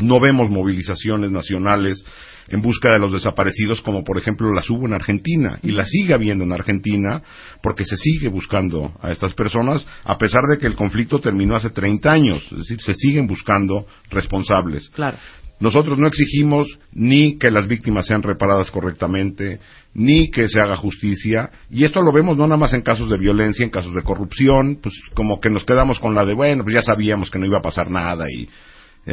No 0.00 0.20
vemos 0.20 0.50
movilizaciones 0.50 1.30
nacionales 1.30 2.04
en 2.48 2.62
busca 2.62 2.92
de 2.92 2.98
los 2.98 3.12
desaparecidos 3.12 3.80
como 3.82 4.04
por 4.04 4.18
ejemplo 4.18 4.52
las 4.52 4.68
hubo 4.70 4.86
en 4.86 4.94
Argentina 4.94 5.58
y 5.62 5.72
las 5.72 5.90
sigue 5.90 6.14
habiendo 6.14 6.44
en 6.44 6.52
Argentina 6.52 7.22
porque 7.62 7.84
se 7.84 7.96
sigue 7.96 8.28
buscando 8.28 8.92
a 9.00 9.10
estas 9.10 9.34
personas 9.34 9.86
a 10.04 10.16
pesar 10.18 10.42
de 10.50 10.58
que 10.58 10.66
el 10.66 10.76
conflicto 10.76 11.18
terminó 11.20 11.56
hace 11.56 11.70
30 11.70 12.10
años, 12.10 12.42
es 12.52 12.58
decir, 12.58 12.80
se 12.80 12.94
siguen 12.94 13.26
buscando 13.26 13.86
responsables. 14.10 14.88
Claro. 14.90 15.18
Nosotros 15.60 15.98
no 15.98 16.06
exigimos 16.06 16.78
ni 16.92 17.36
que 17.36 17.50
las 17.50 17.66
víctimas 17.66 18.06
sean 18.06 18.22
reparadas 18.22 18.70
correctamente, 18.70 19.58
ni 19.92 20.30
que 20.30 20.48
se 20.48 20.60
haga 20.60 20.76
justicia, 20.76 21.50
y 21.68 21.82
esto 21.82 22.00
lo 22.00 22.12
vemos 22.12 22.36
no 22.36 22.44
nada 22.44 22.56
más 22.56 22.74
en 22.74 22.82
casos 22.82 23.10
de 23.10 23.18
violencia, 23.18 23.64
en 23.64 23.70
casos 23.70 23.92
de 23.92 24.02
corrupción, 24.02 24.78
pues 24.80 24.94
como 25.14 25.40
que 25.40 25.50
nos 25.50 25.64
quedamos 25.64 25.98
con 25.98 26.14
la 26.14 26.24
de, 26.24 26.34
bueno, 26.34 26.62
pues 26.62 26.76
ya 26.76 26.82
sabíamos 26.82 27.30
que 27.30 27.40
no 27.40 27.46
iba 27.46 27.58
a 27.58 27.62
pasar 27.62 27.90
nada 27.90 28.30
y 28.30 28.48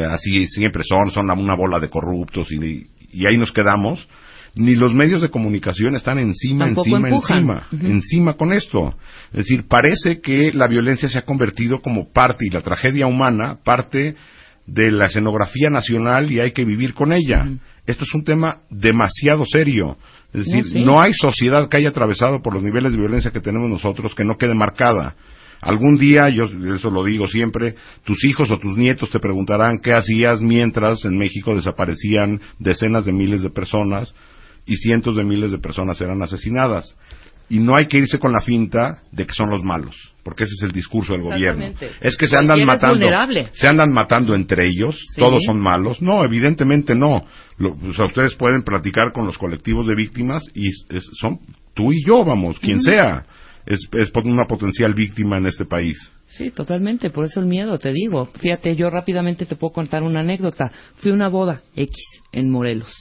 así 0.04 0.46
siempre 0.48 0.82
son, 0.84 1.10
son 1.10 1.30
una 1.38 1.54
bola 1.54 1.78
de 1.80 1.88
corruptos 1.88 2.48
y, 2.52 2.86
y 3.12 3.26
ahí 3.26 3.36
nos 3.36 3.52
quedamos. 3.52 4.08
Ni 4.58 4.74
los 4.74 4.94
medios 4.94 5.20
de 5.20 5.28
comunicación 5.28 5.96
están 5.96 6.18
encima, 6.18 6.64
Tampoco 6.64 6.88
encima, 6.88 7.08
empujan. 7.08 7.36
encima, 7.38 7.66
encima 7.90 8.32
con 8.34 8.52
esto. 8.54 8.94
Es 9.32 9.38
decir, 9.40 9.66
parece 9.68 10.20
que 10.22 10.50
la 10.54 10.66
violencia 10.66 11.10
se 11.10 11.18
ha 11.18 11.22
convertido 11.26 11.82
como 11.82 12.10
parte 12.10 12.46
y 12.46 12.50
la 12.50 12.62
tragedia 12.62 13.06
humana 13.06 13.58
parte 13.62 14.16
de 14.66 14.90
la 14.90 15.06
escenografía 15.06 15.68
nacional 15.68 16.32
y 16.32 16.40
hay 16.40 16.52
que 16.52 16.64
vivir 16.64 16.94
con 16.94 17.12
ella. 17.12 17.46
Esto 17.86 18.04
es 18.04 18.14
un 18.14 18.24
tema 18.24 18.60
demasiado 18.70 19.44
serio. 19.44 19.98
Es 20.32 20.46
decir, 20.46 20.64
No, 20.64 20.70
sí. 20.70 20.84
no 20.86 21.02
hay 21.02 21.12
sociedad 21.12 21.68
que 21.68 21.76
haya 21.76 21.90
atravesado 21.90 22.40
por 22.42 22.54
los 22.54 22.62
niveles 22.62 22.92
de 22.92 22.98
violencia 22.98 23.30
que 23.30 23.40
tenemos 23.40 23.68
nosotros 23.70 24.14
que 24.14 24.24
no 24.24 24.38
quede 24.38 24.54
marcada. 24.54 25.14
Algún 25.60 25.96
día, 25.96 26.28
yo 26.28 26.44
eso 26.44 26.90
lo 26.90 27.02
digo 27.04 27.26
siempre, 27.26 27.74
tus 28.04 28.24
hijos 28.24 28.50
o 28.50 28.58
tus 28.58 28.76
nietos 28.76 29.10
te 29.10 29.18
preguntarán 29.18 29.78
qué 29.82 29.92
hacías 29.94 30.40
mientras 30.40 31.04
en 31.04 31.16
México 31.18 31.54
desaparecían 31.54 32.40
decenas 32.58 33.04
de 33.04 33.12
miles 33.12 33.42
de 33.42 33.50
personas 33.50 34.14
y 34.66 34.76
cientos 34.76 35.16
de 35.16 35.24
miles 35.24 35.50
de 35.50 35.58
personas 35.58 36.00
eran 36.00 36.22
asesinadas. 36.22 36.96
Y 37.48 37.60
no 37.60 37.76
hay 37.76 37.86
que 37.86 37.98
irse 37.98 38.18
con 38.18 38.32
la 38.32 38.40
finta 38.40 39.02
de 39.12 39.24
que 39.24 39.32
son 39.32 39.48
los 39.50 39.62
malos, 39.62 39.94
porque 40.24 40.42
ese 40.44 40.54
es 40.54 40.62
el 40.64 40.72
discurso 40.72 41.12
del 41.12 41.22
gobierno. 41.22 41.64
Es 42.00 42.16
que 42.16 42.26
se 42.26 42.36
andan 42.36 42.58
matando, 42.66 43.06
se 43.52 43.68
andan 43.68 43.92
matando 43.92 44.34
entre 44.34 44.66
ellos, 44.66 44.98
Sí. 45.14 45.20
todos 45.20 45.44
son 45.44 45.60
malos. 45.60 46.02
No, 46.02 46.24
evidentemente 46.24 46.96
no. 46.96 47.20
Lo- 47.58 47.76
o 47.88 47.92
sea, 47.94 48.06
ustedes 48.06 48.34
pueden 48.34 48.62
platicar 48.64 49.12
con 49.14 49.26
los 49.26 49.38
colectivos 49.38 49.86
de 49.86 49.94
víctimas 49.94 50.42
y 50.54 50.68
es- 50.68 51.08
son 51.20 51.38
tú 51.72 51.92
y 51.92 52.04
yo, 52.04 52.24
vamos, 52.24 52.58
quien 52.58 52.82
sea, 52.82 53.24
es, 53.66 53.80
es 53.92 54.10
una 54.24 54.46
potencial 54.46 54.94
víctima 54.94 55.36
en 55.38 55.46
este 55.46 55.64
país. 55.64 55.96
Sí, 56.28 56.50
totalmente, 56.50 57.10
por 57.10 57.24
eso 57.24 57.40
el 57.40 57.46
miedo, 57.46 57.78
te 57.78 57.92
digo. 57.92 58.26
Fíjate, 58.40 58.74
yo 58.76 58.90
rápidamente 58.90 59.46
te 59.46 59.56
puedo 59.56 59.72
contar 59.72 60.02
una 60.02 60.20
anécdota. 60.20 60.70
Fui 60.96 61.10
a 61.10 61.14
una 61.14 61.28
boda 61.28 61.62
X 61.74 61.94
en 62.32 62.50
Morelos 62.50 62.92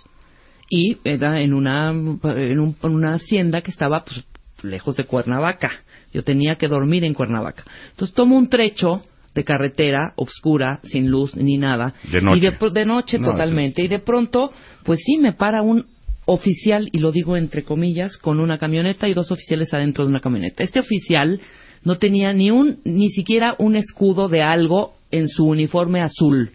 y 0.69 0.97
era 1.03 1.41
en 1.41 1.53
una, 1.53 1.89
en, 1.89 2.59
un- 2.59 2.75
en 2.81 2.91
una 2.91 3.13
hacienda 3.15 3.61
que 3.61 3.71
estaba 3.71 4.03
pues, 4.03 4.23
lejos 4.63 4.95
de 4.97 5.05
Cuernavaca. 5.05 5.71
Yo 6.13 6.23
tenía 6.23 6.55
que 6.55 6.67
dormir 6.67 7.03
en 7.03 7.13
Cuernavaca. 7.13 7.63
Entonces 7.91 8.15
tomo 8.15 8.37
un 8.37 8.49
trecho 8.49 9.01
de 9.33 9.43
carretera 9.43 10.13
oscura, 10.15 10.79
sin 10.83 11.09
luz 11.11 11.35
ni 11.35 11.57
nada. 11.57 11.93
De 12.09 12.21
noche. 12.21 12.37
Y 12.37 12.71
de, 12.71 12.85
noche 12.85 13.19
No, 13.19 13.31
totalmente. 13.31 13.83
Y 13.83 13.87
de 13.89 13.99
pronto, 13.99 14.53
pues 14.83 15.01
sí, 15.05 15.17
me 15.17 15.33
para 15.33 15.61
un 15.61 15.85
oficial, 16.25 16.89
y 16.91 16.99
lo 16.99 17.11
digo 17.11 17.37
entre 17.37 17.63
comillas, 17.63 18.17
con 18.17 18.39
una 18.39 18.57
camioneta 18.57 19.07
y 19.07 19.13
dos 19.13 19.31
oficiales 19.31 19.73
adentro 19.73 20.03
de 20.03 20.09
una 20.09 20.21
camioneta. 20.21 20.63
Este 20.63 20.79
oficial 20.79 21.39
no 21.83 21.97
tenía 21.97 22.33
ni 22.33 22.51
un, 22.51 22.79
ni 22.83 23.09
siquiera 23.09 23.55
un 23.59 23.75
escudo 23.75 24.27
de 24.27 24.41
algo 24.41 24.95
en 25.11 25.29
su 25.29 25.45
uniforme 25.45 26.01
azul, 26.01 26.51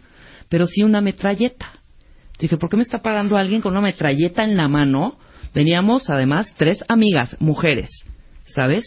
pero 0.49 0.67
sí 0.67 0.83
una 0.83 1.01
metralleta. 1.01 1.79
Dije, 2.37 2.57
¿por 2.57 2.69
qué 2.69 2.77
me 2.77 2.83
está 2.83 3.01
parando 3.01 3.37
alguien 3.37 3.61
con 3.61 3.71
una 3.71 3.81
metralleta 3.81 4.43
en 4.43 4.57
la 4.57 4.67
mano? 4.67 5.17
Veníamos, 5.53 6.09
además, 6.09 6.53
tres 6.57 6.83
amigas, 6.87 7.37
mujeres, 7.39 7.89
¿sabes? 8.47 8.83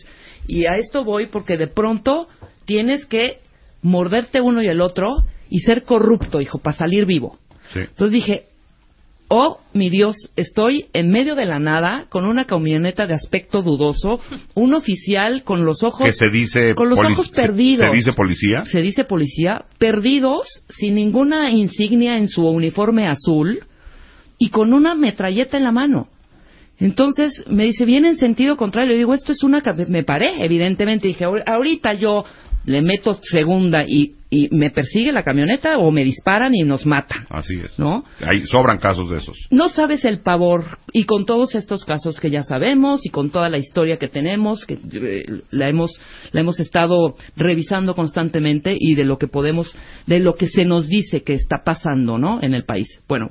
Y 0.47 0.67
a 0.67 0.77
esto 0.79 1.05
voy 1.05 1.27
porque 1.27 1.57
de 1.57 1.69
pronto 1.69 2.29
tienes 2.65 3.07
que 3.07 3.39
morderte 3.81 4.41
uno 4.41 4.63
y 4.63 4.67
el 4.67 4.81
otro 4.81 5.09
y 5.49 5.61
ser 5.61 5.85
corrupto, 5.85 6.41
hijo, 6.41 6.59
para 6.59 6.77
salir 6.77 7.07
vivo. 7.07 7.39
Sí. 7.73 7.81
Entonces 7.81 8.13
dije, 8.13 8.47
oh, 9.37 9.59
mi 9.73 9.91
Dios, 9.91 10.15
estoy 10.37 10.87
en 10.93 11.11
medio 11.11 11.35
de 11.35 11.45
la 11.47 11.59
nada 11.59 12.07
con 12.09 12.25
una 12.25 12.45
camioneta 12.45 13.07
de 13.07 13.15
aspecto 13.15 13.63
dudoso, 13.63 14.21
un 14.55 14.75
oficial 14.75 15.43
con 15.45 15.65
los 15.65 15.83
ojos 15.83 16.07
Que 16.07 16.13
se 16.13 16.31
dice 16.31 16.75
con 16.75 16.89
los 16.91 16.99
ojos 16.99 17.29
perdidos. 17.31 17.87
se 17.91 17.97
dice 17.97 18.13
policía. 18.13 18.65
Se 18.67 18.81
dice 18.81 19.05
policía, 19.05 19.65
perdidos, 19.79 20.47
sin 20.69 20.95
ninguna 20.95 21.51
insignia 21.51 22.17
en 22.17 22.29
su 22.29 22.47
uniforme 22.47 23.07
azul 23.09 23.61
y 24.39 24.51
con 24.51 24.73
una 24.73 24.95
metralleta 24.95 25.57
en 25.57 25.65
la 25.65 25.73
mano. 25.73 26.09
Entonces 26.81 27.45
me 27.49 27.65
dice, 27.65 27.85
viene 27.85 28.09
en 28.09 28.17
sentido 28.17 28.57
contrario. 28.57 28.93
Yo 28.93 28.99
digo, 28.99 29.15
esto 29.15 29.33
es 29.33 29.43
una... 29.45 29.63
Me 29.89 30.03
paré, 30.03 30.45
evidentemente. 30.45 31.07
Dije, 31.07 31.25
"Ahor- 31.25 31.45
ahorita 31.47 31.95
yo 31.95 32.25
le 32.65 32.83
meto 32.83 33.19
segunda 33.23 33.85
y, 33.87 34.15
y 34.35 34.49
me 34.51 34.71
persigue 34.71 35.13
la 35.13 35.23
camioneta 35.23 35.79
o 35.79 35.91
me 35.91 36.03
disparan 36.05 36.55
y 36.55 36.63
nos 36.65 36.85
matan. 36.87 37.27
Así 37.31 37.55
es. 37.65 37.79
¿No? 37.79 38.05
Hay, 38.21 38.45
sobran 38.47 38.79
casos 38.79 39.11
de 39.11 39.19
esos. 39.19 39.37
No 39.51 39.69
sabes 39.69 40.05
el 40.05 40.21
pavor 40.23 40.79
y 40.93 41.05
con 41.05 41.25
todos 41.25 41.55
estos 41.55 41.85
casos 41.85 42.19
que 42.19 42.31
ya 42.31 42.43
sabemos 42.43 43.07
y 43.07 43.11
con 43.11 43.31
toda 43.31 43.49
la 43.49 43.59
historia 43.59 43.97
que 43.99 44.09
tenemos 44.09 44.65
que 44.67 44.75
eh, 44.93 45.23
la 45.51 45.69
hemos 45.69 45.91
la 46.33 46.41
hemos 46.41 46.59
estado 46.59 47.17
revisando 47.37 47.95
constantemente 47.95 48.77
y 48.79 48.95
de 48.95 49.05
lo 49.05 49.19
que 49.19 49.29
podemos 49.29 49.75
de 50.07 50.19
lo 50.19 50.35
que 50.35 50.49
se 50.49 50.65
nos 50.65 50.89
dice 50.89 51.23
que 51.23 51.35
está 51.35 51.59
pasando, 51.65 52.19
¿no? 52.19 52.41
En 52.43 52.55
el 52.55 52.65
país. 52.65 52.89
Bueno, 53.09 53.31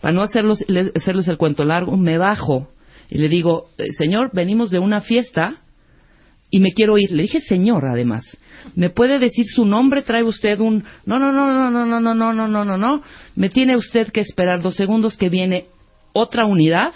para 0.00 0.12
no 0.12 0.22
hacerlos 0.22 0.62
le- 0.68 0.92
hacerles 0.94 1.28
el 1.28 1.38
cuento 1.38 1.64
largo, 1.64 1.96
me 1.96 2.18
bajo 2.18 2.68
y 3.08 3.18
le 3.18 3.28
digo, 3.28 3.68
"Eh, 3.78 3.84
"Señor, 3.96 4.30
venimos 4.34 4.70
de 4.70 4.78
una 4.80 5.00
fiesta 5.00 5.62
y 6.50 6.60
me 6.60 6.72
quiero 6.72 6.98
ir." 6.98 7.10
Le 7.12 7.22
dije, 7.22 7.40
"Señor, 7.40 7.84
además." 7.86 8.24
¿Me 8.76 8.90
puede 8.90 9.18
decir 9.18 9.46
su 9.46 9.64
nombre? 9.64 10.02
¿Trae 10.02 10.22
usted 10.22 10.58
un.? 10.60 10.84
No, 11.06 11.18
no, 11.18 11.32
no, 11.32 11.46
no, 11.46 11.70
no, 11.70 11.84
no, 11.86 12.00
no, 12.00 12.14
no, 12.14 12.32
no, 12.32 12.48
no, 12.48 12.64
no, 12.64 12.76
no. 12.78 13.02
Me 13.36 13.48
tiene 13.48 13.76
usted 13.76 14.10
que 14.12 14.20
esperar 14.20 14.62
dos 14.62 14.74
segundos 14.76 15.16
que 15.16 15.28
viene 15.28 15.66
otra 16.12 16.46
unidad 16.46 16.92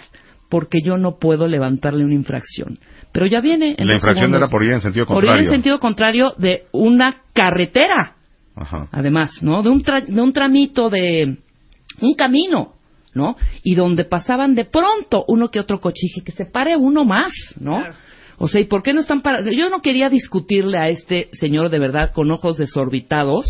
porque 0.49 0.79
yo 0.83 0.97
no 0.97 1.17
puedo 1.17 1.47
levantarle 1.47 2.05
una 2.05 2.13
infracción. 2.15 2.79
Pero 3.11 3.25
ya 3.25 3.41
viene. 3.41 3.75
en 3.77 3.87
La 3.87 3.93
infracción 3.95 4.25
segundos. 4.31 4.49
era 4.49 4.51
por 4.51 4.63
ir 4.63 4.73
en 4.73 4.81
sentido 4.81 5.05
Por 5.05 5.23
ir 5.23 5.29
contrario. 5.29 5.45
en 5.49 5.51
sentido 5.55 5.79
contrario 5.79 6.33
de 6.37 6.65
una 6.71 7.15
carretera. 7.33 8.13
Ajá. 8.59 8.87
además, 8.91 9.31
¿no? 9.43 9.61
De 9.61 9.69
un, 9.69 9.83
tra- 9.83 10.03
de 10.03 10.19
un 10.19 10.33
tramito 10.33 10.89
de 10.89 11.37
un 12.01 12.13
camino, 12.15 12.73
¿no? 13.13 13.35
Y 13.63 13.75
donde 13.75 14.03
pasaban 14.03 14.55
de 14.55 14.65
pronto 14.65 15.25
uno 15.27 15.49
que 15.51 15.59
otro 15.59 15.79
cochije, 15.79 16.21
que 16.25 16.31
se 16.31 16.45
pare 16.45 16.75
uno 16.75 17.05
más, 17.05 17.31
¿no? 17.59 17.77
Claro. 17.77 17.93
O 18.37 18.47
sea, 18.47 18.61
¿y 18.61 18.65
por 18.65 18.83
qué 18.83 18.93
no 18.93 18.99
están 18.99 19.21
parados? 19.21 19.53
Yo 19.55 19.69
no 19.69 19.81
quería 19.81 20.09
discutirle 20.09 20.77
a 20.77 20.89
este 20.89 21.29
señor 21.33 21.69
de 21.69 21.79
verdad 21.79 22.11
con 22.13 22.29
ojos 22.31 22.57
desorbitados 22.57 23.45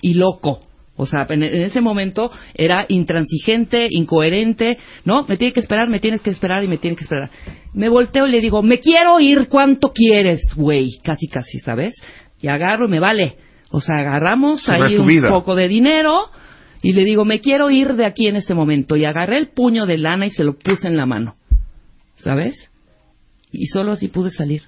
y 0.00 0.14
loco. 0.14 0.60
O 0.96 1.06
sea, 1.06 1.26
en, 1.28 1.42
ese 1.42 1.80
momento 1.80 2.30
era 2.54 2.84
intransigente, 2.88 3.88
incoherente, 3.90 4.78
¿no? 5.04 5.24
Me 5.26 5.36
tiene 5.36 5.52
que 5.52 5.60
esperar, 5.60 5.88
me 5.88 6.00
tienes 6.00 6.20
que 6.20 6.30
esperar 6.30 6.62
y 6.64 6.68
me 6.68 6.78
tiene 6.78 6.96
que 6.96 7.04
esperar. 7.04 7.30
Me 7.74 7.88
volteo 7.88 8.26
y 8.26 8.30
le 8.30 8.40
digo, 8.40 8.62
me 8.62 8.80
quiero 8.80 9.18
ir, 9.20 9.48
¿cuánto 9.48 9.92
quieres, 9.92 10.54
güey? 10.54 10.98
Casi, 11.02 11.28
casi, 11.28 11.58
¿sabes? 11.60 11.94
Y 12.40 12.48
agarro 12.48 12.86
y 12.86 12.90
me 12.90 13.00
vale. 13.00 13.36
O 13.70 13.80
sea, 13.80 13.96
agarramos 13.98 14.62
Se 14.62 14.72
ahí 14.72 14.96
un 14.96 15.06
vida. 15.06 15.30
poco 15.30 15.54
de 15.54 15.68
dinero 15.68 16.30
y 16.82 16.92
le 16.92 17.04
digo, 17.04 17.24
me 17.24 17.40
quiero 17.40 17.70
ir 17.70 17.94
de 17.94 18.04
aquí 18.04 18.26
en 18.26 18.36
este 18.36 18.54
momento. 18.54 18.96
Y 18.96 19.04
agarré 19.04 19.38
el 19.38 19.48
puño 19.48 19.86
de 19.86 19.98
lana 19.98 20.26
y 20.26 20.30
se 20.30 20.44
lo 20.44 20.58
puse 20.58 20.88
en 20.88 20.96
la 20.96 21.06
mano. 21.06 21.36
¿Sabes? 22.16 22.70
Y 23.52 23.66
solo 23.66 23.92
así 23.92 24.08
pude 24.08 24.30
salir. 24.30 24.62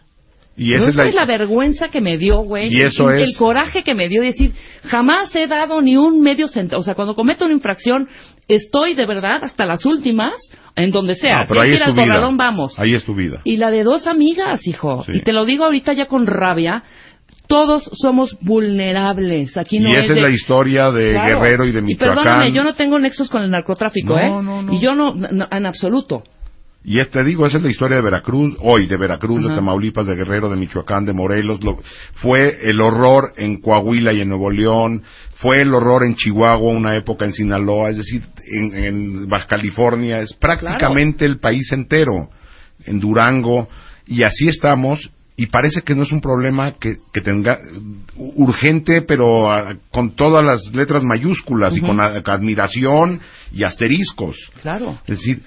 Y 0.56 0.72
esa 0.74 0.88
es 0.90 0.94
la, 0.94 1.08
es 1.08 1.14
la 1.16 1.24
vergüenza 1.26 1.88
que 1.88 2.00
me 2.00 2.16
dio, 2.16 2.38
güey. 2.42 2.72
Y 2.72 2.80
eso 2.82 3.10
el, 3.10 3.16
es- 3.16 3.28
el 3.30 3.36
coraje 3.36 3.82
que 3.82 3.94
me 3.94 4.08
dio 4.08 4.20
de 4.20 4.28
decir, 4.28 4.52
jamás 4.84 5.34
he 5.34 5.48
dado 5.48 5.82
ni 5.82 5.96
un 5.96 6.20
medio 6.20 6.46
centavo. 6.46 6.80
O 6.80 6.84
sea, 6.84 6.94
cuando 6.94 7.16
cometo 7.16 7.44
una 7.44 7.54
infracción, 7.54 8.06
estoy 8.46 8.94
de 8.94 9.04
verdad 9.06 9.42
hasta 9.42 9.64
las 9.66 9.84
últimas, 9.84 10.34
en 10.76 10.92
donde 10.92 11.16
sea. 11.16 11.40
No, 11.40 11.46
pero 11.48 11.62
si 11.62 11.66
ahí 11.68 11.74
es 11.74 11.82
tu 11.84 11.92
vida. 11.92 12.02
corralón, 12.06 12.36
vamos. 12.36 12.78
Ahí 12.78 12.94
es 12.94 13.04
tu 13.04 13.14
vida. 13.16 13.40
Y 13.42 13.56
la 13.56 13.70
de 13.72 13.82
dos 13.82 14.06
amigas, 14.06 14.64
hijo. 14.66 15.02
Sí. 15.04 15.12
Y 15.14 15.20
te 15.22 15.32
lo 15.32 15.44
digo 15.44 15.64
ahorita 15.64 15.92
ya 15.92 16.06
con 16.06 16.24
rabia. 16.26 16.84
Todos 17.48 17.90
somos 17.92 18.36
vulnerables. 18.40 19.56
Aquí 19.56 19.78
no 19.80 19.88
y 19.90 19.96
es 19.96 20.04
esa 20.04 20.12
es 20.12 20.14
de- 20.14 20.20
la 20.22 20.30
historia 20.30 20.90
de 20.90 21.12
Claro. 21.12 21.40
Guerrero 21.40 21.64
y 21.66 21.72
de 21.72 21.82
Michoacán. 21.82 22.12
Y 22.12 22.16
perdóname, 22.16 22.52
yo 22.52 22.62
no 22.64 22.74
tengo 22.74 22.98
nexos 22.98 23.28
con 23.28 23.42
el 23.42 23.50
narcotráfico, 23.50 24.14
No, 24.14 24.20
¿eh? 24.20 24.42
no, 24.42 24.62
no. 24.62 24.72
Y 24.72 24.80
yo 24.80 24.94
no, 24.94 25.12
en 25.50 25.66
absoluto. 25.66 26.22
Y 26.86 26.98
es- 27.00 27.10
te 27.10 27.24
digo, 27.24 27.46
esa 27.46 27.56
es 27.56 27.62
la 27.64 27.70
historia 27.70 27.96
de 27.96 28.02
Veracruz, 28.02 28.56
hoy 28.60 28.86
de 28.86 28.96
Veracruz, 28.98 29.42
de. 29.42 29.54
Tamaulipas, 29.54 30.06
de 30.06 30.14
Guerrero, 30.14 30.50
de 30.50 30.56
Michoacán, 30.56 31.06
de 31.06 31.14
Morelos. 31.14 31.62
lo- 31.64 31.78
fue 32.16 32.68
el 32.68 32.80
horror 32.80 33.32
en 33.36 33.60
Coahuila 33.60 34.12
y 34.12 34.20
en 34.20 34.28
Nuevo 34.28 34.50
León, 34.50 35.02
fue 35.36 35.62
el 35.62 35.72
horror 35.72 36.04
en 36.04 36.14
Chihuahua, 36.14 36.72
una 36.72 36.94
época 36.94 37.24
en 37.24 37.32
Sinaloa, 37.32 37.90
es 37.90 37.96
decir, 37.96 38.22
en, 38.52 38.74
en 38.84 39.28
Baja 39.28 39.46
California, 39.46 40.20
es 40.20 40.34
prácticamente 40.34 41.24
el 41.24 41.38
país 41.38 41.72
entero, 41.72 42.28
en 42.84 43.00
Durango, 43.00 43.68
y 44.06 44.22
así 44.22 44.48
estamos. 44.48 45.10
Y 45.36 45.46
parece 45.46 45.82
que 45.82 45.96
no 45.96 46.04
es 46.04 46.12
un 46.12 46.20
problema 46.20 46.74
que, 46.78 46.96
que 47.12 47.20
tenga 47.20 47.58
urgente, 48.16 49.02
pero 49.02 49.50
ah, 49.50 49.74
con 49.90 50.14
todas 50.14 50.44
las 50.44 50.60
letras 50.74 51.02
mayúsculas 51.02 51.76
y 51.76 51.80
con 51.80 52.00
a- 52.00 52.22
admiración 52.24 53.20
y 53.52 53.64
asteriscos. 53.64 54.36
Claro. 54.62 54.92
Es 55.06 55.18
decir, 55.18 55.42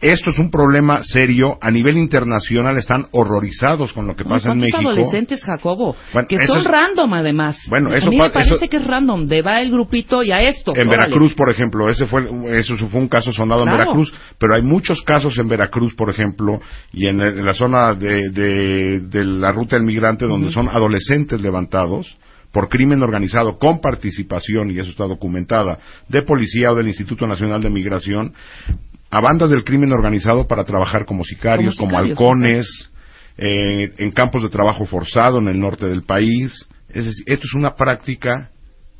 esto 0.00 0.30
es 0.30 0.38
un 0.38 0.50
problema 0.50 1.02
serio. 1.04 1.58
A 1.60 1.70
nivel 1.70 1.96
internacional 1.96 2.76
están 2.76 3.06
horrorizados 3.12 3.92
con 3.92 4.06
lo 4.06 4.14
que 4.14 4.24
pasa 4.24 4.52
en 4.52 4.58
¿Cuántos 4.60 4.70
México. 4.72 4.90
adolescentes, 4.90 5.40
Jacobo? 5.42 5.96
Bueno, 6.12 6.28
que 6.28 6.46
son 6.46 6.58
es- 6.58 6.64
random, 6.64 7.14
además. 7.14 7.56
Bueno, 7.68 7.90
a 7.90 7.96
eso 7.96 8.08
mí 8.10 8.16
me 8.16 8.24
pa- 8.24 8.32
parece 8.34 8.54
eso- 8.56 8.68
que 8.68 8.76
es 8.76 8.86
random. 8.86 9.26
De 9.26 9.42
va 9.42 9.60
el 9.60 9.70
grupito 9.70 10.22
y 10.22 10.30
a 10.30 10.40
esto. 10.40 10.72
En 10.76 10.88
órale. 10.88 11.04
Veracruz, 11.08 11.34
por 11.34 11.50
ejemplo, 11.50 11.88
ese 11.90 12.06
fue, 12.06 12.28
eso 12.58 12.76
fue 12.76 13.00
un 13.00 13.08
caso 13.08 13.32
sonado 13.32 13.62
Claro. 13.62 13.76
en 13.76 13.78
Veracruz, 13.80 14.12
pero 14.38 14.54
hay 14.54 14.62
muchos 14.62 15.02
casos 15.02 15.36
en 15.38 15.48
Veracruz, 15.48 15.94
por 15.94 16.10
ejemplo, 16.10 16.60
y 16.92 17.06
en, 17.06 17.20
en 17.20 17.44
la 17.44 17.52
zona 17.52 17.94
de, 17.94 18.30
de- 18.30 19.00
de 19.00 19.24
la 19.24 19.52
ruta 19.52 19.76
del 19.76 19.84
migrante, 19.84 20.26
donde 20.26 20.50
son 20.52 20.68
adolescentes 20.68 21.40
levantados 21.40 22.16
por 22.52 22.68
crimen 22.70 23.02
organizado 23.02 23.58
con 23.58 23.78
participación, 23.80 24.70
y 24.70 24.78
eso 24.78 24.90
está 24.90 25.04
documentada, 25.06 25.78
de 26.08 26.22
policía 26.22 26.72
o 26.72 26.74
del 26.74 26.88
Instituto 26.88 27.26
Nacional 27.26 27.60
de 27.60 27.68
Migración, 27.68 28.32
a 29.10 29.20
bandas 29.20 29.50
del 29.50 29.64
crimen 29.64 29.92
organizado 29.92 30.46
para 30.46 30.64
trabajar 30.64 31.06
como 31.06 31.24
sicarios, 31.24 31.76
Como 31.76 31.98
halcones, 31.98 32.90
eh, 33.36 33.90
en 33.98 34.10
campos 34.10 34.42
de 34.42 34.48
trabajo 34.48 34.84
forzado 34.84 35.38
en 35.38 35.48
el 35.48 35.58
norte 35.58 35.86
del 35.86 36.02
país. 36.02 36.52
Es 36.88 37.06
decir, 37.06 37.24
esto 37.26 37.46
es 37.46 37.54
una 37.54 37.74
práctica 37.74 38.50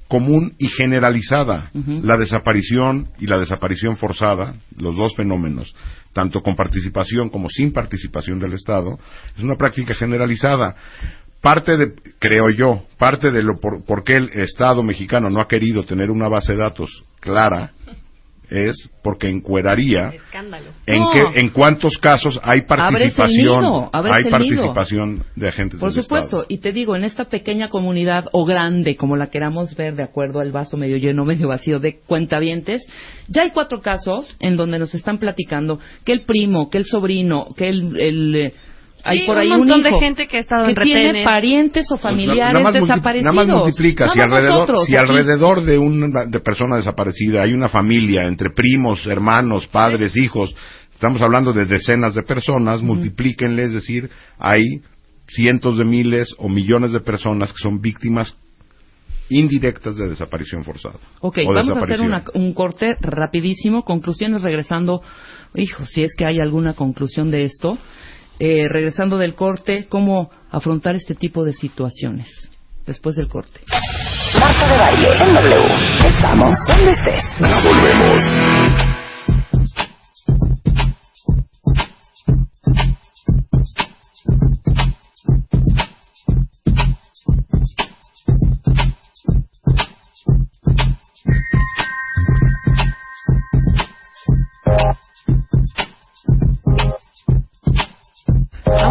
común 0.08 0.54
y 0.58 0.68
generalizada. 0.68 1.70
La 1.74 2.16
desaparición 2.16 3.08
y 3.18 3.26
la 3.26 3.38
desaparición 3.38 3.98
forzada, 3.98 4.54
los 4.76 4.96
dos 4.96 5.14
fenómenos, 5.14 5.74
tanto 6.14 6.40
con 6.40 6.56
participación 6.56 7.28
como 7.28 7.50
sin 7.50 7.72
participación 7.72 8.38
del 8.38 8.54
Estado, 8.54 8.98
es 9.36 9.42
una 9.42 9.56
práctica 9.56 9.94
generalizada. 9.94 10.74
Parte 11.42 11.76
de, 11.76 11.92
creo 12.18 12.48
yo, 12.48 12.82
parte 12.96 13.30
de 13.30 13.42
lo 13.42 13.58
por, 13.60 13.84
por 13.84 14.02
qué 14.02 14.16
el 14.16 14.30
Estado 14.30 14.82
mexicano 14.82 15.28
no 15.28 15.40
ha 15.40 15.46
querido 15.46 15.84
tener 15.84 16.10
una 16.10 16.28
base 16.28 16.52
de 16.52 16.58
datos 16.58 17.04
clara 17.20 17.72
es 18.50 18.90
porque 19.02 19.28
encueraría 19.28 20.08
Escándalo. 20.10 20.70
en 20.86 20.98
No. 20.98 21.32
en 21.34 21.48
cuántos 21.50 21.98
casos 21.98 22.38
hay 22.42 22.62
participación, 22.62 23.60
nido, 23.60 23.90
hay 23.92 24.30
participación 24.30 25.24
de 25.36 25.48
agentes 25.48 25.80
Por 25.80 25.92
del 25.92 26.02
supuesto, 26.02 26.42
Estado. 26.42 26.46
y 26.48 26.58
te 26.58 26.72
digo, 26.72 26.96
en 26.96 27.04
esta 27.04 27.26
pequeña 27.26 27.68
comunidad 27.68 28.26
o 28.32 28.44
grande, 28.44 28.96
como 28.96 29.16
la 29.16 29.28
queramos 29.28 29.74
ver, 29.76 29.96
de 29.96 30.02
acuerdo 30.02 30.40
al 30.40 30.52
vaso 30.52 30.76
medio 30.76 30.96
lleno, 30.96 31.24
medio 31.26 31.48
vacío 31.48 31.78
de 31.78 32.00
cuentavientes, 32.00 32.82
ya 33.28 33.42
hay 33.42 33.50
cuatro 33.50 33.80
casos 33.80 34.36
en 34.40 34.56
donde 34.56 34.78
nos 34.78 34.94
están 34.94 35.18
platicando 35.18 35.78
que 36.04 36.12
el 36.12 36.22
primo, 36.22 36.70
que 36.70 36.78
el 36.78 36.84
sobrino, 36.86 37.54
que 37.56 37.68
el... 37.68 38.00
el, 38.00 38.34
eh, 38.34 38.54
hay 39.04 39.20
Sí, 39.20 39.26
por 39.26 39.36
un 39.36 39.42
ahí 39.42 39.48
montón 39.50 39.76
un 39.78 39.82
de 39.82 39.88
hijo 39.90 40.00
gente 40.00 40.26
que 40.26 40.36
ha 40.36 40.40
estado 40.40 40.64
que 40.64 40.70
en 40.70 40.76
tiene 40.76 41.00
retenes. 41.00 41.24
parientes 41.24 41.86
o 41.90 41.96
Pues 41.96 42.02
na- 42.04 42.10
familiares 42.10 42.52
nada 42.54 42.64
más 42.64 42.74
multi- 42.74 42.88
desaparecidos. 42.88 43.34
Nada 43.34 43.46
más 43.46 43.56
multiplica. 43.64 44.08
Si 44.08 44.18
Nada 44.18 44.24
alrededor, 44.36 44.54
nosotros 44.60 44.84
si 44.86 44.96
aquí. 44.96 45.04
alrededor 45.08 45.62
de 45.64 45.78
una 45.78 46.24
de 46.26 46.40
persona 46.40 46.76
desaparecida 46.76 47.42
hay 47.42 47.52
una 47.52 47.68
familia 47.68 48.24
entre 48.26 48.50
primos, 48.54 49.06
hermanos, 49.06 49.66
padres, 49.68 50.16
hijos, 50.16 50.54
estamos 50.92 51.22
hablando 51.22 51.52
de 51.52 51.64
decenas 51.66 52.14
de 52.14 52.22
personas, 52.22 52.82
multiplíquenle, 52.82 53.64
es 53.64 53.72
decir, 53.74 54.10
hay 54.38 54.80
cientos 55.28 55.78
de 55.78 55.84
miles 55.84 56.34
o 56.38 56.48
millones 56.48 56.92
de 56.92 57.00
personas 57.00 57.52
que 57.52 57.58
son 57.58 57.80
víctimas 57.80 58.34
indirectas 59.30 59.96
de 59.96 60.08
desaparición 60.08 60.64
forzada. 60.64 60.94
Ok, 61.20 61.38
vamos 61.46 61.76
a 61.76 61.84
hacer 61.84 62.00
una- 62.00 62.24
un 62.34 62.54
corte 62.54 62.96
rapidísimo, 63.00 63.84
conclusiones 63.84 64.40
regresando, 64.42 65.02
hijo, 65.54 65.84
si 65.84 66.02
es 66.02 66.14
que 66.16 66.24
hay 66.24 66.40
alguna 66.40 66.72
conclusión 66.72 67.30
de 67.30 67.44
esto, 67.44 67.76
eh, 68.38 68.68
regresando 68.68 69.18
del 69.18 69.34
corte, 69.34 69.86
cómo 69.88 70.30
afrontar 70.50 70.94
este 70.94 71.14
tipo 71.14 71.44
de 71.44 71.52
situaciones 71.52 72.28
después 72.86 73.16
del 73.16 73.28
corte. 73.28 73.60
Marta 74.38 74.68
de 74.68 74.78
baile 74.78 75.08
en 75.20 75.34
W. 75.34 76.08
Estamos 76.08 76.54
donde 76.66 76.92
estés. 76.92 77.24
Volvemos. 77.64 78.87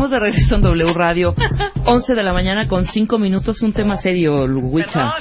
Estamos 0.07 0.23
de 0.23 0.31
regreso 0.31 0.55
en 0.55 0.61
W 0.61 0.93
Radio, 0.93 1.35
11 1.83 2.15
de 2.15 2.23
la 2.23 2.31
mañana 2.31 2.65
con 2.65 2.85
5 2.85 3.17
minutos, 3.19 3.61
un 3.61 3.73
tema 3.73 3.99
serio, 3.99 4.45
Huicha. 4.45 5.15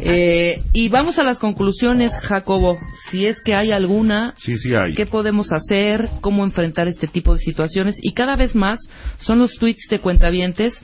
Eh, 0.00 0.64
y 0.72 0.88
vamos 0.88 1.16
a 1.20 1.22
las 1.22 1.38
conclusiones, 1.38 2.10
Jacobo. 2.22 2.76
Si 3.08 3.24
es 3.24 3.40
que 3.40 3.54
hay 3.54 3.70
alguna, 3.70 4.34
Sí, 4.38 4.56
sí 4.56 4.74
hay. 4.74 4.94
qué 4.94 5.06
podemos 5.06 5.52
hacer, 5.52 6.08
cómo 6.22 6.42
enfrentar 6.42 6.88
este 6.88 7.06
tipo 7.06 7.34
de 7.34 7.38
situaciones. 7.38 7.94
Y 8.02 8.14
cada 8.14 8.34
vez 8.34 8.56
más 8.56 8.80
son 9.18 9.38
los 9.38 9.54
tweets 9.60 9.86
de 9.90 10.00
cuentavientes 10.00 10.74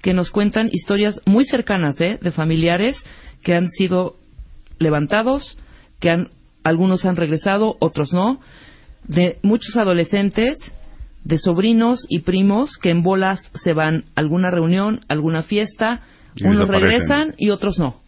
que 0.00 0.14
nos 0.14 0.30
cuentan 0.30 0.68
historias 0.70 1.20
muy 1.26 1.44
cercanas 1.44 2.00
¿eh? 2.00 2.20
de 2.22 2.30
familiares 2.30 2.96
que 3.42 3.56
han 3.56 3.68
sido 3.70 4.14
levantados, 4.78 5.58
que 5.98 6.08
han, 6.08 6.28
algunos 6.62 7.04
han 7.04 7.16
regresado, 7.16 7.74
otros 7.80 8.12
no, 8.12 8.40
de 9.02 9.38
muchos 9.42 9.76
adolescentes, 9.76 10.72
de 11.24 11.38
sobrinos 11.38 12.04
y 12.08 12.20
primos 12.20 12.76
que 12.80 12.90
en 12.90 13.02
bolas 13.02 13.40
se 13.62 13.72
van 13.72 14.04
a 14.14 14.20
alguna 14.20 14.50
reunión, 14.50 15.00
alguna 15.08 15.42
fiesta, 15.42 16.02
Y 16.34 16.46
unos 16.46 16.68
regresan 16.68 17.34
y 17.36 17.50
otros 17.50 17.78
no. 17.78 18.00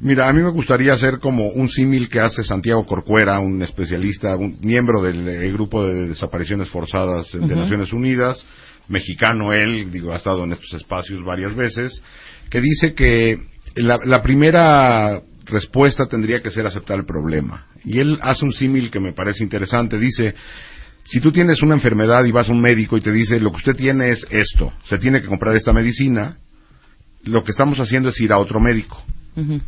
Mira, 0.00 0.28
a 0.28 0.32
mí 0.32 0.42
me 0.42 0.50
gustaría 0.50 0.92
hacer 0.92 1.20
como 1.20 1.48
un 1.48 1.68
símil 1.68 2.08
que 2.08 2.20
hace 2.20 2.42
Santiago 2.42 2.84
Corcuera, 2.84 3.38
un 3.38 3.62
especialista, 3.62 4.36
un 4.36 4.58
miembro 4.60 5.00
del 5.00 5.52
grupo 5.52 5.86
de 5.86 6.08
desapariciones 6.08 6.68
forzadas 6.68 7.32
de. 7.32 7.54
Naciones 7.54 7.92
Unidas, 7.92 8.44
mexicano 8.88 9.52
él, 9.52 9.90
digo, 9.92 10.12
ha 10.12 10.16
estado 10.16 10.42
en 10.44 10.52
estos 10.52 10.74
espacios 10.74 11.24
varias 11.24 11.54
veces, 11.54 12.02
que 12.50 12.60
dice 12.60 12.94
que 12.94 13.38
la, 13.76 13.96
la 14.04 14.20
primera 14.22 15.22
respuesta 15.46 16.06
tendría 16.06 16.40
que 16.40 16.50
ser 16.50 16.66
aceptar 16.66 16.98
el 16.98 17.06
problema. 17.06 17.66
Y 17.84 18.00
él 18.00 18.18
hace 18.22 18.44
un 18.44 18.52
símil 18.52 18.90
que 18.90 19.00
me 19.00 19.12
parece 19.12 19.42
interesante. 19.44 19.98
Dice, 19.98 20.34
si 21.04 21.20
tú 21.20 21.32
tienes 21.32 21.62
una 21.62 21.74
enfermedad 21.74 22.24
y 22.24 22.32
vas 22.32 22.48
a 22.48 22.52
un 22.52 22.60
médico 22.60 22.96
y 22.96 23.00
te 23.00 23.12
dice, 23.12 23.40
lo 23.40 23.50
que 23.50 23.56
usted 23.56 23.76
tiene 23.76 24.10
es 24.10 24.26
esto, 24.30 24.72
se 24.84 24.98
tiene 24.98 25.20
que 25.20 25.26
comprar 25.26 25.56
esta 25.56 25.72
medicina, 25.72 26.38
lo 27.24 27.42
que 27.44 27.50
estamos 27.50 27.78
haciendo 27.80 28.10
es 28.10 28.20
ir 28.20 28.32
a 28.32 28.38
otro 28.38 28.60
médico. 28.60 29.02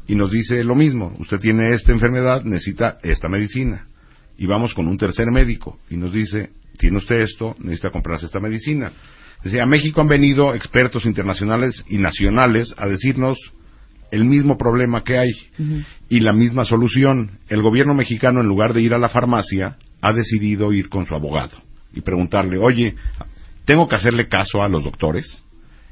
Y 0.07 0.15
nos 0.15 0.31
dice 0.31 0.63
lo 0.63 0.75
mismo, 0.75 1.17
usted 1.19 1.39
tiene 1.39 1.71
esta 1.71 1.91
enfermedad, 1.93 2.45
necesita 2.45 2.99
esta 3.03 3.29
medicina. 3.29 3.87
Y 4.37 4.47
vamos 4.47 4.75
con 4.75 4.87
un 4.87 4.99
tercer 4.99 5.31
médico 5.31 5.79
y 5.89 5.97
nos 5.97 6.13
dice, 6.13 6.51
tiene 6.77 6.99
usted 6.99 7.21
esto, 7.21 7.57
necesita 7.59 7.91
comprarse 7.91 8.27
esta 8.27 8.41
medicina. 8.41 8.93
Es 9.39 9.45
decir, 9.45 9.61
a 9.61 9.67
México 9.67 10.01
han 10.01 10.09
venido 10.09 10.55
expertos 10.55 11.07
internacionales 11.07 11.85
y 11.89 11.99
nacionales 11.99 12.75
a 12.77 12.89
decirnos 12.89 13.39
el 14.11 14.25
mismo 14.25 14.57
problema 14.57 15.03
que 15.03 15.19
hay 15.19 15.31
y 16.09 16.21
la 16.21 16.33
misma 16.33 16.65
solución. 16.65 17.39
El 17.49 17.63
gobierno 17.63 17.95
mexicano, 17.95 18.41
en 18.41 18.49
lugar 18.49 18.75
de 18.75 18.83
ir 18.83 18.95
a 18.95 18.99
la 18.99 19.09
farmacia, 19.09 19.77
ha 20.07 20.13
decidido 20.13 20.73
ir 20.73 20.89
con 20.89 21.07
su 21.07 21.15
abogado 21.15 21.57
y 21.93 22.01
preguntarle, 22.03 22.59
oye, 22.59 22.95
¿tengo 23.65 23.89
que 23.89 23.97
hacerle 23.97 24.29
caso 24.29 24.63
a 24.63 24.69
los 24.69 24.85
doctores? 24.85 25.43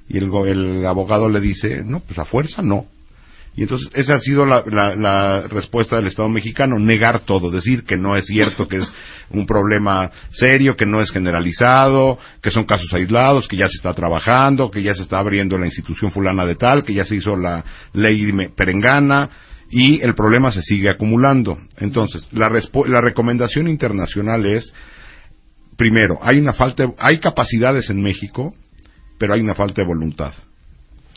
Y 0.09 0.19
el, 0.19 0.31
el 0.47 0.87
abogado 0.87 1.29
le 1.31 1.41
dice, 1.41 1.83
no, 1.85 2.01
pues 2.01 2.19
a 2.19 2.25
fuerza 2.25 2.61
no. 2.61 2.87
Y 3.55 3.63
entonces 3.63 3.91
esa 3.95 4.15
ha 4.15 4.19
sido 4.19 4.47
la, 4.47 4.65
la- 4.67 4.97
la 4.97 5.43
respuesta 5.49 5.97
del 5.97 6.07
Estado 6.07 6.29
mexicano, 6.29 6.79
negar 6.79 7.21
todo, 7.21 7.51
decir 7.51 7.85
que 7.85 7.97
no 7.97 8.17
es 8.17 8.27
cierto, 8.27 8.67
que 8.67 8.79
es 8.79 8.93
un 9.31 9.47
problema 9.47 10.11
serio, 10.31 10.75
que 10.75 10.87
no 10.87 11.01
es 11.03 11.11
generalizado, 11.11 12.19
que 12.43 12.51
son 12.51 12.65
casos 12.65 12.93
aislados, 12.95 13.49
que 13.49 13.57
ya 13.57 13.69
se 13.69 13.77
está 13.77 13.93
trabajando, 13.95 14.71
que 14.71 14.83
ya 14.83 14.95
se 14.95 15.03
está 15.03 15.19
abriendo 15.19 15.57
la 15.59 15.67
institución 15.67 16.11
fulana 16.11 16.47
de 16.47 16.55
tal, 16.57 16.83
que 16.83 16.95
ya 16.95 17.05
se 17.05 17.17
hizo 17.17 17.37
la 17.37 17.63
ley 17.93 18.31
perengana 18.57 19.29
y 19.73 20.01
el 20.03 20.15
problema 20.15 20.53
se 20.53 20.63
sigue 20.63 20.91
acumulando. 20.91 21.59
Entonces, 21.79 22.29
la, 22.33 22.51
la 22.87 23.01
recomendación 23.01 23.69
internacional 23.69 24.45
es, 24.47 24.73
primero, 25.77 26.19
hay 26.21 26.39
una 26.39 26.53
falta, 26.53 26.85
de- 26.87 26.95
hay 26.99 27.19
capacidades 27.19 27.89
en 27.91 28.03
México, 28.03 28.55
pero 29.19 29.33
hay 29.33 29.41
una 29.41 29.55
falta 29.55 29.81
de 29.83 29.89
voluntad. 29.89 30.35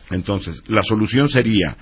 Entonces, 0.09 0.63
la 0.67 0.81
solución 0.83 1.29
sería 1.29 1.75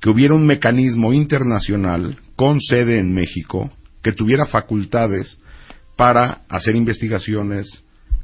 que 0.00 0.10
hubiera 0.10 0.34
un 0.34 0.46
mecanismo 0.46 1.12
internacional 1.12 2.18
con 2.36 2.60
sede 2.60 2.98
en 2.98 3.14
México 3.14 3.70
que 4.02 4.12
tuviera 4.12 4.44
facultades 4.46 5.38
para 5.96 6.40
hacer 6.48 6.76
investigaciones, 6.76 7.66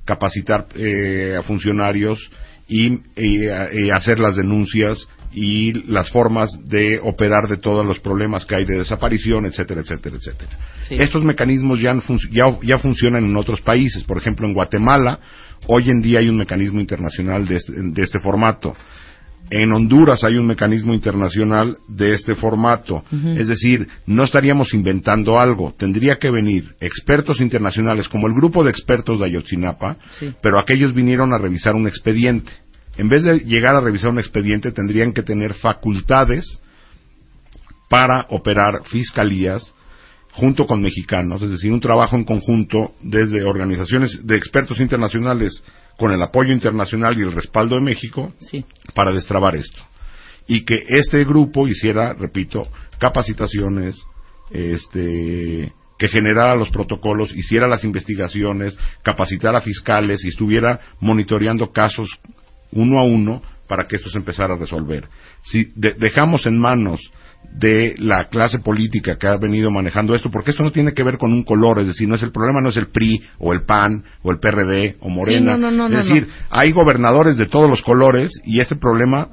capacitar 0.05 0.67
eh, 0.75 1.37
a 1.39 1.43
funcionarios 1.43 2.19
y, 2.69 2.99
y 3.17 3.49
hacer 3.95 4.19
las 4.19 4.37
denuncias 4.37 5.07
y 5.39 5.75
las 5.93 6.09
formas 6.11 6.51
de 6.65 6.99
operar 7.03 7.47
de 7.47 7.59
todos 7.59 7.85
los 7.85 8.01
problemas 8.01 8.47
que 8.47 8.55
hay 8.57 8.65
de 8.65 8.79
desaparición, 8.79 9.45
etcétera, 9.45 9.83
etcétera, 9.83 10.17
etcétera. 10.17 10.51
Sí. 10.89 10.97
Estos 10.99 11.23
mecanismos 11.25 11.79
ya, 11.79 11.93
ya, 12.33 12.59
ya 12.63 12.79
funcionan 12.79 13.27
en 13.27 13.37
otros 13.37 13.61
países. 13.61 14.03
Por 14.05 14.17
ejemplo, 14.17 14.47
en 14.47 14.55
Guatemala, 14.55 15.21
hoy 15.67 15.91
en 15.91 16.01
día 16.01 16.21
hay 16.21 16.31
un 16.31 16.39
mecanismo 16.39 16.81
internacional 16.81 17.47
de 17.47 17.57
este, 17.57 17.73
de 17.77 18.03
este 18.03 18.19
formato. 18.19 18.75
En 19.51 19.73
Honduras 19.73 20.25
hay 20.25 20.37
un 20.39 20.47
mecanismo 20.47 20.95
internacional 20.95 21.77
de 21.87 22.15
este 22.15 22.35
formato. 22.35 23.05
Es 23.37 23.47
decir, 23.47 23.87
no 24.07 24.25
estaríamos 24.25 24.73
inventando 24.75 25.39
algo. 25.39 25.73
Tendría 25.79 26.17
que 26.17 26.31
venir 26.31 26.75
expertos 26.81 27.41
internacionales, 27.41 28.09
como 28.09 28.27
el 28.27 28.33
grupo 28.35 28.65
de 28.65 28.71
expertos 28.71 29.21
de 29.21 29.27
Ayotzinapa, 29.27 29.99
Sí. 30.19 30.33
pero 30.43 30.59
aquellos 30.59 30.95
vinieron 30.95 31.33
a 31.33 31.39
revisar 31.39 31.77
un 31.77 31.87
expediente. 31.87 32.51
En 32.97 33.09
vez 33.09 33.23
de 33.23 33.41
llegar 33.41 33.77
a 33.77 33.81
revisar 33.81 34.11
un 34.11 34.19
expediente, 34.19 34.73
tendrían 34.73 35.13
que 35.13 35.23
tener 35.23 35.55
facultades 35.55 36.61
para 37.89 38.27
operar 38.31 38.85
fiscalías 38.87 39.73
junto 40.33 40.67
con 40.67 40.83
mexicanos, 40.83 41.43
es 41.43 41.51
decir, 41.51 41.73
un 41.73 41.81
trabajo 41.81 42.15
en 42.17 42.25
conjunto 42.25 42.93
desde 43.03 43.43
organizaciones 43.43 44.21
de 44.23 44.37
expertos 44.37 44.81
internacionales 44.81 45.63
con 45.97 46.13
el 46.13 46.23
apoyo 46.23 46.53
internacional 46.53 47.19
y 47.19 47.23
el 47.23 47.33
respaldo 47.33 47.77
de 47.77 47.83
México 47.83 48.33
Sí. 48.41 48.65
para 48.95 49.13
destrabar 49.13 49.57
esto. 49.57 49.83
Y 50.47 50.65
que 50.65 50.85
este 50.89 51.25
grupo 51.25 51.67
hiciera, 51.67 52.13
repito, 52.13 52.69
capacitaciones, 52.99 53.97
este, 54.51 55.73
que 55.99 56.09
generara 56.09 56.55
los 56.55 56.69
protocolos, 56.69 57.35
hiciera 57.35 57.67
las 57.67 57.85
investigaciones, 57.85 58.77
capacitara 59.03 59.61
fiscales 59.61 60.25
y 60.25 60.29
estuviera 60.29 60.81
monitoreando 61.01 61.73
casos 61.73 62.09
uno 62.77 63.01
a 63.01 63.05
uno 63.05 63.43
para 63.69 63.87
que 63.87 63.97
esto 63.97 64.09
se 64.11 64.19
empezara 64.19 64.55
a 64.55 64.59
resolver. 64.59 65.09
Si 65.43 65.73
de- 65.75 65.95
dejamos 65.95 66.47
en 66.47 66.59
manos 66.59 67.01
de 67.59 67.95
la 67.99 68.29
clase 68.29 68.59
política 68.59 69.17
que 69.19 69.29
ha 69.29 69.37
venido 69.37 69.71
manejando 69.71 70.15
esto, 70.15 70.31
porque 70.31 70.51
esto 70.51 70.63
no 70.65 70.73
tiene 70.73 70.93
que 70.93 71.03
ver 71.05 71.17
con 71.17 71.33
un 71.33 71.43
color, 71.45 71.79
es 71.81 71.87
decir, 71.89 72.09
no 72.09 72.15
es 72.17 72.23
el 72.23 72.33
problema 72.33 72.61
no 72.61 72.71
es 72.71 72.77
el 72.77 72.89
PRI 72.89 73.23
o 73.39 73.53
el 73.53 73.65
PAN 73.65 74.05
o 74.23 74.31
el 74.33 74.39
PRD 74.39 74.97
o 75.01 75.09
Morena, 75.09 75.55
Sí, 75.57 75.61
no, 75.63 75.71
no, 75.71 75.89
no, 75.89 75.99
es 75.99 76.09
decir, 76.09 76.29
hay 76.51 76.73
gobernadores 76.73 77.37
de 77.37 77.47
todos 77.47 77.69
los 77.71 77.83
colores 77.83 78.33
y 78.45 78.61
este 78.61 78.75
problema 78.77 79.29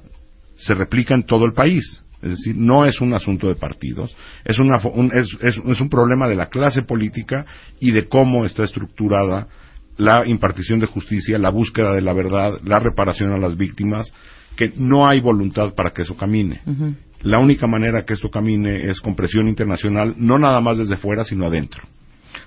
se 0.58 0.74
replica 0.74 1.16
en 1.16 1.24
todo 1.24 1.46
el 1.46 1.54
país. 1.54 2.04
Es 2.22 2.30
decir, 2.32 2.56
no 2.56 2.86
es 2.86 3.02
un 3.02 3.14
asunto 3.14 3.48
de 3.50 3.56
partidos, 3.56 4.16
es, 4.46 4.58
una 4.60 4.78
un, 4.94 5.12
es, 5.14 5.28
es- 5.42 5.58
es 5.66 5.82
un 5.82 5.90
problema 5.90 6.28
de 6.30 6.36
la 6.36 6.46
clase 6.48 6.84
política 6.84 7.46
y 7.82 7.92
de 7.92 8.08
cómo 8.08 8.46
está 8.46 8.64
estructurada 8.64 9.48
la 9.98 10.26
impartición 10.28 10.80
de 10.80 10.88
justicia, 10.88 11.38
la 11.38 11.50
búsqueda 11.50 11.94
de 11.94 12.02
la 12.02 12.14
verdad, 12.14 12.60
la 12.64 12.80
reparación 12.80 13.32
a 13.32 13.38
las 13.38 13.58
víctimas, 13.58 14.14
que 14.56 14.72
no 14.78 15.08
hay 15.08 15.20
voluntad 15.20 15.74
para 15.74 15.92
que 15.92 16.04
eso 16.04 16.16
camine. 16.16 16.62
La 17.22 17.40
única 17.40 17.68
manera 17.68 18.04
que 18.04 18.14
esto 18.14 18.30
camine 18.30 18.90
es 18.90 19.00
con 19.00 19.16
presión 19.16 19.48
internacional, 19.48 20.14
no 20.18 20.38
nada 20.38 20.60
más 20.62 20.78
desde 20.78 20.98
fuera, 20.98 21.24
sino 21.24 21.46
adentro. 21.46 21.84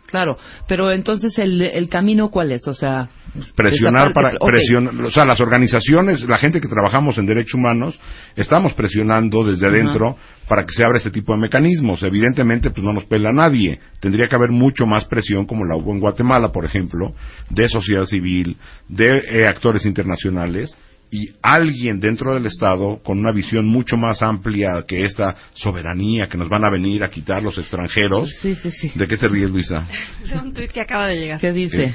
Claro, 0.06 0.38
pero 0.68 0.90
entonces 0.92 1.36
el, 1.38 1.60
el 1.62 1.88
camino 1.88 2.30
cuál 2.30 2.52
es, 2.52 2.66
o 2.68 2.74
sea, 2.74 3.08
presionar 3.54 4.12
para 4.12 4.38
presionar, 4.38 4.94
o 5.04 5.10
sea, 5.10 5.24
las 5.24 5.40
organizaciones, 5.40 6.22
la 6.28 6.38
gente 6.38 6.60
que 6.60 6.68
trabajamos 6.68 7.18
en 7.18 7.26
derechos 7.26 7.54
humanos, 7.54 7.98
estamos 8.36 8.72
presionando 8.74 9.44
desde 9.44 9.66
adentro 9.66 10.16
para 10.48 10.64
que 10.64 10.72
se 10.72 10.84
abra 10.84 10.98
este 10.98 11.10
tipo 11.10 11.32
de 11.34 11.40
mecanismos. 11.40 12.02
Evidentemente, 12.02 12.70
pues 12.70 12.84
no 12.84 12.92
nos 12.92 13.04
pela 13.04 13.32
nadie. 13.32 13.80
Tendría 14.00 14.28
que 14.28 14.36
haber 14.36 14.50
mucho 14.50 14.86
más 14.86 15.04
presión, 15.06 15.44
como 15.44 15.64
la 15.64 15.76
hubo 15.76 15.92
en 15.92 16.00
Guatemala, 16.00 16.52
por 16.52 16.64
ejemplo, 16.64 17.14
de 17.50 17.68
sociedad 17.68 18.06
civil, 18.06 18.56
de 18.88 19.24
eh, 19.28 19.46
actores 19.46 19.84
internacionales 19.86 20.76
y 21.10 21.30
alguien 21.42 22.00
dentro 22.00 22.34
del 22.34 22.46
Estado 22.46 22.98
con 23.02 23.18
una 23.18 23.32
visión 23.32 23.66
mucho 23.66 23.96
más 23.96 24.22
amplia 24.22 24.84
que 24.86 25.04
esta 25.04 25.34
soberanía 25.54 26.28
que 26.28 26.36
nos 26.36 26.48
van 26.48 26.64
a 26.64 26.70
venir 26.70 27.04
a 27.04 27.08
quitar 27.08 27.42
los 27.42 27.56
extranjeros. 27.58 28.28
Sí, 28.42 28.54
sí, 28.54 28.70
sí. 28.70 28.92
¿De 28.94 29.06
qué 29.06 29.16
te 29.16 29.28
ríes, 29.28 29.50
Luisa? 29.50 29.86
Es 30.24 30.32
un 30.32 30.52
tuit 30.52 30.70
que 30.72 30.80
acaba 30.80 31.06
de 31.06 31.16
llegar. 31.18 31.40
¿Qué 31.40 31.52
dice? 31.52 31.94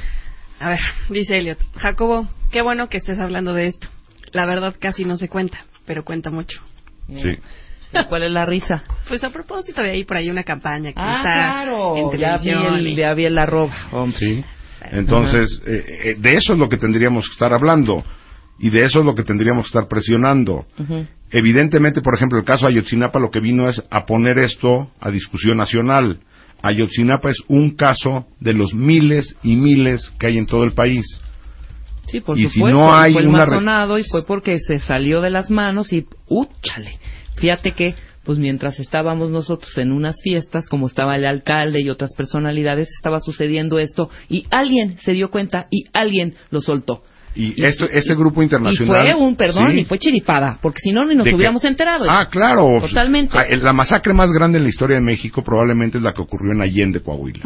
A 0.60 0.70
ver, 0.70 0.80
dice 1.10 1.38
Elliot. 1.38 1.58
Jacobo, 1.76 2.28
qué 2.52 2.62
bueno 2.62 2.88
que 2.88 2.98
estés 2.98 3.20
hablando 3.20 3.54
de 3.54 3.68
esto. 3.68 3.88
La 4.32 4.46
verdad 4.46 4.74
casi 4.80 5.04
no 5.06 5.18
se 5.18 5.28
cuenta, 5.28 5.58
pero 5.86 6.04
cuenta 6.06 6.30
mucho. 6.30 6.62
Sí. 7.18 7.36
¿Y 7.94 8.04
¿Cuál 8.06 8.24
es 8.24 8.32
la 8.32 8.46
risa? 8.46 8.84
Pues 9.10 9.22
a 9.26 9.30
propósito 9.30 9.82
de 9.82 9.92
ahí 9.92 10.04
por 10.06 10.16
ahí 10.16 10.30
una 10.30 10.44
campaña 10.44 10.92
que 10.94 11.00
Ah, 11.02 11.18
está 11.18 11.34
claro, 11.34 11.98
en 11.98 12.18
ya 12.18 12.38
vi 12.38 12.44
televisión. 12.46 12.76
el, 12.76 12.96
ya 12.96 13.14
vi 13.14 13.26
el 13.26 13.38
arroba, 13.38 13.74
hombre. 13.92 14.18
Sí. 14.18 14.44
Entonces, 14.92 15.62
eh, 15.66 16.16
de 16.18 16.30
eso 16.38 16.54
es 16.54 16.60
lo 16.60 16.70
que 16.70 16.78
tendríamos 16.78 17.28
que 17.28 17.34
estar 17.34 17.54
hablando 17.54 18.04
y 18.62 18.70
de 18.70 18.86
eso 18.86 19.00
es 19.00 19.06
lo 19.06 19.16
que 19.16 19.24
tendríamos 19.24 19.66
que 19.66 19.78
estar 19.78 19.88
presionando. 19.90 20.66
Evidentemente, 21.32 22.02
por 22.02 22.16
ejemplo, 22.16 22.38
el 22.38 22.46
caso 22.46 22.68
Ayotzinapa 22.68 23.20
lo 23.20 23.32
que 23.32 23.40
vino 23.40 23.68
es 23.70 23.84
a 23.90 24.06
poner 24.06 24.38
esto 24.40 24.92
a 25.00 25.12
discusión 25.12 25.58
nacional. 25.58 26.20
Ayotzinapa 26.62 27.30
es 27.30 27.38
un 27.48 27.72
caso 27.72 28.28
de 28.40 28.54
los 28.54 28.74
miles 28.74 29.36
y 29.44 29.56
miles 29.56 30.12
que 30.20 30.28
hay 30.28 30.38
en 30.38 30.46
todo 30.46 30.64
el 30.64 30.74
país. 30.74 31.06
Sí, 32.08 32.20
por 32.20 32.38
Y 32.38 32.44
si 32.48 32.56
supuesto. 32.60 32.78
no 32.78 32.94
hay 32.94 33.14
fue 33.14 33.22
el 33.22 33.28
una 33.30 33.38
más 33.40 33.50
re- 33.50 33.56
sonado 33.56 33.98
y 33.98 34.04
fue 34.04 34.26
porque 34.26 34.60
se 34.60 34.80
salió 34.80 35.22
de 35.22 35.30
las 35.30 35.50
manos 35.50 35.92
y 35.94 36.06
¡úchale! 36.28 37.00
Fíjate 37.38 37.72
que, 37.72 37.96
pues 38.26 38.38
mientras 38.38 38.80
estábamos 38.80 39.32
nosotros 39.32 39.76
en 39.78 39.92
unas 39.92 40.16
fiestas, 40.22 40.68
como 40.70 40.88
estaba 40.88 41.16
el 41.16 41.26
alcalde 41.26 41.82
y 41.82 41.90
otras 41.90 42.14
personalidades, 42.14 42.90
estaba 42.96 43.20
sucediendo 43.22 43.80
esto 43.80 44.10
y 44.30 44.46
alguien 44.52 44.98
se 45.00 45.14
dio 45.14 45.32
cuenta 45.32 45.68
y 45.72 45.86
alguien 45.94 46.36
lo 46.52 46.62
soltó. 46.62 47.04
Y, 47.34 47.64
esto, 47.64 47.86
este 47.90 48.14
grupo 48.14 48.44
internacional... 48.44 49.08
Y 49.08 49.12
fue 49.14 49.22
un, 49.22 49.36
perdón, 49.38 49.72
Sí. 49.72 49.80
y 49.80 49.86
fue 49.86 49.98
chiripada, 50.00 50.58
porque 50.62 50.80
si 50.84 50.92
no, 50.92 51.06
ni 51.06 51.16
nos 51.16 51.26
hubiéramos 51.32 51.64
enterado. 51.64 52.06
Ah, 52.10 52.28
claro. 52.30 52.68
Totalmente. 52.82 53.38
Ah, 53.38 53.46
La 53.62 53.72
masacre 53.72 54.14
más 54.14 54.32
grande 54.32 54.58
en 54.58 54.64
la 54.66 54.70
historia 54.70 54.98
de 54.98 55.02
México 55.02 55.42
probablemente 55.42 55.98
es 55.98 56.04
la 56.04 56.14
que 56.14 56.22
ocurrió 56.22 56.52
en 56.54 56.62
Allende, 56.62 57.00
Coahuila. 57.02 57.40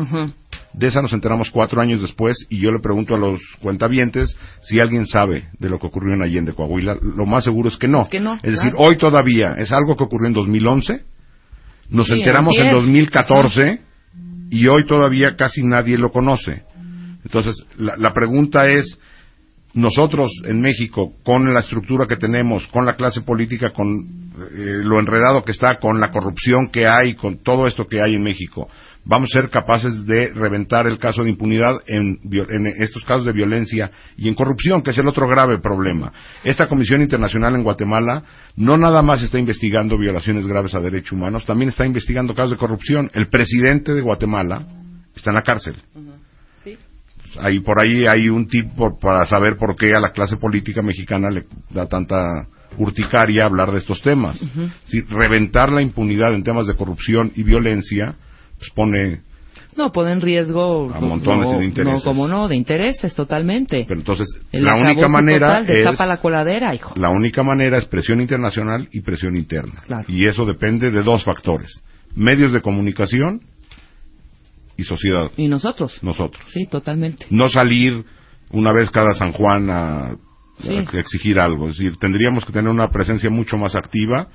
De 0.73 0.88
esa 0.88 1.01
nos 1.01 1.13
enteramos 1.13 1.51
cuatro 1.51 1.81
años 1.81 2.01
después 2.01 2.36
y 2.49 2.57
yo 2.59 2.71
le 2.71 2.79
pregunto 2.81 3.13
a 3.15 3.17
los 3.19 3.39
cuentavientes 3.61 4.36
si 4.61 4.79
alguien 4.79 5.05
sabe 5.05 5.49
de 5.59 5.69
lo 5.69 5.79
que 5.79 5.88
ocurrió 5.88 6.15
en 6.15 6.23
Allende, 6.23 6.53
Coahuila. 6.53 6.97
Lo 7.01 7.25
más 7.27 7.43
seguro 7.43 7.69
es 7.69 7.77
que 7.77 7.88
no. 7.88 8.01
Es 8.03 8.09
que 8.09 8.19
no, 8.19 8.33
Es 8.36 8.41
decir, 8.53 8.71
claro. 8.71 8.77
hoy 8.79 8.97
todavía 8.97 9.53
es 9.57 9.71
algo 9.71 9.95
que 9.95 10.03
ocurrió 10.03 10.27
en 10.27 10.33
2011, 10.33 11.03
nos 11.91 12.07
Sí, 12.07 12.13
enteramos 12.15 12.55
en 12.57 12.67
antier. 12.69 12.81
2014 12.83 13.81
y 14.49 14.67
hoy 14.67 14.86
todavía 14.86 15.36
casi 15.36 15.63
nadie 15.63 15.97
lo 15.97 16.11
conoce. 16.11 16.63
Entonces, 17.23 17.55
la, 17.77 17.95
la 17.97 18.11
pregunta 18.13 18.67
es, 18.67 18.99
nosotros 19.76 20.32
en 20.45 20.61
México, 20.61 21.13
con 21.23 21.53
la 21.53 21.59
estructura 21.59 22.07
que 22.07 22.15
tenemos, 22.15 22.65
con 22.67 22.86
la 22.86 22.93
clase 22.93 23.21
política, 23.21 23.71
con 23.73 23.88
eh, 23.99 24.80
lo 24.82 24.99
enredado 24.99 25.43
que 25.43 25.51
está, 25.51 25.78
con 25.80 25.99
la 25.99 26.11
corrupción 26.11 26.69
que 26.69 26.88
hay, 26.88 27.13
con 27.13 27.43
todo 27.43 27.67
esto 27.67 27.86
que 27.86 28.01
hay 28.01 28.15
en 28.15 28.23
México, 28.23 28.69
vamos 29.03 29.30
a 29.32 29.41
ser 29.41 29.49
capaces 29.49 30.05
de 30.05 30.32
reventar 30.34 30.88
el 30.88 30.97
caso 30.97 31.23
de 31.23 31.30
impunidad 31.30 31.76
en, 31.88 32.19
en 32.23 32.67
estos 32.82 33.03
casos 33.03 33.26
de 33.26 33.34
violencia 33.34 33.91
y 34.17 34.30
en 34.30 34.34
corrupción, 34.34 34.82
que 34.82 34.91
es 34.91 34.97
el 34.97 35.09
otro 35.09 35.28
grave 35.28 35.59
problema. 35.59 36.11
Esta 36.45 36.67
Comisión 36.67 37.01
Internacional 37.01 37.53
en 37.55 37.63
Guatemala 37.63 38.23
no 38.55 38.78
nada 38.78 39.01
más 39.01 39.23
está 39.23 39.39
investigando 39.39 39.97
violaciones 39.97 40.47
graves 40.47 40.73
a 40.73 40.80
derechos 40.80 41.11
humanos, 41.11 41.45
también 41.45 41.69
está 41.69 41.86
investigando 41.86 42.34
casos 42.34 42.51
de 42.51 42.57
corrupción. 42.57 43.11
El 43.13 43.28
presidente 43.28 43.93
de 43.93 44.01
Guatemala 44.01 44.65
está 45.13 45.32
en 45.32 45.36
la 45.36 45.43
cárcel. 45.43 45.76
Ahí, 47.41 47.59
por 47.59 47.79
ahí 47.79 48.05
hay 48.07 48.29
un 48.29 48.47
tip 48.47 48.71
por- 48.75 48.99
para 48.99 49.25
saber 49.25 49.57
por 49.57 49.75
qué 49.75 49.93
a 49.95 49.99
la 49.99 50.11
clase 50.11 50.38
política 50.38 50.81
mexicana 50.81 51.29
le 51.29 51.43
da 51.69 51.88
tanta 51.88 52.47
urticaria 52.77 53.45
hablar 53.45 53.71
de 53.71 53.79
estos 53.79 54.01
temas. 54.01 54.39
Si 54.86 55.01
reventar 55.01 55.71
la 55.71 55.81
impunidad 55.81 56.33
en 56.33 56.43
temas 56.43 56.67
de 56.67 56.75
corrupción 56.75 57.31
y 57.36 57.43
violencia 57.43 58.15
pues 58.57 58.69
pone 58.73 59.21
No, 59.77 59.91
pone 59.91 60.13
en 60.13 60.21
riesgo. 60.21 60.89
A 60.93 60.99
montones 61.01 61.49
no, 61.51 61.59
de 61.59 61.65
intereses. 61.65 61.93
No, 62.05 62.09
como 62.09 62.27
no, 62.27 62.47
de 62.47 62.55
intereses, 62.55 63.13
totalmente. 63.13 63.83
pero 63.88 63.99
entonces 63.99 64.27
El 64.53 64.63
la 64.63 64.75
única 64.75 65.07
manera 65.09 65.59
total, 65.59 65.75
es 65.75 65.99
la 65.99 66.17
coladera, 66.21 66.73
hijo. 66.73 66.93
la 66.97 67.09
única 67.09 67.43
manera 67.43 67.77
es 67.77 67.86
presión 67.86 68.21
internacional 68.21 68.88
y 68.93 69.01
presión 69.01 69.36
interna 69.36 69.81
Claro. 69.86 70.05
y 70.07 70.25
eso 70.25 70.45
depende 70.45 70.91
de 70.91 71.03
dos 71.03 71.23
factores 71.25 71.81
medios 72.15 72.53
de 72.53 72.61
comunicación 72.61 73.41
y 74.78 74.84
sociedad 74.84 75.32
Y 75.38 75.47
nosotros. 75.47 75.97
nosotros 76.03 76.43
Sí, 76.53 76.65
totalmente. 76.67 77.26
no 77.30 77.47
salir 77.47 78.03
una 78.51 78.71
vez 78.73 78.89
cada 78.91 79.13
San 79.13 79.32
Juan 79.32 79.69
a, 79.69 80.15
Sí. 80.63 80.73
a 80.73 80.99
exigir 80.99 81.38
algo. 81.39 81.67
Es 81.67 81.78
decir, 81.78 81.97
tendríamos 81.97 82.45
que 82.45 82.53
tener 82.53 82.71
una 82.71 82.89
presencia 82.89 83.30
mucho 83.30 83.57
más 83.57 83.76
activa, 83.76 84.28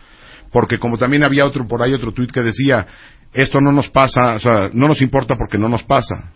porque 0.52 0.78
como 0.78 0.98
también 0.98 1.22
había 1.24 1.46
otro 1.46 1.66
por 1.66 1.80
ahí, 1.82 1.94
otro 1.94 2.12
tuit 2.12 2.30
que 2.30 2.42
decía, 2.42 2.86
esto 3.32 3.60
no 3.60 3.72
nos 3.72 3.88
pasa, 3.88 4.34
o 4.34 4.38
sea, 4.38 4.68
no 4.74 4.86
nos 4.88 5.00
importa 5.00 5.36
porque 5.36 5.56
no 5.56 5.68
nos 5.68 5.82
pasa. 5.84 6.32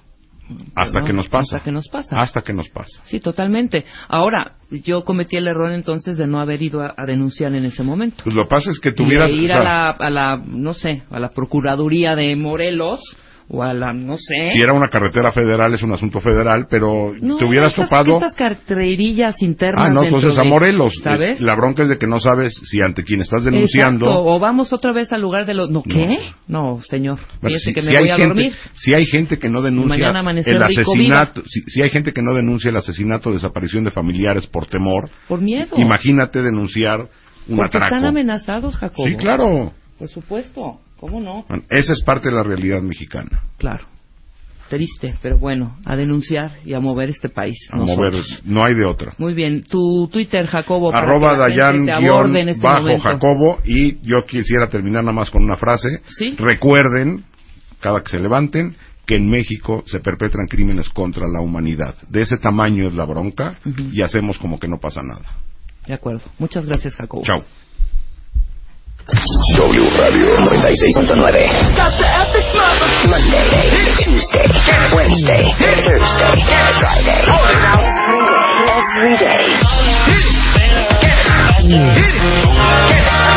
Hasta 0.75 1.01
No, 1.01 1.07
que 1.07 1.13
nos 1.15 1.29
pasa. 1.29 1.57
hasta 1.57 1.65
que 1.65 1.73
nos 1.73 1.89
pasa. 1.89 2.17
Hasta 2.17 2.43
que 2.43 2.53
nos 2.53 2.69
pasa. 2.69 3.03
Sí, 3.07 3.19
totalmente. 3.19 3.85
Ahora, 4.09 4.57
yo 4.71 5.03
cometí 5.05 5.37
el 5.37 5.49
error 5.49 5.71
entonces 5.73 6.17
de 6.19 6.27
no 6.27 6.39
haber 6.41 6.63
ido 6.63 6.83
a, 6.83 6.95
a 6.97 7.07
denunciar 7.07 7.55
en 7.55 7.65
ese 7.65 7.83
momento. 7.83 8.23
Pues 8.25 8.37
lo 8.37 8.45
que 8.45 8.49
pasa 8.51 8.71
es 8.71 8.79
que 8.79 8.91
Y 8.91 8.95
tuvieras... 8.95 9.31
de 9.31 9.37
ir 9.37 9.51
o 9.51 9.55
sea, 9.55 9.61
a, 9.61 9.65
la, 9.65 9.91
a 9.91 10.11
la, 10.11 10.37
no 10.47 10.75
sé, 10.75 11.03
a 11.11 11.19
la 11.19 11.31
Procuraduría 11.31 12.15
de 12.15 12.37
Morelos 12.37 13.01
o 13.49 13.63
a 13.63 13.75
la, 13.75 13.93
no 13.93 14.17
sé. 14.17 14.51
Si 14.53 14.59
era 14.61 14.73
una 14.73 14.89
carretera 14.89 15.31
federal, 15.33 15.75
es 15.75 15.83
un 15.83 15.93
asunto 15.93 16.21
federal, 16.21 16.67
pero 16.69 17.13
No, 17.21 17.37
te 17.37 17.45
hubieras 17.45 17.71
estas, 17.73 17.89
topado... 17.89 18.15
Estas 18.15 18.35
carterillas 18.35 19.41
internas. 19.43 19.85
Ah, 19.87 19.91
no, 19.91 20.03
entonces 20.03 20.39
a 20.39 20.45
Morelos. 20.45 20.95
¿Sabes? 21.03 21.41
La 21.41 21.55
bronca 21.55 21.83
es 21.83 21.89
de 21.91 21.99
que 21.99 22.07
no 22.07 22.21
sabes 22.21 22.55
si 22.65 22.81
ante 22.81 23.05
quien 23.05 23.21
estás 23.21 23.45
denunciando... 23.45 24.07
Exacto, 24.07 24.25
o 24.27 24.39
vamos 24.39 24.73
otra 24.73 24.93
vez 24.93 25.13
al 25.13 25.21
lugar 25.21 25.45
de 25.47 25.55
los... 25.55 25.71
¿No 25.71 25.83
qué? 25.83 26.17
No, 26.49 26.81
señor. 26.85 27.19
Bueno, 27.43 27.59
si, 27.59 27.73
que 27.75 27.83
si 27.83 27.89
me 27.89 27.99
voy 28.01 28.05
hay 28.05 28.11
a 28.11 28.17
gente, 28.17 28.29
dormir. 28.29 28.53
si 28.75 28.95
hay 28.95 29.05
gente 29.07 29.39
que 29.39 29.49
no 29.49 29.61
denuncia 29.63 30.09
el 30.47 30.63
asesinato, 30.63 31.43
si, 31.47 31.61
si 31.63 31.83
hay 31.83 31.91
gente 31.91 32.13
que 32.13 32.23
no 32.23 32.35
denuncia 32.35 32.71
el 32.71 32.77
asesinato, 32.77 33.33
desaparición 33.33 33.85
de 33.85 33.91
familiares 33.91 34.47
por 34.47 34.67
temor, 34.67 35.11
Por 35.29 35.41
miedo. 35.41 35.77
imagínate 35.77 36.43
denunciar 36.43 37.01
un 37.47 37.57
Porque 37.57 37.77
atraco. 37.77 37.95
están 37.95 38.05
amenazados, 38.07 38.77
Jacobo. 38.77 39.07
Sí, 39.07 39.17
claro. 39.17 39.73
Por 39.99 40.09
supuesto. 40.09 40.81
¿Cómo 41.05 41.21
no? 41.21 41.45
Bueno, 41.47 41.65
esa 41.69 41.93
es 41.93 42.03
parte 42.03 42.31
de 42.31 42.35
la 42.35 42.43
realidad 42.43 42.81
mexicana. 42.81 43.43
Claro. 43.59 43.85
Triste, 44.71 45.15
pero 45.21 45.37
bueno, 45.37 45.77
a 45.85 45.97
denunciar 45.97 46.53
y 46.65 46.73
a 46.73 46.81
mover 46.81 47.11
este 47.11 47.29
país. 47.29 47.59
A 47.73 47.77
mover, 47.77 48.15
no 48.47 48.65
hay 48.65 48.73
de 48.73 48.87
otra. 48.87 49.13
Muy 49.19 49.35
bien. 49.35 49.65
Tu 49.65 50.09
Twitter, 50.11 50.47
Jacobo. 50.47 50.95
Arroba 50.95 51.37
Dayan 51.37 51.85
guion 51.85 52.35
este 52.49 52.63
bajo 52.63 52.81
momento. 52.81 53.03
Jacobo 53.03 53.59
y 53.67 53.99
yo 54.01 54.25
quisiera 54.25 54.71
terminar 54.71 55.05
nada 55.05 55.13
más 55.13 55.31
con 55.31 55.45
una 55.45 55.57
frase. 55.57 55.91
Sí. 56.09 56.37
Recuerden, 56.39 57.23
cada 57.81 58.03
que 58.03 58.13
se 58.13 58.19
levanten, 58.19 58.75
que 59.05 59.17
en 59.17 59.29
México 59.29 59.85
se 59.87 60.01
perpetran 60.01 60.47
crímenes 60.47 60.89
contra 60.89 61.29
la 61.29 61.43
humanidad. 61.43 61.97
De 62.09 62.23
ese 62.23 62.39
tamaño 62.39 62.89
es 62.89 62.95
la 62.95 63.05
bronca 63.05 63.59
y 63.93 64.01
hacemos 64.01 64.39
como 64.39 64.59
que 64.59 64.69
no 64.69 64.81
pasa 64.81 65.03
nada. 65.03 65.37
De 65.87 65.93
acuerdo. 65.93 66.23
Muchas 66.39 66.65
gracias, 66.65 66.95
Jacobo. 66.95 67.25
Chao. 67.25 67.45
W 69.09 69.85
Radio 70.01 70.37
96.9. 70.41 71.13
Monday, 73.07 73.69
Tuesday, 74.01 74.49
Wednesday, 74.97 75.45
Thursday, 75.61 76.33
Friday. 76.81 77.21
Every 78.65 79.17
day. 79.21 79.45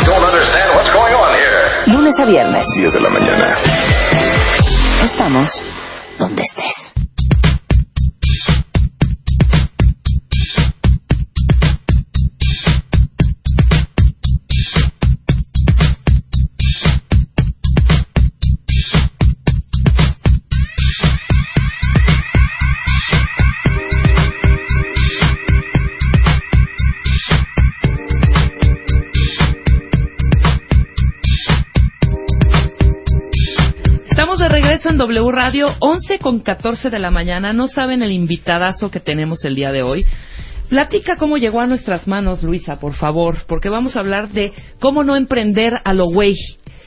Don't 0.06 0.24
understand 0.24 0.72
what's 0.74 0.88
going 0.90 1.12
on 1.12 1.36
here. 1.36 1.84
Lunes 1.92 2.16
a 2.18 2.24
viernes. 2.24 2.66
10 2.74 2.92
de 2.94 3.00
la 3.00 3.10
mañana. 3.10 3.58
Estamos 5.04 5.50
donde 6.18 6.42
estés. 6.42 7.07
W 34.98 35.30
Radio, 35.30 35.68
11 35.78 36.18
con 36.18 36.40
14 36.40 36.90
de 36.90 36.98
la 36.98 37.12
mañana. 37.12 37.52
No 37.52 37.68
saben 37.68 38.02
el 38.02 38.10
invitadazo 38.10 38.90
que 38.90 38.98
tenemos 38.98 39.44
el 39.44 39.54
día 39.54 39.70
de 39.70 39.82
hoy. 39.82 40.04
Platica 40.68 41.14
cómo 41.16 41.38
llegó 41.38 41.60
a 41.60 41.68
nuestras 41.68 42.08
manos, 42.08 42.42
Luisa, 42.42 42.80
por 42.80 42.94
favor, 42.94 43.36
porque 43.46 43.68
vamos 43.68 43.94
a 43.96 44.00
hablar 44.00 44.28
de 44.30 44.52
cómo 44.80 45.04
no 45.04 45.14
emprender 45.14 45.74
a 45.84 45.94
lo 45.94 46.06
güey. 46.06 46.34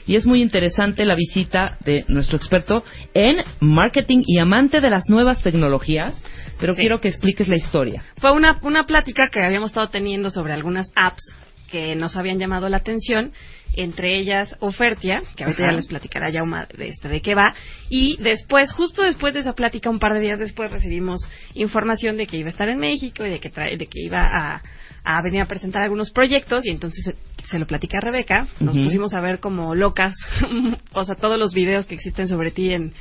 Y 0.06 0.16
es 0.16 0.26
muy 0.26 0.42
interesante 0.42 1.06
la 1.06 1.14
visita 1.14 1.78
de 1.86 2.04
nuestro 2.08 2.36
experto 2.36 2.84
en 3.14 3.36
marketing 3.60 4.22
y 4.26 4.38
amante 4.38 4.82
de 4.82 4.90
las 4.90 5.08
nuevas 5.08 5.40
tecnologías, 5.42 6.12
pero 6.60 6.74
Sí. 6.74 6.80
quiero 6.82 7.00
que 7.00 7.08
expliques 7.08 7.48
la 7.48 7.56
historia. 7.56 8.04
Fue 8.18 8.30
una, 8.32 8.58
una 8.62 8.84
plática 8.84 9.30
que 9.32 9.40
habíamos 9.42 9.70
estado 9.70 9.88
teniendo 9.88 10.30
sobre 10.30 10.52
algunas 10.52 10.90
apps 10.94 11.22
que 11.70 11.96
nos 11.96 12.14
habían 12.16 12.38
llamado 12.38 12.68
la 12.68 12.76
atención, 12.76 13.32
entre 13.74 14.18
ellas 14.18 14.56
Ofertia, 14.60 15.22
que 15.36 15.44
ahorita 15.44 15.62
Ajá. 15.62 15.72
ya 15.72 15.76
les 15.76 15.86
platicará 15.86 16.30
Yauma 16.30 16.66
de, 16.76 16.88
este, 16.88 17.08
de 17.08 17.20
qué 17.20 17.34
va, 17.34 17.54
y 17.88 18.16
después, 18.22 18.72
justo 18.72 19.02
después 19.02 19.34
de 19.34 19.40
esa 19.40 19.54
plática, 19.54 19.88
un 19.90 19.98
par 19.98 20.12
de 20.14 20.20
días 20.20 20.38
después, 20.38 20.70
recibimos 20.70 21.28
información 21.54 22.16
de 22.16 22.26
que 22.26 22.36
iba 22.36 22.48
a 22.48 22.52
estar 22.52 22.68
en 22.68 22.78
México 22.78 23.24
y 23.26 23.30
de 23.30 23.38
que, 23.40 23.50
trae- 23.50 23.76
de 23.76 23.86
que 23.86 24.00
iba 24.00 24.20
a, 24.22 24.62
a 25.04 25.22
venir 25.22 25.40
a 25.40 25.46
presentar 25.46 25.82
algunos 25.82 26.10
proyectos, 26.10 26.64
y 26.66 26.70
entonces 26.70 27.04
se, 27.04 27.46
se 27.48 27.58
lo 27.58 27.66
platica 27.66 27.98
a 27.98 28.00
Rebeca, 28.00 28.46
nos 28.60 28.76
pusimos 28.78 29.14
a 29.14 29.20
ver 29.20 29.40
como 29.40 29.74
locas, 29.74 30.14
o 30.92 31.04
sea, 31.04 31.14
todos 31.14 31.38
los 31.38 31.54
videos 31.54 31.86
que 31.86 31.94
existen 31.94 32.28
sobre 32.28 32.50
ti 32.50 32.72
en 32.72 32.92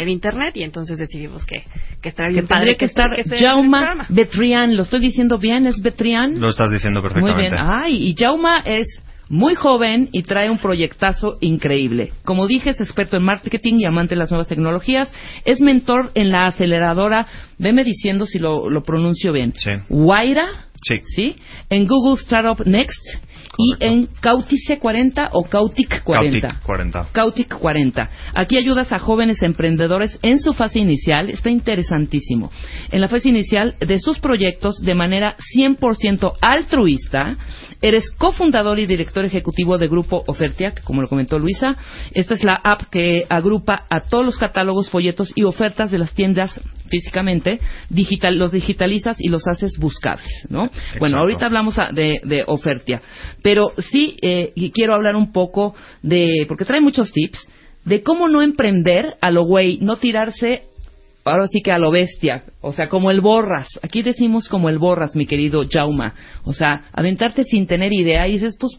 en 0.00 0.08
internet 0.08 0.56
y 0.56 0.62
entonces 0.62 0.96
decidimos 0.96 1.44
que, 1.44 1.64
que 2.00 2.10
estaría 2.10 2.28
Que 2.28 2.34
bien 2.34 2.46
padre 2.46 2.76
tendría 2.76 2.78
que 2.78 2.84
estar 2.84 3.10
el 3.18 3.24
Jauma. 3.44 4.06
Betrián. 4.08 4.76
¿Lo 4.76 4.84
estoy 4.84 5.00
diciendo 5.00 5.38
bien? 5.38 5.66
¿Es 5.66 5.82
Betrián? 5.82 6.40
Lo 6.40 6.50
estás 6.50 6.70
diciendo 6.70 7.00
Muy 7.00 7.08
perfectamente. 7.10 7.50
bien. 7.56 7.64
Ay, 7.68 7.96
y 8.08 8.14
Jauma 8.16 8.60
es 8.64 8.86
muy 9.28 9.54
joven 9.54 10.08
y 10.12 10.22
trae 10.22 10.50
un 10.50 10.58
proyectazo 10.58 11.36
increíble. 11.40 12.12
Como 12.24 12.46
dije, 12.46 12.70
es 12.70 12.80
experto 12.80 13.16
en 13.16 13.24
marketing 13.24 13.74
y 13.78 13.84
amante 13.84 14.14
de 14.14 14.18
las 14.20 14.30
nuevas 14.30 14.48
tecnologías. 14.48 15.12
Es 15.44 15.60
mentor 15.60 16.10
en 16.14 16.30
la 16.30 16.46
aceleradora, 16.46 17.26
veme 17.58 17.84
diciendo 17.84 18.26
si 18.26 18.38
lo, 18.38 18.70
lo 18.70 18.82
pronuncio 18.82 19.32
bien. 19.32 19.52
Sí. 19.56 19.70
Waira, 19.88 20.46
Sí. 20.80 21.00
¿sí? 21.06 21.36
En 21.70 21.88
Google 21.88 22.22
Startup 22.22 22.64
Next 22.64 23.02
y 23.58 23.74
en 23.84 24.06
Cautice 24.20 24.78
40 24.78 25.30
o 25.32 25.42
Cautic 25.42 26.04
40. 26.04 26.40
Cautic 26.40 26.62
40. 26.62 27.08
Cautic 27.12 27.58
40. 27.58 28.10
Aquí 28.36 28.56
ayudas 28.56 28.92
a 28.92 29.00
jóvenes 29.00 29.42
emprendedores 29.42 30.16
en 30.22 30.40
su 30.40 30.54
fase 30.54 30.78
inicial, 30.78 31.28
está 31.28 31.50
interesantísimo. 31.50 32.52
En 32.92 33.00
la 33.00 33.08
fase 33.08 33.28
inicial 33.28 33.74
de 33.80 33.98
sus 33.98 34.20
proyectos 34.20 34.76
de 34.76 34.94
manera 34.94 35.36
100% 35.56 36.34
altruista, 36.40 37.36
eres 37.82 38.10
cofundador 38.12 38.78
y 38.78 38.86
director 38.86 39.24
ejecutivo 39.24 39.76
de 39.76 39.88
Grupo 39.88 40.22
Ofertia, 40.28 40.72
que 40.72 40.82
como 40.82 41.02
lo 41.02 41.08
comentó 41.08 41.40
Luisa. 41.40 41.76
Esta 42.12 42.34
es 42.34 42.44
la 42.44 42.54
app 42.54 42.82
que 42.92 43.26
agrupa 43.28 43.86
a 43.90 44.00
todos 44.08 44.24
los 44.24 44.38
catálogos, 44.38 44.88
folletos 44.88 45.32
y 45.34 45.42
ofertas 45.42 45.90
de 45.90 45.98
las 45.98 46.12
tiendas 46.12 46.60
físicamente, 46.88 47.60
digital, 47.88 48.38
los 48.38 48.52
digitalizas 48.52 49.16
y 49.18 49.28
los 49.28 49.46
haces 49.46 49.78
buscables, 49.78 50.28
¿no? 50.48 50.70
Bueno, 50.98 51.18
ahorita 51.18 51.46
hablamos 51.46 51.76
de, 51.92 52.20
de 52.24 52.44
Ofertia, 52.46 53.02
pero 53.42 53.72
sí 53.78 54.16
eh, 54.22 54.52
quiero 54.72 54.94
hablar 54.94 55.16
un 55.16 55.32
poco 55.32 55.74
de, 56.02 56.44
porque 56.48 56.64
trae 56.64 56.80
muchos 56.80 57.12
tips, 57.12 57.48
de 57.84 58.02
cómo 58.02 58.28
no 58.28 58.42
emprender 58.42 59.16
a 59.20 59.30
lo 59.30 59.44
güey, 59.44 59.78
no 59.80 59.96
tirarse 59.96 60.64
ahora 61.24 61.46
sí 61.46 61.60
que 61.62 61.72
a 61.72 61.78
lo 61.78 61.90
bestia, 61.90 62.44
o 62.60 62.72
sea, 62.72 62.88
como 62.88 63.10
el 63.10 63.20
borras. 63.20 63.68
Aquí 63.82 64.02
decimos 64.02 64.48
como 64.48 64.68
el 64.68 64.78
borras, 64.78 65.14
mi 65.14 65.26
querido 65.26 65.62
Jauma. 65.70 66.14
O 66.44 66.54
sea, 66.54 66.84
aventarte 66.92 67.44
sin 67.44 67.66
tener 67.66 67.92
idea 67.92 68.26
y 68.26 68.32
dices, 68.32 68.56
pues 68.58 68.78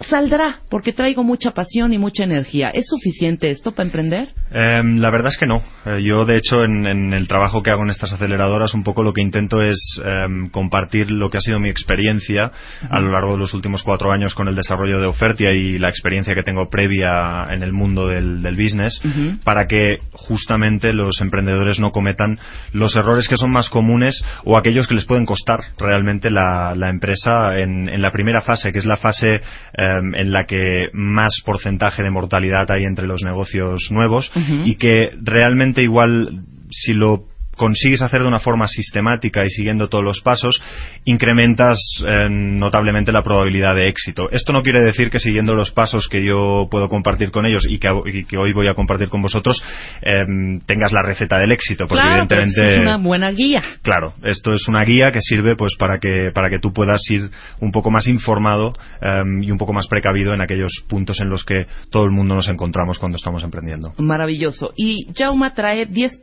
saldrá, 0.00 0.60
porque 0.70 0.92
traigo 0.92 1.22
mucha 1.22 1.52
pasión 1.52 1.92
y 1.92 1.98
mucha 1.98 2.24
energía. 2.24 2.70
¿Es 2.70 2.86
suficiente 2.88 3.50
esto 3.50 3.72
para 3.72 3.86
emprender? 3.86 4.28
Em, 4.50 4.98
la 4.98 5.10
verdad 5.10 5.28
es 5.28 5.38
que 5.38 5.46
no. 5.46 5.62
Eh, 5.86 6.02
yo, 6.02 6.24
de 6.24 6.36
hecho, 6.36 6.64
en, 6.64 6.86
en, 6.86 7.12
el 7.12 7.28
trabajo 7.28 7.62
que 7.62 7.70
hago 7.70 7.82
en 7.82 7.90
estas 7.90 8.12
aceleradoras, 8.12 8.74
un 8.74 8.84
poco 8.84 9.02
lo 9.02 9.12
que 9.12 9.22
intento 9.22 9.62
es 9.62 10.00
em, 10.04 10.48
compartir 10.48 11.10
lo 11.10 11.28
que 11.28 11.38
ha 11.38 11.40
sido 11.40 11.58
mi 11.58 11.70
experiencia 11.70 12.50
a 12.88 13.00
lo 13.00 13.10
largo 13.10 13.32
de 13.32 13.38
los 13.38 13.54
últimos 13.54 13.82
cuatro 13.82 14.12
años 14.12 14.34
con 14.34 14.48
el 14.48 14.54
desarrollo 14.54 15.00
de 15.00 15.06
Ofertia 15.06 15.52
y 15.52 15.78
la 15.78 15.88
experiencia 15.88 16.34
que 16.34 16.42
tengo 16.42 16.68
previa 16.68 17.46
en 17.50 17.62
el 17.62 17.72
mundo 17.72 18.08
del, 18.08 18.42
del 18.42 18.56
business, 18.56 19.00
para 19.44 19.66
que 19.66 19.98
justamente 20.12 20.92
los 20.92 21.20
emprendedores 21.20 21.78
no 21.80 21.90
cometan 21.90 22.38
los 22.72 22.96
errores 22.96 23.28
que 23.28 23.36
son 23.36 23.50
más 23.50 23.68
comunes 23.68 24.24
o 24.44 24.58
aquellos 24.58 24.86
que 24.86 24.94
les 24.94 25.04
pueden 25.04 25.26
costar 25.26 25.60
realmente 25.78 26.30
la, 26.30 26.74
la 26.74 26.90
empresa 26.90 27.58
en, 27.58 27.88
en, 27.88 28.02
la 28.02 28.10
primera 28.10 28.40
fase, 28.42 28.72
que 28.72 28.78
es 28.78 28.86
la 28.86 28.96
fase 28.96 29.40
en 29.84 30.32
la 30.32 30.44
que 30.46 30.88
más 30.92 31.40
porcentaje 31.44 32.02
de 32.02 32.10
mortalidad 32.10 32.70
hay 32.70 32.84
entre 32.84 33.06
los 33.06 33.22
negocios 33.22 33.88
nuevos 33.90 34.30
y 34.64 34.76
que 34.76 35.10
realmente 35.22 35.82
igual 35.82 36.44
si 36.70 36.92
lo 36.92 37.26
consigues 37.56 38.02
hacer 38.02 38.22
de 38.22 38.28
una 38.28 38.40
forma 38.40 38.68
sistemática 38.68 39.44
y 39.44 39.50
siguiendo 39.50 39.88
todos 39.88 40.04
los 40.04 40.20
pasos, 40.20 40.60
incrementas 41.04 41.78
eh, 42.06 42.28
notablemente 42.30 43.12
la 43.12 43.22
probabilidad 43.22 43.74
de 43.74 43.88
éxito. 43.88 44.30
Esto 44.30 44.52
no 44.52 44.62
quiere 44.62 44.82
decir 44.82 45.10
que 45.10 45.18
siguiendo 45.18 45.54
los 45.54 45.70
pasos 45.70 46.08
que 46.08 46.24
yo 46.24 46.68
puedo 46.70 46.88
compartir 46.88 47.30
con 47.30 47.46
ellos 47.46 47.66
y 47.68 47.78
que, 47.78 47.88
y 48.06 48.24
que 48.24 48.36
hoy 48.36 48.52
voy 48.52 48.68
a 48.68 48.74
compartir 48.74 49.08
con 49.08 49.22
vosotros 49.22 49.62
eh, 50.02 50.24
tengas 50.66 50.92
la 50.92 51.02
receta 51.02 51.38
del 51.38 51.52
éxito, 51.52 51.86
porque 51.86 52.02
claro, 52.02 52.22
evidentemente 52.22 52.60
pero 52.62 52.76
es 52.76 52.80
una 52.80 52.96
buena 52.98 53.30
guía. 53.30 53.62
Claro, 53.82 54.14
esto 54.22 54.52
es 54.52 54.68
una 54.68 54.84
guía 54.84 55.12
que 55.12 55.20
sirve 55.20 55.56
pues 55.56 55.74
para 55.78 55.98
que 55.98 56.30
para 56.32 56.50
que 56.50 56.58
tú 56.58 56.72
puedas 56.72 57.00
ir 57.10 57.30
un 57.60 57.72
poco 57.72 57.90
más 57.90 58.06
informado 58.06 58.72
eh, 59.00 59.22
y 59.42 59.50
un 59.50 59.58
poco 59.58 59.72
más 59.72 59.86
precavido 59.88 60.34
en 60.34 60.42
aquellos 60.42 60.84
puntos 60.88 61.20
en 61.20 61.28
los 61.28 61.44
que 61.44 61.66
todo 61.90 62.04
el 62.04 62.10
mundo 62.10 62.34
nos 62.34 62.48
encontramos 62.48 62.98
cuando 62.98 63.16
estamos 63.16 63.42
emprendiendo. 63.44 63.92
Maravilloso. 63.98 64.72
Y 64.76 65.08
Jauma 65.16 65.54
trae 65.54 65.86
10 65.86 66.20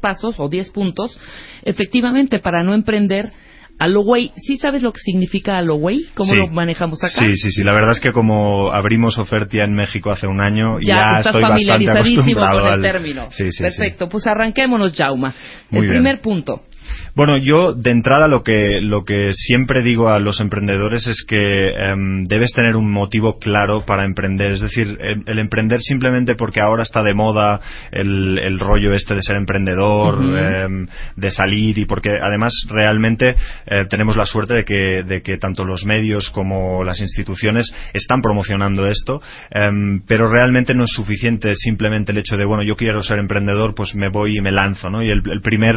pasos 0.00 0.36
o 0.38 0.48
10 0.48 0.67
puntos, 0.68 1.18
efectivamente, 1.64 2.38
para 2.38 2.62
no 2.62 2.74
emprender 2.74 3.32
a 3.80 3.86
lo 3.86 4.00
güey. 4.02 4.32
¿Sí 4.42 4.56
sabes 4.58 4.82
lo 4.82 4.92
que 4.92 5.00
significa 5.00 5.56
a 5.56 5.62
lo 5.62 5.76
güey? 5.76 6.06
¿Cómo 6.14 6.32
Sí. 6.32 6.38
lo 6.40 6.48
manejamos 6.48 7.02
acá? 7.04 7.12
Sí, 7.24 7.36
sí, 7.36 7.50
sí. 7.52 7.62
La 7.62 7.72
verdad 7.72 7.92
es 7.92 8.00
que 8.00 8.12
como 8.12 8.72
abrimos 8.72 9.18
Ofertia 9.18 9.62
en 9.64 9.74
México 9.74 10.10
hace 10.10 10.26
un 10.26 10.40
año, 10.40 10.78
Ya, 10.80 10.96
ya, 10.96 11.00
estás 11.18 11.26
estoy 11.26 11.42
bastante 11.42 11.64
familiarizadísimo 11.66 12.20
acostumbrado 12.22 12.58
con 12.60 12.68
el 12.68 12.74
al... 12.74 12.82
término. 12.82 13.28
Sí, 13.30 13.44
sí, 13.44 13.50
sí. 13.52 13.62
Perfecto, 13.62 14.08
pues 14.08 14.26
arranquémonos, 14.26 14.92
Jauma. 14.96 15.32
Muy 15.70 15.80
el 15.80 15.82
bien. 15.90 16.02
primer 16.02 16.20
punto. 16.20 16.62
Bueno, 17.18 17.36
yo 17.36 17.72
de 17.72 17.90
entrada 17.90 18.28
lo 18.28 18.44
que, 18.44 18.80
lo 18.80 19.04
que 19.04 19.32
siempre 19.32 19.82
digo 19.82 20.08
a 20.08 20.20
los 20.20 20.38
emprendedores 20.38 21.08
es 21.08 21.24
que 21.26 21.70
em, 21.70 22.22
debes 22.26 22.52
tener 22.52 22.76
un 22.76 22.92
motivo 22.92 23.40
claro 23.40 23.84
para 23.84 24.04
emprender. 24.04 24.52
Es 24.52 24.60
decir, 24.60 24.96
el, 25.00 25.24
el 25.26 25.38
emprender 25.40 25.80
simplemente 25.80 26.36
porque 26.36 26.60
ahora 26.60 26.84
está 26.84 27.02
de 27.02 27.14
moda 27.14 27.60
el, 27.90 28.38
el 28.38 28.60
rollo 28.60 28.94
este 28.94 29.16
de 29.16 29.22
ser 29.22 29.34
emprendedor, 29.34 30.20
em, 30.22 30.86
de 31.16 31.30
salir 31.32 31.78
y 31.78 31.86
porque 31.86 32.10
además 32.22 32.52
realmente 32.70 33.34
eh, 33.66 33.86
tenemos 33.90 34.16
la 34.16 34.24
suerte 34.24 34.54
de 34.54 34.64
que, 34.64 35.02
de 35.04 35.20
que 35.20 35.38
tanto 35.38 35.64
los 35.64 35.84
medios 35.86 36.30
como 36.30 36.84
las 36.84 37.00
instituciones 37.00 37.74
están 37.94 38.22
promocionando 38.22 38.86
esto, 38.86 39.20
em, 39.50 40.02
pero 40.06 40.28
realmente 40.28 40.72
no 40.72 40.84
es 40.84 40.92
suficiente 40.92 41.52
simplemente 41.56 42.12
el 42.12 42.18
hecho 42.18 42.36
de, 42.36 42.44
bueno, 42.44 42.62
yo 42.62 42.76
quiero 42.76 43.02
ser 43.02 43.18
emprendedor, 43.18 43.74
pues 43.74 43.96
me 43.96 44.08
voy 44.08 44.36
y 44.38 44.40
me 44.40 44.52
lanzo, 44.52 44.88
¿no? 44.88 45.02
Y 45.02 45.10
el, 45.10 45.20
el 45.28 45.40
primer 45.40 45.74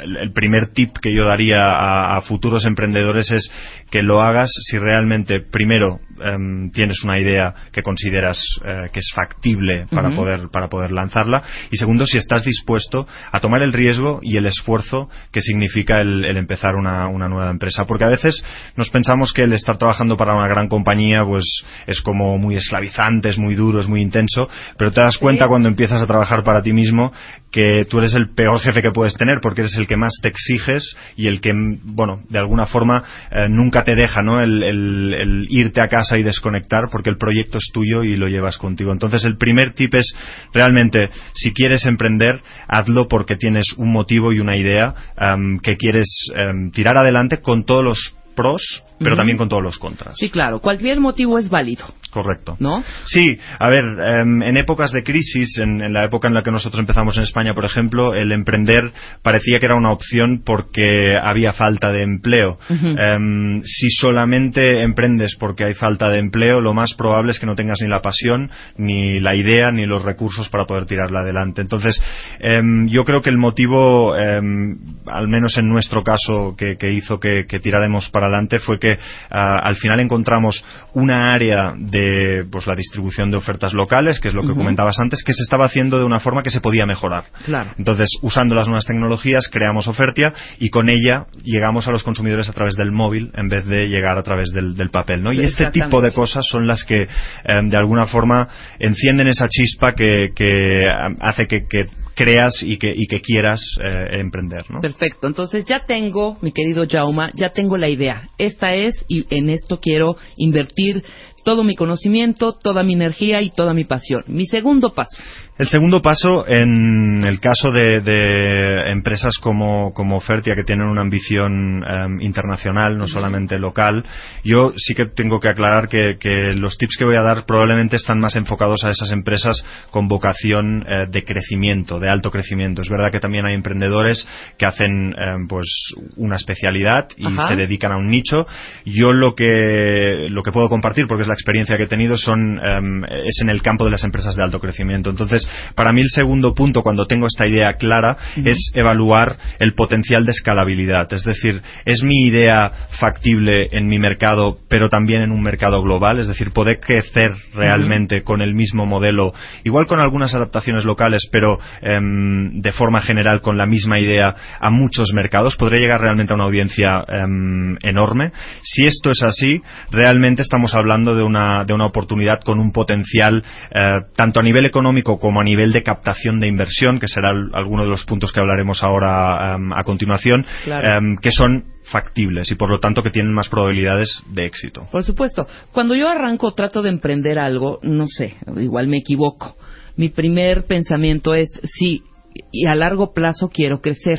el, 0.00 0.32
primer 0.32 0.68
tip 0.68 0.96
que 1.00 1.14
yo 1.14 1.26
daría 1.26 1.58
a, 1.60 2.16
a 2.16 2.20
futuros 2.22 2.66
emprendedores 2.66 3.30
es 3.30 3.50
que 3.90 4.02
lo 4.02 4.22
hagas 4.22 4.50
si 4.62 4.78
realmente 4.78 5.40
primero 5.40 6.00
em, 6.20 6.70
tienes 6.70 7.02
una 7.04 7.18
idea 7.18 7.54
que 7.72 7.82
consideras 7.82 8.44
eh, 8.64 8.88
que 8.92 9.00
es 9.00 9.10
factible 9.14 9.86
para 9.90 10.10
poder 10.10 10.48
para 10.52 10.68
poder 10.68 10.90
lanzarla. 10.90 11.42
Y 11.70 11.76
segundo 11.76 12.06
si 12.06 12.18
estás 12.18 12.44
dispuesto 12.44 13.06
a 13.30 13.40
tomar 13.40 13.62
el 13.62 13.72
riesgo 13.72 14.20
y 14.22 14.36
el 14.36 14.46
esfuerzo 14.46 15.08
que 15.30 15.40
significa 15.40 16.00
el, 16.00 16.24
el 16.24 16.36
empezar 16.36 16.74
una, 16.74 17.08
una 17.08 17.28
nueva 17.28 17.50
empresa. 17.50 17.84
Porque 17.84 18.04
a 18.04 18.08
veces 18.08 18.44
nos 18.76 18.90
pensamos 18.90 19.32
que 19.32 19.42
el 19.42 19.52
estar 19.52 19.78
trabajando 19.78 20.16
para 20.16 20.34
una 20.34 20.48
gran 20.48 20.68
compañía 20.68 21.22
pues 21.24 21.64
es 21.86 22.00
como 22.00 22.38
muy 22.38 22.56
esclavizante 22.56 23.28
es 23.28 23.38
muy 23.38 23.54
duro 23.54 23.80
es 23.80 23.88
muy 23.88 24.02
intenso 24.02 24.46
pero 24.76 24.92
te 24.92 25.00
das 25.00 25.18
cuenta 25.18 25.48
cuando 25.48 25.68
empiezas 25.68 26.02
a 26.02 26.06
trabajar 26.06 26.42
para 26.42 26.62
ti 26.62 26.72
mismo 26.72 27.12
que 27.50 27.82
tú 27.88 27.98
eres 27.98 28.14
el 28.14 28.34
peor 28.34 28.58
jefe 28.60 28.82
que 28.82 28.90
puedes 28.90 29.16
tener 29.16 29.38
porque 29.40 29.53
eres 29.62 29.76
el 29.76 29.86
que 29.86 29.96
más 29.96 30.14
te 30.22 30.28
exiges 30.28 30.96
y 31.16 31.26
el 31.26 31.40
que 31.40 31.52
bueno 31.82 32.22
de 32.28 32.38
alguna 32.38 32.66
forma 32.66 33.04
eh, 33.30 33.46
nunca 33.48 33.82
te 33.82 33.94
deja 33.94 34.22
no 34.22 34.40
el, 34.40 34.62
el- 34.62 35.14
el 35.14 35.46
irte 35.50 35.80
a 35.82 35.88
casa 35.88 36.18
y 36.18 36.22
desconectar 36.22 36.88
porque 36.90 37.10
el 37.10 37.16
proyecto 37.16 37.58
es 37.58 37.70
tuyo 37.72 38.02
y 38.02 38.16
lo 38.16 38.28
llevas 38.28 38.58
contigo. 38.58 38.92
Entonces 38.92 39.24
el 39.24 39.36
primer 39.36 39.72
tip 39.72 39.94
es 39.94 40.14
realmente 40.52 41.08
si 41.34 41.52
quieres 41.52 41.86
emprender 41.86 42.40
hazlo 42.68 43.08
porque 43.08 43.36
tienes 43.36 43.74
un 43.76 43.92
motivo 43.92 44.32
y 44.32 44.40
una 44.40 44.56
idea 44.56 44.94
em, 45.18 45.58
que 45.58 45.76
quieres 45.76 46.08
em, 46.36 46.70
tirar 46.70 46.96
adelante 46.98 47.38
con 47.38 47.64
todos 47.64 47.84
los 47.84 48.16
pros 48.34 48.82
pero 48.98 49.16
también 49.16 49.36
con 49.36 49.48
todos 49.48 49.62
los 49.62 49.78
contras 49.78 50.14
Sí, 50.18 50.30
claro, 50.30 50.60
cualquier 50.60 51.00
motivo 51.00 51.38
es 51.38 51.48
válido, 51.48 51.86
correcto 52.10 52.56
¿no? 52.60 52.82
Sí, 53.04 53.38
a 53.58 53.68
ver, 53.68 53.84
em, 53.84 54.42
en 54.42 54.56
épocas 54.56 54.92
de 54.92 55.02
crisis, 55.02 55.58
en, 55.58 55.82
en 55.82 55.92
la 55.92 56.04
época 56.04 56.28
en 56.28 56.34
la 56.34 56.42
que 56.42 56.50
nosotros 56.50 56.80
empezamos 56.80 57.16
en 57.16 57.24
España, 57.24 57.54
por 57.54 57.64
ejemplo, 57.64 58.14
el 58.14 58.32
emprender 58.32 58.92
parecía 59.22 59.58
que 59.58 59.66
era 59.66 59.76
una 59.76 59.92
opción 59.92 60.42
porque 60.44 61.16
había 61.20 61.52
falta 61.52 61.90
de 61.90 62.02
empleo. 62.02 62.58
Em, 62.70 63.62
si 63.64 63.90
solamente 63.90 64.82
emprendes 64.82 65.36
porque 65.38 65.64
hay 65.64 65.74
falta 65.74 66.08
de 66.08 66.18
empleo, 66.18 66.60
lo 66.60 66.74
más 66.74 66.94
probable 66.94 67.32
es 67.32 67.38
que 67.38 67.46
no 67.46 67.54
tengas 67.54 67.78
ni 67.80 67.88
la 67.88 68.00
pasión, 68.00 68.50
ni 68.76 69.20
la 69.20 69.34
idea, 69.34 69.70
ni 69.70 69.86
los 69.86 70.02
recursos 70.02 70.48
para 70.48 70.66
poder 70.66 70.86
tirarla 70.86 71.20
adelante. 71.20 71.60
Entonces, 71.62 72.00
em, 72.40 72.88
yo 72.88 73.04
creo 73.04 73.22
que 73.22 73.30
el 73.30 73.38
motivo, 73.38 74.14
al 74.14 75.28
menos 75.28 75.56
en 75.58 75.68
nuestro 75.68 76.02
caso, 76.02 76.54
que, 76.56 76.76
que 76.76 76.92
hizo 76.92 77.18
que, 77.18 77.46
que 77.46 77.58
tiráramos 77.58 78.08
para 78.10 78.26
adelante 78.26 78.58
fue 78.58 78.78
que 78.78 78.83
ah, 79.30 79.58
al 79.62 79.76
final 79.76 80.00
encontramos 80.00 80.64
una 80.94 81.32
área 81.32 81.72
de 81.76 82.44
pues 82.50 82.66
la 82.66 82.74
distribución 82.74 83.30
de 83.30 83.36
ofertas 83.36 83.74
locales, 83.74 84.20
que 84.20 84.28
es 84.28 84.34
lo 84.34 84.42
que 84.42 84.54
comentabas 84.54 84.96
antes, 85.00 85.22
que 85.24 85.32
se 85.32 85.42
estaba 85.42 85.64
haciendo 85.64 85.98
de 85.98 86.04
una 86.04 86.20
forma 86.20 86.42
que 86.42 86.50
se 86.50 86.60
podía 86.60 86.86
mejorar. 86.86 87.24
Claro. 87.44 87.72
Entonces, 87.78 88.08
usando 88.22 88.54
las 88.54 88.68
nuevas 88.68 88.86
tecnologías, 88.86 89.48
creamos 89.50 89.88
Ofertia 89.88 90.32
y 90.58 90.70
con 90.70 90.88
ella 90.88 91.26
llegamos 91.42 91.88
a 91.88 91.90
los 91.90 92.02
consumidores 92.02 92.48
a 92.48 92.52
través 92.52 92.76
del 92.76 92.92
móvil 92.92 93.30
en 93.34 93.48
vez 93.48 93.66
de 93.66 93.88
llegar 93.88 94.18
a 94.18 94.22
través 94.22 94.50
del, 94.52 94.76
del 94.76 94.90
papel. 94.90 95.22
¿no? 95.22 95.32
Y 95.32 95.40
este 95.40 95.70
tipo 95.70 96.00
de 96.00 96.12
cosas 96.12 96.46
son 96.46 96.66
las 96.66 96.84
que, 96.84 97.08
em, 97.44 97.68
de 97.68 97.76
alguna 97.76 98.06
forma, 98.06 98.48
encienden 98.78 99.28
esa 99.28 99.48
chispa 99.48 99.92
que, 99.92 100.30
que 100.34 100.82
em, 100.82 101.16
hace 101.20 101.46
que, 101.46 101.66
que 101.68 101.86
creas 102.14 102.62
y 102.62 102.78
que, 102.78 102.92
y 102.94 103.06
que 103.06 103.20
quieras 103.20 103.60
eh, 103.82 104.20
emprender. 104.20 104.70
¿no? 104.70 104.80
Perfecto, 104.80 105.26
entonces 105.26 105.64
ya 105.64 105.84
tengo, 105.86 106.38
mi 106.40 106.52
querido 106.52 106.86
Jauma, 106.88 107.30
ya 107.34 107.50
tengo 107.50 107.76
la 107.76 107.88
idea. 107.88 108.28
Esta 108.38 108.74
es 108.74 109.04
y 109.08 109.26
en 109.34 109.50
esto 109.50 109.80
quiero 109.80 110.16
invertir 110.36 111.02
todo 111.44 111.62
mi 111.62 111.76
conocimiento, 111.76 112.52
toda 112.54 112.82
mi 112.82 112.94
energía 112.94 113.42
y 113.42 113.50
toda 113.50 113.74
mi 113.74 113.84
pasión. 113.84 114.24
Mi 114.26 114.46
segundo 114.46 114.94
paso. 114.94 115.22
El 115.56 115.68
segundo 115.68 116.02
paso, 116.02 116.44
en 116.48 117.22
el 117.24 117.38
caso 117.38 117.70
de, 117.70 118.00
de 118.00 118.90
empresas 118.90 119.34
como, 119.40 119.92
como 119.94 120.18
Fertia, 120.18 120.56
que 120.56 120.64
tienen 120.64 120.88
una 120.88 121.02
ambición 121.02 121.84
em, 121.84 122.20
internacional, 122.22 122.98
no 122.98 123.06
solamente 123.06 123.56
local, 123.56 124.04
yo 124.42 124.72
sí 124.76 124.96
que 124.96 125.06
tengo 125.06 125.38
que 125.38 125.48
aclarar 125.48 125.88
que, 125.88 126.16
que 126.18 126.54
los 126.56 126.76
tips 126.76 126.96
que 126.98 127.04
voy 127.04 127.16
a 127.16 127.22
dar 127.22 127.46
probablemente 127.46 127.94
están 127.94 128.18
más 128.18 128.34
enfocados 128.34 128.82
a 128.82 128.90
esas 128.90 129.12
empresas 129.12 129.64
con 129.92 130.08
vocación 130.08 130.84
eh, 130.88 131.06
de 131.08 131.22
crecimiento, 131.24 132.00
de 132.00 132.10
alto 132.10 132.32
crecimiento. 132.32 132.82
Es 132.82 132.88
verdad 132.88 133.12
que 133.12 133.20
también 133.20 133.46
hay 133.46 133.54
emprendedores 133.54 134.26
que 134.58 134.66
hacen 134.66 135.14
em, 135.16 135.46
pues 135.46 135.94
una 136.16 136.34
especialidad 136.34 137.10
y 137.16 137.28
Ajá. 137.28 137.46
se 137.46 137.54
dedican 137.54 137.92
a 137.92 137.96
un 137.98 138.10
nicho. 138.10 138.44
Yo 138.84 139.12
lo 139.12 139.36
que, 139.36 140.26
lo 140.30 140.42
que 140.42 140.50
puedo 140.50 140.68
compartir, 140.68 141.06
porque 141.06 141.22
es 141.22 141.28
la 141.28 141.34
experiencia 141.34 141.76
que 141.76 141.84
he 141.84 141.88
tenido, 141.88 142.16
son, 142.16 142.58
em, 142.58 143.04
es 143.04 143.40
en 143.40 143.50
el 143.50 143.62
campo 143.62 143.84
de 143.84 143.92
las 143.92 144.02
empresas 144.02 144.34
de 144.34 144.42
alto 144.42 144.58
crecimiento. 144.58 145.10
Entonces, 145.10 145.43
para 145.74 145.92
mí 145.92 146.00
el 146.00 146.10
segundo 146.10 146.54
punto, 146.54 146.82
cuando 146.82 147.06
tengo 147.06 147.26
esta 147.26 147.46
idea 147.46 147.74
clara, 147.74 148.16
es 148.44 148.70
evaluar 148.74 149.36
el 149.58 149.74
potencial 149.74 150.24
de 150.24 150.32
escalabilidad. 150.32 151.12
Es 151.12 151.24
decir, 151.24 151.62
¿es 151.84 152.02
mi 152.02 152.26
idea 152.26 152.72
factible 153.00 153.68
en 153.72 153.88
mi 153.88 153.98
mercado, 153.98 154.58
pero 154.68 154.88
también 154.88 155.22
en 155.22 155.32
un 155.32 155.42
mercado 155.42 155.82
global? 155.82 156.18
Es 156.18 156.28
decir, 156.28 156.52
poder 156.52 156.80
crecer 156.80 157.32
realmente 157.54 158.22
con 158.22 158.42
el 158.42 158.54
mismo 158.54 158.86
modelo, 158.86 159.32
igual 159.64 159.86
con 159.86 160.00
algunas 160.00 160.34
adaptaciones 160.34 160.84
locales, 160.84 161.28
pero 161.30 161.58
em, 161.82 162.60
de 162.60 162.72
forma 162.72 163.00
general 163.00 163.40
con 163.40 163.56
la 163.56 163.66
misma 163.66 163.98
idea 163.98 164.34
a 164.60 164.70
muchos 164.70 165.12
mercados. 165.14 165.56
¿Podré 165.56 165.80
llegar 165.80 166.00
realmente 166.00 166.32
a 166.32 166.36
una 166.36 166.44
audiencia 166.44 167.04
em, 167.08 167.76
enorme? 167.82 168.32
Si 168.62 168.86
esto 168.86 169.10
es 169.10 169.22
así, 169.22 169.62
realmente 169.90 170.42
estamos 170.42 170.74
hablando 170.74 171.14
de 171.14 171.22
una, 171.22 171.64
de 171.64 171.74
una 171.74 171.86
oportunidad 171.86 172.40
con 172.44 172.58
un 172.58 172.72
potencial 172.72 173.42
eh, 173.74 173.90
tanto 174.16 174.40
a 174.40 174.42
nivel 174.42 174.66
económico 174.66 175.18
como 175.18 175.33
a 175.40 175.44
nivel 175.44 175.72
de 175.72 175.82
captación 175.82 176.40
de 176.40 176.46
inversión, 176.48 176.98
que 176.98 177.06
será 177.08 177.30
el- 177.30 177.50
alguno 177.54 177.84
de 177.84 177.90
los 177.90 178.04
puntos 178.04 178.32
que 178.32 178.40
hablaremos 178.40 178.82
ahora 178.82 179.54
em, 179.56 179.72
a 179.72 179.82
continuación, 179.84 180.44
Claro. 180.64 180.98
em, 181.06 181.16
que 181.16 181.30
son 181.30 181.64
factibles 181.90 182.50
y 182.50 182.54
por 182.54 182.70
lo 182.70 182.78
tanto 182.78 183.02
que 183.02 183.10
tienen 183.10 183.32
más 183.34 183.48
probabilidades 183.48 184.22
de 184.32 184.46
éxito. 184.46 184.86
Por 184.90 185.04
supuesto, 185.04 185.46
cuando 185.72 185.94
yo 185.94 186.08
arranco 186.08 186.46
o 186.48 186.54
trato 186.54 186.80
de 186.82 186.88
emprender 186.88 187.38
algo, 187.38 187.78
no 187.82 188.06
sé, 188.08 188.34
igual 188.56 188.88
me 188.88 188.98
equivoco. 188.98 189.56
mi 189.96 190.08
primer 190.08 190.64
pensamiento 190.64 191.34
es, 191.34 191.48
sí, 191.78 192.02
y 192.50 192.66
a 192.66 192.74
largo 192.74 193.12
plazo 193.14 193.48
quiero 193.48 193.80
crecer. 193.80 194.18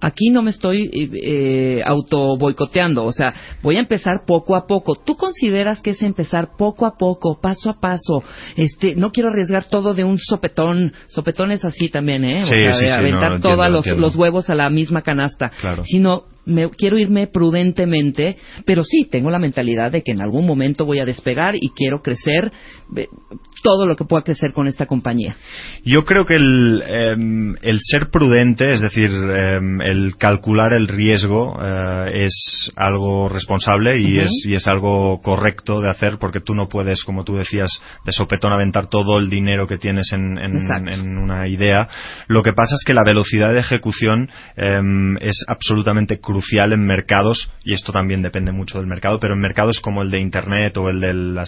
Aquí 0.00 0.30
no 0.30 0.42
me 0.42 0.50
estoy 0.50 0.90
eh, 0.92 1.82
auto 1.84 2.36
boicoteando, 2.36 3.04
o 3.04 3.12
sea, 3.12 3.32
voy 3.62 3.76
a 3.76 3.80
empezar 3.80 4.24
poco 4.26 4.56
a 4.56 4.66
poco. 4.66 4.94
¿Tú 4.94 5.16
consideras 5.16 5.80
que 5.80 5.90
es 5.90 6.02
empezar 6.02 6.56
poco 6.56 6.86
a 6.86 6.96
poco, 6.96 7.40
paso 7.40 7.70
a 7.70 7.80
paso? 7.80 8.22
Este, 8.56 8.96
no 8.96 9.12
quiero 9.12 9.30
arriesgar 9.30 9.64
todo 9.64 9.94
de 9.94 10.04
un 10.04 10.18
sopetón. 10.18 10.92
Sopetón 11.08 11.52
es 11.52 11.64
así 11.64 11.88
también, 11.88 12.24
¿eh? 12.24 12.44
Sí, 12.44 12.54
o 12.54 12.56
sea, 12.56 12.72
sí, 12.72 12.84
de 12.84 12.86
sí, 12.86 12.92
aventar 12.92 13.32
no, 13.32 13.40
todos 13.40 13.56
lo 13.56 13.68
los, 13.68 13.86
los 13.86 14.16
huevos 14.16 14.50
a 14.50 14.54
la 14.54 14.68
misma 14.70 15.02
canasta. 15.02 15.50
Claro. 15.60 15.84
Sino 15.84 16.24
me, 16.44 16.68
quiero 16.70 16.98
irme 16.98 17.26
prudentemente, 17.26 18.36
pero 18.66 18.84
sí, 18.84 19.06
tengo 19.10 19.30
la 19.30 19.38
mentalidad 19.38 19.92
de 19.92 20.02
que 20.02 20.12
en 20.12 20.22
algún 20.22 20.46
momento 20.46 20.84
voy 20.84 20.98
a 20.98 21.04
despegar 21.04 21.54
y 21.56 21.70
quiero 21.70 22.02
crecer 22.02 22.52
eh, 22.96 23.06
todo 23.62 23.86
lo 23.86 23.96
que 23.96 24.04
pueda 24.04 24.22
crecer 24.22 24.52
con 24.52 24.66
esta 24.68 24.86
compañía. 24.86 25.36
Yo 25.84 26.04
creo 26.04 26.26
que 26.26 26.36
el, 26.36 26.82
em, 26.86 27.56
el 27.62 27.78
ser 27.80 28.10
prudente, 28.10 28.72
es 28.72 28.80
decir, 28.80 29.10
em, 29.10 29.80
el 29.80 30.16
calcular 30.16 30.72
el 30.74 30.88
riesgo, 30.88 31.58
eh, 31.62 32.24
es 32.26 32.70
algo 32.76 33.28
responsable 33.28 33.98
y, 33.98 34.16
Ujú. 34.18 34.26
es, 34.26 34.44
y 34.46 34.54
es 34.54 34.66
algo 34.66 35.20
correcto 35.22 35.80
de 35.80 35.90
hacer 35.90 36.18
porque 36.18 36.40
tú 36.40 36.54
no 36.54 36.68
puedes, 36.68 37.02
como 37.04 37.24
tú 37.24 37.36
decías, 37.36 37.70
de 38.04 38.12
sopetón 38.12 38.52
aventar 38.52 38.88
todo 38.88 39.18
el 39.18 39.30
dinero 39.30 39.66
que 39.66 39.78
tienes 39.78 40.12
en, 40.12 40.38
en- 40.38 40.68
en 40.88 41.18
una 41.18 41.48
idea. 41.48 41.86
Lo 42.28 42.42
que 42.42 42.52
pasa 42.52 42.74
es 42.74 42.84
que 42.84 42.94
la 42.94 43.04
velocidad 43.04 43.52
de 43.52 43.60
ejecución 43.60 44.28
em, 44.56 45.16
es 45.18 45.44
absolutamente 45.48 46.18
crucial 46.20 46.72
en 46.72 46.84
mercados, 46.86 47.50
y 47.64 47.74
esto 47.74 47.92
también 47.92 48.22
depende 48.22 48.52
mucho 48.52 48.78
del 48.78 48.86
mercado, 48.86 49.18
pero 49.20 49.34
en 49.34 49.40
mercados 49.40 49.80
como 49.80 50.02
el 50.02 50.10
de 50.10 50.20
Internet 50.20 50.76
o 50.78 50.88
el 50.88 51.00
del, 51.00 51.38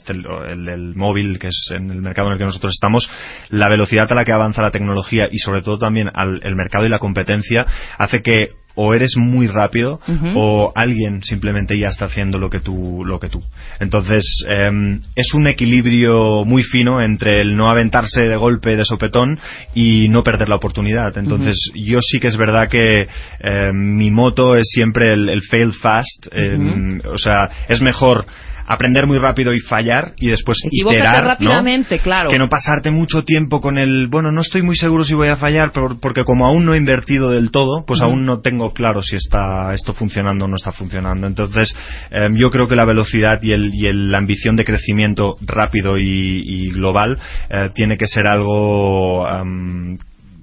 el 0.49 0.65
del 0.65 0.95
móvil, 0.95 1.39
que 1.39 1.49
es 1.49 1.69
en 1.75 1.91
el 1.91 2.04
mercado 2.05 2.29
en 2.29 2.35
el 2.35 2.39
que 2.39 2.45
nosotros 2.45 2.73
estamos, 2.73 3.11
la 3.51 3.69
velocidad 3.69 4.11
a 4.11 4.15
la 4.15 4.25
que 4.25 4.33
avanza 4.33 4.63
la 4.63 4.71
tecnología 4.71 5.29
y 5.31 5.39
sobre 5.39 5.63
todo 5.63 5.79
también 5.79 6.09
al, 6.15 6.41
el 6.43 6.55
mercado 6.55 6.87
y 6.87 6.89
la 6.89 6.99
competencia 6.99 7.67
hace 7.99 8.23
que 8.23 8.51
o 8.75 8.95
eres 8.95 9.17
muy 9.17 9.47
rápido 9.47 10.01
o 10.35 10.73
alguien 10.75 11.23
simplemente 11.23 11.79
ya 11.79 11.87
está 11.87 12.07
haciendo 12.07 12.39
lo 12.39 12.51
que 12.51 12.61
tú 12.61 13.05
lo 13.05 13.21
que 13.21 13.29
tú. 13.29 13.43
Entonces 13.79 14.45
em, 14.53 15.01
es 15.15 15.33
un 15.35 15.47
equilibrio 15.47 16.45
muy 16.45 16.65
fino 16.65 17.01
entre 17.01 17.41
el 17.41 17.57
no 17.57 17.71
aventarse 17.71 18.25
de 18.25 18.37
golpe 18.37 18.77
de 18.77 18.85
sopetón 18.85 19.39
y 19.75 20.09
no 20.09 20.25
perder 20.25 20.49
la 20.49 20.57
oportunidad. 20.57 21.17
Entonces 21.17 21.71
yo 21.75 22.01
sí 22.01 22.19
que 22.19 22.29
es 22.29 22.37
verdad 22.37 22.69
que 22.69 23.07
em, 23.41 23.97
mi 23.97 24.11
moto 24.11 24.57
es 24.57 24.67
siempre 24.71 25.09
el, 25.09 25.29
el 25.29 25.43
fail 25.43 25.73
fast 25.73 26.27
em, 26.33 27.01
o 27.05 27.19
sea 27.19 27.49
es 27.69 27.81
mejor 27.81 28.27
aprender 28.67 29.07
muy 29.07 29.19
rápido 29.19 29.53
y 29.53 29.61
fallar 29.61 30.13
y 30.17 30.29
después 30.29 30.59
iterar 30.71 31.23
¿no? 31.23 31.29
rápidamente, 31.31 31.99
claro. 31.99 32.31
que 32.31 32.39
no 32.39 32.49
pasarte 32.49 32.91
mucho 32.91 33.23
tiempo 33.23 33.61
con 33.61 33.79
el 33.79 34.07
bueno 34.09 34.33
no 34.33 34.41
estoy 34.41 34.63
muy 34.63 34.77
seguro 34.77 35.05
si 35.05 35.15
voy 35.15 35.29
a 35.29 35.37
fallar 35.37 35.71
pero- 35.73 35.99
porque 36.01 36.23
como 36.25 36.47
aún 36.47 36.65
no 36.65 36.75
he 36.75 36.79
invertido 36.79 37.31
del 37.31 37.51
todo 37.51 37.85
pues 37.87 38.01
Ujú. 38.01 38.11
aún 38.11 38.25
no 38.27 38.41
tengo 38.41 38.71
claro 38.73 39.03
si 39.03 39.17
está 39.17 39.73
esto 39.75 39.93
funcionando 39.95 40.47
o 40.47 40.49
no 40.49 40.57
está 40.57 40.73
funcionando 40.73 41.27
entonces 41.27 41.75
eh, 42.11 42.29
yo 42.41 42.51
creo 42.51 42.67
que 42.69 42.77
la 42.77 42.85
velocidad 42.87 43.39
y, 43.43 43.53
el, 43.53 43.71
y 43.75 43.87
el- 43.87 44.11
la 44.11 44.19
ambición 44.19 44.57
de 44.57 44.65
crecimiento 44.65 45.37
rápido 45.43 45.99
y, 45.99 46.05
y 46.47 46.71
global 46.71 47.19
eh, 47.51 47.71
tiene 47.75 47.97
que 47.99 48.07
ser 48.07 48.27
algo 48.27 49.27
am, 49.27 49.97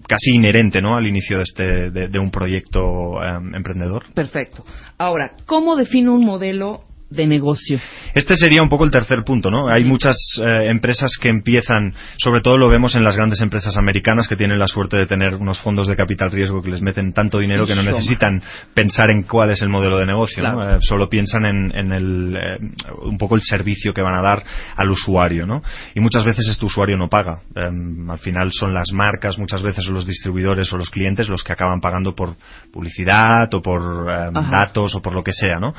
casi 0.07 0.31
inherente 0.35 0.81
¿no? 0.81 0.95
al 0.95 1.07
inicio 1.07 1.37
de, 1.37 1.43
este, 1.43 1.63
de, 1.91 2.07
de 2.09 2.19
un 2.19 2.29
proyecto 2.31 3.21
am, 3.21 3.55
emprendedor 3.55 4.03
Perfecto. 4.13 4.65
Ahora, 4.97 5.31
¿cómo 5.45 5.75
defino 5.75 6.13
un 6.13 6.25
modelo 6.25 6.81
de 7.11 7.27
negocio? 7.27 7.79
Este 8.15 8.35
sería 8.35 8.63
un 8.63 8.69
poco 8.69 8.85
el 8.85 8.91
tercer 8.91 9.23
punto, 9.23 9.51
¿no? 9.51 9.67
Hay 9.67 9.83
muchas 9.83 10.15
eh, 10.41 10.67
empresas 10.69 11.11
que 11.19 11.27
empiezan, 11.27 11.93
sobre 12.17 12.41
todo 12.41 12.57
lo 12.57 12.69
vemos 12.69 12.95
en 12.95 13.03
las 13.03 13.15
grandes 13.15 13.41
empresas 13.41 13.77
americanas 13.77 14.27
que 14.27 14.35
tienen 14.35 14.57
la 14.57 14.67
suerte 14.67 14.97
de 14.97 15.05
tener 15.05 15.35
unos 15.35 15.59
fondos 15.59 15.87
de 15.87 15.95
capital 15.95 16.31
riesgo 16.31 16.61
que 16.61 16.71
les 16.71 16.81
meten 16.81 17.11
tanto 17.13 17.39
dinero 17.39 17.65
que 17.65 17.75
no 17.75 17.83
necesitan 17.83 18.41
pensar 18.73 19.09
en 19.09 19.23
cuál 19.23 19.51
es 19.51 19.61
el 19.61 19.69
modelo 19.69 19.97
de 19.97 20.05
negocio, 20.05 20.41
¿no? 20.41 20.63
Eh, 20.63 20.77
solo 20.79 21.09
piensan 21.09 21.45
en, 21.45 21.75
en 21.75 21.91
el, 21.91 22.35
eh, 22.35 22.59
un 23.03 23.17
poco 23.17 23.35
el 23.35 23.41
servicio 23.41 23.93
que 23.93 24.01
van 24.01 24.15
a 24.15 24.21
dar 24.21 24.43
al 24.77 24.89
usuario, 24.89 25.45
¿no? 25.45 25.61
Y 25.93 25.99
muchas 25.99 26.23
veces 26.23 26.47
este 26.47 26.65
usuario 26.65 26.95
no 26.95 27.09
paga. 27.09 27.41
Eh, 27.55 27.69
al 28.09 28.19
final 28.19 28.51
son 28.53 28.73
las 28.73 28.91
marcas, 28.93 29.37
muchas 29.37 29.61
veces 29.61 29.87
o 29.89 29.91
los 29.91 30.07
distribuidores 30.07 30.71
o 30.71 30.77
los 30.77 30.89
clientes 30.89 31.27
los 31.27 31.43
que 31.43 31.51
acaban 31.51 31.81
pagando 31.81 32.15
por 32.15 32.35
publicidad 32.71 33.53
o 33.53 33.61
por 33.61 34.09
Ajá. 34.09 34.49
datos 34.49 34.95
o 34.95 35.01
por 35.01 35.13
lo 35.13 35.23
que 35.23 35.33
sea, 35.33 35.59
¿no? 35.59 35.73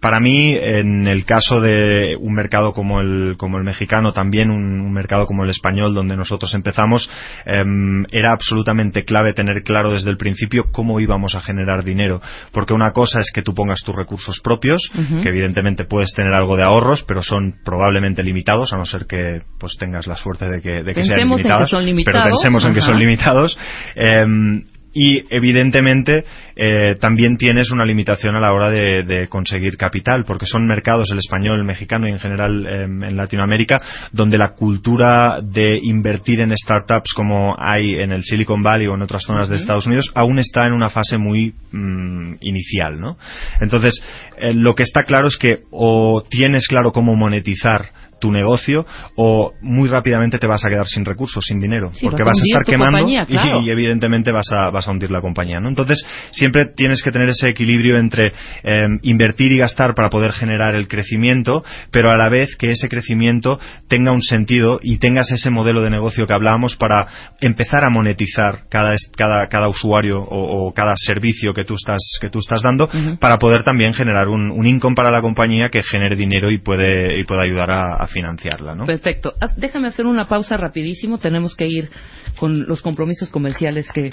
Para 0.00 0.20
mí, 0.20 0.54
en 0.54 1.06
el 1.06 1.24
caso 1.24 1.60
de 1.60 2.16
un 2.18 2.34
mercado 2.34 2.72
como 2.72 3.00
el, 3.00 3.34
como 3.36 3.58
el 3.58 3.64
mexicano, 3.64 4.12
también 4.12 4.50
un, 4.50 4.80
un 4.80 4.92
mercado 4.92 5.26
como 5.26 5.44
el 5.44 5.50
español, 5.50 5.94
donde 5.94 6.16
nosotros 6.16 6.54
empezamos, 6.54 7.10
em, 7.44 8.04
era 8.10 8.32
absolutamente 8.32 9.04
clave 9.04 9.34
tener 9.34 9.62
claro 9.62 9.92
desde 9.92 10.10
el 10.10 10.16
principio 10.16 10.72
cómo 10.72 11.00
íbamos 11.00 11.34
a 11.34 11.40
generar 11.40 11.84
dinero. 11.84 12.20
Porque 12.52 12.72
una 12.72 12.92
cosa 12.92 13.18
es 13.20 13.30
que 13.32 13.42
tú 13.42 13.54
pongas 13.54 13.82
tus 13.84 13.94
recursos 13.94 14.40
propios, 14.42 14.90
que 15.22 15.28
evidentemente 15.28 15.84
puedes 15.84 16.12
tener 16.14 16.32
algo 16.32 16.56
de 16.56 16.62
ahorros, 16.62 17.04
pero 17.06 17.22
son 17.22 17.56
probablemente 17.64 18.22
limitados, 18.22 18.72
a 18.72 18.76
no 18.76 18.86
ser 18.86 19.06
que 19.06 19.42
pues 19.58 19.76
tengas 19.78 20.06
la 20.06 20.16
suerte 20.16 20.46
de 20.46 20.60
que, 20.60 20.82
de 20.82 20.92
que 20.94 21.02
sean 21.04 21.20
en 21.20 21.28
que 21.28 21.36
limitados. 21.36 21.70
son 21.70 21.80
Pero 21.80 21.86
limitados, 21.86 22.28
pensemos 22.30 22.64
en 22.64 22.74
que 22.74 22.80
son 22.80 22.98
limitados. 22.98 23.58
Em, 23.94 24.64
y 24.92 25.24
evidentemente 25.30 26.24
eh, 26.56 26.94
también 27.00 27.36
tienes 27.36 27.70
una 27.70 27.84
limitación 27.84 28.36
a 28.36 28.40
la 28.40 28.52
hora 28.52 28.70
de, 28.70 29.04
de 29.04 29.28
conseguir 29.28 29.76
capital, 29.76 30.24
porque 30.26 30.46
son 30.46 30.66
mercados, 30.66 31.10
el 31.12 31.18
español, 31.18 31.60
el 31.60 31.66
mexicano 31.66 32.08
y 32.08 32.12
en 32.12 32.18
general 32.18 32.66
em, 32.66 33.04
en 33.04 33.16
Latinoamérica, 33.16 33.80
donde 34.12 34.38
la 34.38 34.50
cultura 34.54 35.40
de 35.42 35.78
invertir 35.82 36.40
en 36.40 36.52
startups 36.56 37.12
como 37.14 37.54
hay 37.58 37.94
en 38.00 38.12
el 38.12 38.24
Silicon 38.24 38.62
Valley 38.62 38.88
o 38.88 38.94
en 38.94 39.02
otras 39.02 39.22
zonas 39.22 39.48
de 39.48 39.56
Estados 39.56 39.86
Unidos 39.86 40.10
aún 40.14 40.38
está 40.38 40.64
en 40.66 40.72
una 40.72 40.90
fase 40.90 41.18
muy 41.18 41.54
mm, 41.72 42.34
inicial, 42.40 43.00
¿no? 43.00 43.16
Entonces, 43.60 44.02
eh, 44.38 44.52
lo 44.54 44.74
que 44.74 44.82
está 44.82 45.04
claro 45.04 45.28
es 45.28 45.36
que 45.36 45.60
o 45.70 46.24
tienes 46.28 46.66
claro 46.66 46.92
cómo 46.92 47.14
monetizar 47.14 48.09
tu 48.20 48.30
negocio 48.30 48.86
o 49.16 49.52
muy 49.62 49.88
rápidamente 49.88 50.38
te 50.38 50.46
vas 50.46 50.64
a 50.64 50.68
quedar 50.68 50.86
sin 50.86 51.04
recursos, 51.04 51.44
sin 51.44 51.60
dinero, 51.60 51.90
Sí, 51.92 52.06
porque 52.06 52.22
vas 52.22 52.38
a 52.38 52.42
estar 52.42 52.64
quemando 52.64 52.98
compañía, 52.98 53.22
y- 53.28 53.32
claro. 53.32 53.60
y, 53.64 53.70
evidentemente 53.70 54.30
vas 54.32 54.46
a, 54.52 54.70
vas 54.70 54.86
a 54.86 54.90
hundir 54.90 55.10
la 55.10 55.20
compañía. 55.20 55.60
¿no? 55.60 55.68
Entonces, 55.68 56.04
siempre 56.30 56.66
tienes 56.66 57.02
que 57.02 57.10
tener 57.10 57.28
ese 57.28 57.48
equilibrio 57.48 57.98
entre 57.98 58.32
eh, 58.62 58.84
invertir 59.02 59.52
y 59.52 59.58
gastar 59.58 59.94
para 59.94 60.10
poder 60.10 60.32
generar 60.32 60.74
el 60.74 60.86
crecimiento, 60.88 61.64
pero 61.90 62.10
a 62.10 62.16
la 62.16 62.28
vez 62.28 62.56
que 62.56 62.70
ese 62.70 62.88
crecimiento 62.88 63.58
tenga 63.88 64.12
un 64.12 64.22
sentido 64.22 64.78
y 64.82 64.98
tengas 64.98 65.30
ese 65.32 65.50
modelo 65.50 65.82
de 65.82 65.90
negocio 65.90 66.26
que 66.26 66.34
hablábamos 66.34 66.76
para 66.76 67.06
empezar 67.40 67.84
a 67.84 67.90
monetizar 67.90 68.68
cada, 68.70 68.92
cada, 69.16 69.48
cada 69.48 69.68
usuario 69.68 70.20
o, 70.22 70.66
o 70.68 70.74
cada 70.74 70.92
servicio 70.96 71.52
que 71.52 71.64
tú 71.64 71.74
estás, 71.74 72.18
que 72.20 72.28
tú 72.30 72.38
estás 72.38 72.62
dando 72.62 72.88
para 73.18 73.38
poder 73.38 73.62
también 73.64 73.94
generar 73.94 74.28
un, 74.28 74.50
un 74.50 74.66
income 74.66 74.94
para 74.94 75.10
la 75.10 75.20
compañía 75.20 75.68
que 75.70 75.82
genere 75.82 76.16
dinero 76.16 76.50
y 76.50 76.58
puede, 76.58 77.18
y 77.18 77.24
pueda 77.24 77.42
ayudar 77.44 77.70
a, 77.70 77.96
a 78.02 78.06
financiarla. 78.12 78.74
¿no? 78.74 78.86
Perfecto. 78.86 79.34
Déjame 79.56 79.88
hacer 79.88 80.06
una 80.06 80.28
pausa 80.28 80.56
rapidísimo. 80.56 81.18
Tenemos 81.18 81.54
que 81.54 81.66
ir 81.66 81.90
con 82.38 82.66
los 82.66 82.82
compromisos 82.82 83.30
comerciales 83.30 83.86
que 83.92 84.10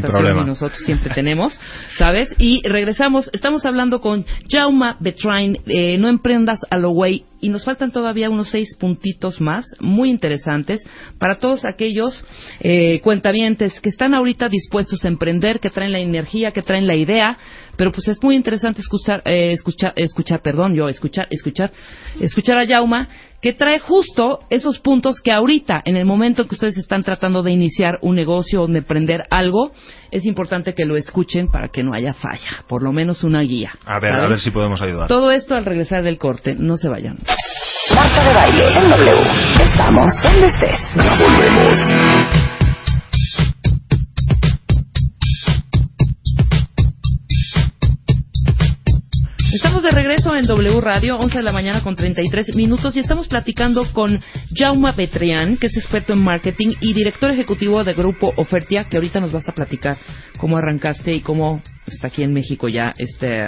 problema. 0.00 0.42
y 0.42 0.46
nosotros 0.46 0.80
siempre 0.84 1.14
tenemos, 1.14 1.58
¿sabes? 1.98 2.28
Y 2.38 2.66
regresamos. 2.68 3.30
Estamos 3.32 3.64
hablando 3.64 4.00
con 4.00 4.24
Jauma 4.50 4.96
Betrain, 5.00 5.58
eh, 5.66 5.98
No 5.98 6.08
emprendas 6.08 6.60
a 6.70 6.78
lo 6.78 6.90
güey. 6.90 7.24
Y 7.40 7.48
nos 7.48 7.64
faltan 7.64 7.90
todavía 7.90 8.30
unos 8.30 8.50
seis 8.50 8.76
puntitos 8.78 9.40
más, 9.40 9.66
muy 9.80 10.10
interesantes, 10.10 10.80
para 11.18 11.40
todos 11.40 11.64
aquellos 11.64 12.24
eh, 12.60 13.00
cuentavientes 13.00 13.80
que 13.80 13.88
están 13.88 14.14
ahorita 14.14 14.48
dispuestos 14.48 15.04
a 15.04 15.08
emprender, 15.08 15.58
que 15.58 15.68
traen 15.68 15.90
la 15.90 15.98
energía, 15.98 16.52
que 16.52 16.62
traen 16.62 16.86
la 16.86 16.94
idea, 16.94 17.36
pero 17.76 17.90
pues 17.90 18.06
es 18.08 18.22
muy 18.22 18.36
interesante 18.36 18.80
escuchar, 18.80 19.22
eh, 19.24 19.52
escuchar, 19.52 19.92
escuchar, 19.96 20.40
perdón, 20.40 20.74
yo, 20.74 20.88
escuchar, 20.88 21.26
escuchar, 21.30 21.72
escuchar 22.20 22.58
a 22.58 22.66
Jauma, 22.66 23.08
que 23.42 23.52
trae 23.52 23.80
justo 23.80 24.38
esos 24.48 24.78
puntos 24.78 25.20
que 25.22 25.32
ahorita, 25.32 25.82
en 25.84 25.96
el 25.96 26.06
momento 26.06 26.46
que 26.46 26.54
ustedes 26.54 26.78
están 26.78 27.02
tratando 27.02 27.42
de 27.42 27.50
iniciar 27.50 27.98
un 28.00 28.14
negocio 28.14 28.62
o 28.62 28.66
de 28.68 28.78
emprender 28.78 29.24
algo, 29.30 29.72
es 30.12 30.24
importante 30.24 30.74
que 30.74 30.84
lo 30.84 30.96
escuchen 30.96 31.48
para 31.48 31.68
que 31.68 31.82
no 31.82 31.92
haya 31.92 32.14
falla, 32.14 32.64
por 32.68 32.82
lo 32.82 32.92
menos 32.92 33.24
una 33.24 33.40
guía. 33.40 33.72
A 33.84 33.98
ver, 33.98 34.12
a 34.12 34.28
ver 34.28 34.38
si 34.38 34.52
podemos 34.52 34.80
ayudar. 34.80 35.08
Todo 35.08 35.32
esto 35.32 35.56
al 35.56 35.64
regresar 35.64 36.04
del 36.04 36.18
corte, 36.18 36.54
no 36.56 36.76
se 36.76 36.88
vayan. 36.88 37.18
Marta 37.94 38.22
de 38.22 38.34
baile 38.34 38.64
en 38.78 38.90
W. 38.90 39.24
Estamos 39.60 40.22
donde 40.22 40.46
estés. 40.46 40.78
Volvemos. 40.94 42.21
Estamos 49.52 49.82
de 49.82 49.90
regreso 49.90 50.34
en 50.34 50.44
W 50.44 50.80
Radio, 50.80 51.18
11 51.18 51.36
de 51.36 51.44
la 51.44 51.52
mañana 51.52 51.82
con 51.82 51.94
33 51.94 52.56
minutos, 52.56 52.96
y 52.96 53.00
estamos 53.00 53.28
platicando 53.28 53.84
con 53.92 54.18
Jauma 54.56 54.92
Betrián, 54.92 55.58
que 55.58 55.66
es 55.66 55.76
experto 55.76 56.14
en 56.14 56.24
marketing 56.24 56.72
y 56.80 56.94
director 56.94 57.30
ejecutivo 57.30 57.84
de 57.84 57.92
Grupo 57.92 58.32
Ofertia, 58.36 58.84
que 58.84 58.96
ahorita 58.96 59.20
nos 59.20 59.30
vas 59.30 59.46
a 59.50 59.52
platicar 59.52 59.98
cómo 60.38 60.56
arrancaste 60.56 61.12
y 61.12 61.20
cómo 61.20 61.62
está 61.86 62.06
aquí 62.06 62.22
en 62.22 62.32
México 62.32 62.66
ya 62.68 62.94
este 62.96 63.46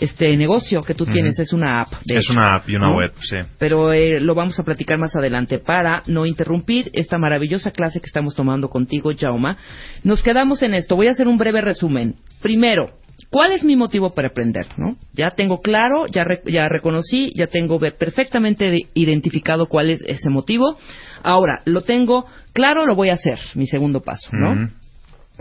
este 0.00 0.34
negocio 0.36 0.82
que 0.82 0.94
tú 0.94 1.04
tienes 1.04 1.38
es 1.38 1.52
una 1.52 1.82
app. 1.82 1.92
Es 2.06 2.24
hecho, 2.24 2.32
una 2.32 2.54
app 2.54 2.68
y 2.68 2.76
una 2.76 2.88
¿no? 2.88 2.96
web, 2.96 3.12
sí. 3.20 3.36
Pero 3.58 3.92
eh, 3.92 4.18
lo 4.18 4.34
vamos 4.34 4.58
a 4.58 4.64
platicar 4.64 4.98
más 4.98 5.14
adelante 5.14 5.58
para 5.58 6.02
no 6.06 6.24
interrumpir 6.24 6.90
esta 6.94 7.18
maravillosa 7.18 7.70
clase 7.70 8.00
que 8.00 8.06
estamos 8.06 8.34
tomando 8.34 8.70
contigo, 8.70 9.12
Jauma. 9.16 9.58
Nos 10.02 10.22
quedamos 10.22 10.62
en 10.62 10.74
esto. 10.74 10.96
Voy 10.96 11.08
a 11.08 11.12
hacer 11.12 11.28
un 11.28 11.36
breve 11.36 11.60
resumen. 11.60 12.16
Primero, 12.40 12.90
¿cuál 13.30 13.52
es 13.52 13.64
mi 13.64 13.76
motivo 13.76 14.10
para 14.10 14.28
aprender? 14.28 14.66
¿no? 14.76 14.96
Ya 15.14 15.28
tengo 15.30 15.60
claro, 15.60 16.06
ya, 16.06 16.24
re- 16.24 16.42
ya 16.46 16.68
reconocí, 16.68 17.32
ya 17.34 17.46
tengo 17.46 17.78
perfectamente 17.78 18.70
de- 18.70 18.86
identificado 18.94 19.66
cuál 19.66 19.90
es 19.90 20.02
ese 20.06 20.28
motivo. 20.30 20.76
Ahora, 21.22 21.62
lo 21.64 21.82
tengo 21.82 22.26
claro, 22.52 22.86
lo 22.86 22.94
voy 22.94 23.10
a 23.10 23.14
hacer, 23.14 23.38
mi 23.54 23.66
segundo 23.66 24.00
paso, 24.00 24.28
¿no? 24.32 24.70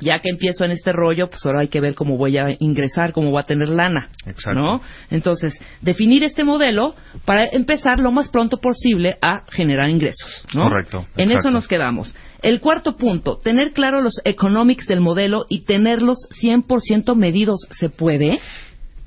Ya 0.01 0.19
que 0.19 0.29
empiezo 0.29 0.65
en 0.65 0.71
este 0.71 0.91
rollo, 0.91 1.29
pues 1.29 1.45
ahora 1.45 1.61
hay 1.61 1.67
que 1.67 1.81
ver 1.81 1.93
cómo 1.95 2.17
voy 2.17 2.37
a 2.37 2.55
ingresar, 2.59 3.11
cómo 3.11 3.31
voy 3.31 3.39
a 3.39 3.43
tener 3.43 3.69
lana. 3.69 4.09
Exacto. 4.25 4.59
¿No? 4.59 4.81
Entonces, 5.09 5.53
definir 5.81 6.23
este 6.23 6.43
modelo 6.43 6.95
para 7.25 7.45
empezar 7.45 7.99
lo 7.99 8.11
más 8.11 8.29
pronto 8.29 8.57
posible 8.57 9.17
a 9.21 9.43
generar 9.49 9.89
ingresos. 9.89 10.43
¿no? 10.53 10.63
Correcto, 10.63 11.05
En 11.17 11.31
exacto. 11.31 11.39
eso 11.39 11.51
nos 11.51 11.67
quedamos. 11.67 12.15
El 12.41 12.61
cuarto 12.61 12.95
punto, 12.95 13.37
tener 13.37 13.73
claro 13.73 13.99
los 14.01 14.21
economics 14.23 14.87
del 14.87 15.01
modelo 15.01 15.45
y 15.49 15.65
tenerlos 15.65 16.17
100% 16.41 17.15
medidos. 17.15 17.59
¿Se 17.71 17.89
puede? 17.89 18.39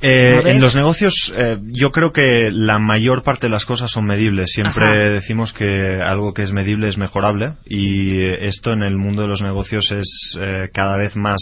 Eh, 0.03 0.43
en 0.47 0.61
los 0.61 0.75
negocios, 0.75 1.33
eh, 1.37 1.59
yo 1.63 1.93
creo 1.93 2.13
que 2.13 2.49
la 2.51 2.81
mayor 2.81 3.23
parte 3.23 3.47
de 3.47 3.53
las 3.53 3.65
cosas 3.65 3.89
son 3.91 4.05
medibles. 4.05 4.51
Siempre 4.53 4.85
Ajá. 4.85 5.11
decimos 5.11 5.53
que 5.53 6.01
algo 6.05 6.35
que 6.35 6.43
es 6.43 6.53
medible 6.53 6.89
es 6.89 6.99
mejorable 6.99 7.53
y 7.65 8.19
eh, 8.19 8.49
esto 8.49 8.73
en 8.73 8.83
el 8.83 8.97
mundo 8.97 9.23
de 9.23 9.29
los 9.29 9.43
negocios 9.43 9.93
es 9.93 10.37
eh, 10.41 10.71
cada 10.75 10.97
vez 10.97 11.15
más 11.15 11.41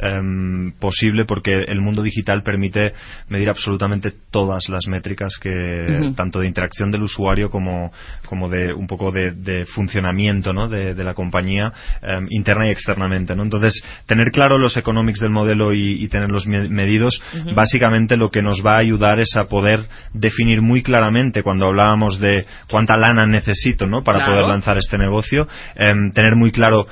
em, 0.00 0.72
posible 0.80 1.24
porque 1.24 1.50
el 1.68 1.80
mundo 1.80 2.02
digital 2.02 2.42
permite 2.42 2.92
medir 3.28 3.48
absolutamente 3.50 4.12
todas 4.30 4.68
las 4.68 4.86
métricas 4.88 5.36
que 5.40 6.12
tanto 6.16 6.40
de 6.40 6.46
interacción 6.48 6.90
del 6.90 7.02
usuario 7.02 7.50
como, 7.50 7.92
como 8.26 8.48
de 8.48 8.72
un 8.72 8.86
poco 8.86 9.10
de, 9.12 9.32
de 9.32 9.64
funcionamiento 9.66 10.52
¿no? 10.52 10.68
de, 10.68 10.94
de 10.94 11.04
la 11.04 11.14
compañía 11.14 11.72
em, 12.02 12.26
interna 12.30 12.68
y 12.68 12.72
externamente. 12.72 13.34
¿no? 13.36 13.42
Entonces, 13.42 13.82
tener 14.06 14.30
claro 14.30 14.58
los 14.58 14.76
economics 14.76 15.20
del 15.20 15.30
modelo 15.30 15.72
y, 15.72 16.02
y 16.02 16.08
tenerlos 16.08 16.46
me- 16.46 16.68
medidos, 16.68 17.20
básicamente 17.54 18.16
lo 18.16 18.30
que 18.30 18.42
nos 18.42 18.64
va 18.64 18.74
a 18.76 18.78
ayudar 18.80 19.20
es 19.20 19.36
a 19.36 19.48
poder 19.48 19.80
definir 20.14 20.62
muy 20.62 20.82
claramente 20.82 21.42
cuando 21.42 21.66
hablábamos 21.66 22.18
de 22.20 22.44
cuánta 22.70 22.96
lana 22.96 23.26
necesito 23.26 23.86
¿no? 23.86 24.02
para 24.02 24.18
Claro. 24.20 24.32
poder 24.34 24.48
lanzar 24.48 24.78
este 24.78 24.98
negocio, 24.98 25.46
em, 25.76 26.10
tener 26.12 26.36
muy 26.36 26.50
claro 26.52 26.86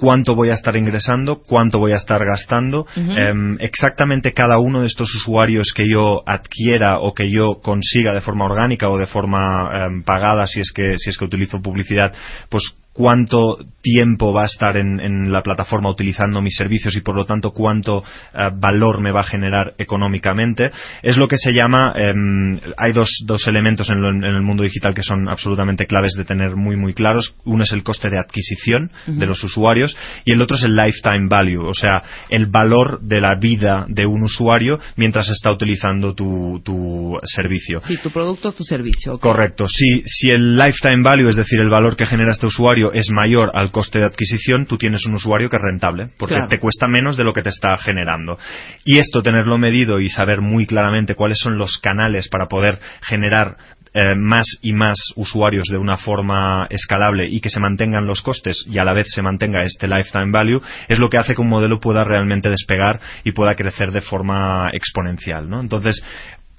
cuánto 0.00 0.34
voy 0.34 0.48
a 0.48 0.54
estar 0.54 0.74
ingresando, 0.76 1.42
cuánto 1.46 1.78
voy 1.78 1.92
a 1.92 1.96
estar 1.96 2.24
gastando, 2.24 2.86
em, 2.96 3.58
exactamente 3.60 4.32
cada 4.32 4.58
uno 4.58 4.80
de 4.80 4.86
estos 4.86 5.14
usuarios 5.14 5.72
que 5.74 5.84
yo 5.86 6.22
adquiera 6.26 6.98
o 7.00 7.12
que 7.12 7.30
yo 7.30 7.60
consiga 7.62 8.14
de 8.14 8.22
forma 8.22 8.46
orgánica 8.46 8.88
o 8.88 8.96
de 8.96 9.06
forma 9.06 9.70
em, 9.78 10.02
pagada 10.02 10.46
si 10.46 10.60
es 10.60 10.72
que 10.72 10.94
si 10.96 11.10
es 11.10 11.18
que 11.18 11.26
utilizo 11.26 11.60
publicidad, 11.60 12.14
pues 12.48 12.74
cuánto 13.00 13.56
tiempo 13.80 14.30
va 14.34 14.42
a 14.42 14.44
estar 14.44 14.76
en, 14.76 15.00
en 15.00 15.32
la 15.32 15.40
plataforma 15.42 15.88
utilizando 15.90 16.42
mis 16.42 16.54
servicios 16.54 16.94
y 16.96 17.00
por 17.00 17.16
lo 17.16 17.24
tanto 17.24 17.52
cuánto 17.52 18.04
eh, 18.34 18.50
valor 18.54 19.00
me 19.00 19.10
va 19.10 19.20
a 19.20 19.24
generar 19.24 19.72
económicamente 19.78 20.70
es 21.02 21.16
lo 21.16 21.26
que 21.26 21.38
se 21.38 21.52
llama 21.52 21.94
em, 21.96 22.60
hay 22.76 22.92
dos, 22.92 23.08
dos 23.24 23.46
elementos 23.48 23.88
en, 23.88 24.02
lo- 24.02 24.10
en 24.10 24.24
el 24.24 24.42
mundo 24.42 24.64
digital 24.64 24.92
que 24.94 25.02
son 25.02 25.30
absolutamente 25.30 25.86
claves 25.86 26.12
de 26.14 26.24
tener 26.26 26.56
muy 26.56 26.76
muy 26.76 26.92
claros 26.92 27.34
uno 27.46 27.62
es 27.64 27.72
el 27.72 27.82
coste 27.82 28.10
de 28.10 28.18
adquisición 28.18 28.90
de 29.06 29.26
los 29.26 29.42
usuarios 29.42 29.96
y 30.26 30.32
el 30.32 30.42
otro 30.42 30.56
es 30.58 30.64
el 30.64 30.76
lifetime 30.76 31.26
value 31.28 31.66
o 31.66 31.72
sea 31.74 32.02
el 32.28 32.46
valor 32.48 33.00
de 33.00 33.20
la 33.22 33.34
vida 33.40 33.86
de 33.88 34.04
un 34.04 34.22
usuario 34.24 34.78
mientras 34.96 35.30
está 35.30 35.50
utilizando 35.52 36.14
tu, 36.14 36.60
tu 36.62 37.16
servicio 37.24 37.80
Sí, 37.86 37.96
tu 38.02 38.10
producto, 38.10 38.52
tu 38.52 38.64
servicio. 38.64 39.18
Correcto. 39.18 39.66
Si, 39.68 40.02
si 40.04 40.28
el 40.28 40.56
lifetime 40.56 41.02
value, 41.02 41.28
es 41.28 41.36
decir, 41.36 41.60
el 41.60 41.68
valor 41.70 41.96
que 41.96 42.04
genera 42.04 42.32
este 42.32 42.46
usuario, 42.46 42.89
es 42.92 43.10
mayor 43.10 43.50
al 43.54 43.70
coste 43.70 43.98
de 43.98 44.06
adquisición, 44.06 44.66
tú 44.66 44.76
tienes 44.78 45.04
un 45.06 45.14
usuario 45.14 45.48
que 45.48 45.56
es 45.56 45.62
rentable, 45.62 46.08
porque 46.18 46.34
Claro. 46.34 46.48
te 46.48 46.58
cuesta 46.58 46.88
menos 46.88 47.16
de 47.16 47.24
lo 47.24 47.32
que 47.32 47.42
te 47.42 47.50
está 47.50 47.76
generando. 47.78 48.38
Y 48.84 48.98
esto, 48.98 49.22
tenerlo 49.22 49.58
medido 49.58 50.00
y 50.00 50.08
saber 50.08 50.40
muy 50.40 50.66
claramente 50.66 51.14
cuáles 51.14 51.38
son 51.38 51.58
los 51.58 51.78
canales 51.78 52.28
para 52.28 52.46
poder 52.46 52.78
generar 53.02 53.56
eh, 53.92 54.14
más 54.16 54.46
y 54.62 54.72
más 54.72 54.96
usuarios 55.16 55.64
de 55.68 55.76
una 55.76 55.96
forma 55.96 56.68
escalable 56.70 57.28
y 57.28 57.40
que 57.40 57.50
se 57.50 57.58
mantengan 57.58 58.06
los 58.06 58.22
costes 58.22 58.64
y 58.70 58.78
a 58.78 58.84
la 58.84 58.92
vez 58.92 59.06
se 59.08 59.20
mantenga 59.20 59.64
este 59.64 59.88
lifetime 59.88 60.30
value 60.30 60.62
es 60.86 61.00
lo 61.00 61.10
que 61.10 61.18
hace 61.18 61.34
que 61.34 61.40
un 61.40 61.48
modelo 61.48 61.80
pueda 61.80 62.04
realmente 62.04 62.48
despegar 62.50 63.00
y 63.24 63.32
pueda 63.32 63.56
crecer 63.56 63.90
de 63.90 64.00
forma 64.00 64.70
exponencial, 64.72 65.50
¿no? 65.50 65.60
Entonces, 65.60 66.00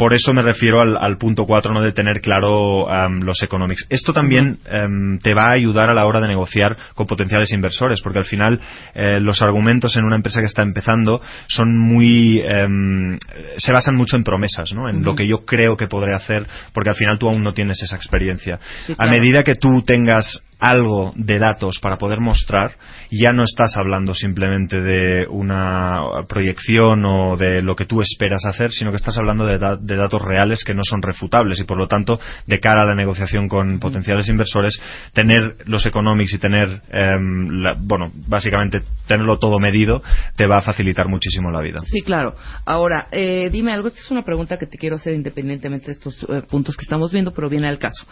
por 0.02 0.16
eso 0.16 0.34
me 0.34 0.42
refiero 0.42 0.82
al, 0.82 0.98
al 0.98 1.20
punto 1.20 1.46
4, 1.46 1.72
¿no? 1.76 1.80
de 1.80 1.92
tener 1.92 2.22
claro 2.22 2.88
los 3.22 3.44
economics. 3.44 3.86
Esto 3.88 4.14
también 4.14 4.58
em, 4.66 5.20
te 5.20 5.36
va 5.36 5.44
a 5.44 5.54
ayudar 5.54 5.92
a 5.92 5.94
la 5.94 6.08
hora 6.08 6.20
de 6.20 6.28
negociar 6.28 6.76
con 6.96 7.06
potenciales 7.06 7.52
inversores, 7.52 8.02
porque 8.02 8.18
al 8.18 8.26
final 8.26 8.60
eh, 8.96 9.20
los 9.20 9.44
argumentos 9.44 9.96
en 9.98 10.06
una 10.06 10.16
empresa 10.16 10.40
que 10.40 10.48
está 10.48 10.64
empezando 10.64 11.22
son 11.48 11.78
muy. 11.78 12.40
em, 12.40 13.16
se 13.58 13.72
basan 13.72 13.96
mucho 13.96 14.18
en 14.18 14.24
promesas, 14.24 14.74
¿no? 14.74 14.90
en 14.90 15.04
lo 15.04 15.16
que 15.16 15.28
yo 15.28 15.46
creo 15.46 15.78
que 15.78 15.86
podré 15.86 16.16
hacer, 16.16 16.48
porque 16.74 16.90
al 16.90 16.96
final 16.96 17.20
tú 17.20 17.30
aún 17.30 17.44
no 17.44 17.54
tienes 17.54 17.84
esa 17.84 17.96
experiencia. 17.96 18.60
Sí, 18.88 18.96
A 18.98 19.06
medida 19.06 19.44
que 19.44 19.54
tú 19.54 19.84
tengas 19.84 20.42
algo 20.62 21.12
de 21.16 21.40
datos 21.40 21.80
para 21.82 21.98
poder 21.98 22.20
mostrar, 22.22 22.72
ya 23.10 23.34
no 23.34 23.44
estás 23.44 23.76
hablando 23.78 24.14
simplemente 24.14 24.80
de 24.80 25.28
una 25.28 26.02
proyección 26.30 27.04
o 27.06 27.36
de 27.36 27.62
lo 27.64 27.76
que 27.76 27.86
tú 27.86 28.00
esperas 28.02 28.46
hacer, 28.46 28.72
sino 28.72 28.92
que 28.92 28.98
estás 28.98 29.18
hablando 29.18 29.46
de, 29.46 29.58
da- 29.58 29.76
de 29.76 29.96
datos 29.96 30.22
reales 30.22 30.64
que 30.64 30.76
no 30.76 30.84
son 30.84 31.02
refutables 31.02 31.60
y 31.60 31.64
por 31.64 31.78
lo 31.78 31.88
tanto, 31.88 32.20
de 32.46 32.60
cara 32.60 32.84
a 32.84 32.86
la 32.86 32.96
negociación 32.96 33.48
con 33.50 33.80
potenciales 33.80 34.30
inversores, 34.30 34.80
tener 35.14 35.56
los 35.66 35.86
economics 35.88 36.34
y 36.36 36.38
tener, 36.38 36.82
em, 36.92 37.50
la- 37.64 37.76
bueno, 37.78 38.12
básicamente 38.28 38.82
tenerlo 39.08 39.40
todo 39.40 39.60
medido 39.60 40.04
te 40.36 40.46
va 40.46 40.58
a 40.58 40.62
facilitar 40.62 41.08
muchísimo 41.08 41.50
la 41.52 41.62
vida. 41.62 41.80
Sí, 41.82 42.02
claro. 42.02 42.36
Ahora, 42.66 43.08
eh, 43.12 43.50
dime 43.52 43.74
algo. 43.74 43.88
Esta 43.88 44.00
es 44.00 44.12
una 44.12 44.22
pregunta 44.24 44.58
que 44.58 44.68
te 44.68 44.78
quiero 44.78 44.98
hacer 44.98 45.14
independientemente 45.16 45.88
de 45.88 45.94
estos 45.94 46.24
eh, 46.30 46.44
puntos 46.48 46.78
que 46.78 46.84
estamos 46.84 47.12
viendo, 47.12 47.34
pero 47.34 47.50
viene 47.50 47.68
al 47.68 47.80
caso. 47.80 48.06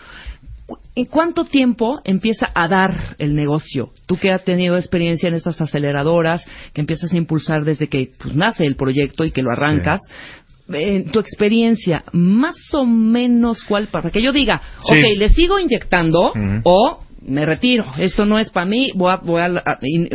¿En 0.96 1.06
cuánto 1.06 1.46
tiempo 1.46 2.02
empieza 2.04 2.50
a 2.54 2.68
dar 2.68 3.16
el 3.20 3.36
negocio? 3.36 3.90
Tú 4.06 4.18
que 4.18 4.32
has 4.32 4.44
tenido 4.44 4.76
experiencia 4.76 5.30
en 5.30 5.36
estas 5.36 5.60
aceleradoras, 5.62 6.44
que 6.74 6.82
empiezas 6.82 7.14
a 7.14 7.18
impulsar 7.18 7.64
desde 7.64 7.88
que 7.88 8.12
pues, 8.22 8.36
nace 8.36 8.66
el 8.66 8.76
proyecto 8.76 9.24
y 9.26 9.32
que 9.32 9.42
lo 9.42 9.52
arrancas. 9.52 10.02
En 10.72 11.06
tu 11.12 11.20
experiencia, 11.20 12.04
más 12.12 12.56
o 12.74 12.86
menos 12.86 13.64
cuál, 13.64 13.88
para 13.88 14.12
que 14.12 14.22
yo 14.22 14.32
diga, 14.32 14.62
Sí. 14.84 15.00
ok, 15.00 15.18
le 15.18 15.30
sigo 15.30 15.58
inyectando 15.60 16.32
o 16.64 17.00
me 17.22 17.46
retiro, 17.46 17.86
esto 17.98 18.26
no 18.26 18.40
es 18.40 18.50
para 18.50 18.66
mí, 18.66 18.92
voy 18.96 19.12
a, 19.12 19.18
voy 19.18 19.42
a- 19.42 19.62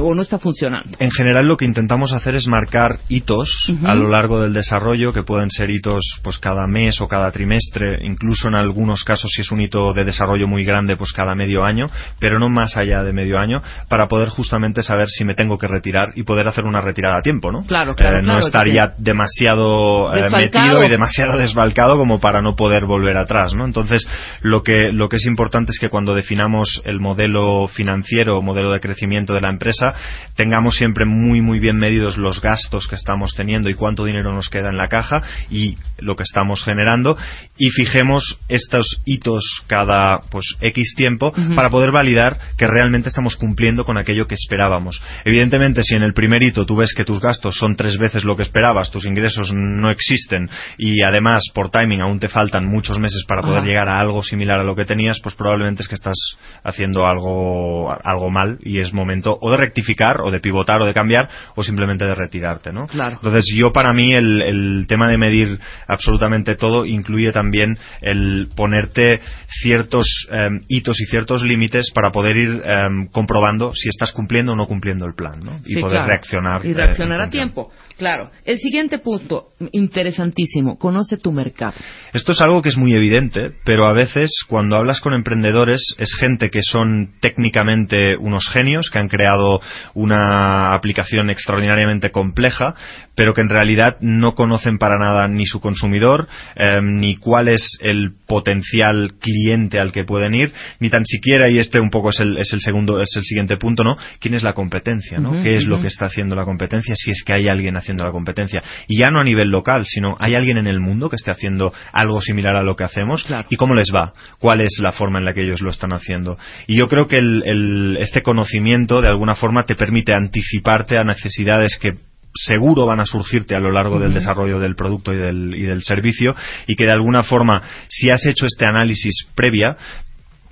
o 0.00 0.14
no 0.14 0.22
está 0.22 0.38
funcionando. 0.38 0.90
En 0.98 1.10
general 1.10 1.46
lo 1.46 1.56
que 1.56 1.64
intentamos 1.64 2.12
hacer 2.12 2.34
es 2.34 2.46
marcar 2.46 2.98
hitos 3.08 3.48
a 3.84 3.94
lo 3.94 4.08
largo 4.08 4.40
del 4.40 4.52
desarrollo, 4.52 5.12
que 5.12 5.22
pueden 5.22 5.50
ser 5.50 5.70
hitos 5.70 6.02
pues 6.22 6.38
cada 6.38 6.66
mes 6.66 7.00
o 7.00 7.08
cada 7.08 7.30
trimestre, 7.30 7.98
incluso 8.04 8.48
en 8.48 8.54
algunos 8.56 9.04
casos 9.04 9.30
si 9.34 9.42
es 9.42 9.50
un 9.52 9.60
hito 9.60 9.92
de 9.92 10.04
desarrollo 10.04 10.46
muy 10.48 10.64
grande, 10.64 10.96
pues 10.96 11.12
cada 11.12 11.34
medio 11.34 11.64
año, 11.64 11.90
pero 12.18 12.38
no 12.38 12.48
más 12.48 12.76
allá 12.76 13.02
de 13.02 13.12
medio 13.12 13.38
año, 13.38 13.62
para 13.88 14.08
poder 14.08 14.28
justamente 14.30 14.82
saber 14.82 15.08
si 15.08 15.24
me 15.24 15.34
tengo 15.34 15.58
que 15.58 15.68
retirar 15.68 16.12
y 16.16 16.22
poder 16.22 16.48
hacer 16.48 16.64
una 16.64 16.80
retirada 16.80 17.18
a 17.18 17.22
tiempo, 17.22 17.52
¿no? 17.52 17.64
Claro, 17.64 17.94
claro, 17.94 18.18
Eh, 18.18 18.22
no 18.22 18.34
claro, 18.34 18.46
estar 18.46 18.64
que- 18.64 18.72
ya 18.74 18.94
demasiado 18.98 20.14
eh, 20.14 20.30
metido 20.30 20.84
y 20.84 20.88
demasiado 20.88 21.36
desbalcado 21.38 21.96
como 21.96 22.20
para 22.20 22.40
no 22.40 22.54
poder 22.56 22.86
volver 22.86 23.16
atrás, 23.16 23.54
¿no? 23.54 23.64
Entonces, 23.64 24.06
lo 24.42 24.62
que, 24.62 24.90
lo 24.92 25.08
que 25.08 25.16
es 25.16 25.26
importante 25.26 25.70
es 25.72 25.78
que 25.78 25.88
cuando 25.88 26.14
definamos 26.14 26.82
el 26.84 26.93
modelo 27.00 27.68
financiero 27.68 28.38
o 28.38 28.42
modelo 28.42 28.70
de 28.70 28.80
crecimiento 28.80 29.34
de 29.34 29.40
la 29.40 29.50
empresa, 29.50 29.92
tengamos 30.36 30.76
siempre 30.76 31.04
muy, 31.04 31.40
muy 31.40 31.60
bien 31.60 31.78
medidos 31.78 32.16
los 32.16 32.40
gastos 32.40 32.88
que 32.88 32.96
estamos 32.96 33.34
teniendo 33.34 33.68
y 33.68 33.74
cuánto 33.74 34.04
dinero 34.04 34.32
nos 34.32 34.48
queda 34.48 34.70
en 34.70 34.76
la 34.76 34.88
caja 34.88 35.16
y 35.50 35.76
lo 35.98 36.16
que 36.16 36.22
estamos 36.22 36.64
generando 36.64 37.16
y 37.56 37.70
fijemos 37.70 38.38
estos 38.48 39.00
hitos 39.04 39.62
cada, 39.66 40.20
pues, 40.30 40.56
X 40.60 40.94
tiempo 40.96 41.32
para 41.54 41.70
poder 41.70 41.90
validar 41.90 42.38
que 42.56 42.66
realmente 42.66 43.08
estamos 43.08 43.36
cumpliendo 43.36 43.84
con 43.84 43.96
aquello 43.96 44.26
que 44.26 44.34
esperábamos. 44.34 45.02
Evidentemente, 45.24 45.82
si 45.82 45.94
en 45.94 46.02
el 46.02 46.12
primer 46.12 46.42
hito 46.42 46.66
tú 46.66 46.76
ves 46.76 46.94
que 46.94 47.04
tus 47.04 47.20
gastos 47.20 47.56
son 47.56 47.76
tres 47.76 47.98
veces 47.98 48.24
lo 48.24 48.36
que 48.36 48.42
esperabas, 48.42 48.90
tus 48.90 49.06
ingresos 49.06 49.52
no 49.52 49.90
existen 49.90 50.48
y 50.78 50.96
además 51.04 51.42
por 51.54 51.70
timing 51.70 52.00
aún 52.00 52.20
te 52.20 52.28
faltan 52.28 52.66
muchos 52.66 52.98
meses 52.98 53.24
para 53.26 53.42
poder 53.42 53.64
llegar 53.64 53.88
a 53.88 53.98
algo 53.98 54.22
similar 54.22 54.60
a 54.60 54.64
lo 54.64 54.74
que 54.74 54.84
tenías, 54.84 55.20
pues 55.22 55.34
probablemente 55.34 55.82
es 55.82 55.88
que 55.88 55.94
estás 55.94 56.16
haciendo 56.62 56.83
haciendo 56.84 57.06
algo, 57.06 57.96
algo 58.04 58.30
mal 58.30 58.58
y 58.60 58.80
es 58.80 58.92
momento 58.92 59.36
o 59.40 59.50
de 59.50 59.56
rectificar 59.56 60.20
o 60.22 60.30
de 60.30 60.40
pivotar 60.40 60.82
o 60.82 60.86
de 60.86 60.92
cambiar 60.92 61.28
o 61.54 61.62
simplemente 61.62 62.04
de 62.04 62.14
retirarte, 62.14 62.72
¿no? 62.72 62.86
Claro. 62.86 63.16
Entonces 63.16 63.44
yo 63.56 63.72
para 63.72 63.92
mí 63.92 64.12
el, 64.12 64.42
el 64.42 64.86
tema 64.86 65.08
de 65.08 65.16
medir 65.16 65.58
absolutamente 65.88 66.56
todo 66.56 66.84
incluye 66.84 67.32
también 67.32 67.78
el 68.02 68.48
ponerte 68.54 69.20
ciertos 69.48 70.06
em, 70.30 70.60
hitos 70.68 71.00
y 71.00 71.06
ciertos 71.06 71.42
límites 71.42 71.90
para 71.94 72.10
poder 72.10 72.36
ir 72.36 72.62
em, 72.64 73.06
comprobando 73.08 73.72
si 73.74 73.88
estás 73.88 74.12
cumpliendo 74.12 74.52
o 74.52 74.56
no 74.56 74.66
cumpliendo 74.66 75.06
el 75.06 75.14
plan, 75.14 75.40
¿no? 75.42 75.58
Y 75.64 75.74
Sí, 75.74 75.80
poder 75.80 75.98
claro. 75.98 76.08
reaccionar. 76.08 76.66
Y 76.66 76.70
eh, 76.70 76.74
reaccionar 76.74 77.20
a 77.20 77.30
tiempo. 77.30 77.70
Claro. 77.96 78.30
El 78.44 78.58
siguiente 78.58 78.98
punto, 78.98 79.50
interesantísimo, 79.70 80.78
conoce 80.78 81.16
tu 81.16 81.30
mercado. 81.30 81.74
Esto 82.12 82.32
es 82.32 82.40
algo 82.40 82.60
que 82.60 82.68
es 82.68 82.76
muy 82.76 82.92
evidente, 82.92 83.52
pero 83.64 83.86
a 83.86 83.92
veces 83.92 84.32
cuando 84.48 84.76
hablas 84.76 85.00
con 85.00 85.14
emprendedores 85.14 85.94
es 85.98 86.12
gente 86.18 86.50
que 86.50 86.58
son 86.60 87.12
técnicamente 87.20 88.16
unos 88.16 88.48
genios, 88.52 88.90
que 88.90 88.98
han 88.98 89.08
creado 89.08 89.60
una 89.94 90.74
aplicación 90.74 91.30
extraordinariamente 91.30 92.10
compleja, 92.10 92.74
pero 93.14 93.32
que 93.32 93.42
en 93.42 93.48
realidad 93.48 93.96
no 94.00 94.34
conocen 94.34 94.78
para 94.78 94.98
nada 94.98 95.28
ni 95.28 95.46
su 95.46 95.60
consumidor, 95.60 96.26
eh, 96.56 96.80
ni 96.82 97.16
cuál 97.16 97.46
es 97.46 97.78
el 97.80 98.10
potencial 98.26 99.14
cliente 99.20 99.78
al 99.78 99.92
que 99.92 100.02
pueden 100.04 100.34
ir, 100.34 100.52
ni 100.80 100.90
tan 100.90 101.04
siquiera, 101.04 101.48
y 101.48 101.58
este 101.60 101.78
un 101.78 101.90
poco 101.90 102.08
es 102.08 102.18
el, 102.18 102.38
es 102.38 102.52
el 102.52 102.60
segundo, 102.60 103.00
es 103.00 103.14
el 103.16 103.22
siguiente 103.22 103.56
punto, 103.56 103.84
¿no? 103.84 103.96
¿Quién 104.18 104.34
es 104.34 104.42
la 104.42 104.52
competencia, 104.52 105.18
¿no? 105.18 105.42
¿Qué 105.42 105.54
es 105.54 105.64
lo 105.64 105.80
que 105.80 105.86
está 105.86 106.06
haciendo 106.06 106.34
la 106.34 106.44
competencia? 106.44 106.94
Si 106.96 107.12
es 107.12 107.22
que 107.24 107.34
hay 107.34 107.48
alguien 107.48 107.76
haciendo 107.76 107.83
la 107.92 108.10
competencia. 108.10 108.62
Y 108.88 108.98
ya 108.98 109.10
no 109.10 109.20
a 109.20 109.24
nivel 109.24 109.48
local, 109.48 109.84
sino 109.86 110.16
hay 110.18 110.34
alguien 110.34 110.56
en 110.58 110.66
el 110.66 110.80
mundo 110.80 111.10
que 111.10 111.16
esté 111.16 111.30
haciendo 111.30 111.72
algo 111.92 112.20
similar 112.20 112.56
a 112.56 112.62
lo 112.62 112.74
que 112.76 112.84
hacemos 112.84 113.24
Claro. 113.24 113.46
y 113.50 113.56
cómo 113.56 113.74
les 113.74 113.90
va, 113.94 114.12
cuál 114.38 114.60
es 114.62 114.78
la 114.82 114.92
forma 114.92 115.18
en 115.18 115.24
la 115.26 115.32
que 115.34 115.42
ellos 115.42 115.60
lo 115.60 115.70
están 115.70 115.92
haciendo. 115.92 116.36
Y 116.66 116.76
yo 116.78 116.88
creo 116.88 117.06
que 117.06 117.18
el- 117.18 117.42
el- 117.44 117.96
este 118.00 118.22
conocimiento 118.22 119.00
de 119.02 119.08
alguna 119.08 119.34
forma 119.34 119.64
te 119.66 119.74
permite 119.74 120.12
anticiparte 120.14 120.96
a 120.98 121.04
necesidades 121.04 121.78
que 121.78 121.90
seguro 122.36 122.84
van 122.86 122.98
a 123.00 123.04
surgirte 123.04 123.54
a 123.54 123.60
lo 123.60 123.70
largo 123.70 124.00
del 124.00 124.12
desarrollo 124.12 124.58
del 124.58 124.74
producto 124.74 125.12
y 125.12 125.16
del, 125.16 125.54
y 125.54 125.62
del 125.62 125.82
servicio 125.84 126.34
y 126.66 126.74
que 126.74 126.84
de 126.84 126.90
alguna 126.92 127.22
forma 127.22 127.62
si 127.88 128.10
has 128.10 128.26
hecho 128.26 128.46
este 128.46 128.66
análisis 128.66 129.28
previa 129.36 129.76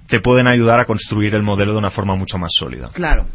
te 0.08 0.20
pueden 0.20 0.46
ayudar 0.46 0.78
a 0.78 0.84
construir 0.84 1.34
el 1.34 1.42
modelo 1.42 1.72
de 1.72 1.78
una 1.78 1.90
forma 1.90 2.14
mucho 2.14 2.38
más 2.38 2.52
sólida. 2.56 2.90
Claro. 2.92 3.26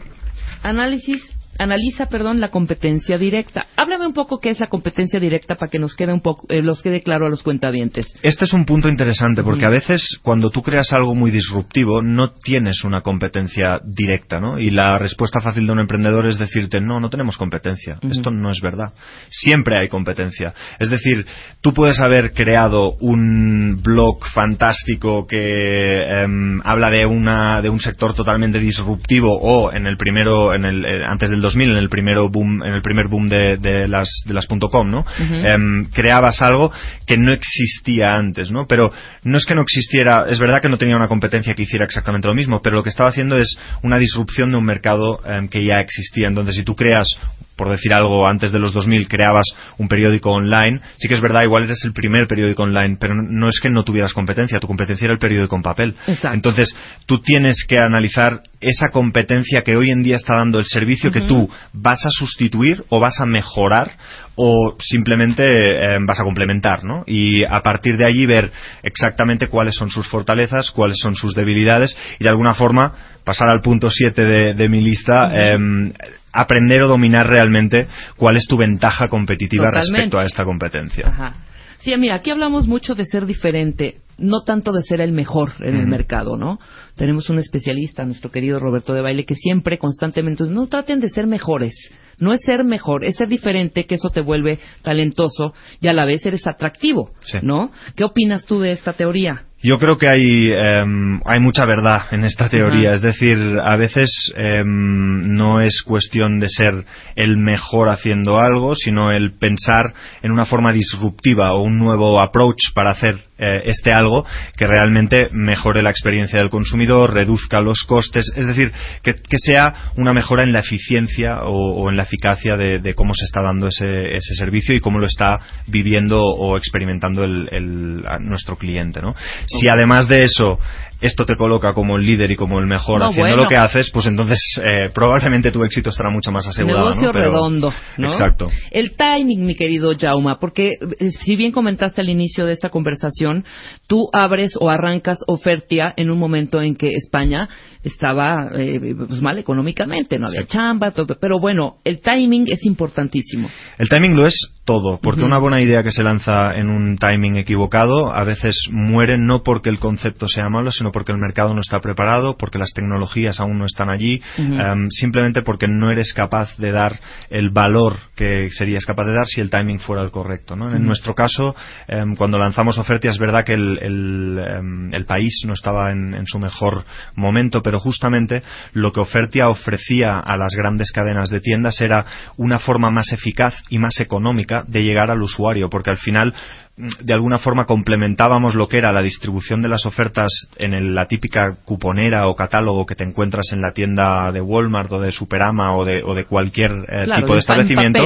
Análisis, 0.63 1.23
analiza, 1.59 2.07
perdón, 2.07 2.39
la 2.39 2.49
competencia 2.49 3.17
directa. 3.17 3.67
Háblame 3.75 4.07
un 4.07 4.13
poco 4.13 4.39
qué 4.39 4.49
es 4.49 4.59
la 4.59 4.67
competencia 4.67 5.19
directa 5.19 5.55
para 5.55 5.69
que 5.69 5.79
nos 5.79 5.95
quede 5.95 6.13
un 6.13 6.21
poco, 6.21 6.45
eh, 6.49 6.61
los 6.61 6.81
quede 6.81 7.01
claro 7.01 7.25
a 7.25 7.29
los 7.29 7.43
cuentavientes. 7.43 8.13
Este 8.21 8.45
es 8.45 8.53
un 8.53 8.65
punto 8.65 8.89
interesante 8.89 9.43
porque 9.43 9.65
a 9.65 9.69
veces 9.69 10.19
cuando 10.21 10.49
tú 10.49 10.61
creas 10.61 10.93
algo 10.93 11.15
muy 11.15 11.31
disruptivo 11.31 12.01
no 12.01 12.31
tienes 12.31 12.83
una 12.83 13.01
competencia 13.01 13.79
directa, 13.83 14.39
¿no? 14.39 14.59
Y 14.59 14.71
la 14.71 14.97
respuesta 14.97 15.41
fácil 15.41 15.65
de 15.65 15.71
un 15.71 15.79
emprendedor 15.79 16.25
es 16.27 16.37
decirte, 16.37 16.79
no, 16.79 16.99
no 16.99 17.09
tenemos 17.09 17.37
competencia. 17.37 17.97
Esto 18.09 18.31
no 18.31 18.51
es 18.51 18.59
verdad. 18.61 18.93
Siempre 19.29 19.79
hay 19.79 19.87
competencia. 19.87 20.53
Es 20.79 20.89
decir, 20.89 21.25
tú 21.61 21.73
puedes 21.73 21.99
haber 21.99 22.33
creado 22.33 22.93
un 22.99 23.81
blog 23.81 24.25
fantástico 24.33 25.25
que 25.27 26.03
em, 26.03 26.61
habla 26.63 26.89
de 26.89 27.05
una 27.05 27.59
de 27.61 27.69
un 27.69 27.79
sector 27.79 28.13
totalmente 28.13 28.59
disruptivo 28.59 29.37
o 29.39 29.71
en 29.73 29.87
el 29.87 29.97
primero 29.97 30.53
en 30.53 30.65
el 30.65 30.85
eh, 30.85 31.05
antes 31.05 31.29
del 31.29 31.41
2000 31.47 31.71
en 31.71 31.77
el 31.77 31.89
primero 31.89 32.29
boom 32.29 32.63
en 32.63 32.73
el 32.73 32.81
primer 32.81 33.07
boom 33.07 33.29
de, 33.29 33.57
de 33.57 33.87
las 33.87 34.23
de 34.25 34.33
las 34.33 34.47
.com, 34.47 34.89
¿no? 34.89 35.05
Em, 35.19 35.85
creabas 35.91 36.41
algo 36.41 36.71
que 37.05 37.17
no 37.17 37.33
existía 37.33 38.13
antes, 38.13 38.51
¿no? 38.51 38.65
Pero 38.67 38.91
no 39.23 39.37
es 39.37 39.45
que 39.45 39.55
no 39.55 39.61
existiera, 39.61 40.25
es 40.29 40.39
verdad 40.39 40.61
que 40.61 40.69
no 40.69 40.77
tenía 40.77 40.95
una 40.95 41.07
competencia 41.07 41.53
que 41.53 41.63
hiciera 41.63 41.85
exactamente 41.85 42.27
lo 42.27 42.35
mismo, 42.35 42.61
pero 42.61 42.75
lo 42.75 42.83
que 42.83 42.89
estaba 42.89 43.09
haciendo 43.09 43.37
es 43.37 43.57
una 43.83 43.97
disrupción 43.97 44.51
de 44.51 44.57
un 44.57 44.65
mercado 44.65 45.19
em, 45.25 45.47
que 45.47 45.63
ya 45.63 45.79
existía. 45.79 46.27
Entonces, 46.27 46.55
si 46.55 46.63
tú 46.63 46.75
creas 46.75 47.17
por 47.57 47.69
decir 47.69 47.91
algo, 47.91 48.27
antes 48.27 48.51
de 48.51 48.59
los 48.59 48.71
2000 48.71 49.07
creabas 49.07 49.47
un 49.79 49.87
periódico 49.87 50.31
online, 50.31 50.79
sí 50.97 51.07
que 51.07 51.15
es 51.15 51.21
verdad, 51.21 51.41
igual 51.43 51.63
eres 51.63 51.83
el 51.83 51.91
primer 51.91 52.27
periódico 52.27 52.63
online, 52.63 52.97
pero 52.99 53.15
no 53.15 53.49
es 53.49 53.59
que 53.59 53.69
no 53.69 53.83
tuvieras 53.83 54.13
competencia, 54.13 54.59
tu 54.59 54.67
competencia 54.67 55.05
era 55.05 55.13
el 55.13 55.19
periódico 55.19 55.55
en 55.55 55.63
papel. 55.63 55.95
Exacto. 56.05 56.35
Entonces, 56.35 56.75
tú 57.07 57.19
tienes 57.19 57.65
que 57.67 57.79
analizar 57.79 58.43
esa 58.61 58.89
competencia 58.89 59.61
que 59.61 59.75
hoy 59.75 59.89
en 59.89 60.03
día 60.03 60.15
está 60.15 60.35
dando 60.37 60.59
el 60.59 60.65
servicio 60.65 61.11
que 61.11 61.21
tú 61.21 61.36
vas 61.73 62.05
a 62.05 62.09
sustituir 62.09 62.83
o 62.89 62.99
vas 62.99 63.19
a 63.19 63.25
mejorar 63.25 63.91
o 64.35 64.75
simplemente 64.79 65.43
eh, 65.45 65.97
vas 66.07 66.19
a 66.19 66.23
complementar, 66.23 66.83
¿no? 66.83 67.03
Y 67.07 67.43
a 67.43 67.61
partir 67.61 67.97
de 67.97 68.05
allí 68.05 68.25
ver 68.25 68.51
exactamente 68.83 69.47
cuáles 69.47 69.75
son 69.75 69.89
sus 69.89 70.07
fortalezas, 70.07 70.71
cuáles 70.71 70.97
son 70.99 71.15
sus 71.15 71.33
debilidades 71.33 71.97
y 72.19 72.23
de 72.23 72.29
alguna 72.29 72.53
forma 72.53 72.93
pasar 73.23 73.49
al 73.51 73.61
punto 73.61 73.89
7 73.89 74.23
de, 74.23 74.53
de 74.53 74.69
mi 74.69 74.81
lista, 74.81 75.31
em, 75.33 75.91
aprender 76.31 76.83
o 76.83 76.87
dominar 76.87 77.27
realmente 77.27 77.87
cuál 78.15 78.37
es 78.37 78.45
tu 78.47 78.57
ventaja 78.57 79.07
competitiva 79.07 79.65
Totalmente. 79.65 79.91
respecto 79.91 80.19
a 80.19 80.25
esta 80.25 80.43
competencia. 80.43 81.07
Ajá. 81.07 81.33
Sí, 81.79 81.95
mira, 81.97 82.15
aquí 82.15 82.31
hablamos 82.31 82.67
mucho 82.67 82.95
de 82.95 83.05
ser 83.05 83.25
diferente, 83.25 83.97
no 84.17 84.41
tanto 84.41 84.71
de 84.71 84.81
ser 84.81 85.01
el 85.01 85.11
mejor 85.11 85.53
en 85.59 85.75
el 85.75 85.87
mercado, 85.87 86.37
¿no? 86.37 86.59
Tenemos 86.95 87.29
un 87.29 87.39
especialista, 87.39 88.05
nuestro 88.05 88.31
querido 88.31 88.59
Roberto 88.59 88.93
de 88.93 89.01
Baile, 89.01 89.25
que 89.25 89.35
siempre, 89.35 89.77
constantemente, 89.77 90.43
no 90.45 90.67
traten 90.67 90.99
de 90.99 91.09
ser 91.09 91.27
mejores. 91.27 91.75
No 92.19 92.33
es 92.33 92.41
ser 92.41 92.63
mejor, 92.63 93.03
es 93.05 93.15
ser 93.15 93.27
diferente, 93.27 93.85
que 93.85 93.95
eso 93.95 94.09
te 94.09 94.21
vuelve 94.21 94.59
talentoso 94.81 95.53
y 95.79 95.87
a 95.87 95.93
la 95.93 96.05
vez 96.05 96.25
eres 96.25 96.47
atractivo, 96.47 97.11
Sí. 97.21 97.37
¿no? 97.43 97.71
¿Qué 97.95 98.03
opinas 98.03 98.45
tú 98.45 98.59
de 98.59 98.71
esta 98.71 98.93
teoría? 98.93 99.43
Yo 99.61 99.79
creo 99.79 99.97
que 99.97 100.07
hay, 100.07 100.51
em, 100.51 101.19
hay 101.25 101.39
mucha 101.39 101.65
verdad 101.65 102.03
en 102.11 102.23
esta 102.23 102.47
teoría. 102.47 102.93
Es 102.93 103.01
decir, 103.01 103.37
a 103.63 103.75
veces 103.75 104.31
em, 104.35 105.35
no 105.35 105.61
es 105.61 105.81
cuestión 105.81 106.39
de 106.39 106.47
ser 106.47 106.85
el 107.15 107.37
mejor 107.37 107.89
haciendo 107.89 108.39
algo, 108.39 108.75
sino 108.75 109.11
el 109.11 109.31
pensar 109.37 109.93
en 110.21 110.31
una 110.31 110.45
forma 110.45 110.71
disruptiva 110.71 111.53
o 111.53 111.61
un 111.61 111.79
nuevo 111.79 112.21
approach 112.21 112.71
para 112.75 112.91
hacer 112.91 113.15
eh, 113.37 113.63
este 113.65 113.91
algo 113.91 114.25
que 114.55 114.67
realmente 114.67 115.27
mejore 115.31 115.81
la 115.81 115.91
experiencia 115.91 116.39
del 116.39 116.49
consumidor, 116.49 117.13
reduzca 117.13 117.61
los 117.61 117.83
costes. 117.87 118.31
Es 118.35 118.47
decir, 118.47 118.71
que, 119.01 119.13
que 119.13 119.37
sea 119.37 119.91
una 119.95 120.13
mejora 120.13 120.43
en 120.43 120.53
la 120.53 120.59
eficiencia 120.59 121.41
o, 121.43 121.83
o 121.83 121.89
en 121.89 121.97
la 121.97 122.03
eficacia 122.03 122.57
de, 122.57 122.79
de 122.79 122.93
cómo 122.93 123.13
se 123.13 123.25
está 123.25 123.41
dando 123.41 123.67
ese, 123.67 124.07
ese 124.15 124.35
servicio 124.35 124.75
y 124.75 124.79
cómo 124.79 124.99
lo 124.99 125.05
está 125.05 125.37
viviendo 125.67 126.21
o 126.21 126.57
experimentando 126.57 127.23
el, 127.23 128.03
nuestro 128.21 128.57
cliente. 128.57 129.01
¿no? 129.01 129.15
Si 129.45 129.67
además 129.73 130.07
de 130.07 130.23
eso 130.23 130.59
esto 131.01 131.25
te 131.25 131.35
coloca 131.35 131.73
como 131.73 131.97
el 131.97 132.05
líder 132.05 132.31
y 132.31 132.35
como 132.35 132.59
el 132.59 132.65
mejor 132.67 132.99
No, 132.99 133.05
haciendo 133.07 133.29
bueno. 133.29 133.43
lo 133.43 133.49
que 133.49 133.55
haces, 133.55 133.89
pues 133.91 134.05
entonces 134.07 134.39
eh, 134.63 134.89
probablemente 134.93 135.51
tu 135.51 135.63
éxito 135.63 135.89
estará 135.89 136.09
mucho 136.09 136.31
más 136.31 136.47
asegurado. 136.47 136.89
Negocio 136.89 137.07
¿no? 137.07 137.13
Pero- 137.13 137.31
redondo, 137.31 137.73
¿no? 137.97 138.07
Exacto. 138.07 138.47
El 138.71 138.95
timing, 138.95 139.45
mi 139.45 139.55
querido 139.55 139.93
Jauma, 139.99 140.39
porque 140.39 140.71
eh, 140.99 141.11
si 141.11 141.35
bien 141.35 141.51
comentaste 141.51 142.01
al 142.01 142.09
inicio 142.09 142.45
de 142.45 142.53
esta 142.53 142.69
conversación, 142.69 143.45
tú 143.87 144.09
abres 144.13 144.53
o 144.59 144.69
arrancas 144.69 145.17
Ofertia 145.27 145.93
en 145.97 146.09
un 146.09 146.17
momento 146.19 146.61
en 146.61 146.75
que 146.75 146.89
España 146.89 147.47
estaba 147.83 148.49
eh, 148.57 148.95
pues, 149.07 149.21
mal 149.21 149.37
económicamente, 149.37 150.17
no 150.17 150.27
había 150.27 150.45
chamba, 150.45 150.91
todo, 150.91 151.17
pero 151.19 151.39
bueno, 151.39 151.77
el 151.83 152.01
timing 152.01 152.45
es 152.51 152.63
importantísimo. 152.65 153.49
El 153.77 153.89
timing 153.89 154.15
lo 154.15 154.27
es 154.27 154.51
todo, 154.67 154.99
porque 155.01 155.23
una 155.23 155.39
buena 155.39 155.61
idea 155.61 155.81
que 155.81 155.91
se 155.91 156.03
lanza 156.03 156.53
en 156.53 156.69
un 156.69 156.97
timing 156.97 157.37
equivocado 157.37 158.13
a 158.13 158.25
veces 158.25 158.67
muere 158.69 159.17
no 159.17 159.41
porque 159.41 159.69
el 159.69 159.79
concepto 159.79 160.27
sea 160.27 160.49
malo, 160.49 160.71
sino 160.71 160.91
porque 160.91 161.13
el 161.13 161.17
mercado 161.17 161.53
no 161.53 161.61
está 161.61 161.79
preparado, 161.79 162.35
porque 162.37 162.59
las 162.59 162.73
tecnologías 162.73 163.39
aún 163.39 163.57
no 163.57 163.65
están 163.65 163.89
allí, 163.89 164.21
em, 164.37 164.89
simplemente 164.89 165.41
porque 165.41 165.67
no 165.69 165.89
eres 165.89 166.13
capaz 166.13 166.57
de 166.57 166.73
dar 166.73 166.99
el 167.29 167.49
valor 167.49 167.93
que 168.17 168.49
serías 168.49 168.85
capaz 168.85 169.05
de 169.05 169.13
dar 169.13 169.25
si 169.25 169.39
el 169.39 169.49
timing 169.49 169.79
fuera 169.79 170.03
el 170.03 170.11
correcto. 170.11 170.57
¿no? 170.57 170.69
En 170.75 170.85
nuestro 170.85 171.13
caso, 171.13 171.55
em, 171.87 172.15
cuando 172.15 172.37
lanzamos 172.37 172.77
oferta, 172.77 173.09
es 173.09 173.17
verdad 173.17 173.45
que 173.45 173.53
el, 173.53 173.79
el, 173.81 174.39
em, 174.39 174.93
el 174.93 175.05
país 175.05 175.43
no 175.47 175.53
estaba 175.53 175.93
en, 175.93 176.13
en 176.13 176.25
su 176.25 176.39
mejor 176.39 176.83
momento, 177.15 177.61
pero 177.61 177.79
justamente 177.79 178.43
lo 178.73 178.91
que 178.91 178.99
Ofertia 178.99 179.47
ofrecía 179.47 180.19
a 180.19 180.35
las 180.35 180.53
grandes 180.57 180.91
cadenas 180.91 181.29
de 181.29 181.39
tiendas 181.39 181.79
era 181.79 182.05
una 182.35 182.59
forma 182.59 182.91
más 182.91 183.13
eficaz 183.13 183.55
y 183.69 183.77
más 183.77 184.01
económica 184.01 184.56
de 184.65 184.83
llegar 184.83 185.11
al 185.11 185.21
usuario, 185.21 185.69
porque 185.69 185.89
al 185.91 185.97
final 185.97 186.33
mm, 186.77 186.87
de 187.05 187.13
alguna 187.13 187.37
forma 187.37 187.65
complementábamos 187.65 188.55
lo 188.55 188.67
que 188.67 188.77
era 188.77 188.91
la 188.91 189.01
distribución 189.01 189.61
de 189.61 189.69
las 189.69 189.85
ofertas 189.85 190.29
en 190.57 190.73
el- 190.73 190.95
la 190.95 191.07
típica 191.07 191.55
cuponera 191.65 192.27
o 192.27 192.35
catálogo 192.35 192.85
que 192.85 192.95
te 192.95 193.03
encuentras 193.03 193.47
en 193.53 193.61
la 193.61 193.71
tienda 193.73 194.31
de 194.31 194.41
Walmart 194.41 194.91
o 194.93 194.99
de 194.99 195.11
Superama 195.11 195.75
o 195.75 195.85
de, 195.85 196.03
o 196.03 196.13
de 196.13 196.25
cualquier 196.25 196.71
eh, 196.71 197.03
Claro, 197.05 197.21
tipo 197.21 197.33
de 197.33 197.39
establecimiento. 197.39 198.03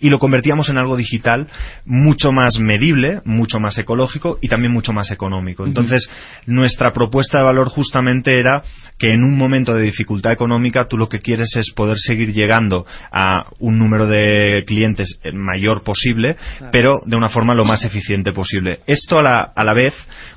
Y 0.00 0.10
lo 0.10 0.18
convertíamos 0.18 0.68
en 0.68 0.78
algo 0.78 0.96
digital 0.96 1.48
mucho 1.84 2.32
más 2.32 2.58
medible, 2.58 3.20
mucho 3.24 3.60
más 3.60 3.78
ecológico 3.78 4.38
y 4.40 4.48
también 4.48 4.72
mucho 4.72 4.92
más 4.92 5.10
económico. 5.10 5.66
Entonces, 5.66 6.08
nuestra 6.46 6.92
propuesta 6.92 7.38
de 7.38 7.44
valor 7.44 7.68
justamente 7.68 8.38
era 8.38 8.62
que 8.98 9.12
en 9.12 9.22
un 9.22 9.36
momento 9.36 9.74
de 9.74 9.82
dificultad 9.82 10.32
económica 10.32 10.86
tú 10.88 10.96
lo 10.96 11.08
que 11.08 11.18
quieres 11.18 11.54
es 11.56 11.70
poder 11.72 11.98
seguir 11.98 12.32
llegando 12.32 12.86
a 13.12 13.44
un 13.58 13.78
número 13.78 14.06
de 14.06 14.64
clientes 14.66 15.20
mayor 15.32 15.82
posible, 15.82 16.36
pero 16.72 17.00
de 17.04 17.16
una 17.16 17.28
forma 17.28 17.54
lo 17.54 17.64
más 17.64 17.84
eficiente 17.84 18.32
posible. 18.32 18.80
Esto 18.86 19.18
a 19.18 19.22
la, 19.22 19.52
a 19.54 19.64
la 19.64 19.74
vez 19.74 19.94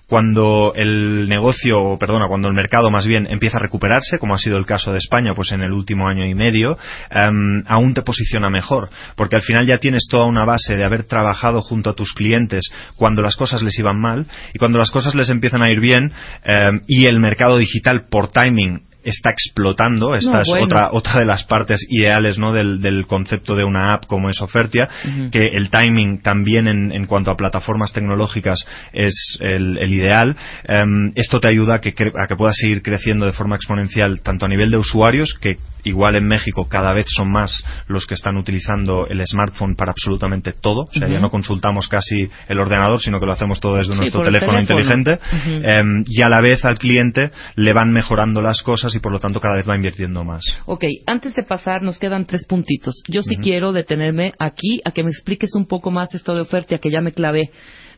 cuando 0.10 0.74
el 0.76 1.30
negocio, 1.30 1.98
perdona, 2.00 2.28
cuando 2.28 2.48
el 2.48 2.56
mercado 2.56 2.90
más 2.90 3.06
bien 3.06 3.28
empieza 3.30 3.58
a 3.58 3.62
recuperarse, 3.62 4.18
como 4.18 4.34
ha 4.34 4.40
sido 4.40 4.58
el 4.58 4.66
caso 4.66 4.92
de 4.92 4.98
España, 4.98 5.34
pues 5.36 5.52
en 5.52 5.62
el 5.62 5.72
último 5.72 6.08
año 6.08 6.26
y 6.26 6.34
medio, 6.34 6.78
em, 7.12 7.64
aún 7.68 7.94
te 7.94 8.02
posiciona 8.02 8.50
mejor, 8.50 8.90
porque 9.16 9.36
al 9.36 9.44
final 9.44 9.68
ya 9.68 9.78
tienes 9.78 10.08
toda 10.10 10.26
una 10.26 10.46
base 10.46 10.76
de 10.76 10.84
haber 10.84 11.04
trabajado 11.04 11.62
junto 11.62 11.92
a 11.92 11.94
tus 11.94 12.14
clientes 12.14 12.72
cuando 12.96 13.22
las 13.22 13.36
cosas 13.36 13.62
les 13.62 13.78
iban 13.78 14.00
mal 14.00 14.26
y 14.54 14.58
cuando 14.58 14.80
las 14.80 14.90
cosas 14.90 15.14
les 15.14 15.30
empiezan 15.30 15.62
a 15.62 15.70
ir 15.70 15.80
bien 15.80 16.12
em, 16.44 16.82
y 16.88 17.06
el 17.06 17.20
mercado 17.20 17.58
digital 17.58 18.08
por 18.10 18.30
timing 18.32 18.89
está 19.04 19.30
explotando. 19.32 20.16
Esta 20.16 20.32
No, 20.34 20.42
es 20.42 20.48
bueno. 20.50 20.66
otra, 20.66 20.90
otra 20.92 21.20
de 21.20 21.26
las 21.26 21.44
partes 21.46 21.80
ideales 21.90 22.38
¿no? 22.38 22.52
del, 22.54 22.82
del 22.82 23.08
concepto 23.08 23.56
de 23.56 23.64
una 23.64 23.94
app 23.94 24.06
como 24.08 24.30
es 24.30 24.42
Ofertia, 24.42 24.88
que 25.32 25.46
el 25.54 25.70
timing 25.70 26.22
también 26.22 26.68
en, 26.68 26.92
en 26.92 27.06
cuanto 27.06 27.32
a 27.32 27.38
plataformas 27.38 27.94
tecnológicas 27.94 28.60
es 28.94 29.38
el, 29.42 29.78
el 29.78 29.94
ideal. 29.94 30.36
Em, 30.68 31.12
esto 31.16 31.40
te 31.40 31.48
ayuda 31.50 31.76
a 31.76 31.80
que, 31.80 31.90
a 31.90 32.28
que 32.28 32.36
puedas 32.36 32.56
seguir 32.58 32.82
creciendo 32.82 33.26
de 33.26 33.32
forma 33.32 33.56
exponencial 33.56 34.22
tanto 34.22 34.46
a 34.46 34.50
nivel 34.50 34.70
de 34.72 34.78
usuarios, 34.78 35.34
que 35.40 35.58
igual 35.86 36.18
en 36.18 36.28
México 36.28 36.68
cada 36.68 36.94
vez 36.94 37.06
son 37.10 37.32
más 37.32 37.64
los 37.88 38.06
que 38.06 38.14
están 38.16 38.36
utilizando 38.36 39.08
el 39.08 39.26
smartphone 39.26 39.76
para 39.76 39.92
absolutamente 39.92 40.52
todo. 40.52 40.82
O 40.82 40.92
sea, 40.92 41.08
ya 41.08 41.20
no 41.20 41.30
consultamos 41.30 41.88
casi 41.88 42.30
el 42.50 42.60
ordenador, 42.60 43.00
sino 43.02 43.20
que 43.20 43.26
lo 43.26 43.32
hacemos 43.32 43.60
todo 43.62 43.78
desde 43.78 43.94
Sí, 43.94 43.98
nuestro 44.00 44.22
teléfono, 44.22 44.58
teléfono. 44.60 44.82
inteligente. 44.92 45.20
Em, 45.64 46.04
y 46.06 46.22
a 46.22 46.28
la 46.30 46.42
vez 46.42 46.66
al 46.66 46.78
cliente 46.78 47.32
le 47.56 47.72
van 47.74 47.92
mejorando 47.92 48.42
las 48.42 48.62
cosas 48.62 48.94
y 49.00 49.02
por 49.02 49.12
lo 49.14 49.20
tanto 49.20 49.40
cada 49.40 49.56
vez 49.56 49.68
va 49.68 49.76
invirtiendo 49.76 50.24
más. 50.24 50.42
Ok, 50.66 50.84
antes 51.08 51.34
de 51.34 51.44
pasar, 51.44 51.82
nos 51.82 51.98
quedan 51.98 52.26
tres 52.26 52.46
puntitos. 52.46 53.02
Yo 53.08 53.24
sí 53.24 53.38
quiero 53.38 53.72
detenerme 53.72 54.34
aquí 54.38 54.82
a 54.86 54.92
que 54.92 55.04
me 55.04 55.10
expliques 55.10 55.56
un 55.56 55.66
poco 55.66 55.90
más 55.90 56.14
esto 56.14 56.36
de 56.36 56.42
oferta, 56.42 56.78
que 56.78 56.92
ya 56.92 57.02
me 57.02 57.14
clavé. 57.14 57.50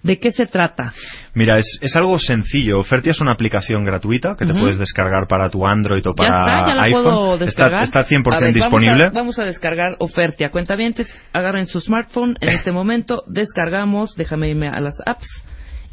¿De 0.03 0.17
qué 0.17 0.31
se 0.31 0.47
trata? 0.47 0.93
Mira, 1.35 1.59
es, 1.59 1.77
es 1.79 1.95
algo 1.95 2.17
sencillo. 2.17 2.79
Ofertia 2.79 3.11
es 3.11 3.21
una 3.21 3.33
aplicación 3.33 3.85
gratuita 3.85 4.35
que 4.35 4.47
te 4.47 4.53
puedes 4.53 4.79
descargar 4.79 5.27
para 5.29 5.47
tu 5.49 5.67
Android 5.67 6.01
o 6.07 6.11
ya 6.11 6.23
para 6.23 6.51
está, 6.61 6.67
ya 6.69 6.75
la 6.75 6.81
iPhone. 6.83 7.03
puedo 7.03 7.37
descargar. 7.37 7.83
Está, 7.83 8.01
está 8.01 8.15
100% 8.15 8.35
A 8.35 8.39
ver, 8.39 8.41
vamos 8.41 8.43
a- 8.43 8.53
disponible. 8.53 9.09
Vamos 9.13 9.39
a, 9.39 9.43
descargar 9.43 9.95
Ofertia. 9.99 10.49
Cuentavientes, 10.49 11.07
agarren 11.33 11.67
su 11.67 11.79
smartphone 11.81 12.35
en 12.41 12.49
este 12.49 12.71
momento, 12.71 13.23
descargamos, 13.27 14.15
déjame 14.15 14.49
irme 14.49 14.69
a 14.69 14.79
las 14.79 14.95
apps 15.05 15.27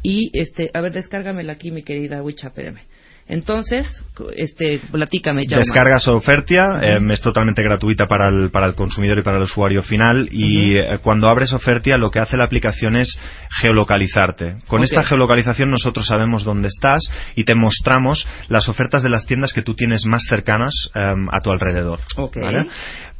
y, 0.01 0.31
este, 0.33 0.71
a 0.73 0.81
ver, 0.81 0.91
descárgamela 0.93 1.53
aquí, 1.53 1.69
mi 1.69 1.83
querida 1.83 2.23
Wicha, 2.23 2.47
espérame. 2.47 2.79
Entonces, 3.29 3.85
este, 4.35 4.81
platícame, 4.91 5.45
ya. 5.47 5.57
Descargas 5.57 6.07
Ofertia, 6.07 6.61
em, 6.81 7.11
es 7.11 7.21
totalmente 7.21 7.61
gratuita 7.61 8.07
para 8.07 8.27
el, 8.27 8.49
para 8.49 8.65
el 8.65 8.73
consumidor 8.73 9.19
y 9.19 9.21
para 9.21 9.37
el 9.37 9.43
usuario 9.43 9.83
final. 9.83 10.27
Y 10.31 10.77
eh, 10.77 10.97
cuando 11.03 11.29
abres 11.29 11.53
Ofertia, 11.53 11.95
lo 11.97 12.09
que 12.09 12.19
hace 12.19 12.37
la 12.37 12.45
aplicación 12.45 12.95
es 12.95 13.19
geolocalizarte. 13.61 14.55
Con 14.67 14.79
Ok. 14.79 14.85
esta 14.85 15.03
geolocalización, 15.03 15.69
nosotros 15.69 16.07
sabemos 16.07 16.43
dónde 16.43 16.69
estás 16.69 17.01
y 17.35 17.43
te 17.43 17.53
mostramos 17.53 18.27
las 18.47 18.67
ofertas 18.67 19.03
de 19.03 19.09
las 19.09 19.27
tiendas 19.27 19.53
que 19.53 19.61
tú 19.61 19.75
tienes 19.75 20.05
más 20.05 20.23
cercanas 20.27 20.89
em, 20.95 21.27
a 21.29 21.39
tu 21.43 21.51
alrededor. 21.51 21.99
Ok. 22.15 22.37
¿vale? 22.41 22.65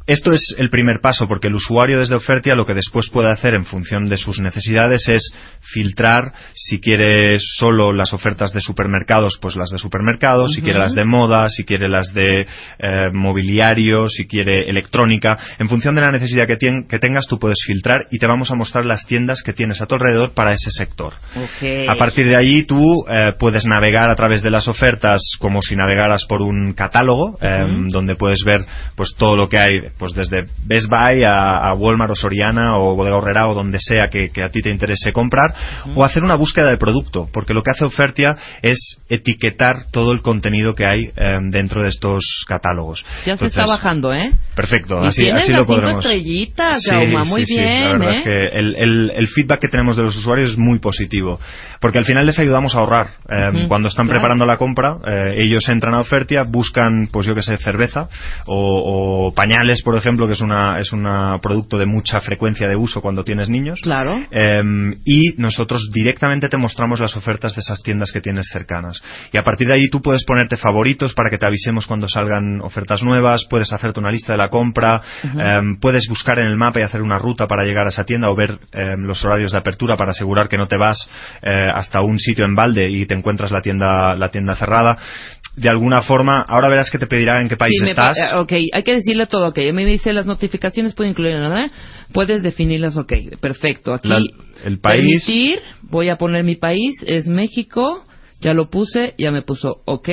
Esto 0.09 0.31
es 0.31 0.55
el 0.57 0.71
primer 0.71 1.01
paso, 1.01 1.27
porque 1.27 1.49
el 1.49 1.53
usuario 1.53 1.99
desde 1.99 2.15
Ofertia 2.15 2.55
lo 2.55 2.65
que 2.65 2.73
después 2.73 3.11
puede 3.11 3.31
hacer 3.31 3.53
en 3.53 3.63
función 3.63 4.05
de 4.05 4.17
sus 4.17 4.39
necesidades 4.39 5.07
es 5.07 5.31
filtrar 5.61 6.33
si 6.55 6.79
quiere 6.79 7.37
solo 7.39 7.93
las 7.93 8.11
ofertas 8.11 8.51
de 8.51 8.59
supermercados, 8.59 9.37
pues 9.39 9.55
las 9.55 9.69
de 9.69 9.77
supermercados, 9.77 10.53
si 10.55 10.63
quiere 10.63 10.79
las 10.79 10.95
de 10.95 11.05
moda, 11.05 11.47
si 11.49 11.63
quiere 11.63 11.87
las 11.87 12.11
de 12.11 12.41
eh, 12.41 12.47
mobiliario, 13.13 14.09
si 14.09 14.25
quiere 14.25 14.67
electrónica. 14.67 15.37
En 15.59 15.69
función 15.69 15.93
de 15.93 16.01
la 16.01 16.11
necesidad 16.11 16.47
que, 16.47 16.57
tengas, 16.57 17.27
tú 17.27 17.37
puedes 17.37 17.59
filtrar 17.63 18.07
y 18.09 18.17
te 18.17 18.25
vamos 18.25 18.49
a 18.49 18.55
mostrar 18.55 18.87
las 18.87 19.05
tiendas 19.05 19.43
que 19.43 19.53
tienes 19.53 19.79
a 19.79 19.85
tu 19.85 19.93
alrededor 19.93 20.33
para 20.33 20.53
ese 20.53 20.71
sector. 20.71 21.13
A 21.87 21.95
partir 21.97 22.25
de 22.25 22.35
allí 22.35 22.63
tú 22.63 23.05
eh, 23.07 23.33
puedes 23.37 23.63
navegar 23.67 24.09
a 24.09 24.15
través 24.15 24.41
de 24.41 24.49
las 24.49 24.67
ofertas 24.67 25.21
como 25.37 25.61
si 25.61 25.75
navegaras 25.75 26.25
por 26.25 26.41
un 26.41 26.73
catálogo 26.73 27.37
eh, 27.43 27.63
donde 27.89 28.15
puedes 28.15 28.43
ver 28.43 28.65
pues 28.95 29.13
todo 29.15 29.35
lo 29.35 29.47
que 29.47 29.59
hay 29.59 29.77
pues 29.99 30.13
desde 30.13 30.43
Best 30.65 30.87
Buy 30.89 31.23
a, 31.23 31.57
a 31.57 31.73
Walmart 31.75 32.11
o 32.11 32.15
Soriana 32.15 32.77
o 32.77 32.95
Bodega 32.95 33.17
Horrera 33.17 33.47
o 33.49 33.53
donde 33.53 33.79
sea 33.79 34.07
que, 34.09 34.29
que 34.29 34.41
a 34.43 34.49
ti 34.49 34.61
te 34.61 34.71
interese 34.71 35.11
comprar 35.11 35.53
o 35.95 36.03
hacer 36.03 36.23
una 36.23 36.35
búsqueda 36.35 36.69
de 36.71 36.77
producto 36.77 37.27
porque 37.31 37.53
lo 37.53 37.61
que 37.61 37.71
hace 37.71 37.85
Ofertia 37.85 38.35
es 38.61 38.79
etiquetar 39.09 39.85
todo 39.91 40.11
el 40.13 40.21
contenido 40.21 40.73
que 40.73 40.85
hay 40.85 41.09
eh, 41.15 41.33
dentro 41.51 41.81
de 41.83 41.89
estos 41.89 42.23
catálogos. 42.47 43.05
Ya 43.25 43.35
se 43.37 43.47
está 43.47 43.65
bajando, 43.65 44.13
¿eh? 44.13 44.31
Perfecto, 44.55 45.03
Y 45.03 45.07
así, 45.07 45.29
así 45.29 45.53
lo 45.53 45.65
podremos. 45.65 46.05
estrellitas, 46.05 46.79
Sí, 46.81 46.89
Jaume, 46.91 47.23
muy 47.25 47.45
sí, 47.45 47.53
sí, 47.53 47.59
bien, 47.59 47.83
La 47.85 47.91
verdad 47.93 48.09
¿eh? 48.09 48.17
es 48.17 48.23
que 48.23 48.57
el, 48.59 48.75
el- 48.75 49.11
el 49.15 49.27
feedback 49.27 49.59
que 49.59 49.67
tenemos 49.67 49.97
de 49.97 50.03
los 50.03 50.15
usuarios 50.15 50.51
es 50.51 50.57
muy 50.57 50.79
positivo, 50.79 51.39
porque 51.81 51.97
al 51.99 52.05
final 52.05 52.25
les 52.25 52.39
ayudamos 52.39 52.75
a 52.75 52.79
ahorrar. 52.79 53.07
Eh, 53.29 53.49
Ujú, 53.59 53.67
cuando 53.67 53.87
están 53.89 54.05
claro. 54.05 54.19
preparando 54.21 54.45
la 54.45 54.57
compra, 54.57 54.97
eh, 55.05 55.33
ellos 55.43 55.67
entran 55.69 55.93
a 55.95 55.99
Ofertia, 55.99 56.43
buscan, 56.47 57.07
pues 57.11 57.25
yo 57.27 57.35
que 57.35 57.41
sé, 57.41 57.57
cerveza 57.57 58.07
o, 58.45 59.27
o 59.27 59.33
pañales, 59.33 59.81
por 59.89 59.97
ejemplo, 59.97 60.27
que 60.27 60.33
es 60.33 60.41
una 60.41 60.79
es 60.79 60.93
un 60.93 61.03
producto 61.41 61.75
de 61.75 61.87
mucha 61.87 62.19
frecuencia 62.19 62.67
de 62.67 62.75
uso 62.75 63.01
cuando 63.01 63.23
tienes 63.23 63.49
niños. 63.49 63.79
Claro. 63.81 64.17
Eh, 64.29 64.61
y 65.03 65.33
nosotros 65.37 65.89
directamente 65.91 66.47
te 66.47 66.57
mostramos 66.57 66.99
las 66.99 67.17
ofertas 67.17 67.55
de 67.55 67.61
esas 67.61 67.81
tiendas 67.81 68.11
que 68.11 68.21
tienes 68.21 68.47
cercanas. 68.53 69.01
Y 69.33 69.37
a 69.37 69.43
partir 69.43 69.65
de 69.65 69.73
ahí 69.73 69.89
tú 69.89 69.99
puedes 69.99 70.23
ponerte 70.25 70.57
favoritos 70.57 71.15
para 71.15 71.31
que 71.31 71.39
te 71.39 71.47
avisemos 71.47 71.87
cuando 71.87 72.07
salgan 72.07 72.61
ofertas 72.61 73.01
nuevas, 73.01 73.47
puedes 73.49 73.73
hacerte 73.73 73.99
una 73.99 74.11
lista 74.11 74.33
de 74.33 74.37
la 74.37 74.49
compra, 74.49 75.01
eh, 75.23 75.59
puedes 75.81 76.07
buscar 76.07 76.37
en 76.37 76.45
el 76.45 76.55
mapa 76.55 76.81
y 76.81 76.83
hacer 76.83 77.01
una 77.01 77.17
ruta 77.17 77.47
para 77.47 77.63
llegar 77.63 77.85
a 77.85 77.87
esa 77.87 78.03
tienda 78.03 78.29
o 78.29 78.35
ver 78.35 78.59
eh, 78.73 78.91
los 78.95 79.25
horarios 79.25 79.53
de 79.53 79.57
apertura 79.57 79.97
para 79.97 80.11
asegurar 80.11 80.47
que 80.47 80.57
no 80.57 80.67
te 80.67 80.77
vas 80.77 81.09
eh, 81.41 81.49
hasta 81.73 82.01
un 82.01 82.19
sitio 82.19 82.45
en 82.45 82.53
balde 82.53 82.91
y 82.91 83.07
te 83.07 83.15
encuentras 83.15 83.49
la 83.51 83.61
tienda, 83.61 84.15
la 84.15 84.29
tienda 84.29 84.53
cerrada. 84.53 84.95
De 85.55 85.67
alguna 85.67 86.03
forma, 86.03 86.45
ahora 86.47 86.69
verás 86.69 86.89
que 86.91 86.99
te 86.99 87.07
pedirá 87.07 87.41
en 87.41 87.49
qué 87.49 87.57
país 87.57 87.73
Sí, 87.83 87.89
estás. 87.89 88.17
eh, 88.17 88.35
ok, 88.35 88.51
hay 88.71 88.83
que 88.83 88.93
decirle 88.93 89.25
todo, 89.25 89.51
ok. 89.69 89.73
Me 89.75 89.85
dice 89.85 90.13
las 90.13 90.25
notificaciones 90.25 90.93
puede 90.93 91.09
incluir, 91.11 91.33
¿verdad? 91.33 91.71
Puedes 92.13 92.43
definirlas, 92.43 92.97
ok, 92.97 93.13
perfecto. 93.39 93.93
Aquí, 93.93 94.09
La- 94.09 94.19
el 94.65 94.79
país. 94.79 95.01
permitir, 95.01 95.59
voy 95.83 96.09
a 96.09 96.17
poner 96.17 96.43
mi 96.43 96.55
país, 96.55 96.95
es 97.05 97.27
México, 97.27 98.03
ya 98.41 98.53
lo 98.53 98.69
puse, 98.69 99.15
ya 99.17 99.31
me 99.31 99.41
puso, 99.41 99.81
ok. 99.85 100.09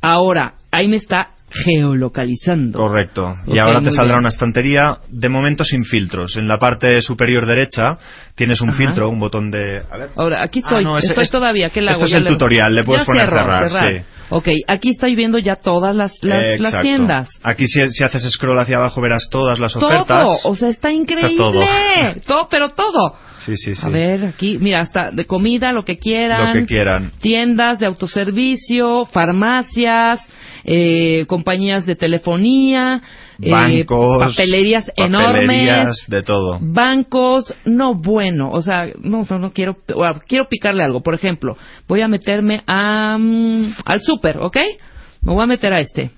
Ahora, 0.00 0.54
ahí 0.70 0.88
me 0.88 0.96
está 0.96 1.33
geolocalizando. 1.64 2.78
Correcto. 2.78 3.36
Y 3.46 3.58
ahora 3.58 3.80
te 3.80 3.90
saldrá 3.90 4.14
bien. 4.14 4.18
una 4.20 4.28
estantería, 4.28 4.98
de 5.08 5.28
momento 5.28 5.64
sin 5.64 5.84
filtros. 5.84 6.36
En 6.36 6.48
la 6.48 6.58
parte 6.58 7.00
superior 7.00 7.46
derecha 7.46 7.90
tienes 8.34 8.60
un 8.60 8.70
Ajá. 8.70 8.78
filtro, 8.78 9.08
un 9.08 9.20
botón 9.20 9.50
de... 9.50 9.78
A 9.90 9.96
ver. 9.98 10.08
Ahora, 10.16 10.42
aquí 10.42 10.60
Ah, 10.60 10.66
estoy, 10.66 10.84
no, 10.84 10.98
estoy 10.98 11.24
es- 11.24 11.30
todavía, 11.30 11.70
¿qué 11.70 11.80
le 11.82 11.92
esto 11.92 12.06
es 12.06 12.14
el 12.14 12.26
tutorial, 12.26 12.74
le 12.74 12.82
puedes 12.84 13.02
ya 13.02 13.06
poner 13.06 13.28
cerrar, 13.28 13.70
sí. 13.70 14.02
Ok, 14.30 14.48
aquí 14.66 14.90
estoy 14.90 15.14
viendo 15.14 15.38
ya 15.38 15.54
todas 15.54 15.94
las, 15.94 16.12
las, 16.22 16.38
las 16.58 16.72
Exacto. 16.72 16.80
tiendas. 16.80 17.28
Aquí 17.42 17.66
si, 17.66 17.86
si 17.90 18.04
haces 18.04 18.22
scroll 18.32 18.58
hacia 18.58 18.78
abajo 18.78 19.00
verás 19.02 19.28
todas 19.30 19.58
las 19.60 19.76
ofertas. 19.76 20.24
Todo, 20.24 20.38
o 20.50 20.54
sea, 20.56 20.70
está 20.70 20.90
increíble. 20.90 21.36
todo. 21.36 21.60
todo, 22.26 22.48
pero 22.50 22.70
todo. 22.70 23.16
Sí, 23.40 23.54
sí, 23.56 23.74
sí. 23.74 23.86
A 23.86 23.90
ver, 23.90 24.24
aquí, 24.24 24.56
mira, 24.58 24.80
hasta 24.80 25.10
de 25.10 25.26
comida, 25.26 25.72
lo 25.72 25.84
que 25.84 25.98
quieran. 25.98 26.46
Lo 26.46 26.52
que 26.54 26.66
quieran. 26.66 27.12
Tiendas 27.20 27.78
de 27.78 27.86
autoservicio, 27.86 29.04
farmacias, 29.04 30.20
eh, 30.64 31.26
compañías 31.26 31.84
de 31.86 31.94
telefonía, 31.94 33.02
eh, 33.40 33.50
Bancos, 33.50 34.18
papelerías 34.18 34.86
papelerías, 34.86 34.96
enormes, 34.96 36.06
de 36.08 36.22
todo. 36.22 36.58
bancos, 36.60 37.54
no 37.64 37.94
bueno, 37.94 38.50
o 38.50 38.62
sea, 38.62 38.86
no, 39.00 39.26
no, 39.28 39.38
no 39.38 39.52
quiero, 39.52 39.76
bueno, 39.94 40.22
quiero 40.26 40.48
picarle 40.48 40.82
algo. 40.82 41.02
Por 41.02 41.14
ejemplo, 41.14 41.56
voy 41.86 42.00
a 42.00 42.08
meterme 42.08 42.62
a, 42.66 43.18
mm, 43.18 43.74
al 43.84 44.00
súper, 44.00 44.38
¿ok? 44.38 44.56
Me 45.22 45.32
voy 45.32 45.42
a 45.42 45.46
meter 45.46 45.72
a 45.72 45.80
este. 45.80 46.10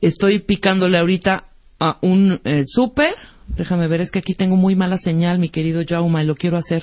Estoy 0.00 0.40
picándole 0.40 0.98
ahorita 0.98 1.44
a 1.80 1.98
un 2.02 2.40
eh, 2.44 2.62
súper. 2.66 3.14
Déjame 3.48 3.88
ver, 3.88 4.02
es 4.02 4.10
que 4.10 4.18
aquí 4.18 4.34
tengo 4.34 4.56
muy 4.56 4.76
mala 4.76 4.98
señal, 4.98 5.38
mi 5.38 5.48
querido 5.48 5.82
Jauma, 5.88 6.22
y 6.22 6.26
lo 6.26 6.34
quiero 6.34 6.58
hacer. 6.58 6.82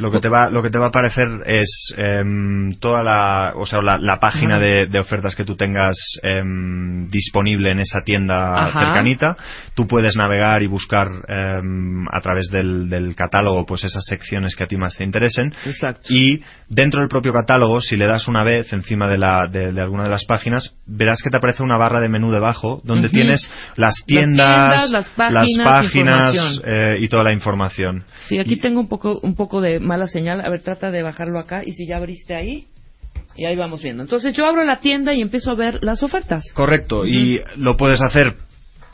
Lo 0.00 0.10
que 0.10 0.20
te 0.20 0.28
va, 0.28 0.50
lo 0.50 0.62
que 0.62 0.70
te 0.70 0.78
va 0.78 0.86
a 0.86 0.88
aparecer 0.88 1.28
es 1.46 1.94
em, 1.96 2.72
toda 2.80 3.02
la, 3.02 3.52
o 3.56 3.66
sea, 3.66 3.80
la, 3.82 3.98
la 3.98 4.18
página 4.18 4.58
de, 4.58 4.86
de 4.86 4.98
ofertas 4.98 5.34
que 5.36 5.44
tú 5.44 5.56
tengas 5.56 5.96
em, 6.22 7.08
disponible 7.08 7.70
en 7.72 7.80
esa 7.80 8.00
tienda 8.04 8.54
Ajá. 8.66 8.80
cercanita. 8.84 9.36
Tú 9.74 9.86
puedes 9.86 10.16
navegar 10.16 10.62
y 10.62 10.66
buscar 10.66 11.08
em, 11.28 12.06
a 12.12 12.20
través 12.20 12.48
del, 12.50 12.88
del 12.88 13.14
catálogo, 13.14 13.66
pues 13.66 13.84
esas 13.84 14.04
secciones 14.04 14.56
que 14.56 14.64
a 14.64 14.66
ti 14.66 14.76
más 14.76 14.96
te 14.96 15.04
interesen. 15.04 15.52
Exacto. 15.66 16.02
Y 16.08 16.42
dentro 16.68 17.00
del 17.00 17.08
propio 17.08 17.32
catálogo, 17.32 17.80
si 17.80 17.96
le 17.96 18.06
das 18.06 18.28
una 18.28 18.44
vez 18.44 18.72
encima 18.72 19.08
de, 19.08 19.18
la, 19.18 19.42
de, 19.50 19.72
de 19.72 19.80
alguna 19.80 20.04
de 20.04 20.10
las 20.10 20.24
páginas, 20.24 20.74
verás 20.86 21.22
que 21.22 21.30
te 21.30 21.36
aparece 21.36 21.62
una 21.62 21.76
barra 21.76 22.00
de 22.00 22.08
menú 22.08 22.30
debajo 22.30 22.80
donde 22.84 23.08
tienes 23.08 23.48
las 23.76 23.94
tiendas, 24.06 24.88
tiendas, 24.88 24.90
las 24.90 25.06
páginas, 25.16 25.64
páginas, 25.64 26.34
información. 26.34 26.62
eh, 26.64 26.96
y 27.00 27.08
toda 27.08 27.24
la 27.24 27.32
información. 27.32 28.04
Sí, 28.28 28.38
aquí 28.38 28.54
Y- 28.54 28.60
tengo 28.60 28.80
un 28.80 28.88
poco, 28.88 29.18
un 29.22 29.34
poco 29.34 29.60
de 29.60 29.80
mala 29.90 30.06
señal. 30.06 30.40
A 30.44 30.48
ver, 30.48 30.62
trata 30.62 30.90
de 30.90 31.02
bajarlo 31.02 31.38
acá. 31.40 31.62
Y 31.64 31.72
si 31.72 31.86
ya 31.86 31.96
abriste 31.96 32.34
ahí, 32.34 32.66
y 33.36 33.44
ahí 33.44 33.56
vamos 33.56 33.82
viendo. 33.82 34.02
Entonces 34.02 34.34
yo 34.34 34.46
abro 34.46 34.64
la 34.64 34.80
tienda 34.80 35.12
y 35.14 35.20
empiezo 35.20 35.50
a 35.50 35.54
ver 35.54 35.78
las 35.82 36.02
ofertas. 36.02 36.44
Correcto, 36.54 37.06
y 37.06 37.40
lo 37.56 37.76
puedes 37.76 38.00
hacer 38.02 38.34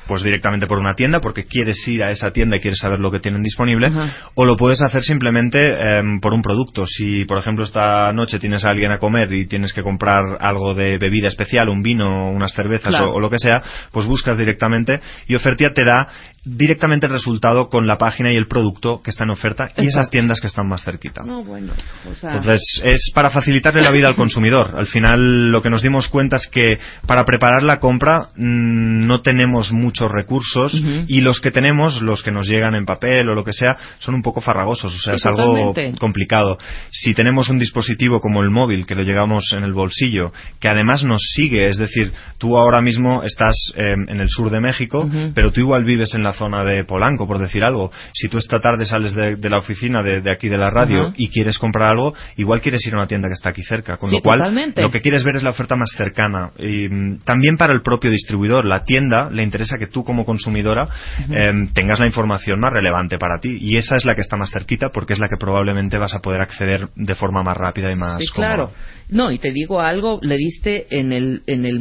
pues 0.07 0.23
directamente 0.23 0.69
por 0.69 0.79
una 0.79 0.95
tienda 0.95 1.19
porque 1.21 1.47
quieres 1.47 1.77
ir 1.89 2.05
a 2.05 2.13
esa 2.13 2.31
tienda 2.31 2.57
y 2.57 2.61
quieres 2.61 2.79
saber 2.79 3.01
lo 3.01 3.11
que 3.11 3.19
tienen 3.19 3.43
disponible, 3.43 3.89
Ajá. 3.89 4.15
o 4.37 4.45
lo 4.45 4.57
puedes 4.57 4.81
hacer 4.83 5.03
simplemente 5.03 5.59
em, 5.99 6.21
por 6.21 6.33
un 6.33 6.43
producto. 6.43 6.87
Si, 6.87 7.25
por 7.25 7.39
ejemplo, 7.39 7.65
esta 7.65 8.13
noche 8.13 8.39
tienes 8.39 8.65
a 8.65 8.71
alguien 8.71 8.93
a 8.93 8.99
comer 8.99 9.33
y 9.33 9.47
tienes 9.47 9.73
que 9.73 9.83
comprar 9.83 10.21
algo 10.39 10.75
de 10.75 10.99
bebida 10.99 11.27
especial, 11.27 11.69
un 11.69 11.83
vino, 11.83 12.31
unas 12.31 12.53
cervezas 12.53 12.91
Claro. 12.91 13.11
o, 13.11 13.15
o 13.17 13.21
lo 13.21 13.29
que 13.31 13.39
sea, 13.39 13.61
pues 13.91 14.07
buscas 14.07 14.39
directamente 14.39 15.01
y 15.27 15.35
Ofertia 15.35 15.73
te 15.73 15.83
da 15.85 16.07
directamente 16.47 17.07
el 17.07 17.13
resultado 17.13 17.69
con 17.69 17.89
la 17.89 17.99
página 17.99 18.33
y 18.33 18.37
el 18.37 18.47
producto 18.47 19.03
que 19.03 19.11
está 19.11 19.25
en 19.25 19.31
oferta 19.31 19.71
y 19.77 19.87
esas 19.89 20.09
tiendas 20.11 20.41
que 20.41 20.47
están 20.47 20.69
más 20.69 20.85
cerquita. 20.85 21.25
No, 21.25 21.43
bueno, 21.43 21.73
o 22.09 22.15
sea, 22.15 22.37
Entonces, 22.37 22.83
es 22.85 23.11
para 23.13 23.31
facilitarle 23.31 23.83
la 23.83 23.91
vida 23.91 24.07
al 24.07 24.15
consumidor. 24.15 24.75
Al 24.77 24.87
final, 24.87 25.51
lo 25.51 25.61
que 25.61 25.71
nos 25.71 25.83
dimos 25.83 26.07
cuenta 26.09 26.37
es 26.37 26.47
que 26.47 26.77
para 27.05 27.25
preparar 27.25 27.65
la 27.65 27.81
compra 27.81 28.29
mm, 28.37 29.07
no 29.07 29.23
tenemos 29.23 29.73
muchos 29.73 30.09
recursos 30.11 30.81
y 31.09 31.21
los 31.21 31.41
que 31.41 31.51
tenemos, 31.51 32.01
los 32.01 32.23
que 32.23 32.31
nos 32.31 32.47
llegan 32.47 32.75
en 32.77 32.87
papel 32.87 33.29
o 33.29 33.35
lo 33.35 33.45
que 33.45 33.53
sea, 33.53 33.77
son 33.99 34.15
un 34.15 34.23
poco 34.23 34.41
farragosos. 34.41 34.95
O 34.95 34.99
sea, 34.99 35.15
es 35.15 35.27
algo 35.27 35.75
complicado. 35.99 36.59
Si 36.91 37.13
tenemos 37.13 37.49
un 37.49 37.59
dispositivo 37.59 38.21
como 38.21 38.43
el 38.43 38.51
móvil, 38.51 38.87
que 38.87 38.95
lo 38.95 39.03
llegamos 39.03 39.53
en 39.53 39.65
el 39.65 39.73
bolsillo, 39.73 40.33
que 40.61 40.69
además 40.69 41.03
nos 41.03 41.23
sigue, 41.35 41.69
es 41.69 41.77
decir, 41.77 42.13
tú 42.39 42.57
ahora 42.57 42.81
mismo 42.81 43.25
estás 43.25 43.73
eh, 43.75 43.95
en 44.07 44.21
el 44.21 44.29
sur 44.29 44.51
de 44.51 44.61
México, 44.61 45.09
pero 45.35 45.51
tú 45.51 45.61
igual 45.61 45.85
vives 45.85 46.15
en 46.15 46.23
la 46.23 46.36
zona 46.37 46.65
de 46.65 46.85
Polanco, 46.85 47.27
por 47.27 47.39
decir 47.39 47.65
algo. 47.65 47.91
Si 48.15 48.29
tú 48.29 48.39
esta 48.39 48.61
tarde 48.61 48.85
sales 48.87 49.15
de, 49.15 49.37
de 49.37 49.51
la 49.51 49.59
oficina 49.59 50.03
de, 50.03 50.21
de 50.21 50.31
aquí 50.33 50.49
de 50.49 50.57
la 50.59 50.71
radio 50.71 51.13
y 51.17 51.29
quieres 51.29 51.59
comprar 51.59 51.91
algo, 51.91 52.15
igual 52.37 52.61
quieres 52.61 52.87
ir 52.87 52.95
a 52.95 52.99
una 52.99 53.07
tienda 53.07 53.29
que 53.29 53.35
está 53.35 53.51
aquí 53.51 53.63
cerca. 53.63 53.97
Con 53.97 54.11
Sí, 54.11 54.17
lo 54.17 54.23
cual, 54.23 54.39
totalmente. 54.39 54.83
lo 54.83 54.91
que 54.91 55.01
quieres 55.01 55.25
ver 55.25 55.37
es 55.37 55.43
la 55.43 55.51
oferta 55.51 55.77
más 55.77 55.91
cercana. 55.97 56.51
Y 56.59 56.89
mm, 56.89 57.19
también 57.25 57.57
para 57.57 57.73
el 57.73 57.83
propio 57.83 58.11
distribuidor, 58.11 58.65
la 58.65 58.85
tienda 58.85 59.29
le 59.31 59.43
interesa 59.43 59.79
que 59.79 59.87
tú 59.87 60.05
como 60.05 60.25
consumidora 60.25 60.89
em, 61.31 61.69
tengas 61.73 61.99
la 61.99 62.07
información 62.07 62.61
más 62.61 62.73
relevante 62.73 63.19
para 63.19 63.39
ti. 63.41 63.57
Y 63.61 63.77
esa 63.77 63.97
es 63.97 64.05
la 64.05 64.15
que 64.15 64.21
está 64.21 64.37
más 64.37 64.51
cerquita 64.51 64.89
porque 64.93 65.15
es 65.15 65.19
la 65.19 65.29
que 65.29 65.37
probablemente 65.37 65.99
vas 65.99 66.15
a 66.15 66.21
poder 66.21 66.41
acceder 66.41 66.89
de 66.95 67.15
forma 67.15 67.43
más 67.43 67.57
rápida 67.57 67.91
y 67.91 67.97
más 67.97 68.19
Sí, 68.21 68.29
cómoda. 68.29 68.49
claro. 68.55 68.73
No, 69.09 69.31
y 69.31 69.39
te 69.39 69.53
digo 69.53 69.81
algo, 69.81 70.19
le 70.23 70.37
diste 70.37 70.87
en 70.91 71.13
el 71.13 71.43
en 71.47 71.65
el 71.65 71.77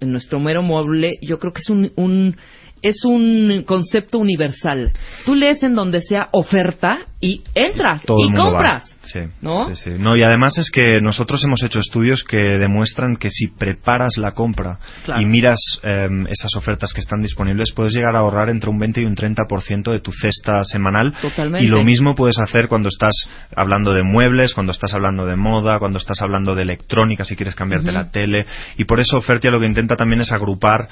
en 0.00 0.10
nuestro 0.12 0.40
mero 0.40 0.62
mueble, 0.62 1.12
yo 1.22 1.38
creo 1.38 1.52
que 1.52 1.60
es 1.60 1.70
un, 1.70 1.92
un 1.96 2.36
es 2.84 3.04
un 3.04 3.64
concepto 3.66 4.18
universal. 4.18 4.92
Tú 5.24 5.34
lees 5.34 5.62
en 5.62 5.74
donde 5.74 6.00
sea 6.02 6.28
oferta 6.32 6.98
y 7.20 7.42
entras 7.54 8.02
y 8.04 8.32
compras. 8.34 8.90
Sí, 9.04 9.20
¿No? 9.42 9.68
sí, 9.68 9.76
sí. 9.76 9.96
No, 9.98 10.16
y 10.16 10.22
además 10.22 10.56
es 10.56 10.70
que 10.70 10.98
nosotros 11.02 11.42
hemos 11.44 11.62
hecho 11.62 11.78
estudios 11.78 12.24
que 12.24 12.38
demuestran 12.38 13.16
que 13.16 13.28
si 13.30 13.48
preparas 13.48 14.16
la 14.16 14.32
compra 14.32 14.78
Claro. 15.04 15.20
y 15.20 15.26
miras 15.26 15.58
em, 15.82 16.26
esas 16.26 16.54
ofertas 16.56 16.92
que 16.94 17.00
están 17.00 17.20
disponibles, 17.20 17.72
puedes 17.74 17.92
llegar 17.94 18.16
a 18.16 18.20
ahorrar 18.20 18.48
entre 18.48 18.70
un 18.70 18.78
20 18.78 19.02
y 19.02 19.04
un 19.04 19.14
30% 19.14 19.92
de 19.92 20.00
tu 20.00 20.10
cesta 20.10 20.64
semanal. 20.64 21.12
Totalmente. 21.20 21.64
Y 21.64 21.68
lo 21.68 21.84
mismo 21.84 22.14
puedes 22.14 22.38
hacer 22.38 22.66
cuando 22.68 22.88
estás 22.88 23.28
hablando 23.54 23.92
de 23.92 24.02
muebles, 24.04 24.54
cuando 24.54 24.72
estás 24.72 24.94
hablando 24.94 25.26
de 25.26 25.36
moda, 25.36 25.78
cuando 25.78 25.98
estás 25.98 26.22
hablando 26.22 26.54
de 26.54 26.62
electrónica, 26.62 27.24
si 27.24 27.36
quieres 27.36 27.54
cambiarte 27.54 27.92
la 27.92 28.10
tele. 28.10 28.46
Y 28.78 28.84
por 28.84 29.00
eso 29.00 29.18
Ofertia 29.18 29.50
lo 29.50 29.60
que 29.60 29.66
intenta 29.66 29.96
también 29.96 30.22
es 30.22 30.32
agrupar 30.32 30.88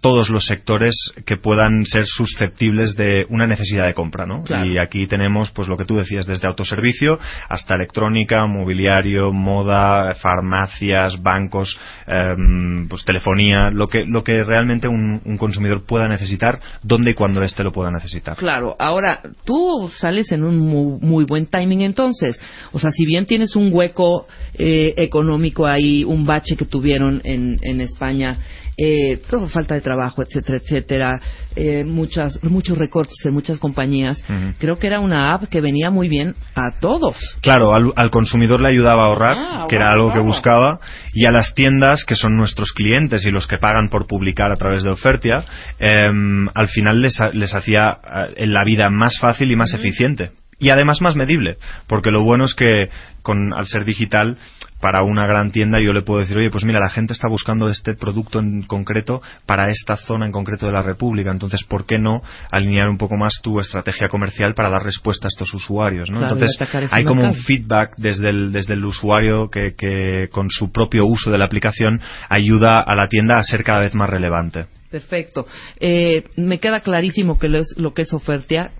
todos 0.00 0.28
los 0.30 0.46
sectores 0.46 0.94
que 1.24 1.36
puedan 1.36 1.84
ser 1.86 2.06
susceptibles 2.06 2.96
de 2.96 3.26
una 3.28 3.46
necesidad 3.46 3.86
de 3.86 3.94
compra, 3.94 4.26
¿no? 4.26 4.42
Claro. 4.42 4.66
Y 4.66 4.78
aquí 4.78 5.06
tenemos, 5.06 5.50
pues 5.50 5.68
lo 5.68 5.76
que 5.76 5.84
tú 5.84 5.96
decías, 5.96 6.26
desde 6.26 6.46
autoservicio 6.46 7.18
hasta 7.48 7.74
electrónica, 7.74 8.46
mobiliario, 8.46 9.32
moda, 9.32 10.14
farmacias, 10.14 11.22
bancos, 11.22 11.78
em, 12.06 12.88
pues 12.88 13.04
telefonía, 13.04 13.70
lo 13.70 13.86
que, 13.86 14.04
lo 14.06 14.22
que 14.22 14.42
realmente 14.44 14.88
un, 14.88 15.20
un 15.24 15.38
consumidor 15.38 15.84
pueda 15.84 16.08
necesitar, 16.08 16.60
donde 16.82 17.06
y 17.10 17.14
cuando 17.14 17.42
éste 17.42 17.62
lo 17.62 17.72
pueda 17.72 17.90
necesitar. 17.90 18.36
Claro, 18.36 18.76
ahora 18.78 19.20
tú 19.44 19.90
sales 19.96 20.30
en 20.32 20.44
un 20.44 20.58
muy, 20.58 20.98
muy 21.00 21.24
buen 21.24 21.46
timing 21.46 21.82
entonces. 21.82 22.40
O 22.72 22.78
sea, 22.78 22.90
si 22.90 23.06
bien 23.06 23.26
tienes 23.26 23.56
un 23.56 23.70
hueco 23.72 24.26
eh, 24.54 24.94
económico 24.96 25.66
ahí, 25.66 26.04
un 26.04 26.26
bache 26.26 26.56
que 26.56 26.64
tuvieron 26.64 27.20
en, 27.24 27.58
en 27.62 27.80
España, 27.80 28.38
eh, 28.78 29.20
todo 29.30 29.48
falta 29.48 29.74
de 29.74 29.80
trabajo, 29.86 30.20
etcétera, 30.22 30.58
etcétera, 30.58 31.20
eh, 31.54 31.84
muchas, 31.84 32.42
muchos 32.42 32.76
recortes 32.76 33.24
en 33.24 33.32
muchas 33.32 33.60
compañías, 33.60 34.20
creo 34.58 34.78
que 34.78 34.88
era 34.88 34.98
una 34.98 35.32
app 35.32 35.44
que 35.44 35.60
venía 35.60 35.90
muy 35.90 36.08
bien 36.08 36.34
a 36.56 36.80
todos. 36.80 37.16
Claro, 37.40 37.72
al, 37.72 37.92
al 37.94 38.10
consumidor 38.10 38.60
le 38.60 38.68
ayudaba 38.68 39.04
a 39.04 39.06
ahorrar, 39.06 39.36
Ah, 39.38 39.66
que 39.68 39.76
era 39.76 39.86
wow, 39.86 39.94
algo 39.94 40.12
que 40.12 40.20
buscaba, 40.20 40.80
y 41.14 41.24
a 41.24 41.30
las 41.30 41.54
tiendas, 41.54 42.04
que 42.04 42.16
son 42.16 42.36
nuestros 42.36 42.72
clientes 42.72 43.24
y 43.26 43.30
los 43.30 43.46
que 43.46 43.58
pagan 43.58 43.88
por 43.88 44.08
publicar 44.08 44.50
a 44.50 44.56
través 44.56 44.82
de 44.82 44.90
Ofertia, 44.90 45.44
em, 45.78 46.48
al 46.52 46.68
final 46.68 47.00
les, 47.00 47.20
les 47.32 47.54
hacía 47.54 47.98
eh, 48.36 48.46
la 48.46 48.64
vida 48.64 48.90
más 48.90 49.18
fácil 49.20 49.52
y 49.52 49.56
más 49.56 49.72
eficiente. 49.72 50.32
Y 50.58 50.70
además 50.70 51.02
más 51.02 51.16
medible, 51.16 51.58
porque 51.86 52.10
lo 52.10 52.24
bueno 52.24 52.44
es 52.46 52.54
que 52.54 52.88
con, 53.22 53.52
al 53.52 53.66
ser 53.66 53.84
digital, 53.84 54.38
para 54.86 55.02
una 55.02 55.26
gran 55.26 55.50
tienda 55.50 55.78
yo 55.84 55.92
le 55.92 56.02
puedo 56.02 56.20
decir, 56.20 56.38
oye, 56.38 56.48
pues 56.48 56.64
mira, 56.64 56.78
la 56.78 56.88
gente 56.88 57.12
está 57.12 57.26
buscando 57.26 57.68
este 57.68 57.94
producto 57.94 58.38
en 58.38 58.62
concreto 58.62 59.20
para 59.44 59.68
esta 59.68 59.96
zona 59.96 60.26
en 60.26 60.30
concreto 60.30 60.66
de 60.66 60.72
la 60.72 60.82
República, 60.82 61.32
entonces, 61.32 61.64
¿por 61.64 61.86
qué 61.86 61.98
no 61.98 62.22
alinear 62.52 62.88
un 62.88 62.96
poco 62.96 63.16
más 63.16 63.40
tu 63.42 63.58
estrategia 63.58 64.08
comercial 64.08 64.54
para 64.54 64.70
dar 64.70 64.84
respuesta 64.84 65.26
a 65.26 65.32
estos 65.34 65.52
usuarios? 65.54 66.08
¿no? 66.08 66.20
Claro, 66.20 66.34
entonces, 66.34 66.88
hay 66.92 67.02
como 67.02 67.22
un 67.22 67.34
feedback 67.34 67.94
desde 67.96 68.28
el, 68.28 68.52
desde 68.52 68.74
el 68.74 68.84
usuario 68.84 69.50
que, 69.50 69.74
que 69.76 70.28
con 70.30 70.50
su 70.50 70.70
propio 70.70 71.04
uso 71.04 71.32
de 71.32 71.38
la 71.38 71.46
aplicación 71.46 72.00
ayuda 72.28 72.78
a 72.78 72.94
la 72.94 73.08
tienda 73.08 73.38
a 73.38 73.42
ser 73.42 73.64
cada 73.64 73.80
vez 73.80 73.92
más 73.96 74.08
relevante. 74.08 74.66
Perfecto. 74.96 75.46
Eh, 75.78 76.24
me 76.36 76.58
queda 76.58 76.80
clarísimo 76.80 77.38
que 77.38 77.48
lo, 77.48 77.58
es, 77.58 77.74
lo 77.76 77.92
que 77.92 78.02
es 78.02 78.12
Ofertia. 78.12 78.72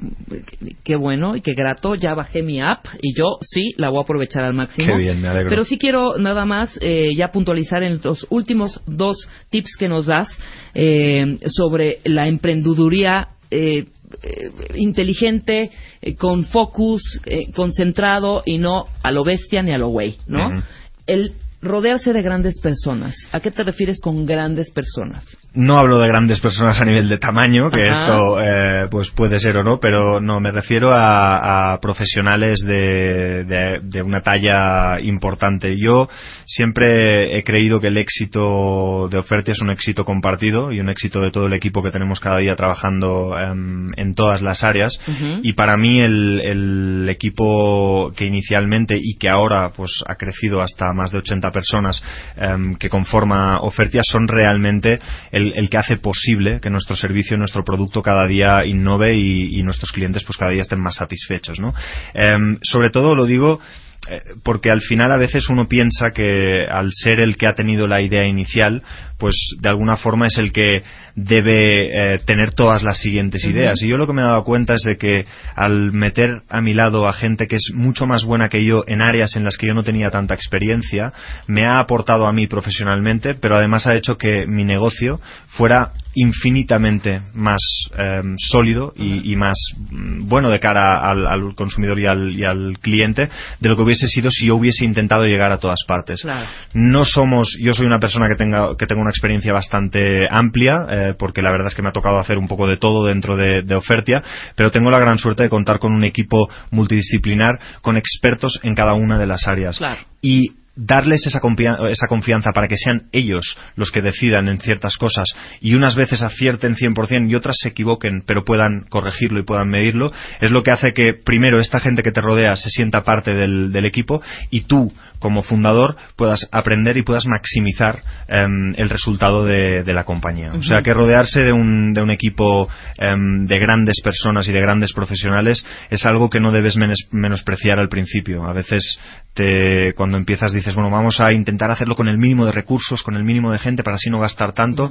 Qué 0.83 0.97
bueno 0.97 1.33
y 1.35 1.41
qué 1.43 1.53
grato. 1.55 1.95
Ya 1.95 2.15
bajé 2.15 2.43
mi 2.43 2.61
app 2.61 2.87
y 3.03 3.15
yo 3.19 3.39
sí 3.43 3.75
la 3.77 3.91
voy 3.91 3.99
a 3.99 4.03
aprovechar 4.03 4.43
al 4.45 4.55
máximo. 4.55 4.87
Qué 4.87 4.97
bien, 4.97 5.21
me 5.21 5.29
alegro. 5.29 5.51
Pero 5.51 5.65
sí 5.65 5.77
quiero 5.79 6.17
nada 6.19 6.45
más 6.45 6.79
eh, 6.81 7.15
ya 7.15 7.33
puntualizar 7.33 7.83
en 7.83 8.01
los 8.03 8.27
últimos 8.31 8.81
dos 8.87 9.17
tips 9.51 9.77
que 9.79 9.89
nos 9.89 10.07
das 10.07 10.29
eh, 10.75 11.39
sobre 11.47 11.99
la 12.05 12.27
emprendeduría. 12.29 13.29
eh, 13.51 13.87
eh, 14.23 14.51
inteligente, 14.77 15.71
eh, 16.01 16.15
con 16.15 16.45
focus, 16.45 17.03
eh, 17.27 17.51
concentrado 17.53 18.43
y 18.47 18.59
no 18.59 18.87
a 19.03 19.11
lo 19.11 19.25
bestia 19.25 19.63
ni 19.63 19.73
a 19.73 19.79
lo 19.79 19.89
güey, 19.89 20.17
¿no? 20.29 20.63
El 21.07 21.33
rodearse 21.69 22.13
de 22.13 22.23
grandes 22.23 22.59
personas. 22.61 23.15
¿A 23.33 23.41
qué 23.41 23.51
te 23.51 23.65
refieres 23.65 24.01
con 24.03 24.25
grandes 24.27 24.71
personas? 24.73 25.25
No 25.55 25.79
hablo 25.79 25.99
de 25.99 26.09
grandes 26.09 26.41
personas 26.41 26.81
a 26.81 26.85
nivel 26.85 27.09
de 27.09 27.19
tamaño, 27.19 27.71
que 27.71 27.89
Ajá. 27.89 28.03
esto 28.03 28.41
eh, 28.41 28.89
pues 28.91 29.11
puede 29.11 29.39
ser 29.41 29.57
o 29.57 29.65
no, 29.65 29.79
pero 29.81 30.21
no, 30.21 30.39
me 30.41 30.53
refiero 30.53 30.95
a, 30.95 31.73
a 31.73 31.81
profesionales 31.81 32.61
de, 32.61 33.45
de- 33.45 33.81
de 33.83 34.03
una 34.03 34.21
talla 34.21 35.01
importante. 35.01 35.75
Yo 35.79 36.09
siempre 36.45 37.37
he 37.37 37.43
creído 37.43 37.81
que 37.81 37.89
el 37.89 37.99
éxito 37.99 39.09
de 39.11 39.19
Ofertia 39.19 39.53
es 39.53 39.61
un 39.63 39.71
éxito 39.71 40.05
compartido 40.05 40.73
y 40.73 40.81
un 40.81 40.89
éxito 40.91 41.21
de 41.21 41.31
todo 41.31 41.47
el 41.47 41.55
equipo 41.55 41.83
que 41.83 41.91
tenemos 41.91 42.21
cada 42.21 42.39
día 42.39 42.55
trabajando 42.57 43.37
em, 43.39 43.93
en 43.97 44.15
todas 44.15 44.43
las 44.43 44.63
áreas. 44.65 44.99
Y 45.43 45.53
para 45.55 45.77
mí 45.77 46.01
el, 46.01 46.41
el 46.45 47.09
equipo 47.09 48.13
que 48.17 48.27
inicialmente 48.27 48.97
y 49.01 49.17
que 49.17 49.29
ahora 49.29 49.71
pues 49.77 49.91
ha 50.07 50.15
crecido 50.17 50.61
hasta 50.63 50.93
más 50.93 51.11
de 51.11 51.19
80 51.19 51.51
personas 51.57 52.03
em, 52.37 52.75
que 52.75 52.91
conforma 52.91 53.61
Ofertia 53.61 54.03
son 54.05 54.29
realmente 54.29 55.01
el, 55.33 55.69
que 55.71 55.79
hace 55.79 55.97
posible 55.97 56.61
que 56.61 56.69
nuestro 56.69 56.97
servicio, 56.97 57.39
nuestro 57.39 57.65
producto 57.65 58.03
cada 58.03 58.27
día 58.27 58.65
innove 58.67 59.15
y, 59.15 59.59
y 59.59 59.63
nuestros 59.63 59.91
clientes 59.91 60.23
pues 60.25 60.37
cada 60.37 60.53
día 60.53 60.61
estén 60.61 60.81
más 60.81 60.97
satisfechos, 60.97 61.59
¿no? 61.59 61.73
Em, 62.13 62.59
sobre 62.63 62.91
todo 62.91 63.15
lo 63.15 63.25
digo 63.25 63.61
eh, 64.09 64.21
porque 64.45 64.71
al 64.71 64.81
final 64.81 65.11
a 65.11 65.17
veces 65.17 65.49
uno 65.49 65.67
piensa 65.67 66.11
que 66.15 66.67
al 66.71 66.91
ser 66.93 67.19
el 67.19 67.37
que 67.37 67.49
ha 67.49 67.55
tenido 67.55 67.87
la 67.87 68.01
idea 68.01 68.25
inicial, 68.25 68.83
pues 69.19 69.57
de 69.61 69.69
alguna 69.69 69.97
forma 69.97 70.27
es 70.27 70.39
el 70.39 70.53
que 70.53 70.83
debe 71.17 71.87
eh, 71.87 72.19
tener 72.27 72.53
todas 72.53 72.83
las 72.83 72.99
siguientes 72.99 73.45
ideas. 73.47 73.83
Y 73.83 73.89
yo 73.89 73.97
lo 73.97 74.07
que 74.07 74.13
me 74.13 74.21
he 74.21 74.25
dado 74.25 74.45
cuenta 74.45 74.75
es 74.75 74.83
de 74.83 74.97
que 74.97 75.25
al 75.57 75.93
meter 75.93 76.43
a 76.51 76.61
mi 76.61 76.75
lado 76.75 77.09
a 77.09 77.15
gente 77.15 77.49
que 77.49 77.57
es 77.57 77.71
mucho 77.75 78.07
más 78.07 78.25
buena 78.25 78.51
que 78.51 78.63
yo 78.65 78.85
en 78.87 79.01
áreas 79.01 79.35
en 79.35 79.45
las 79.45 79.57
que 79.57 79.67
yo 79.67 79.75
no 79.75 79.83
tenía 79.83 80.11
tanta 80.11 80.35
experiencia, 80.35 81.13
me 81.47 81.67
ha 81.67 81.81
aportado 81.81 82.27
a 82.27 82.33
mí 82.33 82.47
profesionalmente, 82.47 83.35
pero 83.35 83.57
además 83.57 83.87
ha 83.87 83.97
hecho 83.97 84.19
que 84.19 84.47
mi 84.47 84.65
negocio 84.65 85.19
fuera 85.49 85.93
infinitamente 86.17 87.21
más 87.35 87.61
eh, 87.97 88.23
sólido 88.37 88.93
y, 88.97 89.33
y 89.33 89.37
más 89.37 89.59
mm, 89.91 90.27
bueno 90.27 90.51
de 90.51 90.59
cara 90.61 90.99
al, 90.99 91.27
al 91.27 91.55
consumidor 91.55 91.99
y 91.99 92.07
al, 92.07 92.35
y 92.35 92.45
al 92.45 92.79
cliente 92.81 93.29
de 93.61 93.69
lo 93.69 93.77
que 93.77 93.83
hubiese 93.83 94.07
sido 94.07 94.31
si 94.31 94.47
yo 94.47 94.57
hubiese 94.57 94.85
intentado 94.85 95.25
llegar 95.25 95.53
a 95.53 95.59
todas 95.59 95.85
partes. 95.87 96.23
Claro. 96.23 96.47
No 96.73 97.05
somos, 97.05 97.57
yo 97.61 97.73
soy 97.73 97.87
una 97.87 97.99
persona 97.99 98.29
que 98.29 98.37
tenga 98.37 98.77
que 98.77 98.87
tengo 98.87 99.03
una 99.03 99.11
experiencia 99.11 99.53
bastante 99.53 100.27
amplia, 100.31 100.87
eh, 100.91 101.06
porque 101.15 101.43
la 101.43 101.51
verdad 101.51 101.69
es 101.69 101.75
que 101.75 101.83
me 101.83 101.89
ha 101.89 101.93
tocado 101.93 102.19
hacer 102.19 102.39
un 102.39 102.49
poco 102.49 102.67
de 102.67 102.77
todo 102.77 103.07
dentro 103.07 103.37
de, 103.37 103.63
de 103.63 103.75
Ofertia, 103.75 104.23
pero 104.55 104.71
tengo 104.71 104.91
la 104.91 104.99
gran 104.99 105.19
suerte 105.19 105.45
de 105.45 105.49
contar 105.49 105.79
con 105.79 105.93
un 105.93 106.05
equipo 106.05 106.49
multidisciplinar 106.71 107.59
con 107.83 107.97
expertos 107.97 108.61
en 108.63 108.75
cada 108.75 108.95
una 108.95 109.19
de 109.19 109.27
las 109.27 109.47
áreas. 109.47 109.79
Claro. 109.79 110.01
Y 110.21 110.53
darles 110.77 111.27
esa, 111.27 111.41
confia- 111.41 111.79
esa 111.91 112.07
confianza 112.07 112.53
para 112.53 112.69
que 112.69 112.77
sean 112.77 113.05
ellos 113.13 113.59
los 113.77 113.91
que 113.91 114.03
decidan 114.03 114.49
en 114.49 114.59
ciertas 114.59 114.97
cosas 114.97 115.27
y 115.61 115.75
unas 115.75 115.97
veces 115.97 116.23
acierten 116.23 116.75
100% 116.75 117.31
y 117.31 117.35
otras 117.35 117.57
se 117.61 117.71
equivoquen 117.71 118.23
pero 118.27 118.45
puedan 118.45 118.83
corregirlo 118.89 119.41
y 119.41 119.45
puedan 119.45 119.69
medirlo, 119.69 120.13
es 120.41 120.51
lo 120.51 120.63
que 120.63 120.71
hace 120.71 120.93
que 120.95 121.15
primero 121.15 121.59
esta 121.61 121.81
gente 121.81 122.03
que 122.03 122.13
te 122.13 122.21
rodea 122.21 122.57
se 122.57 122.69
sienta 122.71 123.03
parte 123.03 123.35
del, 123.35 123.73
del 123.73 123.87
equipo 123.87 124.21
y 124.51 124.63
tú 124.63 124.93
como 125.19 125.43
fundador 125.43 125.97
puedas 126.17 126.47
aprender 126.53 126.97
y 126.99 127.03
puedas 127.03 127.25
maximizar 127.27 128.01
em, 128.29 128.75
el 128.77 128.91
resultado 128.91 129.45
de, 129.45 129.83
de 129.83 129.95
la 129.95 130.05
compañía. 130.05 130.51
O 130.53 130.63
sea 130.63 130.83
que 130.83 130.93
rodearse 130.93 131.43
de 131.43 131.53
un, 131.53 131.95
de 131.95 132.03
un 132.03 132.11
equipo 132.11 132.69
em, 132.99 133.47
de 133.47 133.59
grandes 133.59 134.01
personas 134.05 134.47
y 134.47 134.53
de 134.53 134.61
grandes 134.61 134.93
profesionales 134.93 135.65
es 135.91 136.05
algo 136.05 136.29
que 136.29 136.39
no 136.41 136.53
debes 136.53 136.77
menospreciar 137.13 137.79
al 137.79 137.89
principio. 137.89 138.45
A 138.47 138.53
veces 138.53 138.99
te, 139.35 139.93
cuando 139.97 140.19
empiezas 140.19 140.53
dices, 140.67 140.75
bueno, 140.75 140.91
vamos 140.91 141.21
a 141.21 141.33
intentar 141.33 141.71
hacerlo 141.71 141.95
con 141.95 142.09
el 142.09 142.19
mínimo 142.19 142.45
de 142.47 142.53
recursos, 142.53 143.03
con 143.03 143.17
el 143.17 143.25
mínimo 143.25 143.51
de 143.53 143.59
gente 143.59 143.83
para 143.83 143.97
así 143.97 144.11
no 144.11 144.19
gastar 144.21 144.53
tanto. 144.53 144.91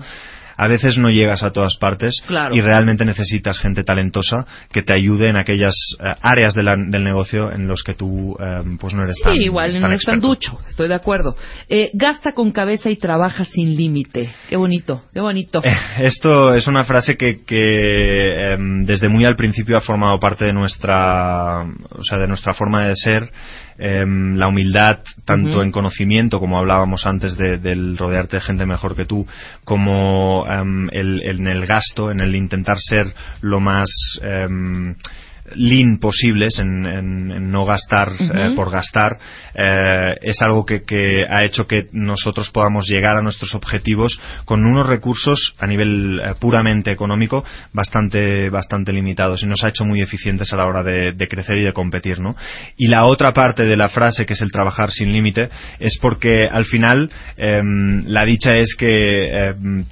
A 0.58 0.70
veces 0.70 0.98
no 0.98 1.10
llegas 1.10 1.44
a 1.44 1.52
todas 1.52 1.76
partes 1.76 2.24
Claro. 2.28 2.56
y 2.56 2.62
realmente 2.62 3.04
necesitas 3.04 3.60
gente 3.60 3.84
talentosa 3.84 4.46
que 4.72 4.84
te 4.84 4.96
ayude 4.96 5.28
en 5.28 5.36
aquellas 5.36 5.76
eh, 6.00 6.14
áreas 6.22 6.54
de 6.54 6.64
la- 6.64 6.78
del 6.78 7.04
negocio 7.04 7.52
en 7.52 7.68
los 7.68 7.84
que 7.84 7.94
tú 7.94 8.38
em, 8.40 8.78
pues 8.78 8.94
no 8.94 9.04
eres 9.04 9.18
tan 9.22 9.34
Sí, 9.34 9.42
igual 9.44 9.74
no 9.74 9.82
tan 9.82 9.92
es 9.92 10.06
tan 10.06 10.16
experto. 10.16 10.28
ducho, 10.28 10.60
estoy 10.70 10.88
de 10.88 10.94
acuerdo. 10.96 11.36
Eh, 11.68 11.90
gasta 11.94 12.32
con 12.32 12.54
cabeza 12.54 12.90
y 12.90 12.96
trabaja 12.96 13.44
sin 13.44 13.76
límite. 13.76 14.34
Qué 14.48 14.56
bonito, 14.56 15.04
qué 15.14 15.20
bonito. 15.20 15.62
Eh, 15.62 15.76
Esto 16.06 16.54
es 16.54 16.66
una 16.68 16.86
frase 16.86 17.18
que, 17.18 17.44
que, 17.44 18.54
em, 18.54 18.84
desde 18.86 19.10
muy 19.10 19.26
al 19.26 19.36
principio 19.36 19.76
ha 19.76 19.82
formado 19.82 20.18
parte 20.22 20.46
de 20.46 20.54
nuestra, 20.54 21.64
o 21.64 22.02
sea, 22.04 22.18
de 22.18 22.28
nuestra 22.30 22.54
forma 22.54 22.88
de 22.88 22.96
ser. 22.96 23.30
Em, 23.78 24.36
la 24.38 24.48
humildad, 24.48 25.00
tanto 25.26 25.62
en 25.62 25.72
conocimiento, 25.72 26.40
como 26.40 26.58
hablábamos 26.58 27.06
antes 27.06 27.36
de- 27.38 27.58
del 27.58 27.98
rodearte 27.98 28.38
de 28.38 28.42
gente 28.42 28.66
mejor 28.66 28.96
que 28.96 29.04
tú, 29.06 29.28
como 29.66 30.46
em, 30.50 30.88
el- 30.94 31.22
en 31.24 31.48
el 31.48 31.66
gasto, 31.66 32.10
en 32.10 32.22
el 32.22 32.36
intentar 32.36 32.78
ser 32.80 33.08
lo 33.42 33.60
más 33.60 33.90
em, 34.22 34.96
lean 35.56 36.00
posibles, 36.00 36.58
en, 36.60 36.86
en- 36.86 37.32
en 37.32 37.52
no 37.52 37.66
gastar 37.66 38.10
eh, 38.20 38.52
por 38.56 38.72
gastar, 38.72 39.18
eh, 39.54 40.16
es 40.22 40.42
algo 40.42 40.66
que, 40.66 40.84
que 40.84 41.24
ha 41.30 41.44
hecho 41.44 41.68
que 41.68 41.86
nosotros 41.92 42.50
podamos 42.52 42.88
llegar 42.88 43.18
a 43.18 43.22
nuestros 43.22 43.54
objetivos 43.56 44.20
con 44.46 44.66
unos 44.66 44.88
recursos 44.88 45.56
a 45.60 45.68
nivel 45.68 46.20
eh, 46.20 46.34
puramente 46.40 46.92
económico 46.92 47.44
bastante, 47.74 48.50
bastante 48.50 48.92
limitados 48.92 49.44
y 49.44 49.46
nos 49.46 49.64
ha 49.64 49.70
hecho 49.70 49.86
muy 49.86 50.02
eficientes 50.02 50.52
a 50.54 50.58
la 50.58 50.66
hora 50.66 50.84
de, 50.84 51.12
de 51.14 51.28
crecer 51.28 51.58
y 51.58 51.64
de 51.64 51.74
competir, 51.74 52.20
¿no? 52.20 52.36
Y 52.78 52.88
la 52.88 53.06
otra 53.06 53.32
parte 53.34 53.66
de 53.66 53.78
la 53.78 53.90
frase, 53.90 54.26
que 54.26 54.34
es 54.34 54.42
el 54.42 54.52
trabajar 54.52 54.92
sin 54.92 55.12
límite, 55.12 55.50
es 55.80 55.98
porque 56.02 56.48
al 56.52 56.66
final 56.66 57.10
em, 57.38 58.04
la 58.08 58.26
dicha 58.26 58.58
es 58.58 58.76
que 58.76 59.48
em, 59.50 59.86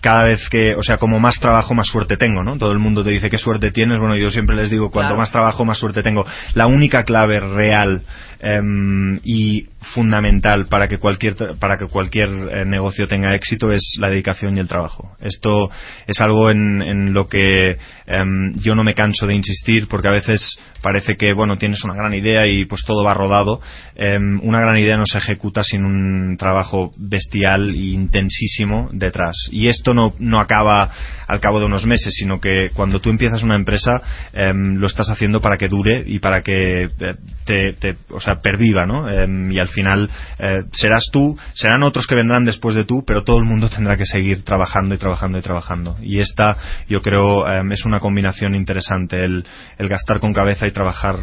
cada 0.00 0.24
vez 0.24 0.48
que, 0.50 0.74
o 0.74 0.82
sea, 0.82 0.96
como 0.98 1.18
más 1.20 1.38
trabajo, 1.40 1.74
más 1.74 1.86
suerte 1.88 2.16
tengo, 2.16 2.42
¿no? 2.42 2.56
Todo 2.58 2.72
el 2.72 2.78
mundo 2.78 3.04
te 3.04 3.10
dice 3.10 3.28
qué 3.30 3.38
suerte 3.38 3.70
tienes. 3.70 3.98
Bueno, 3.98 4.16
yo 4.16 4.30
siempre 4.30 4.56
les 4.56 4.70
digo, 4.70 4.90
cuanto 4.90 5.10
Claro. 5.10 5.18
más 5.20 5.32
trabajo, 5.32 5.64
más 5.64 5.78
suerte 5.78 6.02
tengo. 6.02 6.24
La 6.54 6.66
única 6.66 7.04
clave 7.04 7.40
real 7.40 8.02
em, 8.42 9.20
y 9.22 9.66
fundamental 9.94 10.66
para 10.68 10.88
que 10.88 10.98
cualquier 10.98 11.34
para 11.58 11.76
que 11.76 11.86
cualquier 11.86 12.28
eh, 12.28 12.64
negocio 12.64 13.06
tenga 13.06 13.34
éxito 13.34 13.70
es 13.72 13.96
la 14.00 14.08
dedicación 14.08 14.56
y 14.56 14.60
el 14.60 14.68
trabajo. 14.68 15.10
Esto 15.20 15.70
es 16.06 16.20
algo 16.20 16.50
en, 16.50 16.80
en 16.82 17.12
lo 17.12 17.28
que 17.28 17.76
em, 18.06 18.54
yo 18.56 18.74
no 18.74 18.82
me 18.84 18.94
canso 18.94 19.26
de 19.26 19.34
insistir 19.34 19.88
porque 19.88 20.08
a 20.08 20.12
veces 20.12 20.58
parece 20.82 21.16
que 21.16 21.32
bueno 21.34 21.56
tienes 21.56 21.84
una 21.84 21.94
gran 21.94 22.14
idea 22.14 22.46
y 22.46 22.64
pues 22.64 22.84
todo 22.84 23.04
va 23.04 23.12
rodado. 23.14 23.60
Em, 23.94 24.40
una 24.42 24.60
gran 24.60 24.78
idea 24.78 24.96
no 24.96 25.04
se 25.06 25.18
ejecuta 25.18 25.62
sin 25.62 25.84
un 25.84 26.36
trabajo 26.38 26.92
bestial 26.96 27.70
e 27.74 27.86
intensísimo 27.92 28.88
detrás. 28.92 29.36
Y 29.50 29.68
esto 29.68 29.89
no, 29.94 30.14
no 30.18 30.40
acaba 30.40 30.90
al 31.30 31.40
cabo 31.40 31.60
de 31.60 31.66
unos 31.66 31.86
meses, 31.86 32.12
sino 32.14 32.40
que 32.40 32.70
cuando 32.74 33.00
tú 33.00 33.08
empiezas 33.08 33.42
una 33.42 33.54
empresa 33.54 34.02
em, 34.32 34.76
lo 34.76 34.86
estás 34.88 35.08
haciendo 35.10 35.40
para 35.40 35.56
que 35.56 35.68
dure 35.68 36.02
y 36.04 36.18
para 36.18 36.42
que 36.42 36.84
eh, 36.84 37.74
te, 37.78 37.96
o 38.10 38.20
sea, 38.20 38.40
perviva, 38.40 38.84
¿no? 38.84 39.08
Em, 39.08 39.52
y 39.52 39.60
al 39.60 39.68
final 39.68 40.10
eh, 40.38 40.62
serás 40.72 41.08
tú, 41.12 41.38
serán 41.54 41.84
otros 41.84 42.06
que 42.06 42.16
vendrán 42.16 42.44
después 42.44 42.74
de 42.74 42.84
tú, 42.84 43.04
pero 43.06 43.22
todo 43.22 43.38
el 43.38 43.44
mundo 43.44 43.68
tendrá 43.74 43.96
que 43.96 44.06
seguir 44.06 44.42
trabajando 44.42 44.94
y 44.94 44.98
trabajando 44.98 45.38
y 45.38 45.42
trabajando. 45.42 45.96
Y 46.02 46.18
esta, 46.18 46.56
yo 46.88 47.00
creo, 47.00 47.46
em, 47.48 47.70
es 47.72 47.84
una 47.84 48.00
combinación 48.00 48.56
interesante, 48.56 49.22
el, 49.22 49.44
el 49.78 49.88
gastar 49.88 50.18
con 50.18 50.32
cabeza 50.32 50.66
y 50.66 50.72
trabajar 50.72 51.16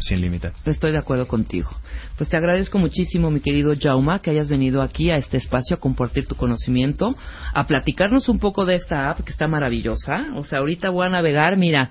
sin 0.00 0.20
límite. 0.20 0.52
Estoy 0.64 0.92
de 0.92 0.98
acuerdo 0.98 1.26
contigo. 1.26 1.70
Pues 2.22 2.30
te 2.30 2.36
agradezco 2.36 2.78
muchísimo, 2.78 3.32
mi 3.32 3.40
querido 3.40 3.74
Jauma, 3.76 4.20
que 4.22 4.30
hayas 4.30 4.48
venido 4.48 4.80
aquí 4.80 5.10
a 5.10 5.16
este 5.16 5.38
espacio 5.38 5.74
a 5.74 5.80
compartir 5.80 6.24
tu 6.24 6.36
conocimiento, 6.36 7.16
a 7.52 7.66
platicarnos 7.66 8.28
un 8.28 8.38
poco 8.38 8.64
de 8.64 8.76
esta 8.76 9.10
app 9.10 9.24
que 9.24 9.32
está 9.32 9.48
maravillosa. 9.48 10.28
O 10.36 10.44
sea, 10.44 10.60
ahorita 10.60 10.90
voy 10.90 11.04
a 11.04 11.10
navegar, 11.10 11.56
mira, 11.56 11.90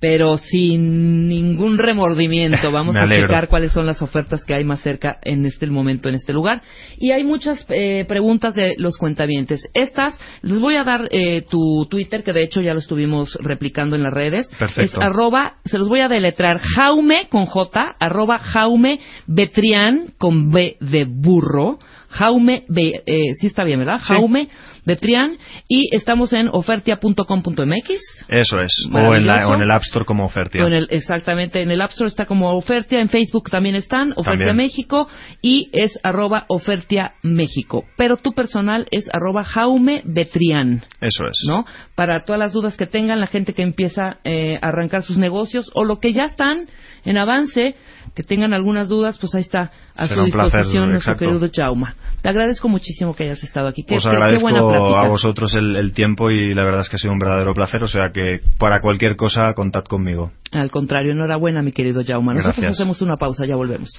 pero 0.00 0.38
sin 0.38 1.28
ningún 1.28 1.78
remordimiento. 1.78 2.70
Vamos 2.72 2.94
a 2.96 3.00
checar 3.26 3.48
cuáles 3.48 3.72
son 3.72 3.86
las 3.86 4.00
ofertas 4.02 4.44
que 4.44 4.54
hay 4.54 4.64
más 4.64 4.80
cerca 4.80 5.18
en 5.22 5.44
este 5.46 5.66
momento, 5.66 6.08
en 6.08 6.14
este 6.14 6.32
lugar. 6.32 6.62
Y 6.98 7.10
hay 7.10 7.24
muchas 7.24 7.64
eh, 7.68 8.04
preguntas 8.06 8.54
de 8.54 8.74
los 8.78 8.96
cuentavientes. 8.96 9.60
Estas, 9.74 10.18
les 10.42 10.60
voy 10.60 10.76
a 10.76 10.84
dar 10.84 11.08
eh, 11.10 11.42
tu 11.48 11.86
Twitter, 11.90 12.22
que 12.22 12.32
de 12.32 12.44
hecho 12.44 12.60
ya 12.60 12.72
lo 12.74 12.78
estuvimos 12.78 13.36
replicando 13.40 13.96
en 13.96 14.02
las 14.02 14.12
redes. 14.12 14.46
Perfecto. 14.58 14.82
Es 15.00 15.06
arroba, 15.06 15.54
se 15.64 15.78
los 15.78 15.88
voy 15.88 16.00
a 16.00 16.08
deletrar, 16.08 16.58
Jaume 16.58 17.28
con 17.28 17.46
J, 17.46 17.96
arroba 17.98 18.38
Jaume 18.38 19.00
Betrián 19.26 20.12
con 20.18 20.50
B 20.50 20.76
de 20.80 21.04
burro. 21.04 21.78
Jaume, 22.10 22.64
Be- 22.68 23.02
eh, 23.04 23.34
sí 23.38 23.48
está 23.48 23.64
bien, 23.64 23.80
¿verdad? 23.80 24.00
Jaume 24.02 24.48
Betrián. 24.88 25.36
Y 25.68 25.94
estamos 25.94 26.32
en 26.32 26.48
ofertia.com.mx. 26.48 27.90
Eso 28.28 28.60
es. 28.60 28.72
O 28.92 29.14
en, 29.14 29.26
la- 29.26 29.34
Maravilloso. 29.34 29.52
o 29.52 29.54
en 29.54 29.62
el 29.62 29.70
App 29.70 29.82
Store 29.82 30.04
como 30.04 30.24
Ofertia. 30.24 30.62
En 30.66 30.72
el- 30.72 30.88
exactamente, 30.90 31.62
en 31.62 31.70
el 31.70 31.80
App 31.80 31.90
Store 31.90 32.08
está 32.08 32.26
como 32.26 32.50
Ofertia, 32.56 33.00
en 33.00 33.08
Facebook 33.08 33.50
también 33.50 33.74
están, 33.74 34.12
Ofertia 34.16 34.46
También. 34.48 34.56
México, 34.56 35.08
y 35.42 35.70
es 35.72 35.92
arroba 36.02 36.44
Ofertia 36.48 37.12
México. 37.22 37.84
Pero 37.96 38.16
tu 38.16 38.32
personal 38.32 38.86
es 38.90 39.08
arroba 39.12 39.44
Jaume 39.44 40.02
Betrián. 40.04 40.82
Eso 41.00 41.24
es. 41.26 41.44
¿no? 41.48 41.64
Para 41.94 42.24
todas 42.24 42.38
las 42.38 42.52
dudas 42.52 42.76
que 42.76 42.86
tengan, 42.86 43.20
la 43.20 43.26
gente 43.28 43.52
que 43.54 43.62
empieza 43.62 44.18
eh, 44.24 44.58
a 44.60 44.68
arrancar 44.68 45.02
sus 45.02 45.18
negocios 45.18 45.70
o 45.74 45.84
lo 45.84 46.00
que 46.00 46.12
ya 46.12 46.24
están 46.24 46.66
en 47.04 47.16
avance, 47.18 47.74
que 48.14 48.22
tengan 48.22 48.52
algunas 48.54 48.88
dudas, 48.88 49.18
pues 49.18 49.34
ahí 49.34 49.42
está 49.42 49.70
a 49.96 50.06
Será 50.08 50.20
su 50.22 50.24
disposición 50.26 50.90
nuestro 50.90 51.12
exacto. 51.12 51.26
querido 51.38 51.50
Jauma. 51.54 51.94
Te 52.22 52.28
agradezco 52.28 52.68
muchísimo 52.68 53.14
que 53.14 53.24
hayas 53.24 53.42
estado 53.44 53.68
aquí. 53.68 53.84
Qué, 53.84 53.96
Os 53.96 54.02
qué- 54.04 54.10
qué 54.10 54.16
agradezco 54.16 54.42
buena 54.42 54.60
plática. 54.66 55.00
a 55.00 55.08
vosotros 55.08 55.54
el, 55.54 55.76
el 55.76 55.92
tiempo 55.92 56.30
y 56.30 56.52
la 56.54 56.64
verdad 56.64 56.80
es 56.80 56.88
que 56.88 56.96
ha 56.96 56.98
sido 56.98 57.12
un 57.12 57.18
verdadero 57.18 57.54
placer. 57.54 57.82
O 57.82 57.88
sea 57.88 58.10
que 58.12 58.38
para 58.58 58.80
cualquier 58.80 59.14
cosa, 59.16 59.52
contad 59.54 59.84
conmigo. 59.84 60.32
Al 60.50 60.70
contrario, 60.70 61.12
enhorabuena, 61.12 61.62
mi 61.62 61.72
querido 61.72 62.00
Jauma. 62.04 62.32
Nosotros 62.34 62.56
Gracias. 62.56 62.80
hacemos 62.80 63.02
una 63.02 63.16
pausa, 63.16 63.44
ya 63.46 63.54
volvemos. 63.54 63.90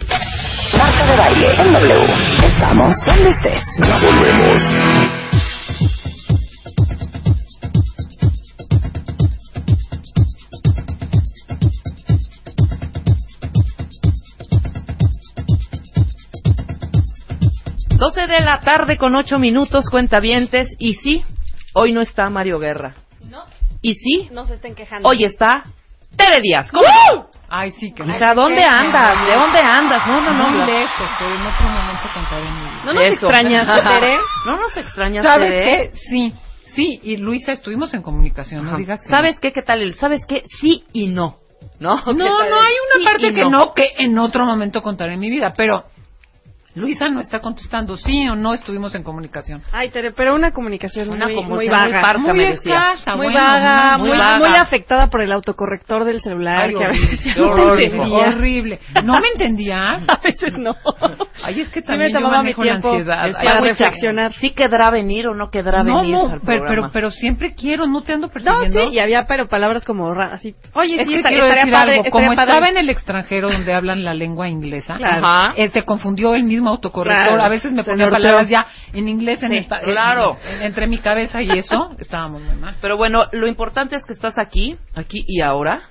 Marta 0.77 1.11
de 1.11 1.17
baile 1.17 1.47
en 1.61 1.73
W. 1.73 2.13
Estamos 2.45 2.93
donde 3.05 3.29
estés. 3.29 3.63
Ya 3.83 3.99
volvemos. 3.99 5.18
Doce 17.99 18.27
de 18.27 18.39
la 18.41 18.59
tarde 18.61 18.97
con 18.97 19.15
ocho 19.15 19.37
minutos, 19.39 19.85
cuentavientes. 19.89 20.67
Y 20.79 20.93
sí, 20.95 21.23
hoy 21.73 21.91
no 21.91 22.01
está 22.01 22.29
Mario 22.29 22.57
Guerra. 22.59 22.95
No, 23.29 23.43
Y 23.81 23.95
sí, 23.95 24.29
no 24.31 24.45
se 24.45 24.53
estén 24.55 24.73
quejando. 24.75 25.07
hoy 25.07 25.25
está 25.25 25.63
Tere 26.15 26.39
Díaz. 26.41 26.71
¿Cómo? 26.71 27.29
Ay, 27.49 27.71
sí, 27.79 27.91
que 27.93 28.03
O 28.03 28.05
sea, 28.05 28.33
¿dónde 28.33 28.63
andas? 28.63 29.27
¿De 29.27 29.33
dónde 29.35 29.59
andas? 29.59 30.07
No, 30.07 30.21
no, 30.21 30.31
no. 30.33 30.49
Muy 30.49 30.65
lejos, 30.65 31.09
pero 31.19 31.35
en 31.35 31.41
otro 31.45 31.67
momento 31.67 32.03
contaré 32.13 32.45
mi 32.51 32.59
vida. 32.59 32.81
¿No 32.85 32.93
nos 32.93 33.03
Eso. 33.03 33.13
extrañas, 33.13 33.83
Tere? 33.89 34.17
No 34.45 34.57
nos 34.57 34.77
extrañas, 34.77 35.23
¿Sabes 35.25 35.51
Tere? 35.51 35.89
qué? 35.91 35.97
Sí, 35.97 36.33
sí, 36.75 36.99
y 37.03 37.17
Luisa, 37.17 37.51
estuvimos 37.51 37.93
en 37.93 38.01
comunicación, 38.01 38.63
no 38.63 38.69
Ajá. 38.69 38.77
digas 38.77 39.01
que 39.01 39.09
¿Sabes 39.09 39.39
qué? 39.39 39.51
¿Qué 39.51 39.61
tal? 39.63 39.81
el- 39.81 39.95
¿Sabes 39.95 40.25
qué? 40.27 40.43
Sí 40.61 40.85
y 40.93 41.07
no. 41.07 41.37
¿No? 41.79 41.95
No, 41.95 42.13
no, 42.13 42.31
hay 42.61 42.73
una 42.95 43.11
parte 43.11 43.33
que 43.33 43.45
no, 43.45 43.73
que 43.73 43.87
en 43.97 44.17
otro 44.19 44.45
momento 44.45 44.81
contaré 44.81 45.17
mi 45.17 45.29
vida, 45.29 45.53
pero 45.57 45.83
Luisa 46.75 47.09
no 47.09 47.19
está 47.19 47.39
contestando 47.41 47.97
sí 47.97 48.29
o 48.29 48.35
no 48.35 48.53
estuvimos 48.53 48.93
en 48.95 49.03
comunicación. 49.03 49.61
Ay, 49.71 49.89
Tere, 49.89 50.11
pero 50.11 50.35
una 50.35 50.51
comunicación 50.51 51.09
Una 51.09 51.25
muy, 51.25 51.35
comunicación 51.35 51.49
muy 51.57 51.65
muy 51.67 51.91
vaga. 51.93 52.01
parca, 52.01 52.21
Muy 52.33 52.37
me 52.37 52.47
decía. 52.51 52.73
escasa, 52.93 53.15
muy 53.15 53.25
bueno, 53.25 53.39
vaga, 53.39 53.97
muy 53.97 54.09
muy, 54.09 54.17
vaga. 54.17 54.37
muy 54.39 54.55
afectada 54.57 55.07
por 55.07 55.21
el 55.21 55.31
autocorrector 55.31 56.05
del 56.05 56.21
celular, 56.21 56.61
Ay, 56.69 56.75
que 56.75 56.83
a 56.85 56.87
horrible, 56.89 57.09
veces 57.09 57.37
no 57.37 57.45
horrible, 57.51 57.85
entendía. 57.85 58.17
horrible. 58.27 58.79
¿No 59.03 59.13
me 59.19 59.27
entendías? 59.33 60.01
A 60.07 60.19
veces 60.23 60.57
no. 60.57 60.75
Ay, 61.43 61.61
es 61.61 61.69
que 61.69 61.81
Sí 61.81 61.87
también 61.87 62.11
me 62.11 62.13
yo 62.13 62.19
tomaba 62.19 62.37
mi 62.43 62.43
manejo 62.53 62.63
la 62.63 62.71
tiempo 62.71 62.89
ansiedad. 62.89 63.31
para 63.33 63.51
a 63.51 63.61
ver, 63.61 63.63
reflexionar. 63.71 64.33
¿Sí 64.33 64.51
quedará 64.51 64.89
venir 64.91 65.27
o 65.27 65.33
no 65.33 65.49
quedará 65.49 65.83
No, 65.83 65.97
venir 66.01 66.13
no, 66.13 66.29
al 66.29 66.41
pero, 66.45 66.65
pero, 66.67 66.89
pero 66.93 67.09
siempre 67.11 67.53
quiero, 67.55 67.87
no 67.87 68.01
te 68.03 68.13
ando 68.13 68.27
No, 68.27 68.33
persiguiendo. 68.33 68.89
sí, 68.89 68.95
y 68.95 68.99
había 68.99 69.25
pero 69.25 69.47
palabras 69.49 69.83
como 69.85 70.13
ra- 70.13 70.33
así. 70.33 70.53
Oye, 70.75 70.95
Es 70.95 71.01
sí, 71.03 71.09
que 71.09 71.15
esta- 71.17 71.29
quiero 71.29 71.45
estaría 71.45 71.65
decir 71.65 71.73
padre, 71.73 71.97
algo, 71.99 72.09
como 72.11 72.27
padre. 72.35 72.43
estaba 72.51 72.69
en 72.69 72.77
el 72.77 72.89
extranjero 72.89 73.49
donde 73.49 73.73
hablan 73.73 74.03
la 74.03 74.13
lengua 74.13 74.47
inglesa, 74.47 74.97
Claro. 74.97 75.25
Ajá. 75.25 75.53
eh, 75.57 75.69
se 75.69 75.83
confundió 75.83 76.35
él 76.35 76.43
mismo 76.43 76.59
mismo 76.69 76.75
autocorrector. 76.75 77.27
Claro. 77.27 77.43
A 77.43 77.49
veces 77.49 77.71
me 77.73 77.83
ponía 77.83 78.09
palabras 78.09 78.49
ya 78.49 78.65
en 78.93 79.07
inglés 79.07 79.41
en 79.43 79.51
Sí, 79.51 79.57
esta- 79.57 79.81
claro. 79.81 80.37
en- 80.47 80.61
entre 80.63 80.87
mi 80.87 80.97
cabeza 80.99 81.41
y 81.41 81.49
eso. 81.51 81.91
Estábamos 81.99 82.41
muy 82.41 82.55
mal. 82.55 82.75
Pero 82.81 82.97
bueno, 82.97 83.23
lo 83.31 83.47
importante 83.47 83.95
es 83.95 84.05
que 84.05 84.13
estás 84.13 84.37
aquí, 84.37 84.77
aquí 84.95 85.23
y 85.27 85.41
ahora, 85.41 85.81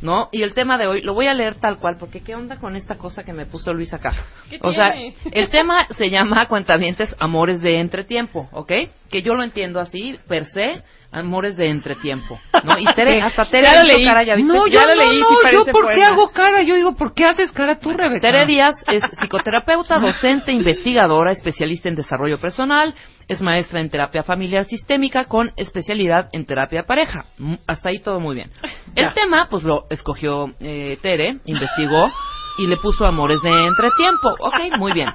¿no? 0.00 0.28
Y 0.30 0.42
el 0.42 0.54
tema 0.54 0.78
de 0.78 0.86
hoy 0.86 1.02
lo 1.02 1.12
voy 1.14 1.26
a 1.26 1.34
leer 1.34 1.56
tal 1.56 1.78
cual, 1.78 1.96
porque 1.98 2.20
¿qué 2.20 2.34
onda 2.36 2.56
con 2.56 2.76
esta 2.76 2.96
cosa 2.96 3.24
que 3.24 3.32
me 3.32 3.46
puso 3.46 3.72
Luis 3.72 3.92
acá? 3.92 4.12
¿Qué 4.48 4.58
O 4.62 4.70
sea, 4.72 4.92
tiene? 4.92 5.14
el 5.32 5.50
tema 5.50 5.86
se 5.96 6.08
llama 6.10 6.46
Cuentavientes 6.46 7.14
Amores 7.18 7.60
de 7.60 7.80
Entretiempo, 7.80 8.48
¿ok? 8.52 8.72
Que 9.10 9.22
yo 9.22 9.34
lo 9.34 9.42
entiendo 9.42 9.80
así, 9.80 10.16
per 10.28 10.44
se, 10.46 10.82
Amores 11.10 11.56
de 11.56 11.68
Entretiempo, 11.68 12.38
¿no? 12.64 12.78
Y 12.78 12.84
Tere, 12.94 13.20
hasta 13.22 13.44
Tere 13.46 13.62
Ya 13.64 13.72
hizo 13.84 13.96
leí. 13.96 14.04
cara, 14.04 14.22
¿ya 14.24 14.34
viste? 14.34 14.52
No, 14.52 14.66
Ya 14.66 14.82
yo 14.82 14.88
lo 14.88 14.94
no, 14.94 15.02
leí, 15.02 15.18
sí 15.18 15.34
no, 15.42 15.52
yo 15.52 15.64
¿por 15.72 15.88
qué 15.94 16.04
hago 16.04 16.30
cara? 16.32 16.62
Yo 16.62 16.74
digo, 16.76 16.94
¿por 16.96 17.14
qué 17.14 17.24
haces 17.24 17.50
cara 17.52 17.78
tú, 17.78 17.92
Rebeca? 17.92 18.20
Tere 18.30 18.44
Díaz 18.46 18.74
es 18.88 19.02
psicoterapeuta, 19.18 19.98
docente, 19.98 20.52
investigadora, 20.52 21.32
especialista 21.32 21.88
en 21.88 21.94
desarrollo 21.96 22.38
personal, 22.38 22.94
es 23.26 23.40
maestra 23.40 23.80
en 23.80 23.88
terapia 23.90 24.22
familiar 24.22 24.64
sistémica 24.66 25.24
con 25.24 25.50
especialidad 25.56 26.28
en 26.32 26.44
terapia 26.44 26.82
pareja. 26.84 27.24
Mm, 27.38 27.54
Hasta 27.66 27.88
ahí 27.88 28.00
todo 28.00 28.20
muy 28.20 28.34
bien. 28.34 28.50
El 28.94 29.12
tema, 29.14 29.48
pues 29.50 29.62
lo 29.64 29.86
escogió 29.90 30.52
eh, 30.60 30.98
Tere, 31.00 31.38
investigó 31.46 32.10
y 32.58 32.66
le 32.66 32.76
puso 32.76 33.06
amores 33.06 33.40
de 33.42 33.66
entretiempo. 33.66 34.28
Ok, 34.40 34.76
muy 34.78 34.92
bien. 34.92 35.08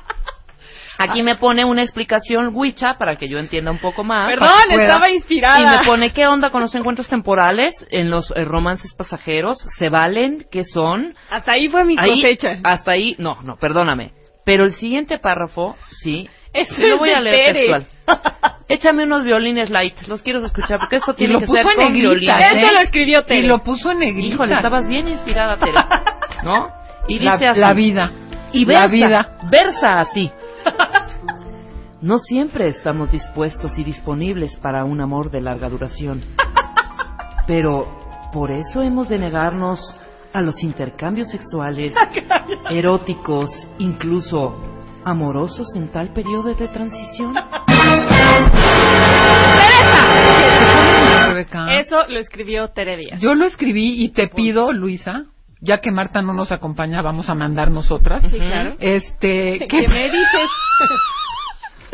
Aquí 0.98 1.24
me 1.24 1.36
pone 1.36 1.66
una 1.66 1.82
explicación 1.82 2.52
Wicha 2.54 2.96
para 2.98 3.16
que 3.16 3.28
yo 3.28 3.40
entienda 3.40 3.72
un 3.72 3.80
poco 3.80 4.04
más. 4.04 4.30
Perdón, 4.30 4.80
estaba 4.80 5.10
inspirada. 5.10 5.60
Y 5.60 5.66
me 5.80 5.86
pone 5.86 6.12
qué 6.14 6.28
onda 6.28 6.50
con 6.52 6.62
los 6.62 6.74
encuentros 6.76 7.08
temporales 7.08 7.74
en 7.92 8.10
los 8.10 8.32
eh, 8.36 8.46
romances 8.46 8.94
pasajeros. 8.94 9.58
¿Se 9.78 9.90
valen? 9.90 10.46
¿Qué 10.52 10.64
son? 10.64 11.16
Hasta 11.30 11.54
ahí 11.54 11.68
fue 11.70 11.84
mi 11.86 11.96
Ahí- 11.98 12.12
cosecha. 12.22 12.58
Hasta 12.64 12.92
ahí, 12.92 13.16
no, 13.18 13.42
no, 13.44 13.58
perdóname. 13.58 14.12
Pero 14.46 14.66
el 14.66 14.74
siguiente 14.74 15.18
párrafo, 15.20 15.76
sí. 16.02 16.30
Eso 16.54 16.76
lo 16.82 16.88
es 16.88 17.00
voy 17.00 17.10
a 17.10 17.20
leer 17.20 17.54
Tere. 17.54 17.68
textual. 17.68 17.86
Échame 18.70 19.04
unos 19.06 19.24
violines 19.24 19.70
light, 19.72 19.96
los 20.08 20.22
quiero 20.22 20.46
escuchar 20.46 20.78
porque 20.80 20.98
esto 20.98 21.14
tiene 21.16 21.34
lo 21.34 21.40
que 21.40 21.48
puso 21.48 21.62
ser 21.64 21.72
en 21.80 21.86
con 21.86 21.94
violines. 21.94 22.38
Eso 22.38 22.56
¿eh? 22.56 22.74
lo 22.74 22.80
escribió 22.80 23.24
Tere. 23.24 23.40
Y 23.40 23.48
lo 23.48 23.60
puso 23.64 23.92
en 23.92 24.00
negrita. 24.00 24.36
Híjole, 24.36 24.56
estabas 24.56 24.88
bien 24.88 25.08
inspirada, 25.08 25.58
Tere. 25.58 25.74
¿No? 26.44 26.70
Y 27.08 27.18
dice 27.20 27.46
la, 27.46 27.52
así. 27.52 27.60
la 27.60 27.74
vida. 27.74 28.12
Y 28.52 28.66
la 28.66 28.82
versa, 28.82 28.88
vida. 28.94 29.30
versa 29.50 30.00
así. 30.02 30.32
No 32.04 32.20
siempre 32.20 32.68
estamos 32.68 33.14
dispuestos 33.14 33.80
y 33.80 33.84
disponibles 33.86 34.58
para 34.58 34.84
un 34.84 35.00
amor 35.00 35.32
de 35.32 35.40
larga 35.40 35.70
duración. 35.70 36.22
Pero 37.48 37.88
por 38.34 38.52
eso 38.52 38.82
hemos 38.82 39.08
de 39.08 39.20
negarnos 39.20 39.80
a 40.34 40.42
los 40.42 40.62
intercambios 40.64 41.30
sexuales, 41.30 41.94
eróticos, 42.70 43.50
incluso 43.80 44.54
amorosos 45.06 45.74
en 45.78 45.88
tal 45.94 46.10
periodo 46.10 46.54
de 46.54 46.68
transición. 46.68 47.36
Eso 51.80 51.98
lo 52.10 52.20
escribió 52.20 52.68
Tere 52.70 52.98
Díaz. 52.98 53.22
Yo 53.22 53.34
lo 53.34 53.46
escribí 53.46 54.04
y 54.04 54.10
te 54.10 54.28
pido, 54.28 54.74
Luisa, 54.74 55.24
ya 55.66 55.80
que 55.80 55.92
Marta 55.92 56.22
no 56.22 56.34
nos 56.34 56.52
acompaña, 56.52 57.02
vamos 57.02 57.30
a 57.30 57.36
mandar 57.36 57.72
nosotras. 57.72 58.22
Sí, 58.30 58.38
claro. 58.38 58.76
Este, 58.80 59.60
¿Qué 59.60 59.68
que, 59.68 59.88
me 59.88 60.04
dices? 60.10 60.50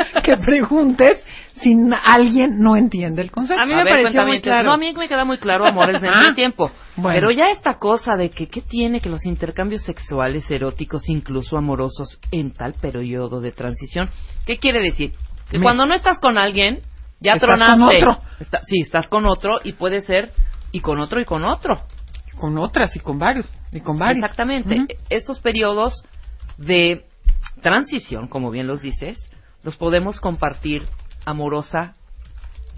que 0.24 0.38
preguntes 0.38 1.22
si 1.62 1.76
alguien 2.06 2.60
no 2.60 2.76
entiende 2.78 3.22
el 3.22 3.32
concepto. 3.32 3.62
A 3.62 3.66
mí 3.66 3.74
A 3.74 3.78
me 3.78 3.84
ver, 3.84 3.94
pareció 3.96 4.26
muy 4.26 4.42
claro. 4.42 4.70
No, 4.70 4.74
a 4.74 4.78
mí 4.78 4.94
me 4.94 5.08
queda 5.10 5.26
muy 5.26 5.38
claro 5.38 5.66
amores 5.66 6.02
de 6.02 6.08
Ah, 6.14 6.34
tiempo. 6.36 6.72
bueno. 6.96 7.16
Pero 7.20 7.32
ya 7.32 7.52
esta 7.52 7.78
cosa 7.78 8.16
de 8.16 8.30
que 8.32 8.48
qué 8.48 8.62
tiene 8.62 9.02
que 9.02 9.10
los 9.10 9.26
intercambios 9.26 9.84
sexuales, 9.84 10.50
eróticos, 10.50 11.08
incluso 11.10 11.58
amorosos 11.58 12.20
en 12.32 12.54
tal 12.54 12.74
periodo 12.74 13.42
de 13.42 13.52
transición, 13.52 14.10
¿qué 14.46 14.58
quiere 14.58 14.80
decir? 14.80 15.12
Que 15.52 15.58
Me- 15.60 15.64
cuando 15.64 15.86
no 15.86 15.94
estás 15.94 16.20
con 16.20 16.38
alguien, 16.38 16.80
ya 17.20 17.34
Estás 17.34 17.50
tronaste. 17.50 17.76
con 17.76 18.10
otro. 18.10 18.24
Está- 18.40 18.62
sí, 18.64 18.80
estás 18.82 19.10
con 19.10 19.26
otro 19.26 19.60
y 19.64 19.74
puede 19.74 20.02
ser 20.02 20.32
y 20.72 20.80
con 20.80 21.00
otro 21.00 21.20
y 21.20 21.26
con 21.26 21.44
otro. 21.44 21.82
Con 22.40 22.58
otras 22.58 22.96
y 22.96 23.00
con 23.00 23.20
varios. 23.20 23.50
Y 23.72 23.82
con 23.82 23.98
varios. 23.98 24.24
Exactamente. 24.24 24.74
Ujú. 24.76 24.88
Estos 25.10 25.40
periodos 25.40 26.04
de 26.58 27.06
transición, 27.62 28.28
como 28.28 28.50
bien 28.52 28.68
los 28.68 28.82
dices, 28.82 29.18
los 29.64 29.76
podemos 29.76 30.20
compartir 30.20 30.84
amorosa, 31.26 31.96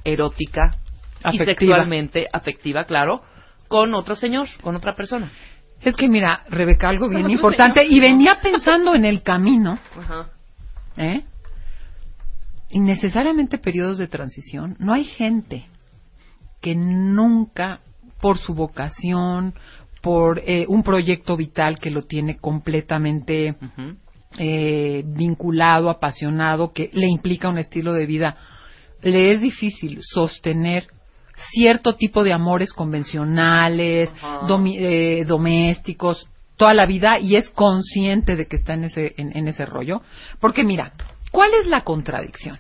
erótica 0.04 0.78
y 1.24 1.28
Afectiva. 1.28 1.46
sexualmente 1.46 2.28
afectiva, 2.34 2.86
claro, 2.86 3.22
con 3.68 3.94
otro 3.94 4.16
señor, 4.16 4.48
con 4.62 4.76
otra 4.76 4.96
persona. 4.96 5.32
Es 5.82 5.96
que 5.96 6.08
mira, 6.08 6.44
Rebeca, 6.50 6.90
algo 6.90 7.08
bien 7.10 7.30
importante. 7.30 7.82
señor. 7.82 7.94
Y 7.96 8.00
venía 8.00 8.40
pensando 8.42 8.94
en 8.96 9.06
el 9.06 9.22
camino, 9.24 9.78
Ajá. 9.98 10.30
¿eh? 10.98 11.24
Innecesariamente 12.70 13.58
periodos 13.58 13.98
de 13.98 14.08
transición. 14.08 14.76
No 14.80 14.94
hay 14.94 15.04
gente 15.04 15.68
que 16.62 16.76
nunca, 16.76 17.82
por 18.22 18.38
su 18.38 18.54
vocación, 18.54 19.54
por 20.02 20.40
eh, 20.46 20.66
un 20.68 20.84
proyecto 20.84 21.36
vital 21.36 21.80
que 21.80 21.92
lo 21.92 22.04
tiene 22.04 22.38
completamente 22.38 23.56
Ujú. 23.62 23.96
eh, 24.38 25.04
vinculado, 25.06 25.90
apasionado, 25.90 26.72
que 26.72 26.90
le 26.94 27.08
implica 27.08 27.50
un 27.50 27.58
estilo 27.58 27.94
de 27.94 28.06
vida, 28.06 28.36
le 29.02 29.34
es 29.34 29.42
difícil 29.42 30.00
sostener 30.02 30.88
cierto 31.52 31.96
tipo 31.96 32.24
de 32.24 32.34
amores 32.34 32.72
convencionales, 32.72 34.10
domi- 34.48 34.78
eh, 34.80 35.26
domésticos, 35.26 36.28
toda 36.56 36.74
la 36.76 36.86
vida 36.86 37.18
y 37.20 37.36
es 37.36 37.50
consciente 37.50 38.36
de 38.36 38.46
que 38.46 38.56
está 38.58 38.74
en 38.76 38.84
ese, 38.86 39.14
en, 39.18 39.36
en 39.36 39.48
ese 39.48 39.66
rollo. 39.66 40.02
Porque 40.40 40.64
mira, 40.64 40.94
¿cuál 41.32 41.50
es 41.60 41.68
la 41.68 41.82
contradicción? 41.84 42.60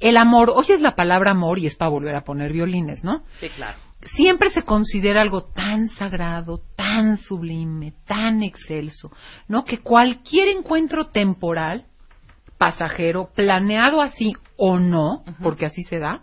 El 0.00 0.16
amor, 0.18 0.50
oyes 0.54 0.80
la 0.82 0.94
palabra 0.94 1.30
amor 1.30 1.58
y 1.58 1.66
es 1.66 1.76
para 1.76 1.88
volver 1.90 2.14
a 2.14 2.24
poner 2.24 2.52
violines, 2.52 3.02
¿no? 3.02 3.22
Sí, 3.40 3.48
claro. 3.48 3.78
Siempre 4.04 4.50
se 4.50 4.62
considera 4.62 5.22
algo 5.22 5.44
tan 5.44 5.88
sagrado, 5.90 6.60
tan 6.76 7.18
sublime, 7.18 7.94
tan 8.06 8.42
excelso, 8.42 9.10
¿no? 9.48 9.64
Que 9.64 9.78
cualquier 9.78 10.48
encuentro 10.48 11.06
temporal, 11.06 11.86
pasajero, 12.58 13.30
planeado 13.34 14.00
así 14.00 14.34
o 14.56 14.78
no, 14.78 15.24
porque 15.42 15.66
así 15.66 15.84
se 15.84 15.98
da, 15.98 16.22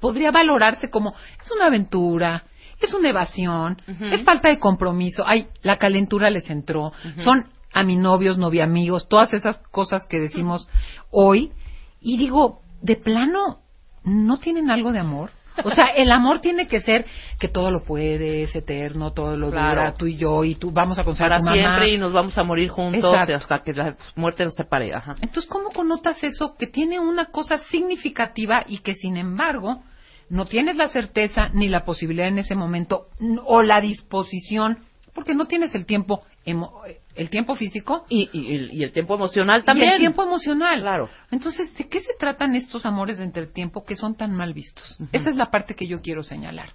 podría 0.00 0.30
valorarse 0.30 0.90
como 0.90 1.14
es 1.40 1.50
una 1.52 1.66
aventura, 1.66 2.44
es 2.80 2.92
una 2.92 3.10
evasión, 3.10 3.80
es 3.86 4.22
falta 4.24 4.48
de 4.48 4.58
compromiso, 4.58 5.24
ay, 5.26 5.46
la 5.62 5.78
calentura 5.78 6.30
les 6.30 6.50
entró, 6.50 6.92
son 7.18 7.46
a 7.72 7.84
mi 7.84 7.96
novios, 7.96 8.36
novia 8.36 8.64
amigos, 8.64 9.08
todas 9.08 9.32
esas 9.32 9.58
cosas 9.70 10.06
que 10.08 10.20
decimos 10.20 10.68
hoy, 11.10 11.52
y 12.00 12.18
digo, 12.18 12.60
de 12.82 12.96
plano, 12.96 13.60
¿no 14.04 14.38
tienen 14.38 14.70
algo 14.70 14.92
de 14.92 14.98
amor? 14.98 15.30
O 15.64 15.70
sea, 15.70 15.86
el 15.96 16.10
amor 16.10 16.40
tiene 16.40 16.66
que 16.66 16.80
ser 16.80 17.04
que 17.38 17.48
todo 17.48 17.70
lo 17.70 17.82
puede, 17.84 18.42
es 18.44 18.54
eterno, 18.56 19.12
todo 19.12 19.36
lo 19.36 19.50
Claro. 19.50 19.80
dura, 19.82 19.94
tú 19.94 20.06
y 20.06 20.16
yo, 20.16 20.44
y 20.44 20.54
tú 20.54 20.70
vamos 20.70 20.98
a 20.98 21.04
conocer 21.04 21.26
Para 21.26 21.36
a 21.36 21.38
tu 21.40 21.44
mamá. 21.44 21.56
siempre 21.56 21.90
y 21.90 21.98
nos 21.98 22.12
vamos 22.12 22.36
a 22.38 22.42
morir 22.42 22.68
juntos 22.70 23.12
Exacto. 23.12 23.34
hasta 23.36 23.62
que 23.62 23.72
la 23.74 23.96
muerte 24.16 24.44
nos 24.44 24.54
separe. 24.54 24.94
Ajá. 24.94 25.14
Entonces, 25.20 25.46
¿cómo 25.46 25.70
connotas 25.70 26.22
eso 26.24 26.54
que 26.58 26.66
tiene 26.66 26.98
una 27.00 27.26
cosa 27.26 27.58
significativa 27.70 28.64
y 28.66 28.78
que, 28.78 28.94
sin 28.94 29.16
embargo, 29.16 29.82
no 30.30 30.46
tienes 30.46 30.76
la 30.76 30.88
certeza 30.88 31.48
ni 31.52 31.68
la 31.68 31.84
posibilidad 31.84 32.28
en 32.28 32.38
ese 32.38 32.54
momento 32.54 33.08
o 33.44 33.62
la 33.62 33.80
disposición, 33.80 34.78
porque 35.14 35.34
no 35.34 35.46
tienes 35.46 35.74
el 35.74 35.84
tiempo, 35.84 36.22
emo- 36.46 36.72
el 37.14 37.28
tiempo 37.30 37.54
físico 37.54 38.06
Y, 38.08 38.30
y 38.32 38.54
el- 38.54 38.72
y 38.72 38.82
el 38.84 38.92
tiempo 38.92 39.14
emocional 39.14 39.60
y 39.60 39.64
también. 39.64 39.90
el 39.92 39.98
tiempo 39.98 40.22
emocional. 40.22 40.80
Claro. 40.80 41.08
Entonces, 41.30 41.74
¿de 41.76 41.88
qué 41.88 42.00
se 42.00 42.14
tratan 42.18 42.54
estos 42.54 42.86
amores 42.86 43.18
de 43.18 43.24
entretiempo 43.24 43.84
que 43.84 43.96
son 43.96 44.14
tan 44.16 44.32
mal 44.34 44.54
vistos? 44.54 44.96
Esa 45.12 45.30
es 45.30 45.36
la 45.36 45.50
parte 45.50 45.74
que 45.74 45.86
yo 45.86 46.00
quiero 46.00 46.22
señalar. 46.22 46.70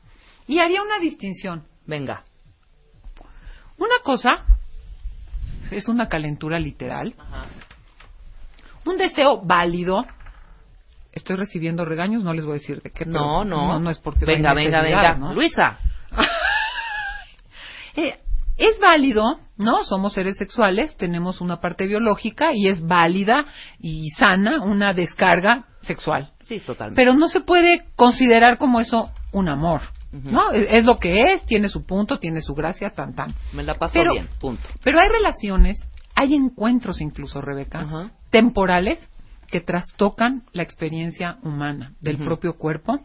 Y 0.48 0.60
haría 0.60 0.82
una 0.82 1.00
distinción. 1.00 1.64
Venga. 1.86 2.24
Una 3.78 3.96
cosa 4.04 4.44
es 5.72 5.88
una 5.88 6.08
calentura 6.08 6.60
literal, 6.60 7.14
un 8.86 8.98
deseo 8.98 9.42
válido. 9.44 10.06
Estoy 11.12 11.36
recibiendo 11.36 11.84
regaños, 11.84 12.24
no 12.24 12.34
les 12.34 12.46
voy 12.46 12.52
a 12.54 12.60
decir 12.60 12.82
de 12.82 12.92
qué. 12.92 13.06
No, 13.06 13.44
no. 13.44 13.68
No, 13.74 13.80
no 13.80 13.90
es 13.90 13.98
porque 14.00 14.26
Venga, 14.26 14.54
venga, 14.54 14.82
venga. 14.82 15.16
¿no? 15.16 15.34
Luisa. 15.34 15.80
Es 18.58 18.80
válido, 18.80 19.40
¿no? 19.58 19.84
Somos 19.84 20.14
seres 20.14 20.38
sexuales, 20.38 20.96
tenemos 20.98 21.42
una 21.42 21.60
parte 21.60 21.86
biológica 21.86 22.52
y 22.54 22.68
es 22.68 22.82
válida 22.86 23.46
y 23.80 24.10
sana 24.18 24.62
una 24.62 24.94
descarga 24.94 25.66
sexual. 25.84 26.32
Sí, 26.46 26.60
totalmente. 26.60 27.00
Pero 27.00 27.14
no 27.14 27.28
se 27.28 27.42
puede 27.42 27.86
considerar 27.96 28.58
como 28.58 28.80
eso 28.80 29.12
un 29.32 29.50
amor. 29.50 29.82
¿no? 30.12 30.52
Es, 30.52 30.86
lo 30.86 30.98
que 30.98 31.34
es, 31.34 31.46
tiene 31.46 31.68
su 31.68 31.86
punto, 31.86 32.18
tiene 32.18 32.42
su 32.42 32.54
gracia, 32.54 32.92
tan 32.92 33.14
tan. 33.14 33.34
Me 33.54 33.64
la 33.64 33.76
paso 33.76 33.94
Pero- 33.94 34.14
bien, 34.14 34.28
punto. 34.40 34.64
Pero 34.84 35.00
hay 35.00 35.10
relaciones, 35.10 35.78
hay 36.16 36.34
encuentros 36.34 37.02
incluso, 37.02 37.42
Rebeca, 37.42 38.12
temporales 38.32 39.08
que 39.52 39.62
trastocan 39.62 40.44
la 40.54 40.64
experiencia 40.64 41.38
humana 41.44 41.94
del 42.02 42.18
propio 42.18 42.58
cuerpo, 42.58 43.00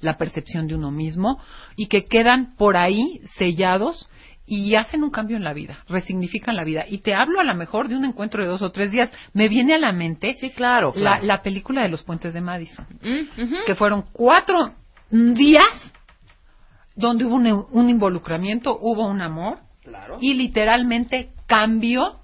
la 0.00 0.16
percepción 0.16 0.66
de 0.66 0.74
uno 0.74 0.90
mismo 0.90 1.40
y 1.76 1.86
que 1.86 2.06
quedan 2.06 2.54
por 2.56 2.76
ahí 2.76 3.20
sellados 3.36 4.08
y 4.46 4.76
hacen 4.76 5.02
un 5.02 5.10
cambio 5.10 5.36
en 5.36 5.44
la 5.44 5.52
vida, 5.52 5.78
resignifican 5.88 6.54
la 6.56 6.64
vida. 6.64 6.84
Y 6.88 6.98
te 6.98 7.14
hablo 7.14 7.40
a 7.40 7.44
lo 7.44 7.54
mejor 7.54 7.88
de 7.88 7.96
un 7.96 8.04
encuentro 8.04 8.42
de 8.42 8.48
dos 8.48 8.62
o 8.62 8.70
tres 8.70 8.90
días. 8.92 9.10
Me 9.32 9.48
viene 9.48 9.74
a 9.74 9.78
la 9.78 9.92
mente 9.92 10.34
Sí, 10.34 10.50
claro. 10.50 10.92
la, 10.94 11.12
claro. 11.18 11.26
la 11.26 11.42
película 11.42 11.82
de 11.82 11.88
los 11.88 12.02
puentes 12.02 12.32
de 12.32 12.40
Madison, 12.40 12.86
Mm, 13.02 13.64
que 13.66 13.74
fueron 13.74 14.04
cuatro 14.12 14.72
días 15.10 15.64
donde 16.94 17.24
hubo 17.24 17.34
un, 17.34 17.66
un 17.70 17.90
involucramiento, 17.90 18.78
hubo 18.80 19.06
un 19.06 19.20
amor 19.20 19.58
y 20.20 20.34
literalmente 20.34 21.30
cambió, 21.46 22.20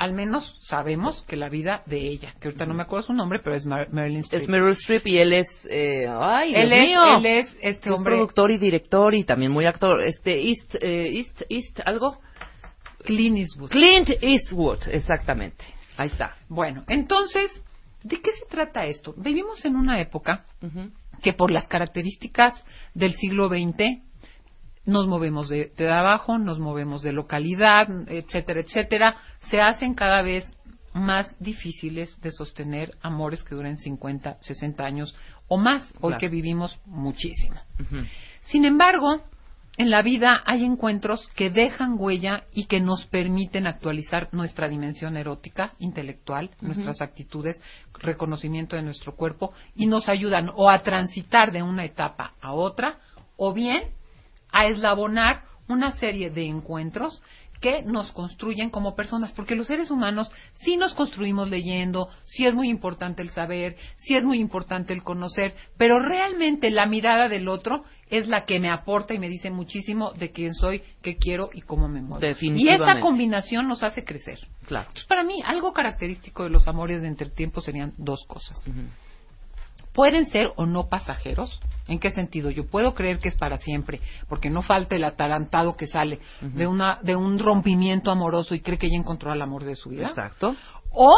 al 0.00 0.14
menos 0.14 0.56
sabemos 0.62 1.22
que 1.28 1.36
la 1.36 1.50
vida 1.50 1.82
de 1.84 1.98
ella, 2.08 2.34
que 2.40 2.48
ahorita 2.48 2.64
no 2.64 2.72
me 2.72 2.84
acuerdo 2.84 3.08
su 3.08 3.12
nombre, 3.12 3.38
pero 3.44 3.54
es 3.54 3.66
Mar- 3.66 3.88
Marilyn 3.92 4.22
Streep. 4.22 4.42
Es 4.44 4.48
Meryl 4.48 4.70
Streep 4.72 5.06
y 5.06 5.18
él 5.18 5.34
es... 5.34 5.46
Eh, 5.68 6.06
ay, 6.08 6.54
él, 6.54 6.70
Dios 6.70 6.80
es, 6.80 6.86
mío. 6.88 7.16
él 7.18 7.26
es 7.26 7.56
este 7.60 7.90
Es 7.90 7.94
hombre 7.96 8.14
productor 8.14 8.50
y 8.50 8.56
director 8.56 9.14
y 9.14 9.24
también 9.24 9.52
muy 9.52 9.66
actor. 9.66 10.02
Este, 10.02 10.40
East, 10.48 10.74
eh, 10.80 11.18
East, 11.18 11.42
East, 11.50 11.80
algo. 11.84 12.18
Clint 13.04 13.36
Eastwood. 13.38 13.70
Clint 13.70 14.08
Eastwood, 14.22 14.78
exactamente. 14.88 15.64
Ahí 15.98 16.08
está. 16.08 16.34
Bueno, 16.48 16.82
entonces, 16.88 17.50
¿de 18.02 18.22
qué 18.22 18.30
se 18.32 18.46
trata 18.50 18.86
esto? 18.86 19.12
Vivimos 19.18 19.62
en 19.66 19.76
una 19.76 20.00
época 20.00 20.46
que 21.22 21.34
por 21.34 21.50
las 21.50 21.66
características 21.66 22.54
del 22.94 23.12
siglo 23.16 23.48
XX 23.50 24.00
nos 24.86 25.06
movemos 25.06 25.50
de, 25.50 25.56
de 25.66 25.86
trabajo, 25.86 26.38
nos 26.38 26.58
movemos 26.58 27.02
de 27.02 27.12
localidad, 27.12 27.86
etcétera, 28.08 28.60
etcétera, 28.60 29.16
se 29.50 29.60
hacen 29.60 29.94
cada 29.94 30.22
vez 30.22 30.44
más 30.92 31.34
difíciles 31.38 32.14
de 32.20 32.32
sostener 32.32 32.94
amores 33.02 33.42
que 33.44 33.54
duren 33.54 33.78
50, 33.78 34.38
60 34.42 34.84
años 34.84 35.14
o 35.48 35.56
más, 35.56 35.82
hoy 36.00 36.10
Claro. 36.12 36.18
que 36.18 36.28
vivimos 36.28 36.78
muchísimo. 36.86 37.56
Sin 38.44 38.64
embargo, 38.64 39.22
en 39.76 39.90
la 39.90 40.02
vida 40.02 40.42
hay 40.46 40.64
encuentros 40.64 41.26
que 41.36 41.50
dejan 41.50 41.94
huella 41.96 42.44
y 42.52 42.66
que 42.66 42.80
nos 42.80 43.06
permiten 43.06 43.66
actualizar 43.66 44.28
nuestra 44.32 44.68
dimensión 44.68 45.16
erótica, 45.16 45.74
intelectual, 45.78 46.50
nuestras 46.60 47.00
actitudes, 47.00 47.60
reconocimiento 47.94 48.74
de 48.76 48.82
nuestro 48.82 49.14
cuerpo 49.14 49.52
y 49.76 49.86
nos 49.86 50.08
ayudan 50.08 50.50
o 50.54 50.70
a 50.70 50.82
transitar 50.82 51.52
de 51.52 51.62
una 51.62 51.84
etapa 51.84 52.34
a 52.40 52.52
otra 52.52 52.98
o 53.36 53.52
bien 53.54 53.84
a 54.52 54.66
eslabonar 54.66 55.44
una 55.68 55.92
serie 55.98 56.30
de 56.30 56.46
encuentros 56.46 57.22
que 57.60 57.82
nos 57.82 58.10
construyen 58.12 58.70
como 58.70 58.96
personas, 58.96 59.32
porque 59.32 59.54
los 59.54 59.66
seres 59.66 59.90
humanos 59.90 60.30
sí 60.54 60.76
nos 60.76 60.94
construimos 60.94 61.50
leyendo, 61.50 62.08
sí 62.24 62.46
es 62.46 62.54
muy 62.54 62.68
importante 62.68 63.22
el 63.22 63.30
saber, 63.30 63.76
sí 64.02 64.16
es 64.16 64.24
muy 64.24 64.38
importante 64.38 64.92
el 64.92 65.02
conocer, 65.02 65.54
pero 65.76 65.98
realmente 65.98 66.70
la 66.70 66.86
mirada 66.86 67.28
del 67.28 67.48
otro 67.48 67.84
es 68.08 68.28
la 68.28 68.44
que 68.44 68.58
me 68.58 68.70
aporta 68.70 69.14
y 69.14 69.18
me 69.18 69.28
dice 69.28 69.50
muchísimo 69.50 70.12
de 70.12 70.32
quién 70.32 70.54
soy, 70.54 70.82
qué 71.02 71.16
quiero 71.16 71.50
y 71.52 71.60
cómo 71.60 71.88
me 71.88 72.00
muevo. 72.00 72.20
Y 72.40 72.68
esta 72.68 73.00
combinación 73.00 73.68
nos 73.68 73.82
hace 73.82 74.04
crecer. 74.04 74.38
Claro. 74.66 74.86
Entonces, 74.88 75.06
para 75.06 75.22
mí, 75.22 75.40
algo 75.44 75.72
característico 75.72 76.44
de 76.44 76.50
los 76.50 76.66
amores 76.66 77.02
de 77.02 77.08
entretiempo 77.08 77.60
serían 77.60 77.92
dos 77.98 78.24
cosas. 78.26 78.58
Pueden 79.92 80.26
ser 80.30 80.52
o 80.56 80.66
no 80.66 80.88
pasajeros. 80.88 81.58
¿En 81.88 81.98
qué 81.98 82.12
sentido? 82.12 82.50
Yo 82.50 82.66
puedo 82.66 82.94
creer 82.94 83.18
que 83.18 83.28
es 83.28 83.34
para 83.34 83.58
siempre, 83.58 84.00
porque 84.28 84.48
no 84.48 84.62
falta 84.62 84.94
el 84.94 85.02
atarantado 85.02 85.76
que 85.76 85.86
sale 85.88 86.20
de, 86.40 86.66
una, 86.68 87.00
de 87.02 87.16
un 87.16 87.38
rompimiento 87.40 88.12
amoroso 88.12 88.54
y 88.54 88.60
cree 88.60 88.78
que 88.78 88.88
ya 88.88 88.96
encontró 88.96 89.32
el 89.32 89.42
amor 89.42 89.64
de 89.64 89.74
su 89.74 89.90
vida. 89.90 90.08
Exacto. 90.08 90.54
O 90.92 91.10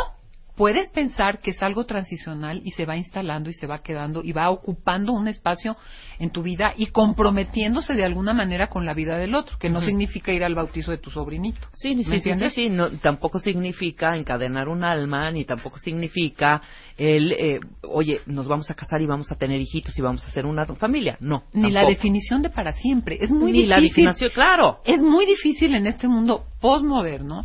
puedes 0.57 0.90
pensar 0.90 1.40
que 1.40 1.53
es 1.53 1.62
algo 1.62 1.85
transicional 1.85 2.61
y 2.65 2.73
se 2.73 2.85
va 2.85 2.97
instalando 2.97 3.51
y 3.51 3.55
se 3.55 3.66
va 3.66 3.78
quedando 3.78 4.23
y 4.23 4.32
va 4.32 4.51
ocupando 4.51 5.12
un 5.12 5.28
espacio 5.28 5.77
en 6.19 6.31
tu 6.31 6.43
vida 6.43 6.74
y 6.77 6.86
comprometiéndose 6.86 7.94
de 7.94 8.05
alguna 8.05 8.35
manera 8.35 8.69
con 8.69 8.85
la 8.85 8.94
vida 8.94 9.16
del 9.16 9.35
otro, 9.35 9.59
que 9.59 9.70
no 9.70 9.81
significa 9.82 10.32
ir 10.32 10.44
al 10.44 10.55
bautizo 10.55 10.90
de 10.90 10.99
tu 10.99 11.11
sobrinito. 11.11 11.69
Sí, 11.73 11.94
¿Me 11.94 12.05
sí, 12.05 12.05
sí, 12.05 12.11
sí, 12.11 12.16
entiendes? 12.16 12.53
sí, 12.55 12.69
no, 12.69 12.90
tampoco 12.99 13.39
significa 13.39 14.15
encadenar 14.16 14.69
un 14.69 14.85
alma, 14.85 15.31
ni 15.31 15.44
tampoco 15.44 15.78
significa 15.78 16.62
el, 16.97 17.32
eh, 17.32 17.60
oye, 17.82 18.20
nos 18.27 18.48
vamos 18.48 18.70
a 18.70 18.74
casar 18.74 19.01
y 19.02 19.06
vamos 19.06 19.31
a 19.32 19.36
tener 19.36 19.60
hijitos 19.60 19.98
y 19.98 20.02
vamos 20.02 20.24
a 20.24 20.28
hacer 20.28 20.47
una 20.47 20.64
familia. 20.77 21.16
No, 21.20 21.44
Ni 21.52 21.70
la 21.70 21.85
definición 21.86 22.43
de 22.43 22.51
para 22.51 22.73
siempre. 22.73 23.19
Es 23.20 23.31
muy 23.31 23.52
Ni 23.52 23.59
difícil. 23.62 23.69
la 23.70 23.81
definición, 23.81 24.31
claro. 24.35 24.78
Es 24.85 25.01
muy 25.01 25.27
difícil 25.27 25.74
en 25.74 25.86
este 25.86 26.09
mundo 26.09 26.44
postmoderno 26.60 27.44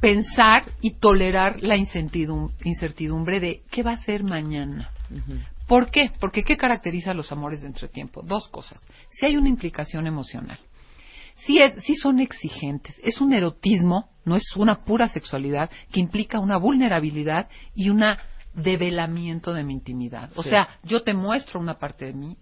pensar 0.00 0.64
y 0.80 0.94
tolerar 0.94 1.62
la 1.62 1.76
incertidum- 1.76 2.52
incertidumbre 2.64 3.40
de 3.40 3.62
qué 3.70 3.82
va 3.82 3.92
a 3.92 4.02
ser 4.04 4.22
mañana. 4.24 4.90
Ujú. 5.10 5.38
¿Por 5.66 5.90
qué? 5.90 6.10
Porque 6.20 6.42
¿qué 6.44 6.56
caracteriza 6.56 7.10
a 7.10 7.14
los 7.14 7.30
amores 7.32 7.60
de 7.60 7.66
entretiempo? 7.66 8.22
Dos 8.22 8.48
cosas. 8.48 8.80
Si 9.18 9.26
hay 9.26 9.36
una 9.36 9.48
implicación 9.48 10.06
emocional, 10.06 10.58
si, 11.36 11.58
es- 11.60 11.84
si 11.84 11.94
son 11.96 12.20
exigentes, 12.20 12.98
es 13.04 13.20
un 13.20 13.32
erotismo, 13.32 14.08
no 14.24 14.36
es 14.36 14.44
una 14.56 14.84
pura 14.84 15.08
sexualidad, 15.08 15.70
que 15.92 16.00
implica 16.00 16.38
una 16.40 16.56
vulnerabilidad 16.58 17.48
y 17.74 17.90
un 17.90 18.02
develamiento 18.62 19.52
de 19.52 19.64
mi 19.64 19.74
intimidad. 19.74 20.30
O 20.36 20.42
Sí. 20.42 20.50
sea, 20.50 20.68
yo 20.82 21.02
te 21.02 21.14
muestro 21.14 21.60
una 21.60 21.78
parte 21.78 22.06
de 22.06 22.12
mí, 22.12 22.36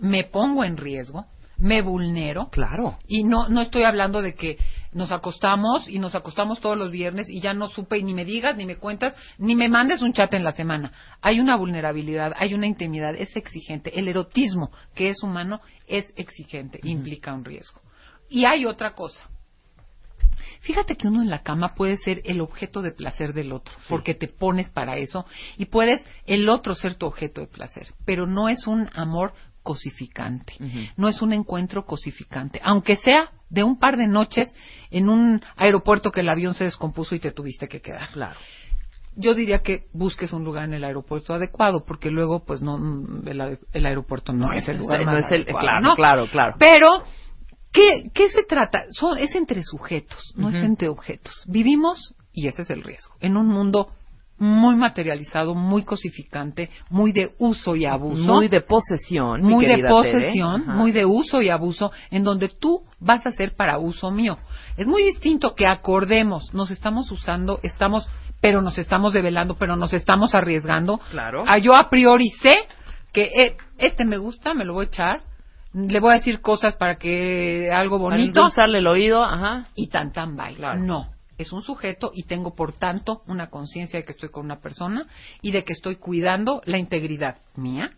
me 0.00 0.24
pongo 0.24 0.64
en 0.64 0.76
riesgo, 0.76 1.26
me 1.58 1.80
vulnero, 1.80 2.48
Claro. 2.50 2.98
y 3.06 3.22
no, 3.22 3.48
no 3.48 3.60
estoy 3.60 3.84
hablando 3.84 4.20
de 4.20 4.34
que 4.34 4.58
nos 4.92 5.12
acostamos 5.12 5.88
y 5.88 6.00
nos 6.00 6.14
acostamos 6.16 6.58
todos 6.60 6.76
los 6.76 6.90
viernes 6.90 7.28
y 7.28 7.40
ya 7.40 7.54
no 7.54 7.68
supe 7.68 7.98
y 7.98 8.02
ni 8.02 8.14
me 8.14 8.24
digas, 8.24 8.56
ni 8.56 8.66
me 8.66 8.76
cuentas, 8.76 9.14
ni 9.38 9.54
me 9.54 9.68
mandes 9.68 10.02
un 10.02 10.12
chat 10.12 10.34
en 10.34 10.42
la 10.42 10.52
semana. 10.52 10.90
Hay 11.20 11.38
una 11.38 11.56
vulnerabilidad, 11.56 12.32
hay 12.36 12.54
una 12.54 12.66
intimidad, 12.66 13.14
es 13.14 13.36
exigente. 13.36 13.96
El 13.96 14.08
erotismo 14.08 14.70
que 14.94 15.10
es 15.10 15.22
humano 15.22 15.60
es 15.86 16.12
exigente, 16.16 16.80
implica 16.82 17.32
un 17.32 17.44
riesgo. 17.44 17.80
Y 18.28 18.44
hay 18.44 18.66
otra 18.66 18.94
cosa. 18.94 19.22
Fíjate 20.60 20.96
que 20.96 21.08
uno 21.08 21.22
en 21.22 21.30
la 21.30 21.42
cama 21.42 21.74
puede 21.74 21.96
ser 21.98 22.22
el 22.24 22.40
objeto 22.40 22.82
de 22.82 22.92
placer 22.92 23.32
del 23.32 23.52
otro, 23.52 23.74
porque 23.88 24.14
te 24.14 24.28
pones 24.28 24.70
para 24.70 24.96
eso 24.96 25.26
y 25.56 25.66
puedes 25.66 26.02
el 26.26 26.48
otro 26.48 26.74
ser 26.74 26.94
tu 26.94 27.06
objeto 27.06 27.40
de 27.40 27.46
placer, 27.46 27.88
pero 28.04 28.26
no 28.26 28.48
es 28.48 28.66
un 28.66 28.88
amor 28.94 29.32
cosificante, 29.62 30.54
no 30.96 31.08
es 31.08 31.22
un 31.22 31.32
encuentro 31.32 31.86
cosificante, 31.86 32.60
aunque 32.64 32.96
sea 32.96 33.30
de 33.48 33.62
un 33.62 33.78
par 33.78 33.96
de 33.96 34.06
noches 34.06 34.52
en 34.90 35.08
un 35.08 35.42
aeropuerto 35.56 36.10
que 36.10 36.20
el 36.20 36.28
avión 36.28 36.54
se 36.54 36.64
descompuso 36.64 37.14
y 37.14 37.20
te 37.20 37.32
tuviste 37.32 37.68
que 37.68 37.80
quedar. 37.80 38.08
Claro. 38.12 38.38
Yo 39.14 39.34
diría 39.34 39.58
que 39.58 39.84
busques 39.92 40.32
un 40.32 40.42
lugar 40.42 40.64
en 40.64 40.74
el 40.74 40.84
aeropuerto 40.84 41.34
adecuado, 41.34 41.84
porque 41.84 42.10
luego, 42.10 42.44
pues 42.44 42.62
no, 42.62 42.78
el, 43.26 43.58
el 43.72 43.86
aeropuerto 43.86 44.32
no 44.32 44.54
es 44.54 44.66
el 44.68 44.78
lugar 44.78 45.04
no 45.04 45.12
más 45.12 45.26
es 45.26 45.32
el, 45.32 45.42
adecuado, 45.42 45.66
claro, 45.66 45.80
¿no? 45.82 45.94
claro, 45.96 46.26
claro. 46.28 46.56
Pero, 46.58 46.88
¿qué, 47.72 48.10
qué 48.14 48.28
se 48.28 48.42
trata? 48.44 48.84
Son, 48.90 49.18
es 49.18 49.34
entre 49.34 49.62
sujetos, 49.64 50.32
no 50.36 50.50
es 50.50 50.56
entre 50.56 50.88
objetos. 50.88 51.44
Vivimos, 51.46 52.14
y 52.32 52.48
ese 52.48 52.62
es 52.62 52.70
el 52.70 52.82
riesgo, 52.82 53.14
en 53.20 53.36
un 53.36 53.48
mundo 53.48 53.90
muy 54.38 54.74
materializado, 54.74 55.54
muy 55.54 55.84
cosificante, 55.84 56.68
muy 56.90 57.12
de 57.12 57.32
uso 57.38 57.76
y 57.76 57.86
abuso. 57.86 58.34
Muy 58.34 58.48
de 58.48 58.60
posesión, 58.60 59.40
mi 59.42 59.54
muy 59.54 59.66
de 59.66 59.76
Tere. 59.76 59.88
posesión, 59.88 60.66
muy 60.66 60.90
de 60.90 61.04
uso 61.04 61.42
y 61.42 61.48
abuso, 61.48 61.92
en 62.10 62.24
donde 62.24 62.48
tú 62.48 62.82
vas 62.98 63.24
a 63.24 63.30
ser 63.30 63.54
para 63.54 63.78
uso 63.78 64.10
mío. 64.10 64.38
Es 64.76 64.88
muy 64.88 65.04
distinto 65.04 65.54
que 65.54 65.66
acordemos, 65.66 66.52
nos 66.54 66.72
estamos 66.72 67.10
usando, 67.12 67.60
estamos, 67.62 68.08
pero 68.40 68.62
nos 68.62 68.78
estamos 68.78 69.12
develando, 69.12 69.54
pero 69.56 69.76
nos 69.76 69.92
estamos 69.92 70.34
arriesgando. 70.34 70.98
Claro. 71.12 71.44
A 71.46 71.58
yo 71.58 71.76
a 71.76 71.88
priori 71.88 72.28
sé 72.42 72.66
que 73.12 73.30
eh, 73.36 73.56
este 73.78 74.04
me 74.04 74.16
gusta, 74.16 74.54
me 74.54 74.64
lo 74.64 74.74
voy 74.74 74.86
a 74.86 74.88
echar, 74.88 75.22
le 75.74 76.00
voy 76.00 76.12
a 76.12 76.16
decir 76.18 76.40
cosas 76.40 76.76
para 76.76 76.96
que 76.96 77.70
algo 77.72 77.96
Para 78.02 78.16
bonito 78.16 78.40
endulzarle 78.40 78.78
el 78.78 78.86
oído, 78.86 79.24
ajá. 79.24 79.66
y 79.74 79.88
tan 79.88 80.12
tan. 80.12 80.36
Claro. 80.36 80.80
No, 80.80 81.08
es 81.38 81.52
un 81.52 81.62
sujeto 81.62 82.10
y 82.14 82.24
tengo 82.24 82.54
por 82.54 82.72
tanto 82.72 83.22
una 83.26 83.48
conciencia 83.48 83.98
de 83.98 84.04
que 84.04 84.12
estoy 84.12 84.28
con 84.30 84.44
una 84.44 84.60
persona 84.60 85.06
y 85.40 85.50
de 85.52 85.64
que 85.64 85.72
estoy 85.72 85.96
cuidando 85.96 86.60
la 86.66 86.78
integridad 86.78 87.38
mía 87.56 87.92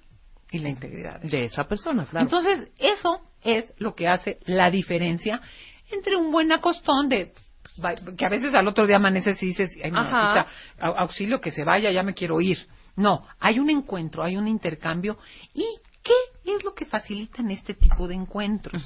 y 0.50 0.58
la 0.60 0.68
integridad 0.68 1.20
de 1.20 1.28
De 1.28 1.44
esa 1.46 1.64
persona, 1.64 2.06
claro. 2.06 2.24
entonces, 2.26 2.68
eso 2.78 3.20
es 3.42 3.72
lo 3.78 3.94
que 3.94 4.06
hace 4.08 4.38
la 4.46 4.70
diferencia 4.70 5.40
entre 5.90 6.16
un 6.16 6.30
buen 6.30 6.50
acostón 6.52 7.08
de 7.08 7.32
que 8.16 8.24
a 8.24 8.28
veces 8.28 8.54
al 8.54 8.68
otro 8.68 8.86
día 8.86 8.96
amaneces 8.96 9.42
y 9.42 9.46
dices, 9.46 9.70
ay, 9.82 9.90
au- 9.90 10.94
auxilio 10.96 11.40
que 11.40 11.50
se 11.50 11.64
vaya, 11.64 11.90
ya 11.90 12.04
me 12.04 12.14
quiero 12.14 12.40
ir. 12.40 12.58
No, 12.96 13.26
hay 13.40 13.58
un 13.58 13.68
encuentro, 13.68 14.22
hay 14.22 14.36
un 14.36 14.46
intercambio. 14.46 15.18
¿Y 15.52 15.64
qué 16.04 16.12
es 16.44 16.62
lo 16.62 16.74
que 16.74 16.86
facilitan 16.86 17.50
este 17.50 17.74
tipo 17.74 18.06
de 18.06 18.14
encuentros? 18.14 18.82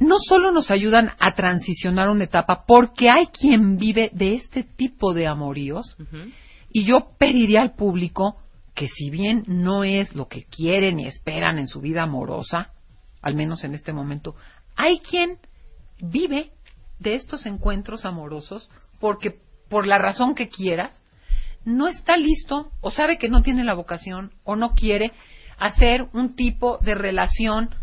No 0.00 0.16
solo 0.18 0.50
nos 0.50 0.70
ayudan 0.70 1.12
a 1.18 1.34
transicionar 1.34 2.08
una 2.08 2.24
etapa, 2.24 2.64
porque 2.66 3.08
hay 3.08 3.26
quien 3.26 3.76
vive 3.76 4.10
de 4.12 4.34
este 4.34 4.64
tipo 4.64 5.14
de 5.14 5.26
amoríos, 5.26 5.96
y 6.70 6.84
yo 6.84 7.12
pediría 7.18 7.62
al 7.62 7.74
público 7.74 8.36
que 8.74 8.88
si 8.88 9.08
bien 9.08 9.42
no 9.46 9.84
es 9.84 10.14
lo 10.14 10.28
que 10.28 10.44
quieren 10.44 11.00
y 11.00 11.06
esperan 11.06 11.58
en 11.58 11.66
su 11.66 11.80
vida 11.80 12.02
amorosa, 12.02 12.72
al 13.22 13.34
menos 13.34 13.64
en 13.64 13.74
este 13.74 13.92
momento, 13.92 14.34
hay 14.76 14.98
quien 14.98 15.38
vive 15.98 16.50
de 16.98 17.14
estos 17.14 17.46
encuentros 17.46 18.04
amorosos 18.04 18.68
porque 19.00 19.40
por 19.68 19.86
la 19.86 19.98
razón 19.98 20.34
que 20.34 20.48
quieras, 20.48 20.94
no 21.66 21.88
está 21.88 22.16
listo 22.16 22.70
o 22.80 22.90
sabe 22.90 23.18
que 23.18 23.28
no 23.28 23.42
tiene 23.42 23.62
la 23.64 23.74
vocación 23.74 24.32
o 24.44 24.56
no 24.56 24.70
quiere 24.74 25.12
hacer 25.58 26.06
un 26.14 26.34
tipo 26.34 26.78
de 26.78 26.94
relación 26.94 27.74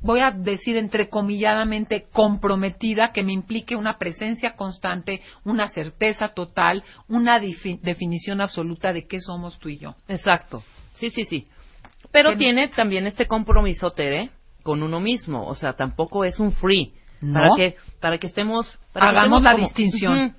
voy 0.00 0.20
a 0.20 0.30
decir 0.30 0.76
entrecomilladamente 0.76 2.06
comprometida, 2.12 3.10
que 3.12 3.24
me 3.24 3.32
implique 3.32 3.74
una 3.74 3.98
presencia 3.98 4.54
constante, 4.54 5.20
una 5.44 5.70
certeza 5.70 6.28
total, 6.28 6.84
una 7.08 7.40
definición 7.40 8.40
absoluta 8.40 8.92
de 8.92 9.08
qué 9.08 9.20
somos 9.20 9.58
tú 9.58 9.68
y 9.70 9.78
yo. 9.78 9.96
Exacto. 10.06 10.62
Sí, 10.94 11.10
sí, 11.10 11.24
sí. 11.24 11.48
Pero 12.12 12.30
Que- 12.30 12.36
tiene 12.36 12.68
también 12.68 13.08
este 13.08 13.26
compromiso, 13.26 13.90
Tere, 13.90 14.30
con 14.62 14.84
uno 14.84 15.00
mismo. 15.00 15.44
O 15.46 15.56
sea, 15.56 15.72
tampoco 15.72 16.24
es 16.24 16.38
un 16.38 16.52
free. 16.52 16.92
No. 17.20 17.34
Para 17.34 17.48
que, 17.56 17.76
para 18.00 18.18
que 18.18 18.28
estemos... 18.28 18.78
para 18.92 19.10
que 19.10 19.16
Hagamos 19.16 19.40
estemos 19.40 19.42
la 19.42 19.52
como- 19.52 19.66
distinción. 19.66 20.36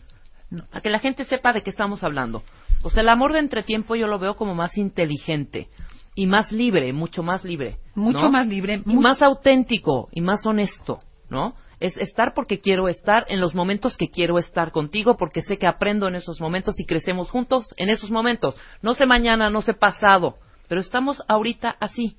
Para 0.50 0.82
que 0.82 0.90
la 0.90 1.00
gente 1.00 1.26
sepa 1.26 1.54
de 1.54 1.62
qué 1.62 1.70
estamos 1.70 2.04
hablando. 2.04 2.44
O 2.82 2.90
sea, 2.90 3.02
el 3.02 3.10
amor 3.10 3.34
de 3.34 3.40
entretiempo 3.40 3.96
yo 3.96 4.08
lo 4.08 4.20
veo 4.20 4.36
como 4.36 4.56
más 4.56 4.78
inteligente 4.78 5.70
y 6.16 6.28
más 6.28 6.52
libre, 6.52 6.92
mucho 6.94 7.24
más 7.24 7.44
libre. 7.44 7.78
Mucho 7.96 8.24
¿no? 8.24 8.32
más 8.32 8.48
libre, 8.48 8.82
y 8.86 8.96
más 8.98 9.22
auténtico 9.22 10.10
y 10.12 10.22
más 10.22 10.46
honesto, 10.46 11.00
¿no? 11.30 11.56
Es 11.80 11.96
estar 11.98 12.34
porque 12.34 12.60
quiero 12.60 12.88
estar 12.90 13.26
en 13.30 13.40
los 13.40 13.56
momentos 13.56 13.96
que 13.96 14.10
quiero 14.10 14.38
estar 14.38 14.72
contigo, 14.72 15.16
porque 15.18 15.42
sé 15.42 15.58
que 15.58 15.68
aprendo 15.68 16.08
en 16.08 16.16
esos 16.16 16.42
momentos 16.42 16.80
y 16.80 16.86
crecemos 16.86 17.30
juntos 17.30 17.74
en 17.78 17.90
esos 17.90 18.12
momentos. 18.12 18.56
No 18.82 18.96
sé 18.96 19.06
mañana, 19.06 19.50
no 19.50 19.62
sé 19.62 19.74
pasado, 19.74 20.36
pero 20.68 20.82
estamos 20.82 21.24
ahorita 21.28 21.76
así. 21.80 22.18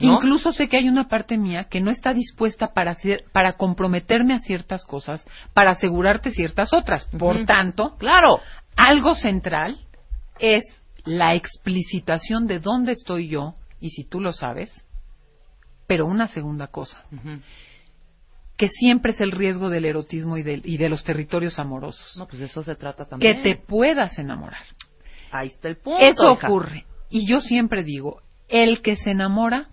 ¿No? 0.00 0.14
Incluso 0.14 0.52
sé 0.52 0.68
que 0.68 0.76
hay 0.76 0.88
una 0.88 1.08
parte 1.08 1.38
mía 1.38 1.64
que 1.64 1.80
no 1.80 1.90
está 1.90 2.12
dispuesta 2.12 2.72
para 2.74 2.92
hacer, 2.92 3.24
para 3.32 3.54
comprometerme 3.54 4.34
a 4.34 4.40
ciertas 4.40 4.84
cosas, 4.84 5.24
para 5.52 5.72
asegurarte 5.72 6.30
ciertas 6.30 6.72
otras. 6.72 7.06
Por 7.18 7.44
tanto, 7.46 7.96
Claro. 7.98 8.40
algo 8.76 9.14
central 9.14 9.78
es 10.40 10.64
la 11.04 11.34
explicitación 11.34 12.46
de 12.46 12.58
dónde 12.60 12.92
estoy 12.92 13.28
yo, 13.28 13.54
y 13.80 13.90
si 13.90 14.04
tú 14.04 14.20
lo 14.20 14.32
sabes, 14.32 14.72
pero 15.86 16.06
una 16.06 16.26
segunda 16.28 16.66
cosa, 16.68 17.04
que 18.56 18.68
siempre 18.68 19.12
es 19.12 19.20
el 19.20 19.32
riesgo 19.32 19.68
del 19.68 19.84
erotismo 19.84 20.36
y, 20.36 20.42
del- 20.42 20.62
y 20.64 20.76
de 20.78 20.88
los 20.88 21.02
territorios 21.04 21.58
amorosos. 21.58 22.16
No, 22.16 22.26
pues 22.26 22.38
de 22.38 22.46
eso 22.46 22.62
se 22.62 22.74
trata 22.76 23.04
que 23.04 23.10
también. 23.10 23.42
te 23.42 23.56
puedas 23.56 24.18
enamorar. 24.18 24.62
Ahí 25.32 25.48
está 25.48 25.68
el 25.68 25.76
punto. 25.76 26.00
Eso 26.00 26.32
hija. 26.32 26.46
ocurre. 26.48 26.84
Y 27.10 27.28
yo 27.28 27.40
siempre 27.40 27.82
digo, 27.82 28.22
el 28.48 28.80
que 28.80 28.96
se 28.96 29.10
enamora 29.10 29.68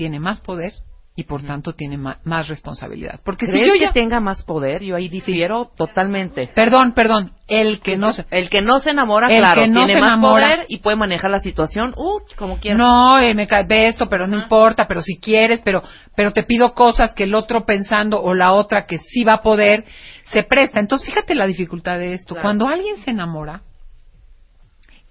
tiene 0.00 0.18
más 0.18 0.40
poder 0.40 0.72
y 1.14 1.24
por 1.24 1.42
tanto 1.42 1.74
tiene 1.74 1.98
más 1.98 2.48
responsabilidad. 2.48 3.20
Porque 3.22 3.44
si 3.44 3.52
¿Crees 3.52 3.66
yo 3.66 3.72
que 3.74 3.80
ya... 3.80 3.92
tenga 3.92 4.18
más 4.18 4.42
poder? 4.44 4.82
Yo 4.82 4.96
ahí 4.96 5.10
difiero 5.10 5.66
totalmente. 5.76 6.48
Perdón, 6.54 6.94
perdón, 6.94 7.32
el 7.48 7.80
que 7.80 7.98
no 7.98 8.14
se... 8.14 8.24
El 8.30 8.48
que 8.48 8.62
no 8.62 8.80
se 8.80 8.90
enamora, 8.92 9.28
El 9.28 9.40
claro, 9.40 9.60
que 9.60 9.68
no 9.68 9.80
tiene 9.84 9.92
se 9.92 10.00
más 10.00 10.14
enamora- 10.16 10.46
poder 10.54 10.66
y 10.70 10.78
puede 10.78 10.96
manejar 10.96 11.30
la 11.30 11.40
situación, 11.40 11.92
uh, 11.98 12.20
como 12.38 12.58
quiera. 12.60 12.78
No, 12.78 13.18
eh, 13.18 13.34
me 13.34 13.46
cae 13.46 13.64
ve 13.66 13.88
esto, 13.88 14.08
pero 14.08 14.26
no 14.26 14.40
importa, 14.40 14.88
pero 14.88 15.02
si 15.02 15.18
quieres, 15.18 15.60
pero, 15.62 15.82
pero 16.16 16.32
te 16.32 16.44
pido 16.44 16.72
cosas 16.72 17.12
que 17.12 17.24
el 17.24 17.34
otro 17.34 17.66
pensando 17.66 18.22
o 18.22 18.32
la 18.32 18.54
otra 18.54 18.86
que 18.86 18.96
sí 18.96 19.22
va 19.22 19.34
a 19.34 19.42
poder, 19.42 19.84
se 20.32 20.42
presta. 20.44 20.80
Entonces, 20.80 21.06
fíjate 21.06 21.34
la 21.34 21.46
dificultad 21.46 21.98
de 21.98 22.14
esto. 22.14 22.34
Claro. 22.34 22.44
Cuando 22.46 22.66
alguien 22.66 22.96
se 23.04 23.10
enamora, 23.10 23.60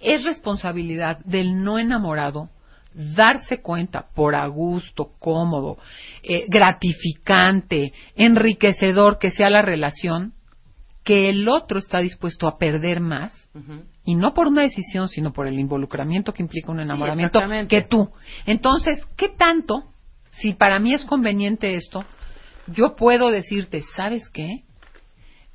es 0.00 0.24
responsabilidad 0.24 1.18
del 1.24 1.62
no 1.62 1.78
enamorado 1.78 2.48
darse 2.94 3.60
cuenta 3.60 4.08
por 4.14 4.34
a 4.34 4.46
gusto, 4.46 5.12
cómodo, 5.18 5.78
eh, 6.22 6.46
gratificante, 6.48 7.92
enriquecedor 8.16 9.18
que 9.18 9.30
sea 9.30 9.50
la 9.50 9.62
relación, 9.62 10.34
que 11.04 11.30
el 11.30 11.48
otro 11.48 11.78
está 11.78 12.00
dispuesto 12.00 12.46
a 12.46 12.58
perder 12.58 13.00
más 13.00 13.32
y 14.04 14.14
no 14.14 14.32
por 14.32 14.46
una 14.46 14.62
decisión, 14.62 15.08
sino 15.08 15.32
por 15.32 15.46
el 15.46 15.58
involucramiento 15.58 16.32
que 16.32 16.42
implica 16.42 16.70
un 16.70 16.80
enamoramiento 16.80 17.40
que 17.68 17.82
tú. 17.82 18.10
Entonces, 18.46 19.04
¿qué 19.16 19.28
tanto, 19.28 19.84
si 20.32 20.52
para 20.52 20.78
mí 20.78 20.94
es 20.94 21.04
conveniente 21.04 21.74
esto, 21.74 22.04
yo 22.68 22.94
puedo 22.94 23.30
decirte, 23.30 23.82
¿sabes 23.96 24.28
qué? 24.28 24.62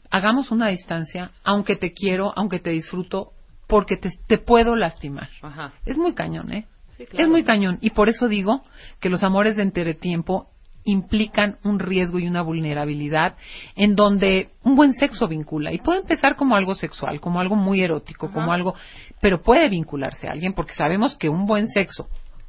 Hagamos 0.10 0.52
una 0.52 0.68
distancia, 0.68 1.32
aunque 1.44 1.76
te 1.76 1.94
quiero, 1.94 2.34
aunque 2.36 2.60
te 2.60 2.72
disfruto, 2.72 3.32
porque 3.68 3.98
te, 3.98 4.10
te 4.28 4.38
puedo 4.38 4.76
lastimar. 4.76 5.30
Ajá. 5.41 5.74
Es 5.86 5.98
muy 5.98 6.14
cañón, 6.14 6.52
¿eh? 6.52 6.68
Sí, 6.98 7.06
claro. 7.06 7.26
Es 7.26 7.30
muy 7.30 7.44
cañón. 7.44 7.78
Y 7.82 7.92
por 7.92 8.10
eso 8.10 8.28
digo 8.28 8.64
que 9.00 9.10
los 9.10 9.24
amores 9.24 9.56
de 9.56 9.64
entretiempo 9.64 10.50
implican 10.86 11.58
un 11.64 11.80
riesgo 11.80 12.20
y 12.20 12.28
una 12.28 12.44
vulnerabilidad 12.44 13.36
en 13.76 13.96
donde 13.96 14.52
un 14.64 14.76
buen 14.76 14.94
sexo 14.94 15.28
vincula. 15.28 15.74
Y 15.74 15.80
puede 15.80 16.00
empezar 16.00 16.36
como 16.36 16.56
algo 16.56 16.76
sexual, 16.76 17.20
como 17.20 17.40
algo 17.40 17.56
muy 17.56 17.82
erótico, 17.82 18.32
como 18.32 18.54
algo, 18.54 18.76
pero 19.20 19.42
puede 19.42 19.68
vincularse 19.70 20.28
a 20.28 20.32
alguien 20.32 20.54
porque 20.54 20.74
sabemos 20.74 21.18
que 21.18 21.28
un 21.28 21.46
buen 21.46 21.68
sexo 21.70 22.08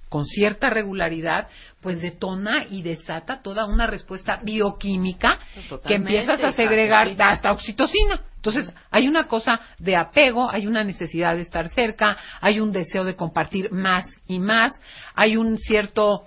con 0.08 0.26
cierta 0.26 0.70
regularidad, 0.70 1.48
pues 1.80 2.00
detona 2.00 2.64
y 2.70 2.82
desata 2.82 3.42
toda 3.42 3.66
una 3.66 3.86
respuesta 3.86 4.40
bioquímica 4.42 5.40
que 5.86 5.94
empiezas 5.94 6.42
a 6.44 6.52
segregar 6.52 7.08
hasta 7.18 7.50
oxitocina. 7.50 8.22
Entonces, 8.46 8.74
hay 8.90 9.08
una 9.08 9.26
cosa 9.26 9.60
de 9.78 9.96
apego, 9.96 10.50
hay 10.50 10.66
una 10.66 10.84
necesidad 10.84 11.34
de 11.34 11.42
estar 11.42 11.68
cerca, 11.70 12.16
hay 12.40 12.60
un 12.60 12.70
deseo 12.70 13.04
de 13.04 13.16
compartir 13.16 13.72
más 13.72 14.04
y 14.28 14.38
más, 14.38 14.72
hay 15.14 15.36
un 15.36 15.58
cierto 15.58 16.24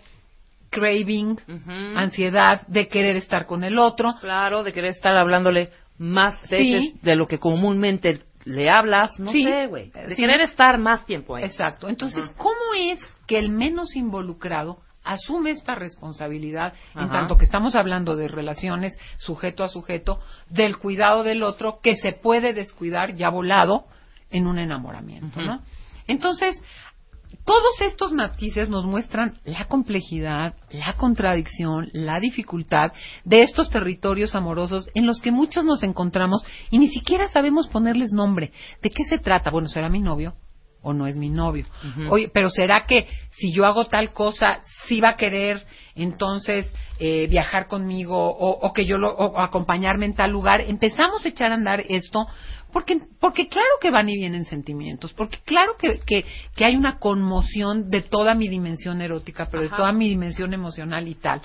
craving, 0.70 1.40
ansiedad 1.96 2.62
de 2.68 2.88
querer 2.88 3.16
estar 3.16 3.46
con 3.46 3.64
el 3.64 3.80
otro. 3.80 4.16
Claro, 4.20 4.64
de 4.64 4.74
querer 4.74 4.92
estar 4.92 5.16
hablándole 5.16 5.70
más 5.98 6.40
veces 6.50 6.92
Sí. 6.92 7.00
de 7.02 7.16
lo 7.16 7.28
que 7.28 7.40
comúnmente 7.40 8.20
le 8.46 8.70
hablas, 8.70 9.20
no 9.20 9.32
Sí. 9.32 9.44
sé, 9.44 9.68
güey. 9.68 9.92
De 9.92 10.16
Sí. 10.16 10.22
querer 10.22 10.42
estar 10.42 10.78
más 10.78 11.06
tiempo 11.06 11.36
ahí. 11.36 11.44
Exacto. 11.44 11.90
Entonces, 11.90 12.30
¿cómo 12.38 12.74
es 12.78 13.00
que 13.28 13.38
el 13.40 13.50
menos 13.50 13.96
involucrado 13.96 14.80
asume 15.04 15.52
esta 15.52 15.76
responsabilidad 15.76 16.74
en 16.96 17.10
tanto 17.10 17.38
que 17.38 17.46
estamos 17.46 17.76
hablando 17.76 18.16
de 18.16 18.28
relaciones 18.28 18.98
sujeto 19.18 19.64
a 19.64 19.70
sujeto, 19.70 20.20
del 20.50 20.78
cuidado 20.78 21.24
del 21.24 21.44
otro 21.44 21.80
que 21.82 21.96
se 21.96 22.12
puede 22.12 22.54
descuidar 22.54 23.14
ya 23.16 23.30
volado 23.30 23.86
en 24.30 24.48
un 24.48 24.60
enamoramiento. 24.60 25.42
¿no? 25.42 25.62
Entonces, 26.08 26.62
todos 27.46 27.82
estos 27.82 28.12
matices 28.12 28.70
nos 28.70 28.86
muestran 28.86 29.40
la 29.44 29.66
complejidad, 29.66 30.56
la 30.72 30.94
contradicción, 30.94 31.90
la 31.94 32.20
dificultad 32.20 32.92
de 33.24 33.42
estos 33.42 33.70
territorios 33.70 34.36
amorosos 34.36 34.90
en 34.94 35.08
los 35.08 35.22
que 35.22 35.32
muchos 35.32 35.66
nos 35.66 35.82
encontramos 35.84 36.44
y 36.70 36.78
ni 36.78 36.88
siquiera 36.90 37.28
sabemos 37.30 37.68
ponerles 37.68 38.12
nombre. 38.12 38.52
¿De 38.82 38.90
qué 38.90 39.04
se 39.06 39.18
trata? 39.18 39.50
Bueno, 39.50 39.68
¿será 39.68 39.90
mi 39.90 40.00
novio? 40.00 40.36
O 40.82 40.94
no 40.94 41.08
es 41.08 41.18
mi 41.18 41.30
novio. 41.30 41.66
Oye, 42.10 42.30
pero 42.34 42.50
será 42.50 42.86
que 42.86 43.08
si 43.32 43.54
yo 43.54 43.66
hago 43.66 43.86
tal 43.86 44.14
cosa, 44.14 44.62
sí 44.88 45.02
va 45.02 45.10
a 45.10 45.18
querer 45.18 45.66
entonces 45.96 46.72
eh, 47.00 47.28
viajar 47.28 47.68
conmigo 47.68 48.18
o, 48.18 48.50
o 48.50 48.74
que 48.74 48.86
yo 48.86 48.98
lo, 48.98 49.12
o 49.12 49.40
acompañarme 49.40 50.06
en 50.06 50.16
tal 50.16 50.32
lugar? 50.32 50.62
Empezamos 50.62 51.26
a 51.26 51.30
echar 51.30 51.52
a 51.52 51.56
andar 51.56 51.84
esto 51.90 52.28
porque, 52.72 53.00
porque 53.20 53.48
claro 53.48 53.68
que 53.82 53.90
van 53.90 54.10
y 54.10 54.16
vienen 54.16 54.46
sentimientos, 54.46 55.14
porque 55.14 55.40
claro 55.44 55.76
que, 55.78 56.00
que, 56.06 56.26
que 56.56 56.66
hay 56.66 56.76
una 56.76 57.00
conmoción 57.00 57.90
de 57.90 58.02
toda 58.02 58.36
mi 58.36 58.48
dimensión 58.48 59.02
erótica, 59.02 59.48
pero 59.50 59.64
de 59.64 59.70
toda 59.70 59.92
mi 59.92 60.08
dimensión 60.08 60.54
emocional 60.54 61.08
y 61.08 61.16
tal. 61.16 61.42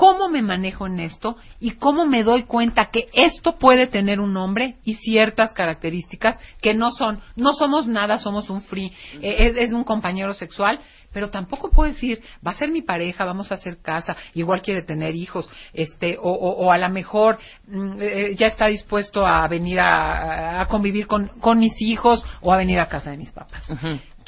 ¿Cómo 0.00 0.30
me 0.30 0.40
manejo 0.40 0.86
en 0.86 0.98
esto 0.98 1.36
y 1.60 1.72
cómo 1.72 2.06
me 2.06 2.22
doy 2.22 2.44
cuenta 2.44 2.86
que 2.86 3.10
esto 3.12 3.58
puede 3.58 3.86
tener 3.86 4.18
un 4.18 4.32
nombre 4.32 4.76
y 4.82 4.94
ciertas 4.94 5.52
características 5.52 6.38
que 6.62 6.72
no 6.72 6.92
son, 6.92 7.20
no 7.36 7.52
somos 7.52 7.86
nada, 7.86 8.16
somos 8.16 8.48
un 8.48 8.62
free, 8.62 8.94
eh, 9.20 9.36
es, 9.40 9.56
es 9.58 9.72
un 9.74 9.84
compañero 9.84 10.32
sexual, 10.32 10.80
pero 11.12 11.28
tampoco 11.28 11.68
puedo 11.68 11.92
decir, 11.92 12.22
va 12.44 12.52
a 12.52 12.54
ser 12.54 12.70
mi 12.70 12.80
pareja, 12.80 13.26
vamos 13.26 13.52
a 13.52 13.56
hacer 13.56 13.82
casa, 13.82 14.16
igual 14.32 14.62
quiere 14.62 14.80
tener 14.80 15.14
hijos, 15.14 15.50
este, 15.74 16.16
o, 16.16 16.30
o, 16.30 16.64
o 16.64 16.72
a 16.72 16.78
lo 16.78 16.88
mejor 16.88 17.36
mm, 17.66 17.98
eh, 18.00 18.34
ya 18.38 18.46
está 18.46 18.68
dispuesto 18.68 19.26
a 19.26 19.46
venir 19.48 19.80
a, 19.80 20.62
a 20.62 20.66
convivir 20.68 21.08
con, 21.08 21.28
con 21.40 21.58
mis 21.58 21.78
hijos 21.82 22.24
o 22.40 22.54
a 22.54 22.56
venir 22.56 22.80
a 22.80 22.88
casa 22.88 23.10
de 23.10 23.18
mis 23.18 23.32
papás. 23.32 23.64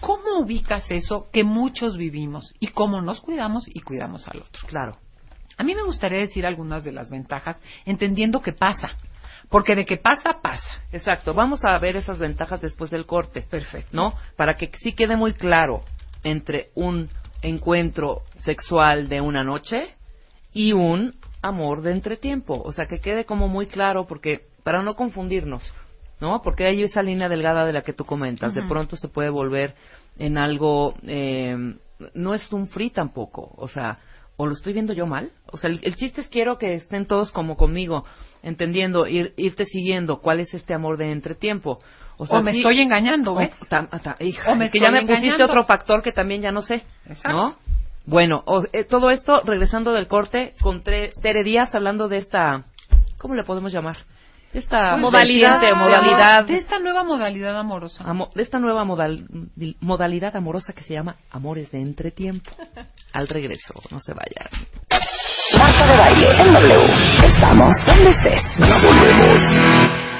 ¿Cómo 0.03 0.40
ubicas 0.40 0.85
eso 0.90 1.28
que 1.32 1.44
muchos 1.44 1.97
vivimos 1.97 2.53
y 2.61 2.66
cómo 2.66 3.01
nos 3.01 3.23
cuidamos 3.23 3.65
y 3.73 3.81
cuidamos 3.81 4.28
al 4.28 4.40
otro? 4.40 4.69
Claro. 4.69 4.99
A 5.57 5.65
mí 5.65 5.74
me 5.74 5.83
gustaría 5.83 6.19
decir 6.19 6.47
algunas 6.47 6.85
de 6.85 6.93
las 6.93 7.11
ventajas, 7.11 7.57
entendiendo 7.85 8.41
que 8.41 8.53
pasa. 8.53 8.91
Porque 9.49 9.77
de 9.77 9.85
que 9.85 9.99
pasa, 9.99 10.41
pasa. 10.41 10.83
Exacto. 10.93 11.35
Vamos 11.35 11.65
a 11.65 11.79
ver 11.79 11.97
esas 11.97 12.19
ventajas 12.19 12.61
después 12.61 12.91
del 12.91 13.05
corte. 13.05 13.43
Perfecto. 13.43 13.91
¿No? 13.93 14.15
Para 14.37 14.55
que 14.55 14.70
sí 14.83 14.93
quede 14.93 15.16
muy 15.16 15.35
claro 15.35 15.83
entre 16.24 16.70
un 16.74 17.11
encuentro 17.43 18.23
sexual 18.39 19.09
de 19.09 19.20
una 19.20 19.45
noche 19.45 19.95
y 20.55 20.73
un 20.73 21.15
amor 21.43 21.83
de 21.83 21.93
entretiempo. 21.93 22.62
O 22.65 22.73
sea, 22.73 22.87
que 22.87 23.01
quede 23.01 23.27
como 23.27 23.49
muy 23.49 23.66
claro 23.66 24.07
porque 24.07 24.47
para 24.62 24.83
no 24.83 24.95
confundirnos, 24.95 25.62
¿no? 26.20 26.41
Porque 26.41 26.65
hay 26.65 26.83
esa 26.83 27.03
línea 27.03 27.29
delgada 27.29 27.66
de 27.66 27.73
la 27.73 27.83
que 27.83 27.93
tú 27.93 28.05
comentas. 28.05 28.55
De 28.55 28.62
pronto 28.62 28.97
se 28.97 29.09
puede 29.09 29.29
volver 29.29 29.74
en 30.19 30.39
algo 30.39 30.95
eh, 31.03 31.74
no 32.15 32.35
es 32.35 32.53
un 32.53 32.69
free 32.69 32.91
tampoco, 32.91 33.53
o 33.57 33.69
sea, 33.69 33.99
o 34.37 34.47
lo 34.47 34.55
estoy 34.55 34.73
viendo 34.73 34.93
yo 34.93 35.07
mal, 35.07 35.31
o 35.53 35.57
sea, 35.59 35.70
el, 35.70 35.81
el 35.83 35.95
chiste 35.95 36.23
es 36.23 36.29
quiero 36.29 36.59
que 36.59 36.74
estén 36.74 37.07
todos 37.07 37.31
como 37.31 37.57
conmigo, 37.57 38.05
entendiendo, 38.43 39.07
ir, 39.07 39.33
irte 39.37 39.65
siguiendo 39.66 40.19
cuál 40.20 40.41
es 40.41 40.53
este 40.55 40.74
amor 40.74 40.97
de 40.97 41.12
entretiempo. 41.12 41.79
O, 42.16 42.27
sea, 42.27 42.39
o 42.39 42.43
me 42.43 42.53
sí- 42.53 42.59
estoy 42.59 42.81
engañando, 42.81 43.35
¿ves? 43.35 43.51
o, 43.61 43.65
tam- 43.66 43.89
ta- 44.03 44.16
hija, 44.20 44.53
O 44.53 44.55
me 44.57 44.66
es 44.66 44.73
que 44.73 44.81
ya 44.81 44.91
me 44.91 45.03
pusiste 45.07 45.43
otro 45.43 45.65
factor 45.65 46.03
que 46.03 46.12
también 46.12 46.43
ya 46.43 46.53
no 46.53 46.62
sé, 46.62 46.83
Exacto. 47.07 47.29
¿no? 47.33 47.57
Bueno, 48.05 48.43
o- 48.47 48.65
eh, 48.73 48.85
todo 48.85 49.11
esto 49.11 49.43
regresando 49.45 49.93
del 49.93 50.09
corte 50.09 50.55
con 50.61 50.83
Tre- 50.83 51.12
Tere 51.20 51.45
Díaz 51.45 51.74
hablando 51.74 52.09
de 52.09 52.19
esta, 52.19 52.65
¿cómo 53.19 53.35
le 53.35 53.45
podemos 53.45 53.73
llamar? 53.73 53.97
Esta 54.53 54.91
Pues, 54.91 55.01
modalidad, 55.01 55.61
de- 55.61 55.74
modalidad, 55.74 56.45
de 56.45 56.59
esta 56.59 56.79
nueva 56.79 57.05
modalidad 57.05 57.59
amorosa. 57.59 58.05
amo- 58.07 58.29
de 58.35 58.43
esta 58.43 58.59
nueva 58.59 58.85
modal- 58.85 59.24
modalidad 59.81 60.37
amorosa 60.37 60.74
que 60.74 60.83
se 60.85 60.93
llama 60.93 61.16
amores 61.31 61.70
de 61.70 61.81
entretiempo. 61.81 62.51
Al 63.15 63.29
regreso, 63.29 63.74
no 63.91 63.99
se 64.01 64.12
vayan. 64.12 64.49
Marta 65.59 65.87
de 65.87 65.99
baile 65.99 66.27
en 66.43 66.53
W. 66.55 66.93
Estamos 67.35 67.87
donde 67.87 68.11
estés. 68.11 68.43
Ya 68.59 68.79
volvemos. 68.79 70.11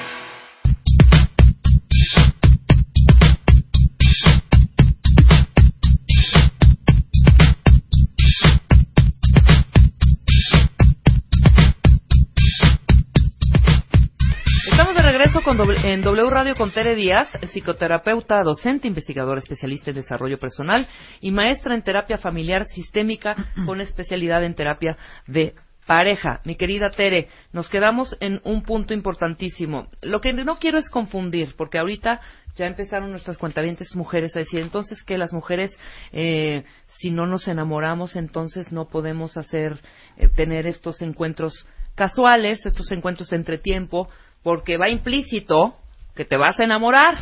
Regreso 15.23 15.43
con 15.45 15.57
doble- 15.57 15.79
en 15.85 16.03
W 16.03 16.31
Radio 16.31 16.57
con 16.57 16.73
Tere 16.73 16.97
Díaz, 16.97 17.29
psicoterapeuta, 17.53 18.43
docente, 18.43 18.89
investigadora, 18.89 19.39
especialista 19.39 19.91
en 19.91 19.97
desarrollo 19.97 20.37
personal 20.37 20.89
y 21.21 21.31
maestra 21.31 21.77
en 21.77 21.85
terapia 21.85 22.19
familiar 22.19 22.67
sistémica 22.67 23.37
con 23.65 23.81
especialidad 23.81 24.43
en 24.43 24.57
terapia 24.57 24.97
de 25.29 25.55
pareja. 25.87 26.41
Mi 26.45 26.57
querida 26.57 26.91
Tere, 26.91 27.29
nos 27.53 27.69
quedamos 27.69 28.17
en 28.19 28.41
un 28.43 28.65
punto 28.65 28.95
importantísimo. 28.95 29.87
Lo 30.03 30.21
que 30.21 30.33
no 30.33 30.59
quiero 30.59 30.79
es 30.79 30.91
confundir, 30.91 31.55
porque 31.57 31.79
ahorita 31.79 32.21
ya 32.57 32.67
empezaron 32.67 33.13
nuestras 33.13 33.39
cuentavientes 33.39 33.95
mujeres 33.95 34.35
a 34.35 34.41
decir, 34.41 34.61
entonces 34.61 35.05
que 35.05 35.19
las 35.19 35.33
mujeres, 35.33 35.71
eh, 36.11 36.65
si 36.99 37.13
no 37.13 37.27
nos 37.29 37.47
enamoramos, 37.47 38.17
entonces 38.17 38.73
no 38.73 38.89
podemos 38.89 39.37
hacer, 39.37 39.79
eh, 40.17 40.29
tener 40.29 40.67
estos 40.67 41.01
encuentros 41.01 41.69
casuales, 41.95 42.67
estos 42.67 42.91
encuentros 42.91 43.33
entre 43.33 43.59
tiempo, 43.59 44.09
porque 44.43 44.77
va 44.77 44.89
implícito 44.89 45.75
que 46.15 46.25
te 46.25 46.37
vas 46.37 46.59
a 46.59 46.65
enamorar. 46.65 47.19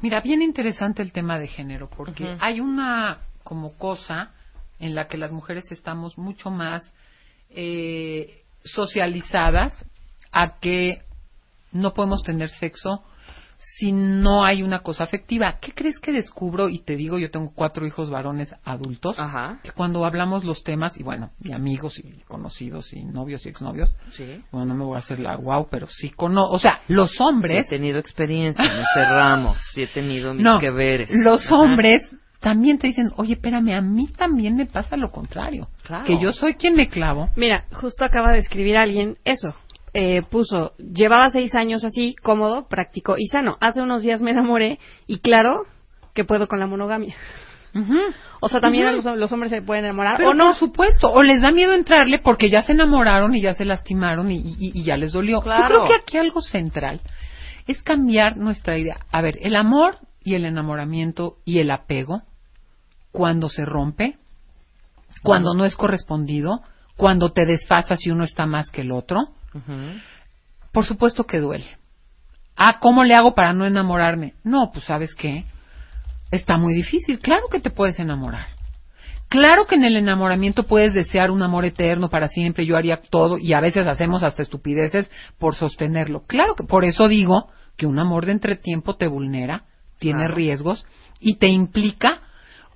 Mira, 0.00 0.20
bien 0.20 0.42
interesante 0.42 1.02
el 1.02 1.12
tema 1.12 1.38
de 1.38 1.48
género, 1.48 1.88
porque 1.88 2.36
hay 2.40 2.60
una 2.60 3.18
como 3.42 3.76
cosa 3.78 4.32
en 4.78 4.94
la 4.94 5.08
que 5.08 5.16
las 5.16 5.32
mujeres 5.32 5.70
estamos 5.70 6.18
mucho 6.18 6.50
más 6.50 6.82
eh, 7.50 8.42
socializadas 8.64 9.72
a 10.32 10.58
que 10.58 11.02
no 11.72 11.94
podemos 11.94 12.22
tener 12.22 12.50
sexo 12.50 13.02
si 13.58 13.92
no 13.92 14.44
hay 14.44 14.62
una 14.62 14.80
cosa 14.80 15.04
afectiva. 15.04 15.58
¿Qué 15.60 15.72
crees 15.72 15.98
que 15.98 16.12
descubro? 16.12 16.68
Y 16.68 16.80
te 16.80 16.96
digo, 16.96 17.18
yo 17.18 17.30
tengo 17.30 17.52
cuatro 17.54 17.86
hijos 17.86 18.10
varones 18.10 18.54
adultos, 18.64 19.18
Ajá. 19.18 19.58
que 19.62 19.70
cuando 19.72 20.04
hablamos 20.04 20.44
los 20.44 20.62
temas, 20.62 20.96
y 20.98 21.02
bueno, 21.02 21.30
y 21.42 21.52
amigos 21.52 21.98
y 21.98 22.20
conocidos 22.26 22.92
y 22.92 23.04
novios 23.04 23.44
y 23.46 23.48
exnovios, 23.48 23.94
Sí. 24.12 24.42
bueno, 24.52 24.66
no 24.66 24.74
me 24.74 24.84
voy 24.84 24.96
a 24.96 25.00
hacer 25.00 25.18
la 25.20 25.36
wow, 25.36 25.68
pero 25.70 25.86
sí 25.88 26.10
cono 26.10 26.44
o 26.46 26.58
sea, 26.58 26.80
los 26.88 27.10
Sí, 27.10 27.16
he 27.20 27.22
hombres 27.24 27.68
tenido 27.68 27.98
experiencia, 27.98 28.64
me 28.64 28.84
cerramos, 28.94 29.58
sí 29.72 29.82
he 29.82 29.88
tenido 29.88 30.34
mis 30.34 30.42
no, 30.44 30.58
que 30.58 30.70
veres. 30.70 31.10
los 31.12 31.44
Ajá. 31.46 31.56
hombres 31.56 32.02
también 32.40 32.78
te 32.78 32.86
dicen, 32.86 33.10
oye, 33.16 33.32
espérame, 33.32 33.70
a 33.74 33.80
mí 33.80 34.06
también 34.16 34.54
me 34.56 34.66
pasa 34.66 34.96
lo 34.96 35.10
contrario. 35.10 35.68
Claro. 35.82 36.04
Que 36.04 36.20
yo 36.20 36.32
soy 36.32 36.54
quien 36.54 36.74
me 36.74 36.86
clavo. 36.88 37.28
Mira, 37.34 37.64
justo 37.72 38.04
acaba 38.04 38.30
de 38.32 38.38
escribir 38.38 38.76
alguien 38.76 39.16
eso. 39.24 39.54
Eh, 39.98 40.20
puso, 40.28 40.74
llevaba 40.76 41.30
seis 41.30 41.54
años 41.54 41.82
así, 41.84 42.14
cómodo, 42.22 42.68
práctico 42.68 43.14
y 43.16 43.28
sano. 43.28 43.56
Hace 43.60 43.80
unos 43.80 44.02
días 44.02 44.20
me 44.20 44.32
enamoré 44.32 44.78
y 45.06 45.20
claro 45.20 45.64
que 46.14 46.24
puedo 46.24 46.46
con 46.48 46.58
la 46.60 46.66
monogamia. 46.66 47.14
O 48.40 48.48
sea, 48.48 48.60
también 48.60 48.86
Ujú. 48.86 48.96
los, 48.96 49.18
los 49.18 49.32
hombres 49.32 49.50
se 49.50 49.60
pueden 49.62 49.84
enamorar 49.84 50.16
Pero 50.16 50.30
o 50.30 50.34
no. 50.34 50.46
por 50.48 50.56
supuesto, 50.56 51.10
o 51.12 51.22
les 51.22 51.42
da 51.42 51.50
miedo 51.52 51.74
entrarle 51.74 52.18
porque 52.18 52.48
ya 52.50 52.62
se 52.62 52.72
enamoraron 52.72 53.34
y 53.34 53.42
ya 53.42 53.52
se 53.54 53.64
lastimaron 53.66 54.30
y, 54.30 54.36
y- 54.36 54.72
y 54.74 54.82
ya 54.84 54.96
les 54.96 55.12
dolió. 55.12 55.40
Claro. 55.42 55.62
Yo 55.62 55.68
creo 55.68 55.88
que 55.88 55.94
aquí 56.02 56.16
algo 56.18 56.40
central 56.40 57.00
es 57.66 57.82
cambiar 57.82 58.36
nuestra 58.38 58.78
idea. 58.78 59.00
A 59.12 59.20
ver, 59.20 59.38
el 59.42 59.56
amor 59.56 59.98
y 60.22 60.34
el 60.34 60.46
enamoramiento 60.46 61.36
y 61.44 61.58
el 61.60 61.70
apego, 61.70 62.22
cuando 63.12 63.48
se 63.50 63.64
rompe, 63.64 64.16
cuando 65.22 65.54
no 65.54 65.64
es 65.64 65.76
correspondido, 65.76 66.60
cuando 66.96 67.32
te 67.32 67.44
desfasas 67.46 68.06
y 68.06 68.10
uno 68.10 68.24
está 68.24 68.46
más 68.46 68.70
que 68.70 68.82
el 68.82 68.92
otro, 68.92 69.28
Por 70.72 70.84
supuesto 70.84 71.24
que 71.24 71.38
duele. 71.38 71.66
Ah, 72.56 72.78
¿cómo 72.80 73.04
le 73.04 73.14
hago 73.14 73.34
para 73.34 73.52
no 73.52 73.66
enamorarme? 73.66 74.34
No, 74.44 74.70
pues 74.72 74.84
sabes 74.86 75.14
qué, 75.14 75.44
está 76.30 76.56
muy 76.56 76.74
difícil. 76.74 77.18
Claro 77.18 77.48
que 77.50 77.60
te 77.60 77.70
puedes 77.70 77.98
enamorar. 77.98 78.46
Claro 79.28 79.66
que 79.66 79.74
en 79.74 79.84
el 79.84 79.96
enamoramiento 79.96 80.62
puedes 80.64 80.94
desear 80.94 81.30
un 81.30 81.42
amor 81.42 81.64
eterno 81.64 82.08
para 82.08 82.28
siempre. 82.28 82.64
Yo 82.64 82.76
haría 82.76 83.00
todo 83.10 83.38
y 83.38 83.52
a 83.54 83.60
veces 83.60 83.86
hacemos 83.86 84.22
hasta 84.22 84.42
estupideces 84.42 85.10
por 85.38 85.54
sostenerlo. 85.56 86.22
Claro 86.26 86.54
que 86.54 86.64
por 86.64 86.84
eso 86.84 87.08
digo 87.08 87.48
que 87.76 87.86
un 87.86 87.98
amor 87.98 88.24
de 88.24 88.32
entretiempo 88.32 88.94
te 88.96 89.08
vulnera, 89.08 89.64
tiene 89.98 90.20
Claro. 90.20 90.34
riesgos 90.36 90.86
y 91.20 91.36
te 91.36 91.48
implica 91.48 92.20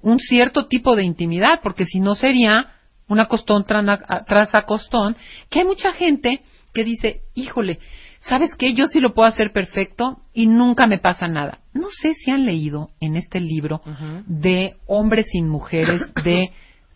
un 0.02 0.18
cierto 0.18 0.66
tipo 0.66 0.96
de 0.96 1.04
intimidad, 1.04 1.60
porque 1.62 1.84
si 1.86 2.00
no 2.00 2.14
sería 2.14 2.66
un 3.06 3.20
acostón 3.20 3.64
trana- 3.64 4.00
a- 4.08 4.24
tras 4.24 4.54
acostón, 4.54 5.16
que 5.50 5.60
hay 5.60 5.64
mucha 5.66 5.92
gente 5.92 6.42
que 6.72 6.84
dice, 6.84 7.22
híjole, 7.34 7.78
¿sabes 8.20 8.50
qué? 8.58 8.74
Yo 8.74 8.86
sí 8.86 9.00
lo 9.00 9.14
puedo 9.14 9.28
hacer 9.28 9.52
perfecto 9.52 10.20
y 10.32 10.46
nunca 10.46 10.86
me 10.86 10.98
pasa 10.98 11.28
nada. 11.28 11.60
No 11.72 11.88
sé 11.90 12.14
si 12.14 12.30
han 12.30 12.44
leído 12.46 12.88
en 13.00 13.16
este 13.16 13.40
libro 13.40 13.80
Ujú. 13.86 14.22
de 14.26 14.76
hombres 14.86 15.26
sin 15.30 15.48
mujeres, 15.48 16.00
de, 16.24 16.50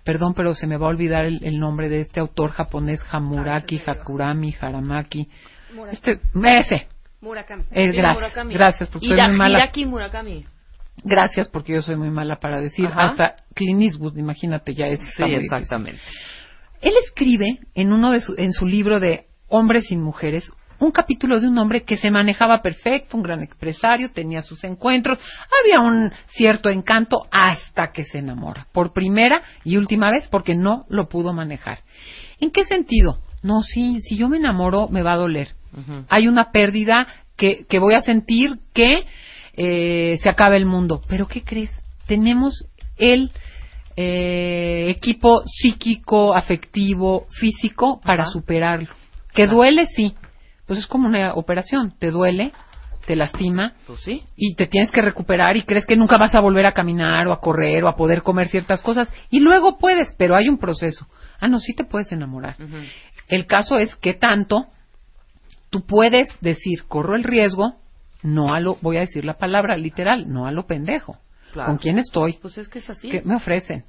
perdón, 0.05 0.35
pero 0.35 0.55
se 0.55 0.67
me 0.67 0.77
va 0.77 0.87
a 0.87 0.91
olvidar 0.91 1.25
el, 1.25 1.41
el 1.45 1.59
nombre 1.59 1.89
de 1.89 2.01
este 2.01 2.21
autor 2.21 2.51
japonés, 2.51 3.01
Hamuraki, 3.11 3.81
Hakurami, 3.85 4.55
Haramaki. 4.61 5.29
Este, 5.91 6.21
ese. 6.45 6.89
Murakami. 7.21 7.65
Eh, 7.71 7.91
gracias, 7.93 8.15
Murakami. 8.15 8.55
gracias, 8.55 8.89
porque 8.91 9.09
soy 9.09 9.17
muy 9.17 9.37
mala. 9.37 9.71
Murakami. 9.87 10.45
Gracias, 11.03 11.51
porque 11.51 11.73
yo 11.73 11.83
soy 11.83 11.97
muy 11.97 12.11
mala 12.11 12.37
para 12.37 12.61
decir. 12.61 12.87
Ajá. 12.87 13.09
Hasta 13.09 13.37
Clint 13.55 13.83
Eastwood, 13.83 14.17
imagínate, 14.17 14.75
ya 14.75 14.87
es. 14.87 15.01
Sí, 15.17 15.23
exactamente. 15.25 16.01
Él 16.81 16.93
escribe 17.05 17.59
en 17.75 17.93
uno 17.93 18.11
de 18.11 18.21
su, 18.21 18.35
en 18.37 18.53
su 18.53 18.67
libro 18.67 19.01
de 19.01 19.27
Hombres 19.57 19.87
sin 19.87 20.03
Mujeres 20.03 20.51
un 20.81 20.91
capítulo 20.91 21.41
de 21.41 21.47
un 21.47 21.57
hombre 21.59 21.85
que 21.85 21.97
se 21.97 22.11
manejaba 22.11 22.61
perfecto, 22.61 23.17
un 23.17 23.23
gran 23.23 23.41
empresario, 23.41 24.11
tenía 24.11 24.43
sus 24.43 24.65
encuentros, 24.65 25.21
había 25.63 25.81
un 25.81 26.13
cierto 26.27 26.69
encanto 26.69 27.29
hasta 27.31 27.93
que 27.93 28.05
se 28.05 28.19
enamora, 28.19 28.67
por 28.73 28.93
primera 28.93 29.43
y 29.63 29.77
última 29.77 30.11
vez 30.11 30.27
porque 30.29 30.57
no 30.57 30.85
lo 30.89 31.09
pudo 31.09 31.33
manejar. 31.33 31.79
¿En 32.41 32.51
qué 32.51 32.65
sentido? 32.65 33.19
No, 33.43 33.63
sí, 33.63 34.01
si 34.01 34.17
yo 34.17 34.29
me 34.29 34.39
enamoro 34.39 34.89
me 34.89 35.03
va 35.03 35.13
a 35.13 35.19
doler. 35.19 35.51
Hay 36.09 36.27
una 36.27 36.51
pérdida 36.51 37.07
que, 37.37 37.65
que 37.69 37.79
voy 37.79 37.95
a 37.95 38.01
sentir 38.01 38.59
que 38.75 39.05
eh, 39.55 40.19
se 40.21 40.29
acaba 40.29 40.57
el 40.57 40.67
mundo. 40.67 41.01
Pero 41.09 41.29
¿qué 41.29 41.43
crees? 41.43 41.71
Tenemos 42.07 42.67
el 42.97 43.31
eh, 43.97 44.87
equipo 44.89 45.45
psíquico, 45.47 46.35
afectivo, 46.35 47.27
físico 47.31 48.01
para 48.05 48.27
superarlo. 48.27 48.89
Que 49.35 49.47
duele, 49.47 49.87
sí. 49.95 50.15
Pues 50.67 50.79
es 50.79 50.87
como 50.87 51.09
una 51.09 51.35
operación. 51.35 51.95
Te 51.99 52.11
duele, 52.11 52.53
te 53.07 53.17
lastima 53.17 53.75
Pues 53.87 54.01
sí. 54.01 54.23
y 54.37 54.55
te 54.55 54.67
tienes 54.67 54.91
que 54.91 55.03
recuperar 55.03 55.57
y 55.57 55.63
crees 55.65 55.85
que 55.87 55.97
nunca 55.97 56.17
vas 56.17 56.35
a 56.35 56.41
volver 56.41 56.65
a 56.67 56.73
caminar 56.73 57.27
o 57.27 57.33
a 57.33 57.41
correr 57.41 57.85
o 57.85 57.89
a 57.89 57.97
poder 57.97 58.23
comer 58.23 58.49
ciertas 58.49 58.83
cosas 58.83 59.13
y 59.31 59.41
luego 59.41 59.77
puedes, 59.79 60.15
pero 60.17 60.37
hay 60.37 60.49
un 60.49 60.59
proceso. 60.59 61.07
Ah, 61.41 61.49
no, 61.49 61.61
sí 61.61 61.75
te 61.75 61.85
puedes 61.85 62.11
enamorar. 62.13 62.57
El 63.29 63.47
caso 63.47 63.79
es 63.79 63.95
que 63.97 64.15
tanto 64.15 64.67
tú 65.71 65.85
puedes 65.85 66.29
decir, 66.41 66.85
corro 66.89 67.17
el 67.17 67.25
riesgo, 67.25 67.75
no 68.23 68.55
a 68.55 68.61
lo, 68.61 68.77
voy 68.81 68.97
a 68.97 69.01
decir 69.01 69.25
la 69.25 69.35
palabra 69.35 69.77
literal, 69.77 70.33
no 70.33 70.47
a 70.47 70.53
lo 70.53 70.67
pendejo. 70.67 71.19
Claro. 71.53 71.69
¿Con 71.69 71.79
quién 71.79 71.99
estoy? 71.99 72.39
Pues 72.41 72.57
es 72.59 72.69
que 72.69 72.79
es 72.79 72.89
así. 72.89 73.11
¿Qué 73.11 73.23
me 73.23 73.37
ofrecen? 73.37 73.85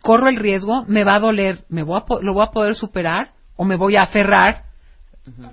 Corro 0.00 0.28
el 0.28 0.36
riesgo, 0.36 0.84
me 0.86 1.02
va 1.02 1.16
a 1.16 1.20
doler, 1.20 1.64
me 1.68 1.82
voy 1.82 1.98
a, 2.00 2.04
lo 2.22 2.34
voy 2.34 2.44
a 2.46 2.50
poder 2.52 2.74
superar 2.74 3.30
o 3.56 3.64
me 3.64 3.76
voy 3.76 3.96
a 3.96 4.02
aferrar. 4.02 4.64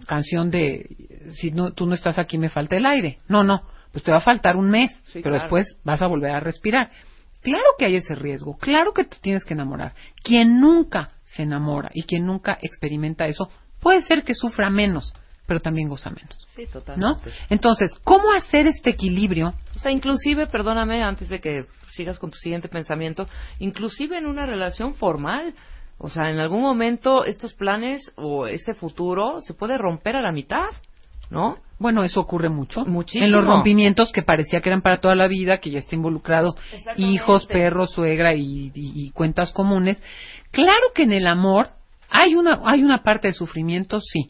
Canción 0.05 0.51
de, 0.51 0.85
si 1.29 1.51
no, 1.51 1.71
tú 1.71 1.85
no 1.85 1.93
estás 1.93 2.17
aquí 2.19 2.37
me 2.37 2.49
falta 2.49 2.75
el 2.75 2.85
aire. 2.85 3.19
No, 3.29 3.43
no, 3.43 3.63
pues 3.93 4.03
te 4.03 4.11
va 4.11 4.17
a 4.17 4.21
faltar 4.21 4.57
un 4.57 4.69
mes, 4.69 4.91
Sí, 5.05 5.21
pero 5.23 5.35
claro. 5.35 5.39
después 5.43 5.65
vas 5.85 6.01
a 6.01 6.07
volver 6.07 6.31
a 6.35 6.41
respirar. 6.41 6.91
Claro 7.41 7.63
que 7.77 7.85
hay 7.85 7.95
ese 7.95 8.15
riesgo, 8.15 8.57
claro 8.57 8.91
que 8.93 9.05
te 9.05 9.15
tienes 9.21 9.45
que 9.45 9.53
enamorar. 9.53 9.93
Quien 10.23 10.59
nunca 10.59 11.11
se 11.25 11.43
enamora 11.43 11.89
y 11.93 12.03
quien 12.03 12.25
nunca 12.25 12.57
experimenta 12.61 13.25
eso, 13.27 13.49
puede 13.79 14.01
ser 14.01 14.23
que 14.23 14.35
sufra 14.35 14.69
menos, 14.69 15.13
pero 15.47 15.61
también 15.61 15.87
goza 15.87 16.09
menos. 16.09 16.37
Sí, 16.53 16.65
totalmente. 16.67 17.07
¿No? 17.07 17.33
Entonces, 17.49 17.91
¿cómo 18.03 18.31
hacer 18.33 18.67
este 18.67 18.89
equilibrio? 18.89 19.53
O 19.75 19.79
sea, 19.79 19.91
inclusive, 19.91 20.47
perdóname, 20.47 21.01
antes 21.01 21.29
de 21.29 21.39
que 21.39 21.65
sigas 21.93 22.19
con 22.19 22.29
tu 22.29 22.37
siguiente 22.37 22.67
pensamiento, 22.67 23.27
inclusive 23.59 24.17
en 24.17 24.25
una 24.27 24.45
relación 24.45 24.93
formal, 24.95 25.55
o 26.03 26.09
sea, 26.09 26.29
en 26.29 26.39
algún 26.39 26.61
momento 26.61 27.25
estos 27.25 27.53
planes 27.53 28.01
o 28.15 28.47
este 28.47 28.73
futuro 28.73 29.39
se 29.41 29.53
puede 29.53 29.77
romper 29.77 30.15
a 30.15 30.21
la 30.21 30.31
mitad. 30.31 30.69
¿no? 31.29 31.55
Bueno, 31.79 32.03
eso 32.03 32.19
ocurre 32.19 32.49
mucho. 32.49 32.83
Muchísimo. 32.85 33.25
En 33.25 33.31
los 33.31 33.45
rompimientos 33.47 34.11
que 34.11 34.21
parecía 34.21 34.59
que 34.59 34.67
eran 34.67 34.81
para 34.81 34.99
toda 34.99 35.15
la 35.15 35.27
vida, 35.29 35.59
que 35.59 35.71
ya 35.71 35.79
está 35.79 35.95
involucrado 35.95 36.53
hijos, 36.97 37.45
perros, 37.45 37.91
suegra 37.91 38.33
y, 38.33 38.41
y- 38.43 38.71
y 38.75 39.11
cuentas 39.11 39.53
comunes. 39.53 39.97
Claro 40.51 40.87
que 40.93 41.03
en 41.03 41.13
el 41.13 41.27
amor 41.27 41.69
hay 42.09 42.35
una, 42.35 42.59
hay 42.65 42.83
una 42.83 43.01
parte 43.03 43.29
de 43.29 43.33
sufrimiento, 43.33 44.01
sí. 44.01 44.29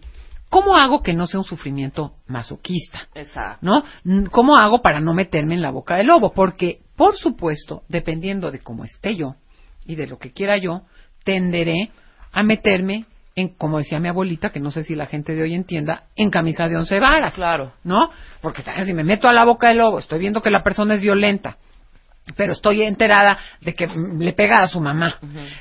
¿Cómo 0.51 0.75
hago 0.75 1.01
que 1.01 1.13
no 1.13 1.25
sea 1.25 1.39
un 1.39 1.45
sufrimiento 1.45 2.13
masoquista? 2.27 3.07
Exacto. 3.15 3.65
¿no? 3.65 3.83
¿Cómo 4.29 4.57
hago 4.57 4.83
para 4.83 4.99
no 4.99 5.13
meterme 5.15 5.55
en 5.55 5.61
la 5.63 5.71
boca 5.71 5.95
del 5.95 6.05
lobo? 6.07 6.33
Porque, 6.33 6.81
por 6.95 7.15
supuesto, 7.17 7.81
dependiendo 7.89 8.51
de 8.51 8.59
cómo 8.59 8.83
esté 8.85 9.15
yo 9.15 9.35
y 9.87 9.95
de 9.95 10.05
lo 10.05 10.19
que 10.19 10.33
quiera 10.33 10.57
yo, 10.57 10.81
tenderé 11.23 11.91
a 12.31 12.43
meterme 12.43 13.05
en, 13.35 13.49
como 13.49 13.77
decía 13.77 13.99
mi 13.99 14.09
abuelita, 14.09 14.49
que 14.49 14.59
no 14.59 14.71
sé 14.71 14.83
si 14.83 14.95
la 14.95 15.05
gente 15.05 15.33
de 15.33 15.43
hoy 15.43 15.53
entienda, 15.53 16.03
en 16.15 16.29
camisa 16.29 16.67
de 16.67 16.77
once 16.77 16.99
varas. 16.99 17.33
Claro. 17.33 17.73
¿No? 17.83 18.11
Porque 18.41 18.61
¿sabes? 18.61 18.87
si 18.87 18.93
me 18.93 19.03
meto 19.03 19.27
a 19.27 19.33
la 19.33 19.45
boca 19.45 19.69
del 19.69 19.77
lobo, 19.77 19.99
estoy 19.99 20.19
viendo 20.19 20.41
que 20.41 20.49
la 20.49 20.63
persona 20.63 20.95
es 20.95 21.01
violenta, 21.01 21.57
pero 22.35 22.53
estoy 22.53 22.83
enterada 22.83 23.37
de 23.61 23.73
que 23.73 23.87
le 23.87 24.33
pega 24.33 24.57
a 24.57 24.67
su 24.67 24.81
mamá, 24.81 25.19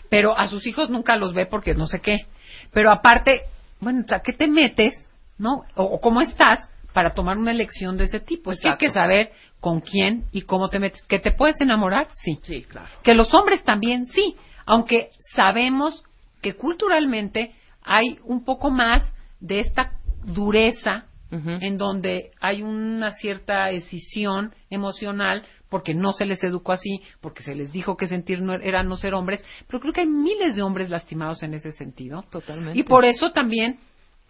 pero 0.09 0.37
a 0.37 0.47
sus 0.49 0.67
hijos 0.67 0.91
nunca 0.91 1.17
los 1.17 1.33
ve 1.33 1.47
porque 1.47 1.75
no 1.75 1.87
sé 1.87 2.01
qué. 2.01 2.27
Pero 2.73 2.91
aparte, 2.91 3.43
bueno, 3.81 4.05
sea, 4.07 4.21
¿qué 4.21 4.33
te 4.33 4.49
metes, 4.49 4.95
no? 5.39 5.63
O, 5.75 5.85
o 5.85 6.01
cómo 6.01 6.21
estás 6.21 6.69
para 6.93 7.11
tomar 7.11 7.39
una 7.39 7.53
elección 7.53 7.97
de 7.97 8.05
ese 8.05 8.21
tipo. 8.21 8.53
Es 8.53 8.61
que 8.61 8.69
hay 8.69 8.77
que 8.77 8.93
saber 8.93 9.31
con 9.61 9.81
quién 9.81 10.25
y 10.33 10.43
cómo 10.43 10.69
te 10.69 10.79
metes. 10.79 11.05
¿Que 11.07 11.19
te 11.19 11.33
puedes 11.33 11.61
enamorar? 11.61 12.09
Sí. 12.17 12.39
Sí, 12.43 12.63
claro. 12.63 12.89
Que 13.03 13.15
los 13.15 13.33
hombres 13.33 13.63
también, 13.63 14.09
sí. 14.09 14.37
Aunque 14.71 15.11
sabemos 15.35 16.05
que 16.41 16.55
culturalmente 16.55 17.53
hay 17.83 18.21
un 18.23 18.45
poco 18.45 18.71
más 18.71 19.03
de 19.41 19.59
esta 19.59 19.95
dureza 20.23 21.07
en 21.33 21.77
donde 21.77 22.31
hay 22.41 22.63
una 22.63 23.11
cierta 23.13 23.71
escisión 23.71 24.55
emocional 24.69 25.43
porque 25.69 25.93
no 25.93 26.13
se 26.13 26.25
les 26.25 26.41
educó 26.45 26.71
así, 26.71 27.03
porque 27.21 27.43
se 27.43 27.57
les 27.57 27.73
dijo 27.73 27.97
que 27.97 28.07
sentir 28.07 28.43
no 28.43 28.55
era 28.55 28.85
no 28.85 28.97
ser 28.97 29.15
hombres, 29.15 29.45
pero 29.67 29.81
creo 29.81 29.93
que 29.93 30.03
hay 30.03 30.07
miles 30.07 30.55
de 30.55 30.63
hombres 30.63 30.89
lastimados 30.89 31.43
en 31.43 31.55
ese 31.55 31.73
sentido. 31.73 32.23
Totalmente. 32.31 32.79
Y 32.79 32.85
por 32.85 33.05
eso 33.05 33.33
también, 33.33 33.81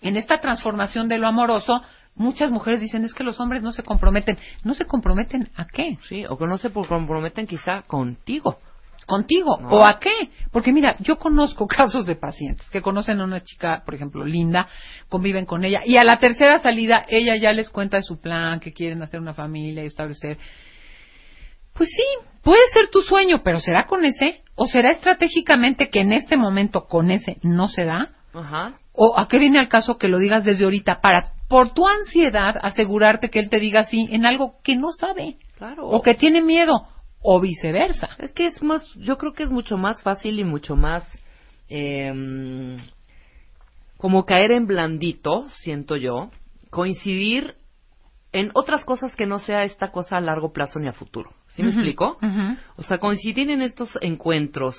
en 0.01 0.17
esta 0.17 0.41
transformación 0.41 1.09
de 1.09 1.19
lo 1.19 1.29
amoroso, 1.29 1.83
muchas 2.15 2.51
mujeres 2.51 2.81
dicen 2.81 3.05
es 3.05 3.13
que 3.13 3.25
los 3.25 3.39
hombres 3.41 3.63
no 3.63 3.73
se 3.73 3.83
comprometen. 3.83 4.39
¿No 4.65 4.73
se 4.73 4.87
comprometen 4.87 5.51
a 5.55 5.67
qué? 5.67 5.99
Sí, 6.09 6.25
o 6.27 6.39
que 6.39 6.47
no 6.47 6.57
se 6.57 6.73
comprometen 6.73 7.47
quizá 7.47 7.83
contigo. 7.83 8.59
Contigo. 9.07 9.59
No. 9.61 9.69
¿O 9.69 9.87
a 9.87 9.99
qué? 9.99 10.31
Porque 10.53 10.73
mira, 10.73 10.97
yo 11.01 11.19
conozco 11.19 11.67
casos 11.69 12.07
de 12.07 12.17
pacientes 12.17 12.69
que 12.71 12.83
conocen 12.83 13.21
a 13.21 13.25
una 13.25 13.43
chica, 13.43 13.83
por 13.85 13.95
ejemplo, 13.95 14.25
linda, 14.25 14.69
conviven 15.09 15.47
con 15.47 15.65
ella 15.65 15.83
y 15.85 15.97
a 15.97 16.05
la 16.05 16.19
tercera 16.19 16.59
salida 16.59 17.05
ella 17.09 17.37
ya 17.37 17.53
les 17.53 17.71
cuenta 17.71 17.97
de 17.97 18.03
su 18.03 18.21
plan, 18.21 18.61
que 18.61 18.73
quieren 18.73 19.03
hacer 19.03 19.21
una 19.21 19.35
familia 19.35 19.83
y 19.83 19.87
establecer. 19.87 20.39
Pues 21.75 21.89
sí, 21.89 22.29
puede 22.43 22.63
ser 22.73 22.89
tu 22.89 23.03
sueño, 23.03 23.43
pero 23.43 23.61
¿será 23.61 23.87
con 23.87 24.05
ese? 24.05 24.43
¿O 24.55 24.67
será 24.67 24.91
estratégicamente 24.91 25.89
que 25.89 26.01
en 26.01 26.13
este 26.13 26.37
momento 26.37 26.87
con 26.87 27.11
ese 27.11 27.39
no 27.43 27.69
se 27.69 27.85
da? 27.85 28.11
Ajá. 28.35 28.75
¿O 28.93 29.19
a 29.19 29.29
qué 29.29 29.39
viene 29.39 29.59
al 29.59 29.69
caso 29.69 29.97
que 29.97 30.09
lo 30.09 30.19
digas 30.19 30.45
desde 30.45 30.65
ahorita 30.65 31.01
para, 31.01 31.33
por 31.49 31.73
tu 31.73 31.87
ansiedad, 31.87 32.59
asegurarte 32.61 33.31
que 33.31 33.39
él 33.39 33.49
te 33.49 33.59
diga 33.61 33.85
sí 33.85 34.09
en 34.11 34.27
algo 34.27 34.57
que 34.63 34.77
no 34.77 34.93
sabe? 34.93 35.39
Claro. 35.57 35.89
O 35.89 36.03
que 36.03 36.15
tiene 36.15 36.43
miedo, 36.43 36.87
o 37.23 37.41
viceversa. 37.41 38.09
Es 38.19 38.33
que 38.33 38.47
es 38.47 38.63
más, 38.63 38.87
yo 38.97 39.19
creo 39.19 39.33
que 39.33 39.43
es 39.43 39.51
mucho 39.51 39.77
más 39.77 40.03
fácil 40.03 40.39
y 40.39 40.45
mucho 40.45 40.77
más 40.77 41.05
em, 41.69 42.77
como 43.97 44.25
caer 44.25 44.53
en 44.53 44.67
blandito, 44.67 45.49
siento 45.51 45.97
yo, 45.97 46.31
coincidir 46.71 47.57
en 48.33 48.51
otras 48.55 48.85
cosas 48.85 49.15
que 49.15 49.27
no 49.27 49.39
sea 49.39 49.65
esta 49.65 49.91
cosa 49.91 50.17
a 50.17 50.21
largo 50.21 50.53
plazo 50.53 50.79
ni 50.79 50.89
a 50.89 50.93
futuro. 50.93 51.31
¿Sí 51.49 51.63
me 51.63 51.71
explico? 51.71 52.17
O 52.77 52.83
sea, 52.85 52.99
coincidir 52.99 53.51
en 53.51 53.61
estos 53.63 53.91
encuentros 54.01 54.77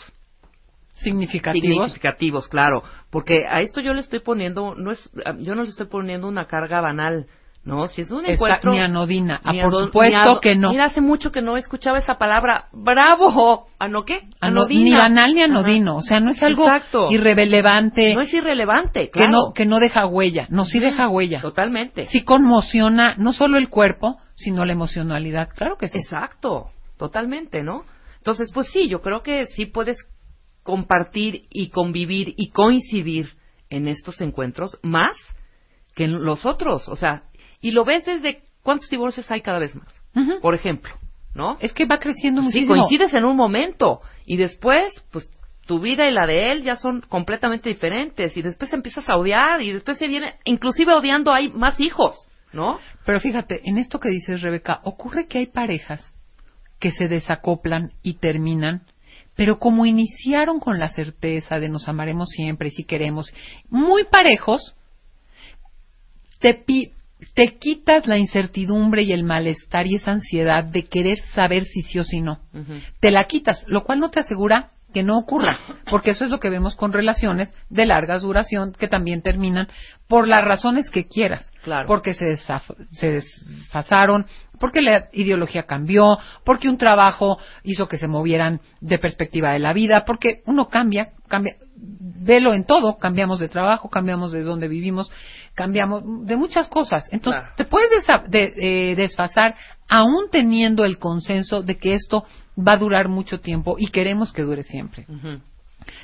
Significativos. 0.95 1.85
significativos, 1.87 2.47
claro, 2.47 2.83
porque 3.09 3.45
a 3.47 3.61
esto 3.61 3.81
yo 3.81 3.93
le 3.93 4.01
estoy 4.01 4.19
poniendo, 4.19 4.75
no 4.75 4.91
es, 4.91 5.09
yo 5.39 5.55
no 5.55 5.63
le 5.63 5.69
estoy 5.69 5.87
poniendo 5.87 6.27
una 6.27 6.45
carga 6.45 6.79
banal, 6.79 7.27
¿no? 7.63 7.87
Si 7.89 8.01
es 8.01 8.11
un 8.11 8.25
encuentro 8.25 8.71
ni 8.71 8.79
anodina. 8.79 9.39
Ah, 9.43 9.53
ni 9.53 9.61
por 9.61 9.73
supuesto 9.85 10.39
que 10.41 10.55
no. 10.55 10.71
Mira, 10.71 10.85
hace 10.85 11.01
mucho 11.01 11.31
que 11.31 11.41
no 11.41 11.57
escuchaba 11.57 11.99
esa 11.99 12.15
palabra. 12.15 12.65
¡Bravo! 12.71 13.67
¿Ano 13.77 14.03
qué? 14.03 14.21
Ano- 14.39 14.61
Anodina. 14.61 14.83
ni 14.83 14.95
banal 14.95 15.33
ni 15.35 15.41
Ajá. 15.41 15.51
anodino. 15.51 15.97
O 15.97 16.01
sea, 16.01 16.19
no 16.19 16.31
es 16.31 16.41
algo 16.41 16.65
Exacto. 16.65 17.11
irrelevante 17.11 18.15
No 18.15 18.21
es 18.21 18.33
irrelevante, 18.33 19.05
que, 19.05 19.11
claro. 19.11 19.31
no, 19.31 19.53
que 19.53 19.65
no 19.65 19.79
deja 19.79 20.05
huella. 20.07 20.47
No, 20.49 20.65
sí 20.65 20.79
deja 20.79 21.07
huella. 21.07 21.41
Totalmente. 21.41 22.07
Sí 22.07 22.23
conmociona 22.23 23.15
no 23.17 23.31
solo 23.33 23.57
el 23.57 23.69
cuerpo, 23.69 24.17
sino 24.35 24.65
la 24.65 24.73
emocionalidad. 24.73 25.49
Claro 25.55 25.77
que 25.77 25.87
sí. 25.87 25.99
Exacto, 25.99 26.65
totalmente, 26.97 27.61
¿no? 27.63 27.83
Entonces, 28.17 28.51
pues 28.53 28.67
sí, 28.71 28.87
yo 28.89 29.01
creo 29.01 29.21
que 29.23 29.47
sí 29.55 29.65
puedes 29.67 29.97
compartir 30.63 31.43
y 31.49 31.69
convivir 31.69 32.33
y 32.37 32.49
coincidir 32.49 33.29
en 33.69 33.87
estos 33.87 34.19
encuentros 34.21 34.77
más 34.83 35.13
que 35.95 36.05
en 36.05 36.23
los 36.23 36.45
otros, 36.45 36.87
o 36.87 36.95
sea, 36.95 37.23
y 37.61 37.71
lo 37.71 37.85
ves 37.85 38.05
desde 38.05 38.41
cuántos 38.63 38.89
divorcios 38.89 39.29
hay 39.31 39.41
cada 39.41 39.59
vez 39.59 39.73
más, 39.75 39.87
por 40.41 40.55
ejemplo, 40.55 40.91
¿no? 41.33 41.57
Es 41.59 41.73
que 41.73 41.85
va 41.85 41.99
creciendo 41.99 42.41
Sí, 42.41 42.45
muchísimo. 42.47 42.75
coincides 42.75 43.13
en 43.13 43.23
un 43.25 43.35
momento 43.37 44.01
y 44.25 44.37
después, 44.37 44.91
pues 45.11 45.29
tu 45.65 45.79
vida 45.79 46.07
y 46.09 46.11
la 46.11 46.25
de 46.27 46.51
él 46.51 46.63
ya 46.63 46.75
son 46.75 47.01
completamente 47.01 47.69
diferentes 47.69 48.35
y 48.35 48.41
después 48.41 48.73
empiezas 48.73 49.07
a 49.07 49.15
odiar 49.15 49.61
y 49.61 49.71
después 49.71 49.97
se 49.97 50.07
viene, 50.07 50.35
inclusive 50.43 50.93
odiando 50.93 51.31
hay 51.33 51.49
más 51.49 51.79
hijos, 51.79 52.15
¿no? 52.51 52.79
Pero 53.05 53.19
fíjate, 53.19 53.61
en 53.63 53.77
esto 53.77 53.99
que 53.99 54.09
dices, 54.09 54.41
Rebeca, 54.41 54.81
ocurre 54.83 55.27
que 55.27 55.37
hay 55.37 55.45
parejas 55.47 56.03
que 56.79 56.91
se 56.91 57.07
desacoplan 57.07 57.91
y 58.03 58.15
terminan, 58.15 58.81
pero 59.35 59.59
como 59.59 59.85
iniciaron 59.85 60.59
con 60.59 60.77
la 60.79 60.89
certeza 60.89 61.59
de 61.59 61.69
nos 61.69 61.87
amaremos 61.87 62.27
siempre 62.29 62.67
y 62.67 62.71
si 62.71 62.83
queremos, 62.83 63.31
muy 63.69 64.03
parejos, 64.05 64.75
te, 66.39 66.53
pi- 66.55 66.91
te 67.33 67.57
quitas 67.57 68.07
la 68.07 68.17
incertidumbre 68.17 69.03
y 69.03 69.13
el 69.13 69.23
malestar 69.23 69.87
y 69.87 69.95
esa 69.95 70.11
ansiedad 70.11 70.63
de 70.63 70.85
querer 70.85 71.17
saber 71.33 71.63
si 71.63 71.81
sí 71.83 71.99
o 71.99 72.03
si 72.03 72.21
no. 72.21 72.39
Te 72.99 73.11
la 73.11 73.25
quitas, 73.25 73.63
lo 73.67 73.83
cual 73.83 73.99
no 73.99 74.09
te 74.09 74.19
asegura 74.19 74.71
que 74.93 75.03
no 75.03 75.17
ocurra, 75.17 75.57
porque 75.89 76.11
eso 76.11 76.25
es 76.25 76.31
lo 76.31 76.39
que 76.39 76.49
vemos 76.49 76.75
con 76.75 76.91
relaciones 76.91 77.49
de 77.69 77.85
larga 77.85 78.17
duración 78.19 78.73
que 78.73 78.89
también 78.89 79.21
terminan 79.21 79.69
por 80.07 80.27
las 80.27 80.43
razones 80.43 80.89
que 80.89 81.07
quieras. 81.07 81.49
Claro. 81.63 81.87
Porque 81.87 82.13
se, 82.13 82.35
se 82.35 83.11
desfasaron, 83.11 84.25
porque 84.59 84.81
la 84.81 85.07
ideología 85.13 85.63
cambió, 85.63 86.17
porque 86.43 86.67
un 86.67 86.77
trabajo 86.77 87.39
hizo 87.63 87.87
que 87.87 87.97
se 87.97 88.07
movieran 88.07 88.59
de 88.81 88.97
perspectiva 88.99 89.53
de 89.53 89.59
la 89.59 89.71
vida, 89.71 90.03
porque 90.05 90.41
uno 90.45 90.67
cambia, 90.67 91.11
cambia, 91.27 91.55
velo 91.75 92.53
en 92.53 92.65
todo, 92.65 92.97
cambiamos 92.97 93.39
de 93.39 93.49
trabajo, 93.49 93.89
cambiamos 93.89 94.31
de 94.31 94.43
dónde 94.43 94.67
vivimos, 94.67 95.11
cambiamos 95.55 96.03
de 96.25 96.35
muchas 96.37 96.67
cosas. 96.67 97.03
Entonces, 97.11 97.41
Claro. 97.41 97.55
te 97.57 97.65
puedes 97.65 98.05
de- 98.29 98.53
eh, 98.91 98.95
desfasar 98.95 99.55
aún 99.89 100.29
teniendo 100.31 100.85
el 100.85 100.97
consenso 100.97 101.61
de 101.61 101.77
que 101.77 101.93
esto 101.93 102.25
va 102.57 102.73
a 102.73 102.77
durar 102.77 103.09
mucho 103.09 103.39
tiempo 103.39 103.75
y 103.77 103.87
queremos 103.87 104.31
que 104.31 104.43
dure 104.43 104.63
siempre. 104.63 105.05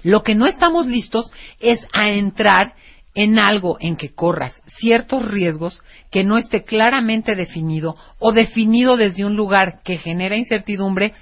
Lo 0.03 0.23
que 0.23 0.35
no 0.35 0.45
estamos 0.47 0.85
listos 0.87 1.31
es 1.59 1.79
a 1.93 2.09
entrar 2.09 2.73
en 3.13 3.39
algo 3.39 3.77
en 3.79 3.95
que 3.95 4.13
corras 4.13 4.53
ciertos 4.77 5.25
riesgos 5.25 5.81
que 6.11 6.23
no 6.23 6.37
esté 6.37 6.63
claramente 6.63 7.35
definido 7.35 7.95
o 8.19 8.31
definido 8.31 8.95
desde 8.97 9.25
un 9.25 9.35
lugar 9.35 9.79
que 9.83 9.97
genera 9.97 10.35
incertidumbre 10.37 11.13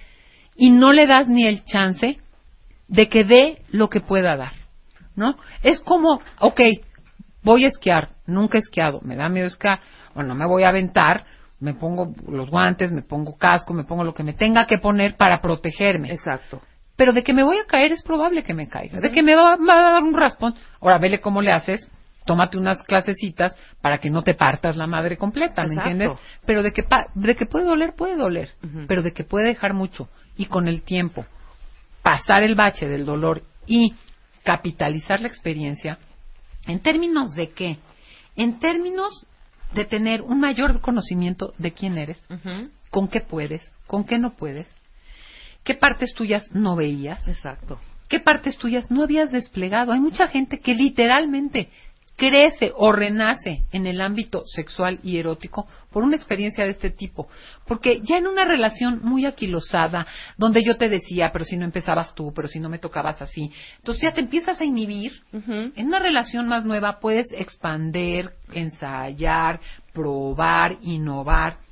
y 0.57 0.71
no 0.71 0.91
le 0.91 1.05
das 1.07 1.27
ni 1.27 1.45
el 1.45 1.63
chance 1.63 2.19
de 2.87 3.09
que 3.09 3.23
dé 3.23 3.61
lo 3.71 3.89
que 3.89 4.01
pueda 4.01 4.35
dar, 4.35 4.53
¿no? 5.15 5.37
Es 5.63 5.79
como, 5.81 6.21
ok, 6.39 6.59
voy 7.45 7.63
a 7.63 7.69
esquiar, 7.69 8.09
nunca 8.25 8.57
he 8.57 8.61
esquiado, 8.61 8.99
me 9.01 9.15
da 9.15 9.29
miedo 9.29 9.47
esquiar, 9.47 9.79
bueno, 10.13 10.35
me 10.35 10.45
voy 10.45 10.63
a 10.63 10.69
aventar, 10.69 11.23
me 11.61 11.73
pongo 11.73 12.13
los 12.27 12.49
guantes, 12.49 12.91
me 12.91 13.01
pongo 13.01 13.37
casco, 13.37 13.73
me 13.73 13.85
pongo 13.85 14.03
lo 14.03 14.13
que 14.13 14.23
me 14.23 14.33
tenga 14.33 14.65
que 14.65 14.79
poner 14.79 15.15
para 15.15 15.39
protegerme. 15.41 16.11
Exacto. 16.11 16.61
Pero 16.97 17.13
de 17.13 17.23
que 17.23 17.33
me 17.33 17.43
voy 17.43 17.57
a 17.57 17.65
caer 17.65 17.91
es 17.93 18.01
probable 18.03 18.43
que 18.43 18.53
me 18.53 18.67
caiga. 18.67 18.99
De 18.99 19.11
que 19.11 19.23
me 19.23 19.35
va, 19.35 19.55
va 19.57 19.79
a 19.89 19.91
dar 19.93 20.03
un 20.03 20.13
raspón. 20.15 20.55
Ahora, 20.81 20.97
vele 20.97 21.19
cómo 21.21 21.41
le 21.41 21.51
haces. 21.51 21.89
Tómate 22.25 22.57
unas 22.57 22.81
clasecitas 22.83 23.55
para 23.81 23.99
que 23.99 24.09
no 24.09 24.23
te 24.23 24.33
partas 24.33 24.75
la 24.77 24.87
madre 24.87 25.15
completa, 25.17 25.61
¿me 25.63 25.75
Exacto. 25.75 25.89
entiendes? 25.91 26.19
Pero 26.45 26.63
de 26.63 26.71
que, 26.71 26.83
pa- 26.83 27.07
de 27.13 27.35
que 27.35 27.45
puede 27.45 27.65
doler, 27.65 27.93
puede 27.95 28.15
doler. 28.15 28.49
Pero 28.87 29.03
de 29.03 29.11
que 29.13 29.23
puede 29.23 29.45
dejar 29.47 29.73
mucho. 29.73 30.09
Y 30.37 30.45
con 30.47 30.67
el 30.67 30.81
tiempo, 30.81 31.25
pasar 32.01 32.41
el 32.43 32.55
bache 32.55 32.87
del 32.87 33.05
dolor 33.05 33.43
y 33.67 33.93
capitalizar 34.43 35.19
la 35.21 35.27
experiencia, 35.27 35.99
¿en 36.67 36.79
términos 36.79 37.33
de 37.35 37.49
qué? 37.49 37.77
En 38.35 38.59
términos 38.59 39.25
de 39.73 39.85
tener 39.85 40.21
un 40.21 40.39
mayor 40.39 40.79
conocimiento 40.81 41.53
de 41.57 41.73
quién 41.73 41.97
eres, 41.97 42.17
con 42.89 43.07
qué 43.07 43.21
puedes, 43.21 43.61
con 43.87 44.05
qué 44.05 44.17
no 44.19 44.35
puedes, 44.35 44.67
qué 45.63 45.75
partes 45.75 46.13
tuyas 46.13 46.43
no 46.51 46.75
veías, 46.75 47.27
Exacto. 47.27 47.79
qué 48.07 48.19
partes 48.19 48.57
tuyas 48.57 48.89
no 48.91 49.03
habías 49.03 49.31
desplegado. 49.31 49.91
Hay 49.91 49.99
mucha 49.99 50.27
gente 50.27 50.59
que 50.59 50.73
literalmente 50.73 51.69
crece 52.15 52.71
o 52.75 52.91
renace 52.91 53.63
en 53.71 53.87
el 53.87 54.01
ámbito 54.01 54.43
sexual 54.45 54.99
y 55.03 55.17
erótico 55.17 55.67
por 55.91 56.03
una 56.03 56.15
experiencia 56.15 56.63
de 56.63 56.71
este 56.71 56.89
tipo. 56.89 57.27
Porque 57.67 58.01
ya 58.03 58.17
en 58.17 58.27
una 58.27 58.45
relación 58.45 58.99
muy 59.03 59.25
aquilosada, 59.25 60.05
donde 60.37 60.63
yo 60.63 60.77
te 60.77 60.89
decía, 60.89 61.31
pero 61.31 61.45
si 61.45 61.57
no 61.57 61.65
empezabas 61.65 62.13
tú, 62.15 62.33
pero 62.33 62.47
si 62.47 62.59
no 62.59 62.69
me 62.69 62.79
tocabas 62.79 63.21
así, 63.21 63.51
entonces 63.77 64.03
ya 64.03 64.13
te 64.13 64.21
empiezas 64.21 64.59
a 64.59 64.65
inhibir. 64.65 65.11
En 65.31 65.87
una 65.87 65.99
relación 65.99 66.47
más 66.47 66.65
nueva 66.65 66.99
puedes 66.99 67.31
expander, 67.31 68.31
ensayar, 68.53 69.59
probar, 69.93 70.77
innovar 70.81 71.64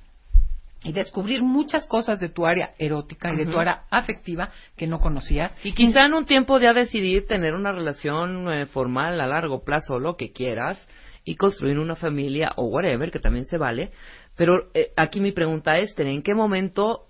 y 0.84 0.92
descubrir 0.92 1.42
muchas 1.42 1.88
cosas 1.88 2.20
de 2.20 2.30
tu 2.30 2.46
área 2.46 2.74
erótica 2.78 3.34
y 3.34 3.38
de 3.38 3.46
tu 3.46 3.58
área 3.58 3.84
afectiva 3.90 4.50
que 4.76 4.88
no 4.88 5.00
conocías. 5.00 5.54
Y 5.64 5.74
quizá 5.74 6.06
en 6.06 6.14
un 6.14 6.26
tiempo 6.26 6.60
ya 6.60 6.74
decidir 6.74 7.26
tener 7.26 7.54
una 7.54 7.72
relación 7.72 8.52
eh, 8.54 8.66
formal 8.66 9.20
a 9.22 9.28
largo 9.28 9.64
plazo, 9.64 10.00
lo 10.00 10.18
que 10.18 10.32
quieras, 10.32 10.86
y 11.24 11.36
construir 11.36 11.80
una 11.80 11.96
familia 11.96 12.52
o 12.58 12.66
whatever, 12.66 13.12
que 13.12 13.20
también 13.20 13.46
se 13.46 13.58
vale. 13.58 13.92
Pero 14.36 14.70
eh, 14.74 14.92
aquí 14.98 15.22
mi 15.22 15.32
pregunta 15.32 15.78
es, 15.78 15.98
¿en 15.98 16.22
qué 16.22 16.34
momento 16.34 17.08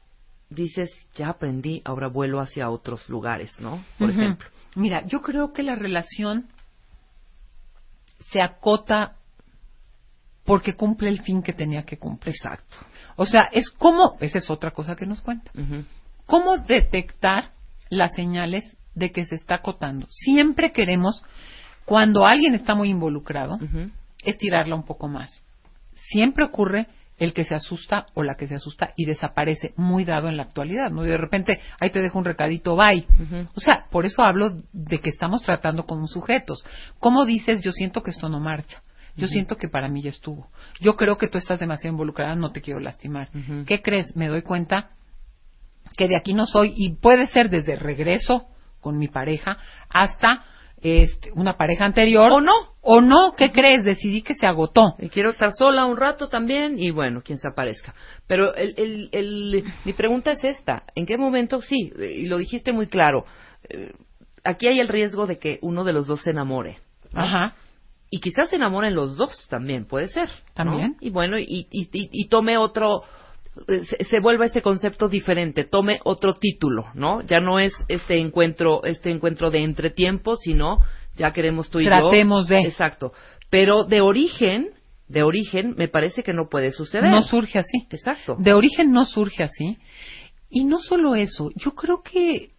dices, 0.49 0.91
ya 1.15 1.29
aprendí, 1.29 1.81
ahora 1.83 2.07
vuelo 2.07 2.39
hacia 2.39 2.69
otros 2.69 3.09
lugares, 3.09 3.59
¿no? 3.59 3.83
Por 3.97 4.11
ejemplo. 4.11 4.47
Mira, 4.75 5.05
yo 5.07 5.21
creo 5.21 5.51
que 5.53 5.63
la 5.63 5.75
relación 5.75 6.47
se 8.31 8.41
acota 8.41 9.15
porque 10.43 10.75
cumple 10.75 11.09
el 11.09 11.21
fin 11.21 11.41
que 11.41 11.53
tenía 11.53 11.83
que 11.83 11.97
cumplir. 11.97 12.35
Exacto. 12.35 12.75
O 13.15 13.25
sea, 13.25 13.49
es 13.51 13.69
como, 13.69 14.17
esa 14.19 14.37
es 14.37 14.49
otra 14.49 14.71
cosa 14.71 14.95
que 14.95 15.05
nos 15.05 15.21
cuenta, 15.21 15.51
cómo 16.25 16.57
detectar 16.57 17.51
las 17.89 18.15
señales 18.15 18.75
de 18.95 19.11
que 19.11 19.25
se 19.25 19.35
está 19.35 19.55
acotando. 19.55 20.07
Siempre 20.09 20.71
queremos, 20.71 21.23
cuando 21.85 22.25
alguien 22.25 22.55
está 22.55 22.75
muy 22.75 22.89
involucrado, 22.89 23.59
estirarla 24.23 24.75
un 24.75 24.85
poco 24.85 25.07
más. 25.07 25.43
Siempre 25.95 26.45
ocurre 26.45 26.87
el 27.17 27.33
que 27.33 27.45
se 27.45 27.55
asusta 27.55 28.07
o 28.15 28.23
la 28.23 28.35
que 28.35 28.47
se 28.47 28.55
asusta 28.55 28.91
y 28.95 29.05
desaparece, 29.05 29.73
muy 29.77 30.03
dado 30.03 30.29
en 30.29 30.37
la 30.37 30.43
actualidad, 30.43 30.89
¿no? 30.89 31.05
Y 31.05 31.09
de 31.09 31.17
repente, 31.17 31.59
ahí 31.79 31.91
te 31.91 32.01
dejo 32.01 32.17
un 32.17 32.25
recadito, 32.25 32.75
bye. 32.75 33.05
O 33.55 33.59
sea, 33.59 33.85
por 33.91 34.05
eso 34.05 34.23
hablo 34.23 34.61
de 34.73 34.99
que 34.99 35.09
estamos 35.09 35.41
tratando 35.43 35.85
como 35.85 36.07
sujetos. 36.07 36.65
¿Cómo 36.99 37.25
dices, 37.25 37.61
yo 37.61 37.71
siento 37.71 38.01
que 38.01 38.11
esto 38.11 38.29
no 38.29 38.39
marcha? 38.39 38.81
Yo 39.15 39.27
siento 39.27 39.57
que 39.57 39.67
para 39.69 39.87
mí 39.89 40.01
ya 40.01 40.09
estuvo. 40.09 40.47
Yo 40.79 40.95
creo 40.95 41.17
que 41.17 41.27
tú 41.27 41.37
estás 41.37 41.59
demasiado 41.59 41.93
involucrada, 41.93 42.35
no 42.35 42.51
te 42.51 42.61
quiero 42.61 42.79
lastimar. 42.79 43.29
¿Qué 43.67 43.81
crees? 43.81 44.15
Me 44.15 44.27
doy 44.27 44.41
cuenta 44.41 44.89
que 45.97 46.07
de 46.07 46.15
aquí 46.15 46.33
no 46.33 46.47
soy 46.47 46.73
y 46.75 46.95
puede 46.95 47.27
ser 47.27 47.49
desde 47.49 47.75
regreso 47.75 48.47
con 48.81 48.97
mi 48.97 49.07
pareja 49.07 49.57
hasta 49.89 50.45
este, 50.81 51.31
una 51.33 51.55
pareja 51.55 51.85
anterior 51.85 52.29
O 52.31 52.41
no. 52.41 52.51
o 52.81 52.99
no, 53.01 53.35
¿qué 53.37 53.51
crees? 53.51 53.85
Decidí 53.85 54.21
que 54.23 54.33
se 54.35 54.45
agotó. 54.47 54.95
Y 54.99 55.09
quiero 55.09 55.29
estar 55.29 55.51
sola 55.53 55.85
un 55.85 55.95
rato 55.95 56.27
también 56.27 56.77
y 56.79 56.89
bueno, 56.91 57.21
quien 57.21 57.37
se 57.37 57.47
aparezca. 57.47 57.93
Pero 58.27 58.53
el, 58.55 58.73
el, 58.77 59.09
el- 59.13 59.63
mi 59.85 59.93
pregunta 59.93 60.31
es 60.31 60.43
esta. 60.43 60.83
¿En 60.95 61.05
qué 61.05 61.17
momento? 61.17 61.61
Sí, 61.61 61.93
y 61.97 62.25
lo 62.25 62.37
dijiste 62.37 62.73
muy 62.73 62.87
claro. 62.87 63.25
eh, 63.69 63.93
aquí 64.43 64.67
hay 64.67 64.79
el 64.79 64.89
riesgo 64.89 65.25
de 65.27 65.37
que 65.37 65.59
uno 65.61 65.83
de 65.85 65.93
los 65.93 66.07
dos 66.07 66.21
se 66.23 66.31
enamore. 66.31 66.77
¿no? 67.13 67.21
Ajá. 67.21 67.55
Y 68.15 68.19
quizás 68.19 68.51
se 68.51 68.57
enamoren 68.57 68.93
los 68.93 69.17
dos 69.17 69.47
también, 69.49 69.85
puede 69.87 70.07
ser. 70.07 70.27
¿no? 70.29 70.53
También. 70.53 70.97
Y 71.01 71.09
bueno, 71.09 71.39
y, 71.39 71.67
y, 71.71 71.89
y- 71.91 72.27
tome 72.27 72.57
otro, 72.59 73.01
eh, 73.67 73.85
se, 73.85 74.05
se 74.05 74.19
vuelva 74.19 74.45
este 74.45 74.61
concepto 74.61 75.09
diferente, 75.09 75.63
tome 75.63 75.99
otro 76.03 76.35
título, 76.35 76.85
¿no? 76.93 77.23
Ya 77.23 77.39
no 77.39 77.57
es 77.57 77.73
este 77.87 78.19
encuentro, 78.19 78.83
este 78.83 79.09
encuentro 79.09 79.49
de 79.49 79.63
entretiempo, 79.63 80.35
sino 80.35 80.77
ya 81.17 81.31
queremos 81.31 81.71
tú 81.71 81.79
y 81.79 81.85
yo. 81.85 81.89
Tratemos 81.89 82.47
de. 82.47 82.59
Exacto. 82.59 83.13
Pero 83.49 83.83
de 83.83 84.01
origen, 84.01 84.69
de 85.07 85.23
origen, 85.23 85.73
me 85.75 85.87
parece 85.87 86.21
que 86.21 86.33
no 86.33 86.49
puede 86.51 86.69
suceder. 86.69 87.09
No 87.09 87.23
surge 87.23 87.57
así. 87.57 87.87
Exacto. 87.89 88.35
De 88.37 88.53
origen 88.53 88.91
no 88.91 89.05
surge 89.05 89.41
así. 89.41 89.79
Y 90.51 90.65
no 90.65 90.77
solo 90.77 91.15
eso, 91.15 91.49
yo 91.55 91.71
creo 91.71 92.03
que 92.03 92.49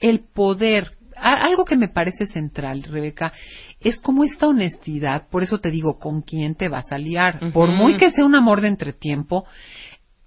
el 0.00 0.20
poder, 0.32 0.92
algo 1.20 1.64
que 1.64 1.76
me 1.76 1.88
parece 1.88 2.26
central, 2.26 2.82
Rebeca, 2.82 3.32
es 3.80 4.00
como 4.00 4.24
esta 4.24 4.46
honestidad, 4.48 5.28
por 5.30 5.42
eso 5.42 5.58
te 5.58 5.70
digo, 5.70 5.98
¿con 5.98 6.22
quién 6.22 6.54
te 6.54 6.68
vas 6.68 6.90
a 6.92 6.98
liar? 6.98 7.52
Por 7.52 7.70
muy 7.70 7.96
que 7.96 8.10
sea 8.10 8.24
un 8.24 8.34
amor 8.34 8.60
de 8.60 8.68
entretiempo, 8.68 9.44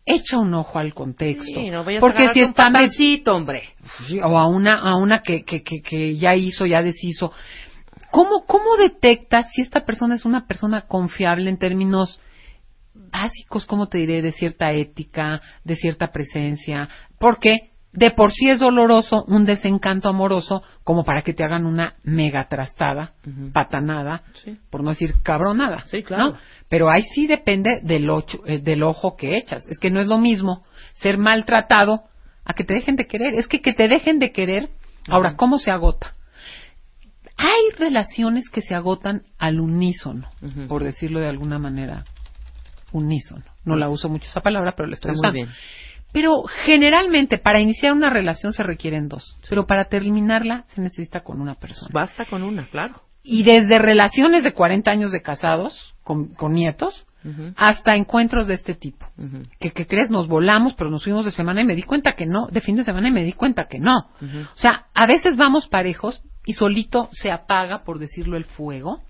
echa 0.05 0.37
un 0.39 0.53
ojo 0.53 0.79
al 0.79 0.93
contexto. 0.93 1.43
Sí, 1.59 1.69
no 1.69 1.83
Porque 1.99 2.29
si 2.33 2.41
un 2.41 2.49
está 2.49 2.69
met- 2.69 2.73
patancito, 2.73 3.35
hombre. 3.35 3.63
O 4.23 4.37
a 4.37 4.47
una 4.47 4.75
a 4.75 4.95
una 4.97 5.21
que, 5.21 5.43
que, 5.43 5.61
que, 5.63 5.81
que 5.81 6.15
ya 6.17 6.35
hizo, 6.35 6.65
ya 6.65 6.81
deshizo. 6.81 7.31
¿Cómo, 8.11 8.43
¿Cómo 8.45 8.75
detectas 8.77 9.47
si 9.53 9.61
esta 9.61 9.85
persona 9.85 10.15
es 10.15 10.25
una 10.25 10.45
persona 10.47 10.81
confiable 10.81 11.49
en 11.49 11.57
términos 11.57 12.19
básicos, 12.93 13.65
como 13.65 13.87
te 13.87 13.99
diré, 13.99 14.21
de 14.21 14.31
cierta 14.33 14.71
ética, 14.73 15.41
de 15.63 15.75
cierta 15.75 16.11
presencia? 16.11 16.89
Porque 17.19 17.70
de 17.93 18.11
por 18.11 18.31
sí 18.31 18.49
es 18.49 18.59
doloroso 18.59 19.25
un 19.27 19.43
desencanto 19.45 20.07
amoroso 20.07 20.63
como 20.83 21.03
para 21.03 21.21
que 21.23 21.33
te 21.33 21.43
hagan 21.43 21.65
una 21.65 21.95
mega 22.03 22.47
trastada, 22.47 23.11
patanada, 23.53 24.23
Sí. 24.43 24.57
por 24.69 24.81
no 24.83 24.91
decir 24.91 25.15
cabronada. 25.23 25.81
Sí, 25.87 26.01
claro. 26.03 26.25
¿no? 26.31 26.37
Pero 26.69 26.89
ahí 26.89 27.03
sí 27.13 27.27
depende 27.27 27.81
del, 27.83 28.09
ocho- 28.09 28.41
eh, 28.45 28.59
del 28.59 28.83
ojo 28.83 29.15
que 29.17 29.37
echas. 29.37 29.67
Es 29.67 29.77
que 29.77 29.91
no 29.91 29.99
es 29.99 30.07
lo 30.07 30.17
mismo 30.19 30.63
ser 30.93 31.17
maltratado 31.17 32.03
a 32.45 32.53
que 32.53 32.63
te 32.63 32.73
dejen 32.73 32.95
de 32.95 33.07
querer. 33.07 33.33
Es 33.35 33.47
que 33.47 33.61
que 33.61 33.73
te 33.73 33.87
dejen 33.87 34.19
de 34.19 34.31
querer. 34.31 34.69
Ahora, 35.09 35.35
¿cómo 35.35 35.59
se 35.59 35.69
agota? 35.71 36.13
Hay 37.37 37.75
relaciones 37.77 38.49
que 38.49 38.61
se 38.61 38.75
agotan 38.75 39.23
al 39.39 39.59
unísono, 39.59 40.29
por 40.67 40.83
decirlo 40.83 41.19
de 41.19 41.27
alguna 41.27 41.57
manera. 41.59 42.05
Unísono. 42.91 43.43
No 43.65 43.75
la 43.75 43.89
uso 43.89 44.09
mucho 44.09 44.27
esa 44.29 44.41
palabra, 44.41 44.73
pero 44.75 44.87
la 44.89 44.95
estoy 44.95 45.11
Está 45.13 45.31
muy 45.31 45.39
usando. 45.41 45.51
bien. 45.51 45.57
Pero 46.13 46.43
generalmente 46.65 47.37
para 47.37 47.61
iniciar 47.61 47.93
una 47.93 48.09
relación 48.09 48.53
se 48.53 48.63
requieren 48.63 49.07
dos, 49.07 49.37
pero 49.49 49.65
para 49.65 49.85
terminarla 49.85 50.65
se 50.69 50.81
necesita 50.81 51.21
con 51.21 51.41
una 51.41 51.55
persona. 51.55 51.89
Basta 51.93 52.25
con 52.25 52.43
una, 52.43 52.67
claro. 52.69 53.01
Y 53.23 53.43
desde 53.43 53.77
relaciones 53.77 54.43
de 54.43 54.53
40 54.53 54.91
años 54.91 55.11
de 55.11 55.21
casados, 55.21 55.95
con, 56.03 56.33
con 56.33 56.53
nietos, 56.53 57.05
hasta 57.55 57.95
encuentros 57.95 58.47
de 58.47 58.55
este 58.55 58.73
tipo. 58.73 59.05
Ujú. 59.15 59.43
Que, 59.59 59.71
que 59.71 59.85
crees, 59.85 60.09
nos 60.09 60.27
volamos, 60.27 60.73
pero 60.73 60.89
nos 60.89 61.03
fuimos 61.03 61.23
de 61.23 61.31
semana 61.31 61.61
y 61.61 61.65
me 61.65 61.75
di 61.75 61.83
cuenta 61.83 62.13
que 62.13 62.25
no, 62.25 62.47
de 62.47 62.61
fin 62.61 62.75
de 62.75 62.83
semana 62.83 63.09
y 63.09 63.11
me 63.11 63.23
di 63.23 63.33
cuenta 63.33 63.67
que 63.69 63.79
no. 63.79 64.09
O 64.19 64.57
sea, 64.57 64.87
a 64.95 65.05
veces 65.05 65.37
vamos 65.37 65.67
parejos 65.67 66.23
y 66.45 66.53
solito 66.53 67.09
se 67.11 67.31
apaga, 67.31 67.83
por 67.83 67.99
decirlo, 67.99 68.37
el 68.37 68.45
fuego, 68.45 69.03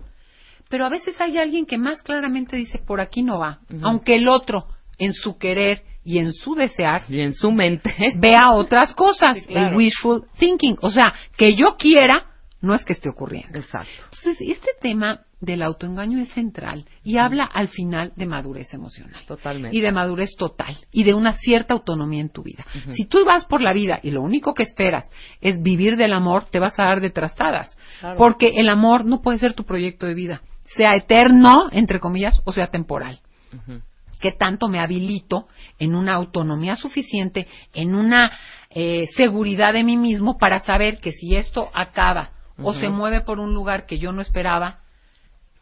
pero 0.69 0.86
a 0.86 0.90
veces 0.90 1.19
hay 1.22 1.38
alguien 1.38 1.65
que 1.65 1.78
más 1.78 2.02
claramente 2.02 2.57
dice, 2.57 2.80
por 2.80 2.99
aquí 2.99 3.23
no 3.23 3.40
va, 3.40 3.60
aunque 3.82 4.15
el 4.15 4.28
otro, 4.28 4.68
en 4.98 5.14
su 5.14 5.38
querer 5.38 5.84
y 6.03 6.19
en 6.19 6.34
su 6.34 6.56
desear, 6.56 7.03
Y 7.10 7.22
en 7.22 7.34
su 7.34 7.52
mente. 7.52 7.94
vea 8.18 8.52
otras 8.52 8.94
cosas, 8.94 9.36
Sí, 9.36 9.45
claro. 9.45 9.69
el 9.69 9.76
wishful 9.76 10.23
thinking, 10.38 10.78
o 10.82 10.90
sea, 10.91 11.14
que 11.38 11.56
yo 11.56 11.76
quiera, 11.78 12.26
no 12.61 12.73
es 12.76 12.84
que 12.86 12.94
esté 12.94 13.10
ocurriendo. 13.10 13.57
Exacto. 13.57 13.91
Entonces, 14.06 14.38
este 14.41 14.69
tema 14.82 15.22
del 15.40 15.64
autoengaño 15.64 16.19
es 16.19 16.30
central 16.30 16.86
y 17.03 17.18
habla 17.18 17.44
al 17.45 17.69
final 17.69 18.14
de 18.15 18.28
madurez 18.28 18.72
emocional. 18.76 19.19
Totalmente. 19.26 19.76
Y 19.76 19.82
de 19.82 19.91
madurez 19.91 20.36
total 20.38 20.78
y 20.91 21.03
de 21.03 21.15
una 21.15 21.34
cierta 21.40 21.73
autonomía 21.73 22.22
en 22.22 22.30
tu 22.30 22.44
vida. 22.44 22.64
Si 22.94 23.06
tú 23.06 23.26
vas 23.26 23.45
por 23.45 23.61
la 23.61 23.73
vida 23.73 23.99
y 24.03 24.11
lo 24.11 24.22
único 24.22 24.53
que 24.53 24.61
esperas 24.61 25.10
es 25.41 25.60
vivir 25.64 25.98
del 25.98 26.14
amor, 26.14 26.45
te 26.52 26.60
vas 26.60 26.78
a 26.78 26.84
dar 26.84 27.02
de 27.02 27.10
trastadas. 27.10 27.76
Claro. 27.99 28.18
Porque 28.19 28.53
el 28.57 28.69
amor 28.69 29.06
no 29.06 29.22
puede 29.22 29.40
ser 29.40 29.56
tu 29.56 29.64
proyecto 29.65 30.06
de 30.06 30.14
vida. 30.14 30.41
Sea 30.65 30.95
eterno, 30.95 31.69
entre 31.72 31.99
comillas, 31.99 32.40
o 32.45 32.52
sea 32.52 32.68
temporal. 32.68 33.22
Ujú. 33.52 33.82
¿Qué 34.22 34.31
tanto 34.31 34.68
me 34.68 34.80
habilito 34.80 35.48
en 35.80 35.95
una 35.95 36.14
autonomía 36.14 36.76
suficiente, 36.76 37.48
en 37.73 37.95
una 37.95 38.31
eh, 38.69 39.07
seguridad 39.15 39.73
de 39.73 39.84
mí 39.84 39.98
mismo 39.98 40.38
para 40.38 40.60
saber 40.60 40.99
que 40.99 41.11
si 41.11 41.35
esto 41.35 41.69
acaba 41.73 42.31
o 42.64 42.73
se 42.73 42.89
mueve 42.89 43.22
por 43.22 43.39
un 43.39 43.53
lugar 43.53 43.88
que 43.88 43.98
yo 43.98 44.11
no 44.11 44.22
esperaba, 44.22 44.81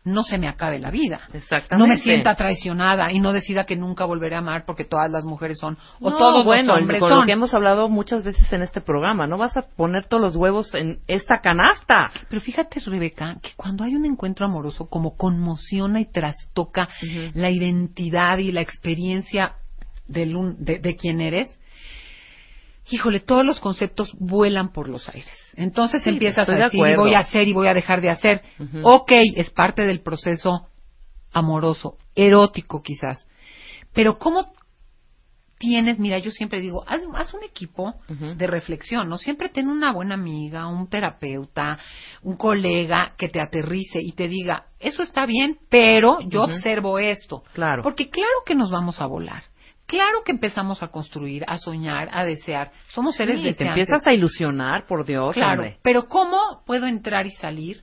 no 0.09 0.23
se 0.23 0.37
me 0.37 0.47
acabe 0.47 0.79
la 0.79 0.91
vida. 0.91 1.21
Exactamente. 1.33 1.77
No 1.77 1.87
me 1.87 1.97
sienta 2.01 2.35
traicionada 2.35 3.11
y 3.11 3.19
no 3.19 3.31
decida 3.33 3.65
que 3.65 3.75
nunca 3.75 4.05
volveré 4.05 4.35
a 4.35 4.39
amar 4.39 4.65
porque 4.65 4.83
todas 4.85 5.09
las 5.11 5.23
mujeres 5.25 5.57
son 5.59 5.77
o 6.01 6.09
No, 6.09 6.17
todos 6.17 6.45
bueno, 6.45 6.73
los 6.73 6.81
hombres 6.81 6.99
con 6.99 7.09
son. 7.09 7.19
lo 7.19 7.25
que 7.25 7.31
hemos 7.31 7.53
hablado 7.53 7.87
muchas 7.89 8.23
veces 8.23 8.51
en 8.51 8.61
este 8.61 8.81
programa, 8.81 9.27
no 9.27 9.37
vas 9.37 9.55
a 9.57 9.61
poner 9.61 10.05
todos 10.05 10.21
los 10.21 10.35
huevos 10.35 10.73
en 10.75 10.99
esta 11.07 11.39
canasta. 11.41 12.09
Pero 12.29 12.41
fíjate, 12.41 12.79
Rebeca, 12.85 13.37
que 13.41 13.51
cuando 13.55 13.83
hay 13.83 13.95
un 13.95 14.05
encuentro 14.05 14.45
amoroso, 14.45 14.87
como 14.89 15.15
conmociona 15.15 15.99
y 15.99 16.05
trastoca 16.11 16.89
la 17.33 17.49
identidad 17.49 18.37
y 18.39 18.51
la 18.51 18.61
experiencia 18.61 19.53
del 20.07 20.35
un- 20.35 20.55
de, 20.63 20.79
de 20.79 20.95
quien 20.95 21.21
eres, 21.21 21.49
híjole, 22.89 23.19
todos 23.19 23.45
los 23.45 23.59
conceptos 23.59 24.11
vuelan 24.19 24.71
por 24.71 24.89
los 24.89 25.07
aires. 25.09 25.29
Entonces 25.59 26.03
Sí, 26.03 26.09
empiezas 26.09 26.47
a 26.47 26.53
de 26.53 26.63
decir, 26.63 26.79
y 26.87 26.95
voy 26.95 27.13
a 27.13 27.19
hacer 27.19 27.47
y 27.47 27.53
voy 27.53 27.67
a 27.67 27.73
dejar 27.73 27.99
de 27.99 28.09
hacer. 28.09 28.41
Ujú. 28.59 28.79
Ok, 28.87 29.11
es 29.35 29.51
parte 29.51 29.83
del 29.85 29.99
proceso 29.99 30.67
amoroso, 31.33 31.97
erótico 32.15 32.81
quizás. 32.81 33.25
Pero 33.93 34.17
¿cómo 34.17 34.53
tienes, 35.57 35.99
mira, 35.99 36.17
yo 36.19 36.31
siempre 36.31 36.61
digo, 36.61 36.85
haz, 36.87 37.01
haz 37.13 37.33
un 37.33 37.43
equipo 37.43 37.93
de 38.07 38.47
reflexión, 38.47 39.09
¿no? 39.09 39.17
Siempre 39.17 39.49
ten 39.49 39.67
una 39.67 39.91
buena 39.91 40.15
amiga, 40.15 40.67
un 40.67 40.87
terapeuta, 40.89 41.77
un 42.23 42.37
colega 42.37 43.13
que 43.17 43.27
te 43.27 43.41
aterrice 43.41 43.99
y 44.01 44.13
te 44.13 44.29
diga, 44.29 44.67
eso 44.79 45.03
está 45.03 45.25
bien, 45.25 45.59
pero 45.69 46.19
yo 46.21 46.43
observo 46.43 46.97
esto. 46.97 47.43
Claro. 47.53 47.83
Porque 47.83 48.09
claro 48.09 48.31
que 48.45 48.55
nos 48.55 48.71
vamos 48.71 49.01
a 49.01 49.05
volar. 49.05 49.43
Claro 49.89 50.23
que 50.23 50.31
empezamos 50.31 50.83
a 50.83 50.89
construir, 50.89 51.43
a 51.47 51.57
soñar, 51.57 52.09
a 52.13 52.23
desear. 52.23 52.71
Somos 52.89 53.15
seres 53.15 53.37
Sí, 53.37 53.41
te 53.41 53.47
deseantes. 53.49 53.67
empiezas 53.89 54.05
a 54.07 54.13
ilusionar, 54.13 54.85
por 54.85 55.03
Dios, 55.03 55.33
Claro, 55.33 55.63
hombre. 55.63 55.79
pero 55.81 56.05
¿cómo 56.07 56.61
puedo 56.67 56.85
entrar 56.85 57.25
y 57.25 57.31
salir 57.31 57.81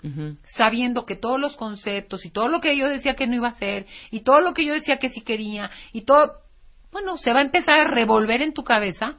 sabiendo 0.54 1.04
que 1.04 1.16
todos 1.16 1.40
los 1.40 1.56
conceptos 1.56 2.24
y 2.24 2.30
todo 2.30 2.46
lo 2.46 2.60
que 2.60 2.76
yo 2.76 2.88
decía 2.88 3.16
que 3.16 3.26
no 3.26 3.34
iba 3.34 3.48
a 3.48 3.50
hacer 3.50 3.86
y 4.12 4.20
todo 4.20 4.40
lo 4.40 4.54
que 4.54 4.64
yo 4.64 4.72
decía 4.72 4.98
que 4.98 5.08
sí 5.08 5.22
quería 5.22 5.68
y 5.92 6.02
todo, 6.02 6.32
bueno, 6.92 7.18
se 7.18 7.32
va 7.32 7.40
a 7.40 7.42
empezar 7.42 7.80
a 7.80 7.90
revolver 7.90 8.40
en 8.40 8.54
tu 8.54 8.62
cabeza 8.62 9.16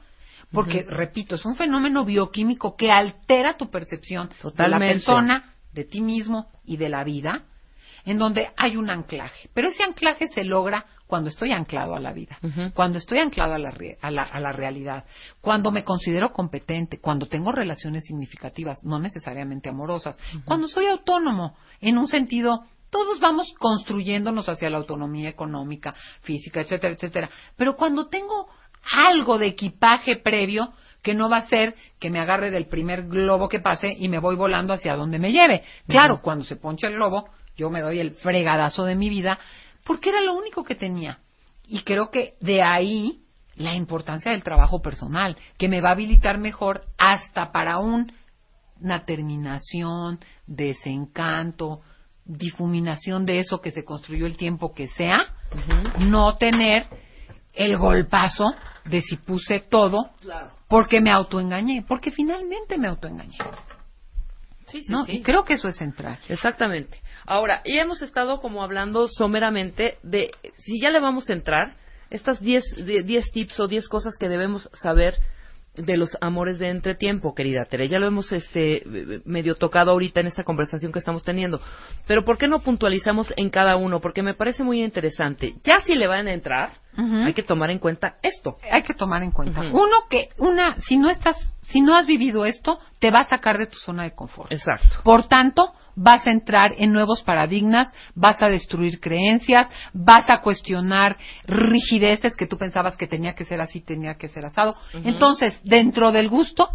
porque, 0.50 0.82
repito, 0.88 1.34
es 1.34 1.44
un 1.44 1.56
fenómeno 1.56 2.06
bioquímico 2.06 2.74
que 2.74 2.90
altera 2.90 3.58
tu 3.58 3.70
percepción 3.70 4.30
de 4.56 4.68
la 4.68 4.78
persona, 4.78 5.52
de 5.74 5.84
ti 5.84 6.00
mismo 6.00 6.46
y 6.64 6.78
de 6.78 6.88
la 6.88 7.04
vida, 7.04 7.44
en 8.06 8.16
donde 8.16 8.48
hay 8.56 8.78
un 8.78 8.88
anclaje. 8.88 9.50
Pero 9.52 9.68
ese 9.68 9.82
anclaje 9.82 10.26
se 10.28 10.44
logra 10.44 10.86
cuando 11.08 11.30
estoy 11.30 11.50
anclado 11.50 11.96
a 11.96 12.00
la 12.00 12.12
vida, 12.12 12.38
cuando 12.74 12.98
estoy 12.98 13.18
anclado 13.18 13.54
a 13.54 13.58
la, 13.58 13.70
re- 13.72 13.98
a, 14.00 14.10
la, 14.12 14.22
a 14.22 14.38
la 14.38 14.52
realidad, 14.52 15.04
cuando 15.40 15.72
me 15.72 15.82
considero 15.82 16.32
competente, 16.32 17.00
cuando 17.00 17.26
tengo 17.26 17.50
relaciones 17.50 18.04
significativas, 18.04 18.84
no 18.84 19.00
necesariamente 19.00 19.68
amorosas, 19.68 20.16
cuando 20.44 20.68
soy 20.68 20.86
autónomo, 20.86 21.56
en 21.80 21.98
un 21.98 22.06
sentido, 22.06 22.60
todos 22.90 23.18
vamos 23.20 23.52
construyéndonos 23.58 24.48
hacia 24.48 24.70
la 24.70 24.78
autonomía 24.78 25.28
económica, 25.28 25.94
física, 26.20 26.60
etcétera, 26.60 26.94
etcétera. 26.94 27.30
Pero 27.56 27.74
cuando 27.76 28.06
tengo 28.06 28.46
algo 28.94 29.38
de 29.38 29.46
equipaje 29.48 30.16
previo, 30.16 30.72
que 31.02 31.14
no 31.14 31.28
va 31.30 31.38
a 31.38 31.46
ser 31.48 31.74
que 31.98 32.10
me 32.10 32.18
agarre 32.18 32.50
del 32.50 32.66
primer 32.66 33.06
globo 33.08 33.48
que 33.48 33.60
pase 33.60 33.94
y 33.98 34.08
me 34.08 34.18
voy 34.18 34.36
volando 34.36 34.72
hacia 34.72 34.94
donde 34.96 35.18
me 35.18 35.32
lleve. 35.32 35.62
Claro, 35.86 36.20
cuando 36.22 36.44
se 36.44 36.56
poncha 36.56 36.86
el 36.88 36.94
globo, 36.94 37.28
yo 37.56 37.70
me 37.70 37.80
doy 37.80 37.98
el 38.00 38.12
fregadazo 38.12 38.84
de 38.84 38.94
mi 38.94 39.08
vida, 39.08 39.38
porque 39.88 40.10
era 40.10 40.20
lo 40.20 40.34
único 40.34 40.62
que 40.62 40.74
tenía. 40.76 41.18
Y 41.66 41.80
creo 41.82 42.10
que 42.10 42.34
de 42.40 42.62
ahí 42.62 43.22
la 43.56 43.74
importancia 43.74 44.30
del 44.30 44.44
trabajo 44.44 44.80
personal, 44.80 45.36
que 45.56 45.68
me 45.68 45.80
va 45.80 45.88
a 45.88 45.92
habilitar 45.92 46.38
mejor 46.38 46.84
hasta 46.98 47.50
para 47.50 47.78
un- 47.78 48.12
una 48.80 49.04
terminación, 49.04 50.20
desencanto, 50.46 51.80
difuminación 52.24 53.24
de 53.24 53.40
eso 53.40 53.60
que 53.60 53.70
se 53.70 53.84
construyó 53.84 54.26
el 54.26 54.36
tiempo 54.36 54.72
que 54.74 54.88
sea, 54.90 55.34
no 56.00 56.36
tener 56.36 56.86
el 57.54 57.78
golpazo 57.78 58.54
de 58.84 59.00
si 59.00 59.16
puse 59.16 59.60
todo 59.60 60.10
porque 60.68 61.00
me 61.00 61.10
autoengañé, 61.10 61.82
porque 61.88 62.12
finalmente 62.12 62.76
me 62.76 62.88
autoengañé. 62.88 63.38
Sí, 64.66 64.82
sí, 64.82 64.92
¿no? 64.92 65.06
sí. 65.06 65.12
Y 65.12 65.22
creo 65.22 65.44
que 65.44 65.54
eso 65.54 65.66
es 65.66 65.76
central. 65.76 66.18
Exactamente. 66.28 67.00
Ahora, 67.28 67.62
ya 67.64 67.82
hemos 67.82 68.00
estado 68.02 68.40
como 68.40 68.62
hablando 68.62 69.06
someramente 69.08 69.98
de, 70.02 70.30
si 70.58 70.80
ya 70.80 70.90
le 70.90 70.98
vamos 71.00 71.28
a 71.28 71.34
entrar, 71.34 71.74
estas 72.10 72.40
10 72.40 72.64
de- 72.86 73.02
10 73.02 73.30
tips 73.32 73.60
o 73.60 73.68
10 73.68 73.86
cosas 73.88 74.14
que 74.18 74.28
debemos 74.30 74.70
saber 74.82 75.14
de 75.74 75.96
los 75.96 76.16
amores 76.20 76.58
de 76.58 76.70
entretiempo, 76.70 77.34
querida 77.34 77.66
Tere. 77.66 77.88
Ya 77.88 77.98
lo 78.00 78.06
hemos 78.06 78.32
este 78.32 78.82
medio 79.26 79.54
tocado 79.56 79.92
ahorita 79.92 80.20
en 80.20 80.26
esta 80.26 80.42
conversación 80.42 80.90
que 80.90 80.98
estamos 80.98 81.22
teniendo. 81.22 81.60
Pero 82.06 82.24
¿por 82.24 82.36
qué 82.38 82.48
no 82.48 82.60
puntualizamos 82.60 83.32
en 83.36 83.50
cada 83.50 83.76
uno? 83.76 84.00
Porque 84.00 84.22
me 84.22 84.34
parece 84.34 84.64
muy 84.64 84.82
interesante. 84.82 85.54
Ya 85.62 85.80
si 85.82 85.94
le 85.94 86.08
van 86.08 86.26
a 86.26 86.32
entrar, 86.32 86.72
hay 86.96 87.32
que 87.34 87.44
tomar 87.44 87.70
en 87.70 87.78
cuenta 87.78 88.16
esto. 88.22 88.56
Hay 88.72 88.82
que 88.82 88.94
tomar 88.94 89.22
en 89.22 89.30
cuenta. 89.30 89.60
Uno 89.60 90.08
que, 90.10 90.30
una, 90.38 90.76
si 90.80 90.96
no 90.96 91.10
estás, 91.10 91.36
si 91.60 91.80
no 91.80 91.94
has 91.94 92.06
vivido 92.08 92.44
esto, 92.44 92.80
te 92.98 93.12
va 93.12 93.20
a 93.20 93.28
sacar 93.28 93.56
de 93.58 93.66
tu 93.66 93.76
zona 93.78 94.02
de 94.02 94.14
confort. 94.16 94.50
Exacto. 94.50 94.96
Por 95.04 95.28
tanto, 95.28 95.74
vas 95.98 96.26
a 96.26 96.30
entrar 96.30 96.74
en 96.78 96.92
nuevos 96.92 97.22
paradigmas, 97.22 97.92
vas 98.14 98.40
a 98.40 98.48
destruir 98.48 99.00
creencias, 99.00 99.68
vas 99.92 100.30
a 100.30 100.40
cuestionar 100.40 101.16
rigideces 101.44 102.36
que 102.36 102.46
tú 102.46 102.56
pensabas 102.56 102.96
que 102.96 103.06
tenía 103.06 103.34
que 103.34 103.44
ser 103.44 103.60
así, 103.60 103.80
tenía 103.80 104.14
que 104.14 104.28
ser 104.28 104.46
asado. 104.46 104.76
Entonces, 105.04 105.58
dentro 105.64 106.12
del 106.12 106.28
gusto, 106.28 106.68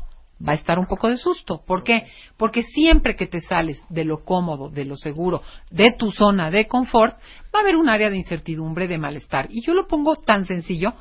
va 0.46 0.52
a 0.52 0.56
estar 0.56 0.78
un 0.78 0.88
poco 0.88 1.10
de 1.10 1.18
susto. 1.18 1.64
¿Por 1.66 1.84
qué? 1.84 2.08
Porque 2.38 2.64
siempre 2.64 3.16
que 3.16 3.28
te 3.28 3.40
sales 3.40 3.80
de 3.90 4.04
lo 4.04 4.26
cómodo, 4.26 4.70
de 4.70 4.84
lo 4.84 4.98
seguro, 4.98 5.42
de 5.72 5.94
tu 5.98 6.12
zona 6.12 6.52
de 6.52 6.68
confort, 6.68 7.16
va 7.54 7.60
a 7.60 7.62
haber 7.62 7.78
un 7.78 7.88
área 7.88 8.10
de 8.10 8.18
incertidumbre, 8.18 8.88
de 8.88 8.98
malestar. 8.98 9.48
Y 9.50 9.66
yo 9.66 9.74
lo 9.74 9.88
pongo 9.88 10.16
tan 10.16 10.46
sencillo 10.46 10.94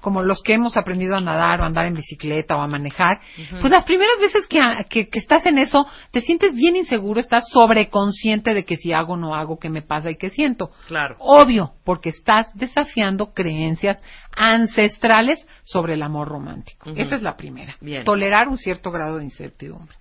como 0.00 0.22
los 0.22 0.42
que 0.42 0.54
hemos 0.54 0.76
aprendido 0.76 1.16
a 1.16 1.20
nadar 1.20 1.60
o 1.60 1.64
a 1.64 1.66
andar 1.66 1.86
en 1.86 1.94
bicicleta 1.94 2.56
o 2.56 2.60
a 2.60 2.68
manejar. 2.68 3.20
Pues 3.60 3.72
las 3.72 3.84
primeras 3.84 4.18
veces 4.20 4.46
que, 4.48 4.60
que, 4.88 5.08
que 5.08 5.18
estás 5.18 5.44
en 5.46 5.58
eso, 5.58 5.86
te 6.12 6.20
sientes 6.20 6.54
bien 6.54 6.76
inseguro, 6.76 7.20
estás 7.20 7.44
sobreconsciente 7.50 8.54
de 8.54 8.64
que 8.64 8.76
si 8.76 8.92
hago, 8.92 9.16
no 9.16 9.34
hago, 9.34 9.58
qué 9.58 9.68
me 9.68 9.82
pasa 9.82 10.10
y 10.10 10.16
qué 10.16 10.30
siento. 10.30 10.70
Claro. 10.86 11.16
Obvio, 11.18 11.72
porque 11.84 12.10
estás 12.10 12.48
desafiando 12.54 13.32
creencias 13.32 13.98
ancestrales 14.36 15.44
sobre 15.64 15.94
el 15.94 16.02
amor 16.02 16.28
romántico. 16.28 16.90
Esa 16.90 17.16
es 17.16 17.22
la 17.22 17.36
primera. 17.36 17.76
Bien. 17.80 18.04
Tolerar 18.04 18.48
un 18.48 18.58
cierto 18.58 18.90
grado 18.90 19.18
de 19.18 19.24
incertidumbre. 19.24 19.96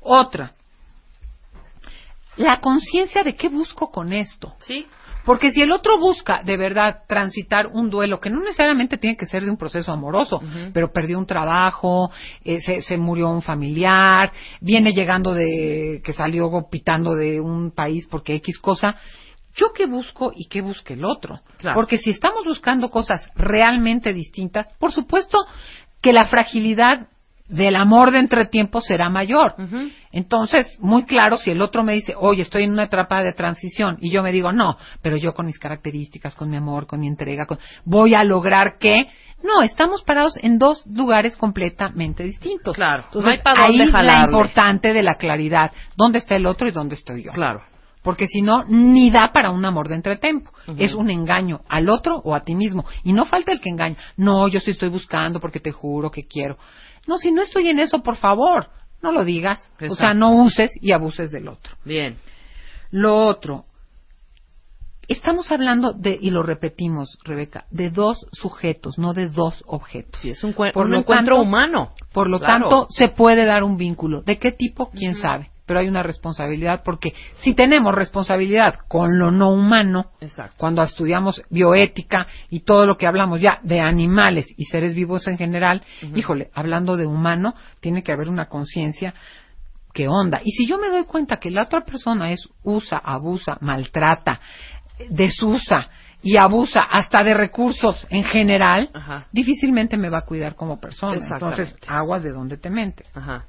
Otra, 0.00 0.54
la 2.36 2.60
conciencia 2.60 3.22
de 3.22 3.34
qué 3.34 3.48
busco 3.48 3.90
con 3.90 4.12
esto. 4.12 4.54
¿Sí? 4.60 4.86
Porque 5.24 5.52
si 5.52 5.62
el 5.62 5.72
otro 5.72 5.98
busca 5.98 6.42
de 6.44 6.56
verdad 6.56 7.02
transitar 7.06 7.68
un 7.68 7.90
duelo, 7.90 8.20
que 8.20 8.30
no 8.30 8.40
necesariamente 8.40 8.98
tiene 8.98 9.16
que 9.16 9.26
ser 9.26 9.44
de 9.44 9.50
un 9.50 9.56
proceso 9.56 9.92
amoroso, 9.92 10.40
pero 10.72 10.92
perdió 10.92 11.18
un 11.18 11.26
trabajo, 11.26 12.10
eh, 12.44 12.60
se, 12.62 12.80
se 12.80 12.96
murió 12.96 13.30
un 13.30 13.42
familiar, 13.42 14.32
viene 14.60 14.92
llegando 14.92 15.32
de, 15.32 16.00
que 16.04 16.12
salió 16.12 16.50
pitando 16.70 17.14
de 17.14 17.40
un 17.40 17.70
país 17.70 18.06
porque 18.10 18.34
X 18.36 18.58
cosa, 18.58 18.96
yo 19.54 19.72
qué 19.72 19.86
busco 19.86 20.32
y 20.34 20.48
qué 20.48 20.60
busca 20.62 20.94
el 20.94 21.04
otro. 21.04 21.40
Claro. 21.58 21.74
Porque 21.74 21.98
si 21.98 22.10
estamos 22.10 22.44
buscando 22.44 22.90
cosas 22.90 23.22
realmente 23.34 24.12
distintas, 24.12 24.66
por 24.78 24.92
supuesto 24.92 25.38
que 26.00 26.12
la 26.12 26.24
fragilidad 26.24 27.08
del 27.48 27.76
amor 27.76 28.10
de 28.10 28.18
entretiempo 28.18 28.80
será 28.80 29.10
mayor. 29.10 29.54
Entonces, 30.12 30.78
muy 30.80 31.04
claro, 31.04 31.38
si 31.38 31.50
el 31.50 31.62
otro 31.62 31.82
me 31.82 31.94
dice, 31.94 32.14
oye, 32.18 32.42
estoy 32.42 32.64
en 32.64 32.72
una 32.72 32.84
etapa 32.84 33.22
de 33.22 33.32
transición, 33.32 33.96
y 34.00 34.10
yo 34.10 34.22
me 34.22 34.30
digo, 34.30 34.52
no, 34.52 34.76
pero 35.00 35.16
yo 35.16 35.32
con 35.32 35.46
mis 35.46 35.58
características, 35.58 36.34
con 36.34 36.50
mi 36.50 36.56
amor, 36.56 36.86
con 36.86 37.00
mi 37.00 37.08
entrega, 37.08 37.46
con... 37.46 37.58
voy 37.84 38.14
a 38.14 38.22
lograr 38.24 38.78
que... 38.78 39.08
No, 39.42 39.62
estamos 39.62 40.04
parados 40.04 40.34
en 40.40 40.56
dos 40.58 40.86
lugares 40.86 41.36
completamente 41.36 42.22
distintos. 42.22 42.76
Claro, 42.76 43.02
Entonces, 43.06 43.40
no 43.44 43.50
hay 43.50 43.72
ahí 43.72 43.76
la 43.76 43.90
jalarle. 43.90 44.24
importante 44.26 44.92
de 44.92 45.02
la 45.02 45.16
claridad. 45.16 45.72
¿Dónde 45.96 46.20
está 46.20 46.36
el 46.36 46.46
otro 46.46 46.68
y 46.68 46.70
dónde 46.70 46.94
estoy 46.94 47.24
yo? 47.24 47.32
Claro. 47.32 47.60
Porque 48.02 48.28
si 48.28 48.40
no, 48.40 48.64
ni 48.68 49.10
da 49.10 49.32
para 49.32 49.50
un 49.50 49.64
amor 49.64 49.88
de 49.88 49.96
entretempo. 49.96 50.52
Es 50.78 50.94
un 50.94 51.10
engaño 51.10 51.60
al 51.68 51.88
otro 51.88 52.16
o 52.24 52.36
a 52.36 52.40
ti 52.44 52.54
mismo. 52.54 52.84
Y 53.02 53.12
no 53.12 53.24
falta 53.24 53.50
el 53.50 53.60
que 53.60 53.68
engaña. 53.70 53.96
No, 54.16 54.46
yo 54.46 54.60
sí 54.60 54.72
estoy 54.72 54.90
buscando 54.90 55.40
porque 55.40 55.58
te 55.58 55.72
juro 55.72 56.10
que 56.10 56.22
quiero. 56.22 56.56
No, 57.08 57.18
si 57.18 57.32
no 57.32 57.42
estoy 57.42 57.68
en 57.68 57.80
eso, 57.80 58.00
por 58.02 58.16
favor, 58.16 58.68
no 59.02 59.12
lo 59.12 59.24
digas. 59.24 59.60
O 59.90 59.94
sea, 59.94 60.14
no 60.14 60.32
uses 60.42 60.70
y 60.80 60.92
abuses 60.92 61.30
del 61.32 61.48
otro. 61.48 61.76
Bien. 61.84 62.16
Lo 62.90 63.16
otro, 63.26 63.64
estamos 65.08 65.50
hablando 65.50 65.92
de, 65.92 66.16
y 66.20 66.30
lo 66.30 66.42
repetimos, 66.42 67.18
Rebeca, 67.24 67.66
de 67.70 67.90
dos 67.90 68.18
sujetos, 68.32 68.98
no 68.98 69.12
de 69.14 69.28
dos 69.28 69.62
objetos. 69.66 70.20
Sí, 70.20 70.30
es 70.30 70.44
un, 70.44 70.52
Por 70.54 70.76
un 70.76 70.90
lo 70.92 70.98
encuentro 71.00 71.36
tanto- 71.36 71.48
humano. 71.48 71.94
Por 72.12 72.28
lo 72.28 72.38
Claro. 72.38 72.68
tanto, 72.68 72.86
se 72.90 73.08
puede 73.08 73.44
dar 73.46 73.62
un 73.64 73.76
vínculo. 73.76 74.22
¿De 74.22 74.38
qué 74.38 74.52
tipo? 74.52 74.90
¿Quién 74.90 75.16
sabe? 75.16 75.50
Pero 75.64 75.80
hay 75.80 75.88
una 75.88 76.02
responsabilidad 76.02 76.82
porque 76.84 77.14
si 77.38 77.54
tenemos 77.54 77.94
responsabilidad 77.94 78.74
con 78.88 79.18
lo 79.18 79.30
no 79.30 79.50
humano, 79.50 80.10
Exacto. 80.20 80.56
cuando 80.58 80.82
estudiamos 80.82 81.42
bioética 81.50 82.26
y 82.50 82.60
todo 82.60 82.84
lo 82.86 82.96
que 82.96 83.06
hablamos 83.06 83.40
ya 83.40 83.60
de 83.62 83.80
animales 83.80 84.46
y 84.56 84.64
seres 84.64 84.94
vivos 84.94 85.28
en 85.28 85.38
general, 85.38 85.82
híjole, 86.14 86.50
hablando 86.54 86.96
de 86.96 87.06
humano, 87.06 87.54
tiene 87.80 88.02
que 88.02 88.12
haber 88.12 88.28
una 88.28 88.48
conciencia 88.48 89.14
que 89.92 90.08
onda. 90.08 90.40
Y 90.44 90.52
si 90.52 90.66
yo 90.66 90.78
me 90.78 90.88
doy 90.88 91.04
cuenta 91.04 91.36
que 91.36 91.50
la 91.50 91.62
otra 91.62 91.82
persona 91.82 92.32
es 92.32 92.48
usa, 92.62 92.98
abusa, 92.98 93.58
maltrata, 93.60 94.40
desusa 95.10 95.88
y 96.22 96.36
abusa 96.36 96.82
hasta 96.82 97.22
de 97.22 97.34
recursos 97.34 98.06
en 98.10 98.24
general, 98.24 98.90
Ajá. 98.94 99.26
difícilmente 99.32 99.96
me 99.96 100.08
va 100.08 100.18
a 100.18 100.24
cuidar 100.24 100.54
como 100.54 100.80
persona. 100.80 101.16
Entonces, 101.16 101.74
aguas 101.88 102.22
de 102.22 102.30
donde 102.30 102.56
te 102.56 102.70
mentes. 102.70 103.06
Ajá. 103.14 103.46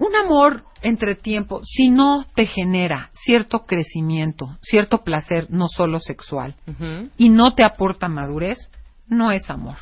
Un 0.00 0.16
amor 0.16 0.64
entre 0.80 1.14
tiempo, 1.14 1.60
si 1.62 1.90
no 1.90 2.24
te 2.34 2.46
genera 2.46 3.10
cierto 3.12 3.66
crecimiento, 3.66 4.56
cierto 4.62 5.04
placer, 5.04 5.50
no 5.50 5.68
solo 5.68 6.00
sexual, 6.00 6.54
y 7.18 7.28
no 7.28 7.54
te 7.54 7.62
aporta 7.64 8.08
madurez, 8.08 8.58
no 9.08 9.30
es 9.30 9.50
amor. 9.50 9.76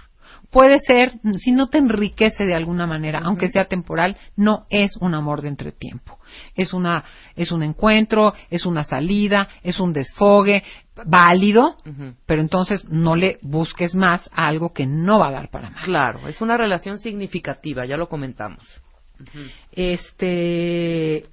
puede 0.51 0.81
ser, 0.81 1.12
si 1.36 1.53
no 1.53 1.69
te 1.69 1.78
enriquece 1.78 2.47
de 2.47 2.55
alguna 2.55 2.86
manera, 2.86 3.20
aunque 3.23 3.49
sea 3.49 3.66
temporal, 3.66 4.16
no 4.35 4.66
es 4.70 4.97
un 4.97 5.15
amor 5.15 5.43
de 5.43 5.49
entretiempo. 5.49 6.19
Es 6.55 6.73
una, 6.73 7.05
es 7.36 7.53
un 7.53 7.62
encuentro, 7.62 8.35
es 8.51 8.65
una 8.66 8.85
salida, 8.85 9.49
es 9.62 9.78
un 9.78 9.93
desfogue 9.93 10.65
válido, 11.07 11.77
pero 12.27 12.40
entonces 12.40 12.89
no 12.89 13.15
le 13.15 13.39
busques 13.43 13.95
más 13.95 14.28
a 14.32 14.47
algo 14.47 14.73
que 14.73 14.86
no 14.86 15.19
va 15.19 15.28
a 15.28 15.32
dar 15.32 15.51
para 15.51 15.70
más. 15.70 15.85
Claro, 15.85 16.27
es 16.27 16.40
una 16.40 16.57
relación 16.57 16.99
significativa, 16.99 17.86
ya 17.86 17.97
lo 17.97 18.09
comentamos. 18.09 18.65
Este 19.73 21.27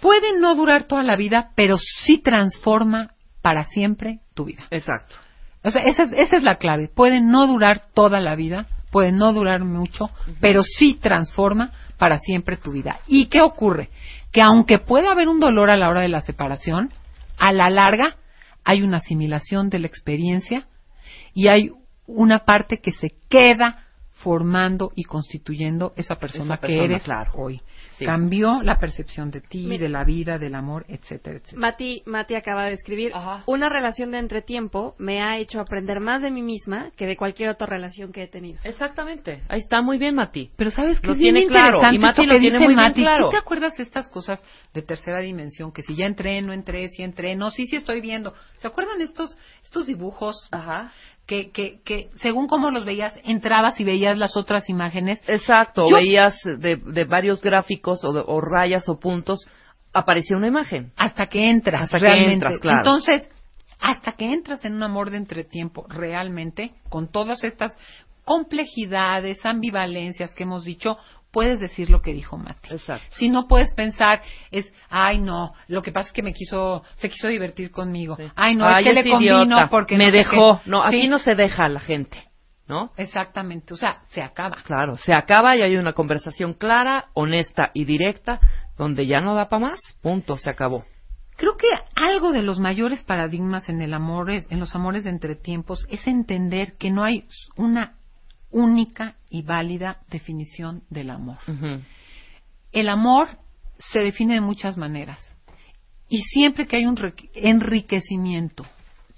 puede 0.00 0.38
no 0.38 0.54
durar 0.54 0.84
toda 0.84 1.02
la 1.02 1.16
vida, 1.16 1.50
pero 1.54 1.76
sí 1.78 2.18
transforma 2.18 3.10
para 3.42 3.64
siempre 3.64 4.20
tu 4.34 4.44
vida. 4.44 4.64
Exacto. 4.70 5.14
O 5.62 5.70
sea, 5.70 5.82
esa 5.82 6.04
es, 6.04 6.12
esa 6.12 6.36
es 6.36 6.42
la 6.42 6.56
clave. 6.56 6.88
Puede 6.88 7.20
no 7.20 7.46
durar 7.46 7.82
toda 7.92 8.20
la 8.20 8.36
vida, 8.36 8.66
puede 8.90 9.12
no 9.12 9.32
durar 9.32 9.64
mucho, 9.64 10.10
pero 10.40 10.62
sí 10.62 10.94
transforma 10.94 11.72
para 11.98 12.18
siempre 12.18 12.56
tu 12.56 12.72
vida. 12.72 13.00
¿Y 13.06 13.26
qué 13.26 13.40
ocurre? 13.40 13.90
Que 14.32 14.42
aunque 14.42 14.78
pueda 14.78 15.10
haber 15.10 15.28
un 15.28 15.40
dolor 15.40 15.70
a 15.70 15.76
la 15.76 15.88
hora 15.88 16.02
de 16.02 16.08
la 16.08 16.20
separación, 16.20 16.92
a 17.38 17.52
la 17.52 17.70
larga 17.70 18.16
hay 18.64 18.82
una 18.82 18.98
asimilación 18.98 19.70
de 19.70 19.78
la 19.78 19.86
experiencia 19.86 20.66
y 21.34 21.48
hay 21.48 21.70
una 22.06 22.40
parte 22.40 22.78
que 22.78 22.92
se 22.92 23.08
queda 23.28 23.85
formando 24.26 24.90
y 24.96 25.04
constituyendo 25.04 25.92
esa 25.94 26.16
persona, 26.16 26.56
Esa 26.56 26.66
que 26.66 26.84
eres 26.84 27.04
claro. 27.04 27.30
hoy. 27.36 27.60
Sí. 27.94 28.04
Cambió 28.04 28.60
la 28.60 28.80
percepción 28.80 29.30
de 29.30 29.40
ti, 29.40 29.78
de 29.78 29.88
la 29.88 30.02
vida, 30.02 30.36
del 30.36 30.56
amor, 30.56 30.84
etcétera, 30.88 31.36
etcétera. 31.36 31.60
Mati, 31.60 32.02
Mati 32.06 32.34
acaba 32.34 32.64
de 32.64 32.72
escribir, 32.72 33.12
Ajá. 33.14 33.44
una 33.46 33.68
relación 33.68 34.10
de 34.10 34.18
entretiempo 34.18 34.96
me 34.98 35.22
ha 35.22 35.38
hecho 35.38 35.60
aprender 35.60 36.00
más 36.00 36.22
de 36.22 36.32
mí 36.32 36.42
misma 36.42 36.90
que 36.96 37.06
de 37.06 37.16
cualquier 37.16 37.50
otra 37.50 37.68
relación 37.68 38.10
que 38.10 38.24
he 38.24 38.26
tenido. 38.26 38.58
Exactamente. 38.64 39.42
Ahí 39.48 39.60
está 39.60 39.80
muy 39.80 39.96
bien, 39.96 40.16
Mati. 40.16 40.50
Pero 40.56 40.72
sabes 40.72 40.98
que 40.98 41.06
Lo 41.06 41.12
es 41.12 41.20
bien 41.20 41.36
tiene 41.36 41.48
claro, 41.48 41.80
y 41.92 41.98
Mati 41.98 42.26
lo 42.26 42.36
tiene 42.40 42.58
muy 42.58 42.74
bien 42.74 42.92
claro. 42.94 43.26
¿Tú 43.26 43.30
te 43.30 43.36
acuerdas 43.38 43.76
de 43.76 43.84
estas 43.84 44.08
cosas 44.08 44.42
de 44.74 44.82
tercera 44.82 45.20
dimensión? 45.20 45.70
Que 45.70 45.82
si 45.82 45.94
ya 45.94 46.06
entré, 46.06 46.42
no 46.42 46.52
entré, 46.52 46.88
si 46.88 47.04
entré, 47.04 47.36
no, 47.36 47.52
sí, 47.52 47.66
sí 47.68 47.76
estoy 47.76 48.00
viendo. 48.00 48.34
¿Se 48.56 48.66
acuerdan 48.66 48.98
de 48.98 49.04
estos, 49.04 49.38
estos 49.62 49.86
dibujos 49.86 50.48
Ajá. 50.50 50.90
Que, 51.26 51.50
que, 51.50 51.80
que 51.84 52.08
según 52.16 52.46
cómo 52.46 52.70
los 52.70 52.84
veías, 52.84 53.12
entrabas 53.24 53.78
y 53.80 53.84
veías 53.84 54.16
las 54.18 54.36
otras 54.36 54.68
imágenes? 54.68 55.20
Exacto. 55.28 55.88
Yo- 55.90 55.96
Veías 55.96 56.38
de, 56.44 56.76
de 56.76 57.04
varios 57.04 57.42
gráficos 57.42 58.04
o, 58.04 58.12
de- 58.12 58.22
o 58.26 58.40
rayas 58.40 58.88
o 58.88 58.98
puntos, 59.00 59.40
aparecía 59.92 60.36
una 60.36 60.46
imagen. 60.48 60.92
Hasta 60.96 61.26
que 61.26 61.50
entras, 61.50 61.82
Hasta 61.82 61.98
que 61.98 62.32
entras, 62.32 62.58
claro. 62.60 62.78
Entonces, 62.78 63.28
hasta 63.80 64.12
que 64.12 64.32
entras 64.32 64.64
en 64.64 64.74
un 64.74 64.82
amor 64.82 65.10
de 65.10 65.16
entretiempo, 65.18 65.84
realmente, 65.88 66.72
con 66.88 67.10
todas 67.10 67.42
estas 67.44 67.72
complejidades, 68.24 69.38
ambivalencias 69.44 70.34
que 70.34 70.42
hemos 70.44 70.64
dicho, 70.64 70.96
puedes 71.36 71.60
decir 71.60 71.90
lo 71.90 72.00
que 72.00 72.14
dijo 72.14 72.38
Mati. 72.38 72.72
Exacto. 72.72 73.04
Si 73.10 73.28
no 73.28 73.46
puedes 73.46 73.74
pensar, 73.74 74.22
es, 74.50 74.72
ay 74.88 75.18
no, 75.18 75.52
lo 75.68 75.82
que 75.82 75.92
pasa 75.92 76.06
es 76.06 76.12
que 76.14 76.22
me 76.22 76.32
quiso, 76.32 76.82
se 76.94 77.10
quiso 77.10 77.28
divertir 77.28 77.70
conmigo. 77.70 78.16
Sí. 78.16 78.22
Ay 78.34 78.54
no, 78.56 78.64
Ay, 78.66 78.84
es 78.88 78.88
que 78.88 79.02
le 79.02 79.10
convino 79.10 79.42
idiota. 79.44 79.68
porque 79.68 79.98
me 79.98 80.06
no 80.06 80.12
dejó. 80.12 80.60
qué". 80.64 80.70
No, 80.70 80.82
aquí 80.82 81.02
Sí, 81.02 81.08
no 81.08 81.18
se 81.18 81.34
deja 81.34 81.66
a 81.66 81.68
la 81.68 81.80
gente, 81.80 82.24
¿no? 82.66 82.92
Exactamente, 82.96 83.74
o 83.74 83.76
sea, 83.76 83.98
se 84.08 84.22
acaba. 84.22 84.56
Claro, 84.64 84.96
se 84.96 85.12
acaba 85.12 85.54
y 85.56 85.60
hay 85.60 85.76
una 85.76 85.92
conversación 85.92 86.54
clara, 86.54 87.10
honesta 87.12 87.70
y 87.74 87.84
directa, 87.84 88.40
donde 88.78 89.06
ya 89.06 89.20
no 89.20 89.34
da 89.34 89.50
para 89.50 89.60
más. 89.72 89.80
Punto, 90.00 90.38
se 90.38 90.48
acabó. 90.48 90.86
Creo 91.36 91.58
que 91.58 91.68
algo 91.96 92.32
de 92.32 92.40
los 92.40 92.60
mayores 92.60 93.02
paradigmas 93.02 93.68
en 93.68 93.82
el 93.82 93.92
amor, 93.92 94.30
en 94.30 94.58
los 94.58 94.74
amores 94.74 95.04
de 95.04 95.10
entretiempos, 95.10 95.86
es 95.90 96.06
entender 96.06 96.78
que 96.78 96.90
no 96.90 97.04
hay 97.04 97.24
una 97.58 97.92
única 98.50 99.16
y 99.28 99.42
válida 99.42 100.00
definición 100.08 100.82
del 100.90 101.10
amor. 101.10 101.38
El 102.72 102.88
amor 102.88 103.28
se 103.78 104.00
define 104.00 104.34
de 104.34 104.40
muchas 104.40 104.76
maneras. 104.76 105.18
Y 106.08 106.22
siempre 106.22 106.66
que 106.66 106.76
hay 106.76 106.86
un 106.86 106.96
enriquecimiento 107.34 108.64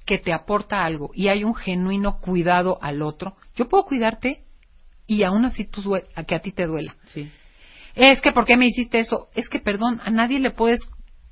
que 0.07 0.19
te 0.19 0.33
aporta 0.33 0.85
algo 0.85 1.11
y 1.15 1.29
hay 1.29 1.45
un 1.45 1.55
genuino 1.55 2.19
cuidado 2.19 2.79
al 2.81 3.03
otro, 3.03 3.37
yo 3.55 3.69
puedo 3.69 3.85
cuidarte 3.85 4.45
y 5.07 5.23
aún 5.23 5.45
así 5.45 5.65
tú 5.65 5.95
a 5.95 6.25
que 6.25 6.35
a 6.35 6.41
ti 6.41 6.53
te 6.53 6.67
duela. 6.67 6.97
Sí. 7.13 7.31
Es 7.95 8.21
que, 8.21 8.33
¿por 8.33 8.45
qué 8.45 8.57
me 8.57 8.67
hiciste 8.67 9.01
eso? 9.01 9.29
Es 9.35 9.49
que, 9.49 9.59
perdón, 9.59 10.01
a 10.05 10.11
nadie 10.11 10.39
le 10.39 10.51
puedes 10.51 10.81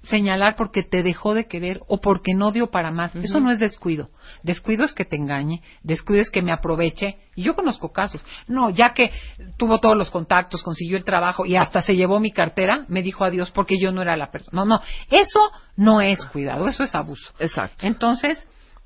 señalar 0.08 0.54
porque 0.56 0.82
te 0.82 1.02
dejó 1.02 1.34
de 1.34 1.46
querer 1.46 1.80
o 1.88 2.00
porque 2.00 2.34
no 2.34 2.52
dio 2.52 2.70
para 2.70 2.90
más. 2.90 3.14
Eso 3.16 3.40
no 3.40 3.50
es 3.50 3.58
descuido. 3.58 4.10
Descuido 4.42 4.84
es 4.84 4.92
que 4.92 5.04
te 5.04 5.16
engañe, 5.16 5.62
descuido 5.82 6.22
es 6.22 6.30
que 6.30 6.42
me 6.42 6.52
aproveche. 6.52 7.18
Y 7.34 7.42
yo 7.42 7.54
conozco 7.54 7.92
casos. 7.92 8.24
No, 8.48 8.70
ya 8.70 8.94
que 8.94 9.12
tuvo 9.58 9.78
todos 9.78 9.96
los 9.96 10.10
contactos, 10.10 10.62
consiguió 10.62 10.96
el 10.96 11.04
trabajo 11.04 11.44
y 11.44 11.56
hasta 11.56 11.82
se 11.82 11.96
llevó 11.96 12.20
mi 12.20 12.32
cartera, 12.32 12.84
me 12.88 13.02
dijo 13.02 13.24
adiós 13.24 13.50
porque 13.50 13.78
yo 13.80 13.92
no 13.92 14.02
era 14.02 14.16
la 14.16 14.30
persona. 14.30 14.64
No, 14.64 14.64
no, 14.64 14.80
eso 15.10 15.50
no 15.76 16.00
es 16.00 16.24
cuidado, 16.26 16.66
eso 16.68 16.82
es 16.82 16.94
abuso. 16.94 17.32
Exacto. 17.38 17.86
Entonces, 17.86 18.38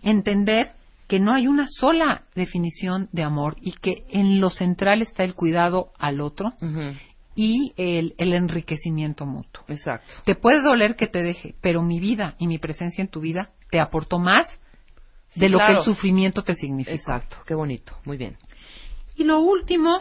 entender 0.03 0.73
que 1.11 1.19
no 1.19 1.35
hay 1.35 1.49
una 1.49 1.67
sola 1.67 2.23
definición 2.37 3.09
de 3.11 3.25
amor 3.25 3.57
y 3.61 3.73
que 3.73 4.05
en 4.11 4.41
lo 4.41 4.49
central 4.49 5.03
está 5.03 5.25
el 5.25 5.35
cuidado 5.35 5.91
al 5.99 6.21
otro. 6.21 6.53
Y 7.35 7.73
el, 7.77 8.15
el 8.19 8.33
enriquecimiento 8.35 9.25
mutuo. 9.27 9.65
Exacto. 9.69 10.13
Te 10.25 10.35
puede 10.35 10.61
doler 10.63 10.97
que 10.97 11.07
te 11.07 11.23
deje, 11.23 11.55
pero 11.61 11.83
mi 11.83 12.01
vida 12.01 12.35
y 12.39 12.47
mi 12.47 12.59
presencia 12.59 13.03
en 13.03 13.09
tu 13.09 13.21
vida 13.21 13.51
te 13.71 13.81
aportó 13.81 14.19
más 14.19 14.47
Sí, 15.31 15.41
de 15.41 15.49
lo 15.49 15.59
que 15.59 15.73
el 15.73 15.83
sufrimiento 15.85 16.43
te 16.43 16.57
significa. 16.57 16.95
Exacto. 16.95 17.37
Qué 17.47 17.55
bonito. 17.55 17.97
Muy 18.05 18.17
bien. 18.17 18.37
Y 19.15 19.23
lo 19.23 19.39
último, 19.39 20.01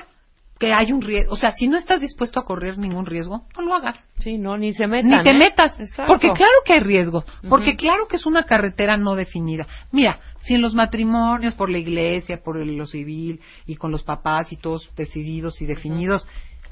que 0.60 0.74
hay 0.74 0.92
un 0.92 1.02
riesgo. 1.04 1.34
O 1.34 1.36
sea, 1.38 1.52
si 1.52 1.68
no 1.68 1.78
estás 1.78 2.02
dispuesto 2.02 2.40
a 2.40 2.44
correr 2.44 2.80
ningún 2.80 3.06
riesgo, 3.06 3.46
no 3.56 3.62
lo 3.64 3.76
hagas. 3.76 3.96
Sí, 4.18 4.38
no, 4.40 4.58
ni 4.58 4.74
se 4.74 4.88
metan. 4.88 5.10
Ni 5.12 5.24
te 5.24 5.30
¿eh? 5.30 5.38
metas. 5.38 5.80
Exacto. 5.80 6.12
Porque 6.12 6.32
claro 6.34 6.52
que 6.66 6.74
hay 6.74 6.80
riesgos. 6.80 7.26
Porque 7.48 7.76
claro 7.76 8.08
que 8.08 8.16
es 8.16 8.26
una 8.26 8.44
carretera 8.44 8.98
no 8.98 9.14
definida. 9.16 9.68
Mira, 9.92 10.20
si 10.42 10.56
en 10.56 10.62
los 10.62 10.74
matrimonios, 10.74 11.54
por 11.54 11.70
la 11.70 11.78
iglesia, 11.78 12.42
por 12.44 12.58
el- 12.58 12.76
lo 12.76 12.88
civil 12.88 13.40
y 13.68 13.76
con 13.76 13.92
los 13.92 14.02
papás 14.04 14.52
y 14.52 14.58
todos 14.58 14.90
decididos 14.96 15.62
y 15.62 15.68
definidos, 15.68 16.28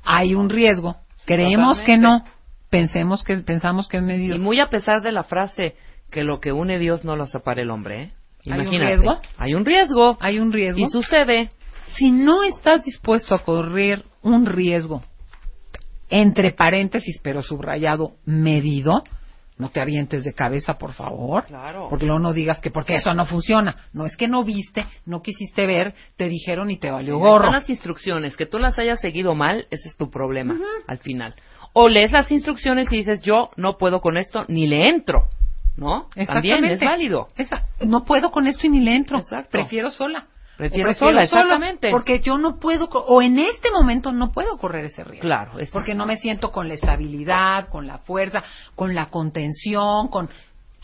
hay 0.07 0.33
un 0.33 0.49
riesgo. 0.49 0.95
Creemos 1.25 1.81
que 1.81 1.97
no. 1.97 2.23
Pensemos 2.69 3.23
que, 3.23 3.37
pensamos 3.37 3.87
que 3.87 3.97
es 3.97 4.03
medido. 4.03 4.35
Y 4.35 4.39
muy 4.39 4.59
a 4.59 4.69
pesar 4.69 5.01
de 5.01 5.11
la 5.11 5.23
frase 5.23 5.75
que 6.09 6.23
lo 6.23 6.39
que 6.39 6.53
une 6.53 6.79
Dios 6.79 7.05
no 7.05 7.15
lo 7.15 7.27
separa 7.27 7.61
el 7.61 7.69
hombre, 7.69 8.03
¿eh? 8.03 8.11
¿Hay 8.49 8.61
un 8.61 8.79
riesgo? 8.79 9.19
Hay 9.37 9.53
un 9.53 9.65
riesgo. 9.65 10.17
Hay 10.21 10.39
un 10.39 10.53
riesgo. 10.53 10.79
Y 10.79 10.89
sucede. 10.89 11.49
Si 11.87 12.11
no 12.11 12.43
estás 12.43 12.85
dispuesto 12.85 13.35
a 13.35 13.39
correr 13.39 14.05
un 14.21 14.45
riesgo, 14.45 15.03
entre 16.09 16.51
paréntesis, 16.51 17.19
pero 17.21 17.43
subrayado, 17.43 18.13
medido, 18.25 19.03
no 19.57 19.69
te 19.69 19.81
avientes 19.81 20.23
de 20.23 20.33
cabeza, 20.33 20.77
por 20.77 20.93
favor. 20.93 21.45
Claro. 21.45 21.87
Porque 21.89 22.05
luego 22.05 22.19
no 22.19 22.33
digas 22.33 22.59
que 22.59 22.69
porque 22.71 22.95
eso 22.95 23.13
no 23.13 23.25
funciona. 23.25 23.75
No 23.93 24.05
es 24.05 24.15
que 24.15 24.27
no 24.27 24.43
viste, 24.43 24.85
no 25.05 25.21
quisiste 25.21 25.65
ver, 25.65 25.93
te 26.15 26.29
dijeron 26.29 26.69
y 26.69 26.77
te 26.77 26.91
valió 26.91 27.17
gorro. 27.17 27.45
Son 27.45 27.53
las 27.53 27.69
instrucciones. 27.69 28.37
Que 28.37 28.45
tú 28.45 28.59
las 28.59 28.77
hayas 28.79 28.99
seguido 29.01 29.33
mal, 29.35 29.65
ese 29.71 29.89
es 29.89 29.95
tu 29.97 30.09
problema 30.09 30.55
al 30.87 30.99
final. 30.99 31.35
O 31.73 31.89
lees 31.89 32.11
las 32.11 32.31
instrucciones 32.31 32.91
y 32.91 32.97
dices, 32.97 33.21
yo 33.21 33.49
no 33.55 33.77
puedo 33.77 33.99
con 34.01 34.17
esto, 34.17 34.45
ni 34.47 34.67
le 34.67 34.89
entro. 34.89 35.23
¿No? 35.75 36.09
También 36.33 36.55
es 36.65 36.79
válido. 36.89 37.27
Esa- 37.37 37.67
no 37.81 38.03
puedo 38.03 38.31
con 38.31 38.47
esto 38.47 38.65
y 38.65 38.69
ni 38.69 38.79
le 38.79 38.95
entro. 38.95 39.19
Exacto. 39.19 39.49
Prefiero 39.51 39.91
sola. 39.91 40.25
Prefiero 40.57 40.89
O 40.89 40.93
sola, 40.95 41.23
exactamente. 41.23 41.91
Porque 41.91 42.19
yo 42.19 42.37
no 42.37 42.57
puedo, 42.57 42.85
o 42.85 43.21
en 43.21 43.39
este 43.39 43.71
momento 43.71 44.11
no 44.11 44.31
puedo 44.31 44.57
correr 44.57 44.85
ese 44.85 45.03
riesgo. 45.03 45.27
Claro. 45.27 45.51
Porque 45.71 45.93
no 45.93 46.05
me 46.05 46.17
siento 46.17 46.51
con 46.51 46.67
la 46.67 46.73
estabilidad, 46.73 47.69
con 47.69 47.85
la 47.85 47.99
fuerza, 47.99 48.43
con 48.75 48.95
la 48.95 49.09
contención, 49.09 50.07
con 50.07 50.29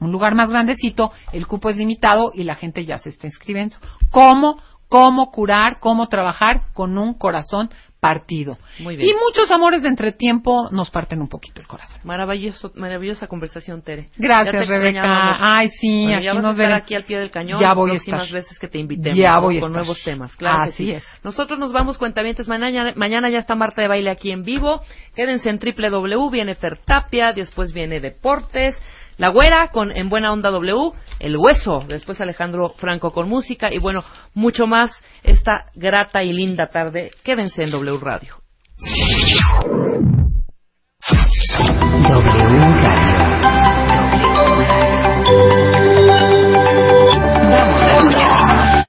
un 0.00 0.12
lugar 0.12 0.34
más 0.34 0.48
grandecito, 0.48 1.12
el 1.32 1.46
cupo 1.46 1.68
es 1.68 1.76
limitado 1.76 2.32
y 2.34 2.44
la 2.44 2.54
gente 2.54 2.84
ya 2.84 2.98
se 2.98 3.10
está 3.10 3.26
inscribiendo. 3.26 3.76
¿Cómo? 4.10 4.56
¿Cómo 4.90 5.30
curar? 5.30 5.78
¿Cómo 5.80 6.08
trabajar 6.08 6.62
con 6.74 6.98
un 6.98 7.14
corazón 7.14 7.70
partido? 8.00 8.58
Muy 8.80 8.96
bien. 8.96 9.08
Y 9.08 9.12
muchos 9.14 9.48
amores 9.52 9.82
de 9.82 9.88
entretiempo 9.88 10.68
nos 10.72 10.90
parten 10.90 11.20
un 11.20 11.28
poquito 11.28 11.60
el 11.60 11.68
corazón. 11.68 12.00
Maravilloso, 12.02 12.72
maravillosa 12.74 13.28
conversación, 13.28 13.82
Tere. 13.82 14.08
Gracias, 14.16 14.66
Rebeca. 14.66 15.36
Ay, 15.38 15.68
sí, 15.80 16.02
Bueno, 16.02 16.16
aquí 16.16 16.24
ya 16.24 16.34
vas 16.34 16.44
a 16.44 16.50
estar 16.50 16.72
aquí 16.72 16.94
al 16.96 17.04
pie 17.04 17.18
del 17.20 17.30
cañón 17.30 17.60
Ya 17.60 17.68
las 17.68 17.76
voy 17.76 17.90
a 17.92 17.94
estar. 17.94 18.20
veces 18.32 18.58
que 18.58 18.66
te 18.66 18.78
invitemos 18.78 19.16
Ya 19.16 19.38
voy 19.38 19.58
a 19.58 19.60
con 19.60 19.70
estar. 19.70 19.82
nuevos 19.84 20.02
temas. 20.02 20.34
Claro 20.34 20.62
Así 20.64 20.86
sí. 20.86 20.90
es. 20.90 21.04
Nosotros 21.22 21.58
nos 21.60 21.72
vamos 21.72 21.96
cuentavientes 21.96 22.48
mañana, 22.48 22.92
mañana 22.96 23.30
ya 23.30 23.38
está 23.38 23.54
Marta 23.54 23.82
de 23.82 23.86
Baile 23.88 24.10
aquí 24.10 24.32
en 24.32 24.42
vivo. 24.42 24.80
Quédense 25.14 25.50
en 25.50 25.60
www, 25.60 26.30
viene 26.30 26.56
Tertapia, 26.56 27.32
después 27.32 27.72
viene 27.72 28.00
Deportes, 28.00 28.76
la 29.20 29.28
Güera 29.28 29.68
con 29.70 29.94
En 29.94 30.08
Buena 30.08 30.32
Onda 30.32 30.48
W, 30.50 30.92
El 31.18 31.36
Hueso, 31.36 31.84
después 31.86 32.18
Alejandro 32.22 32.70
Franco 32.78 33.12
con 33.12 33.28
música 33.28 33.68
y 33.70 33.76
bueno, 33.76 34.02
mucho 34.32 34.66
más 34.66 34.92
esta 35.22 35.66
grata 35.74 36.22
y 36.22 36.32
linda 36.32 36.68
tarde. 36.68 37.10
Quédense 37.22 37.64
en 37.64 37.70
W 37.70 37.98
Radio. 38.00 38.36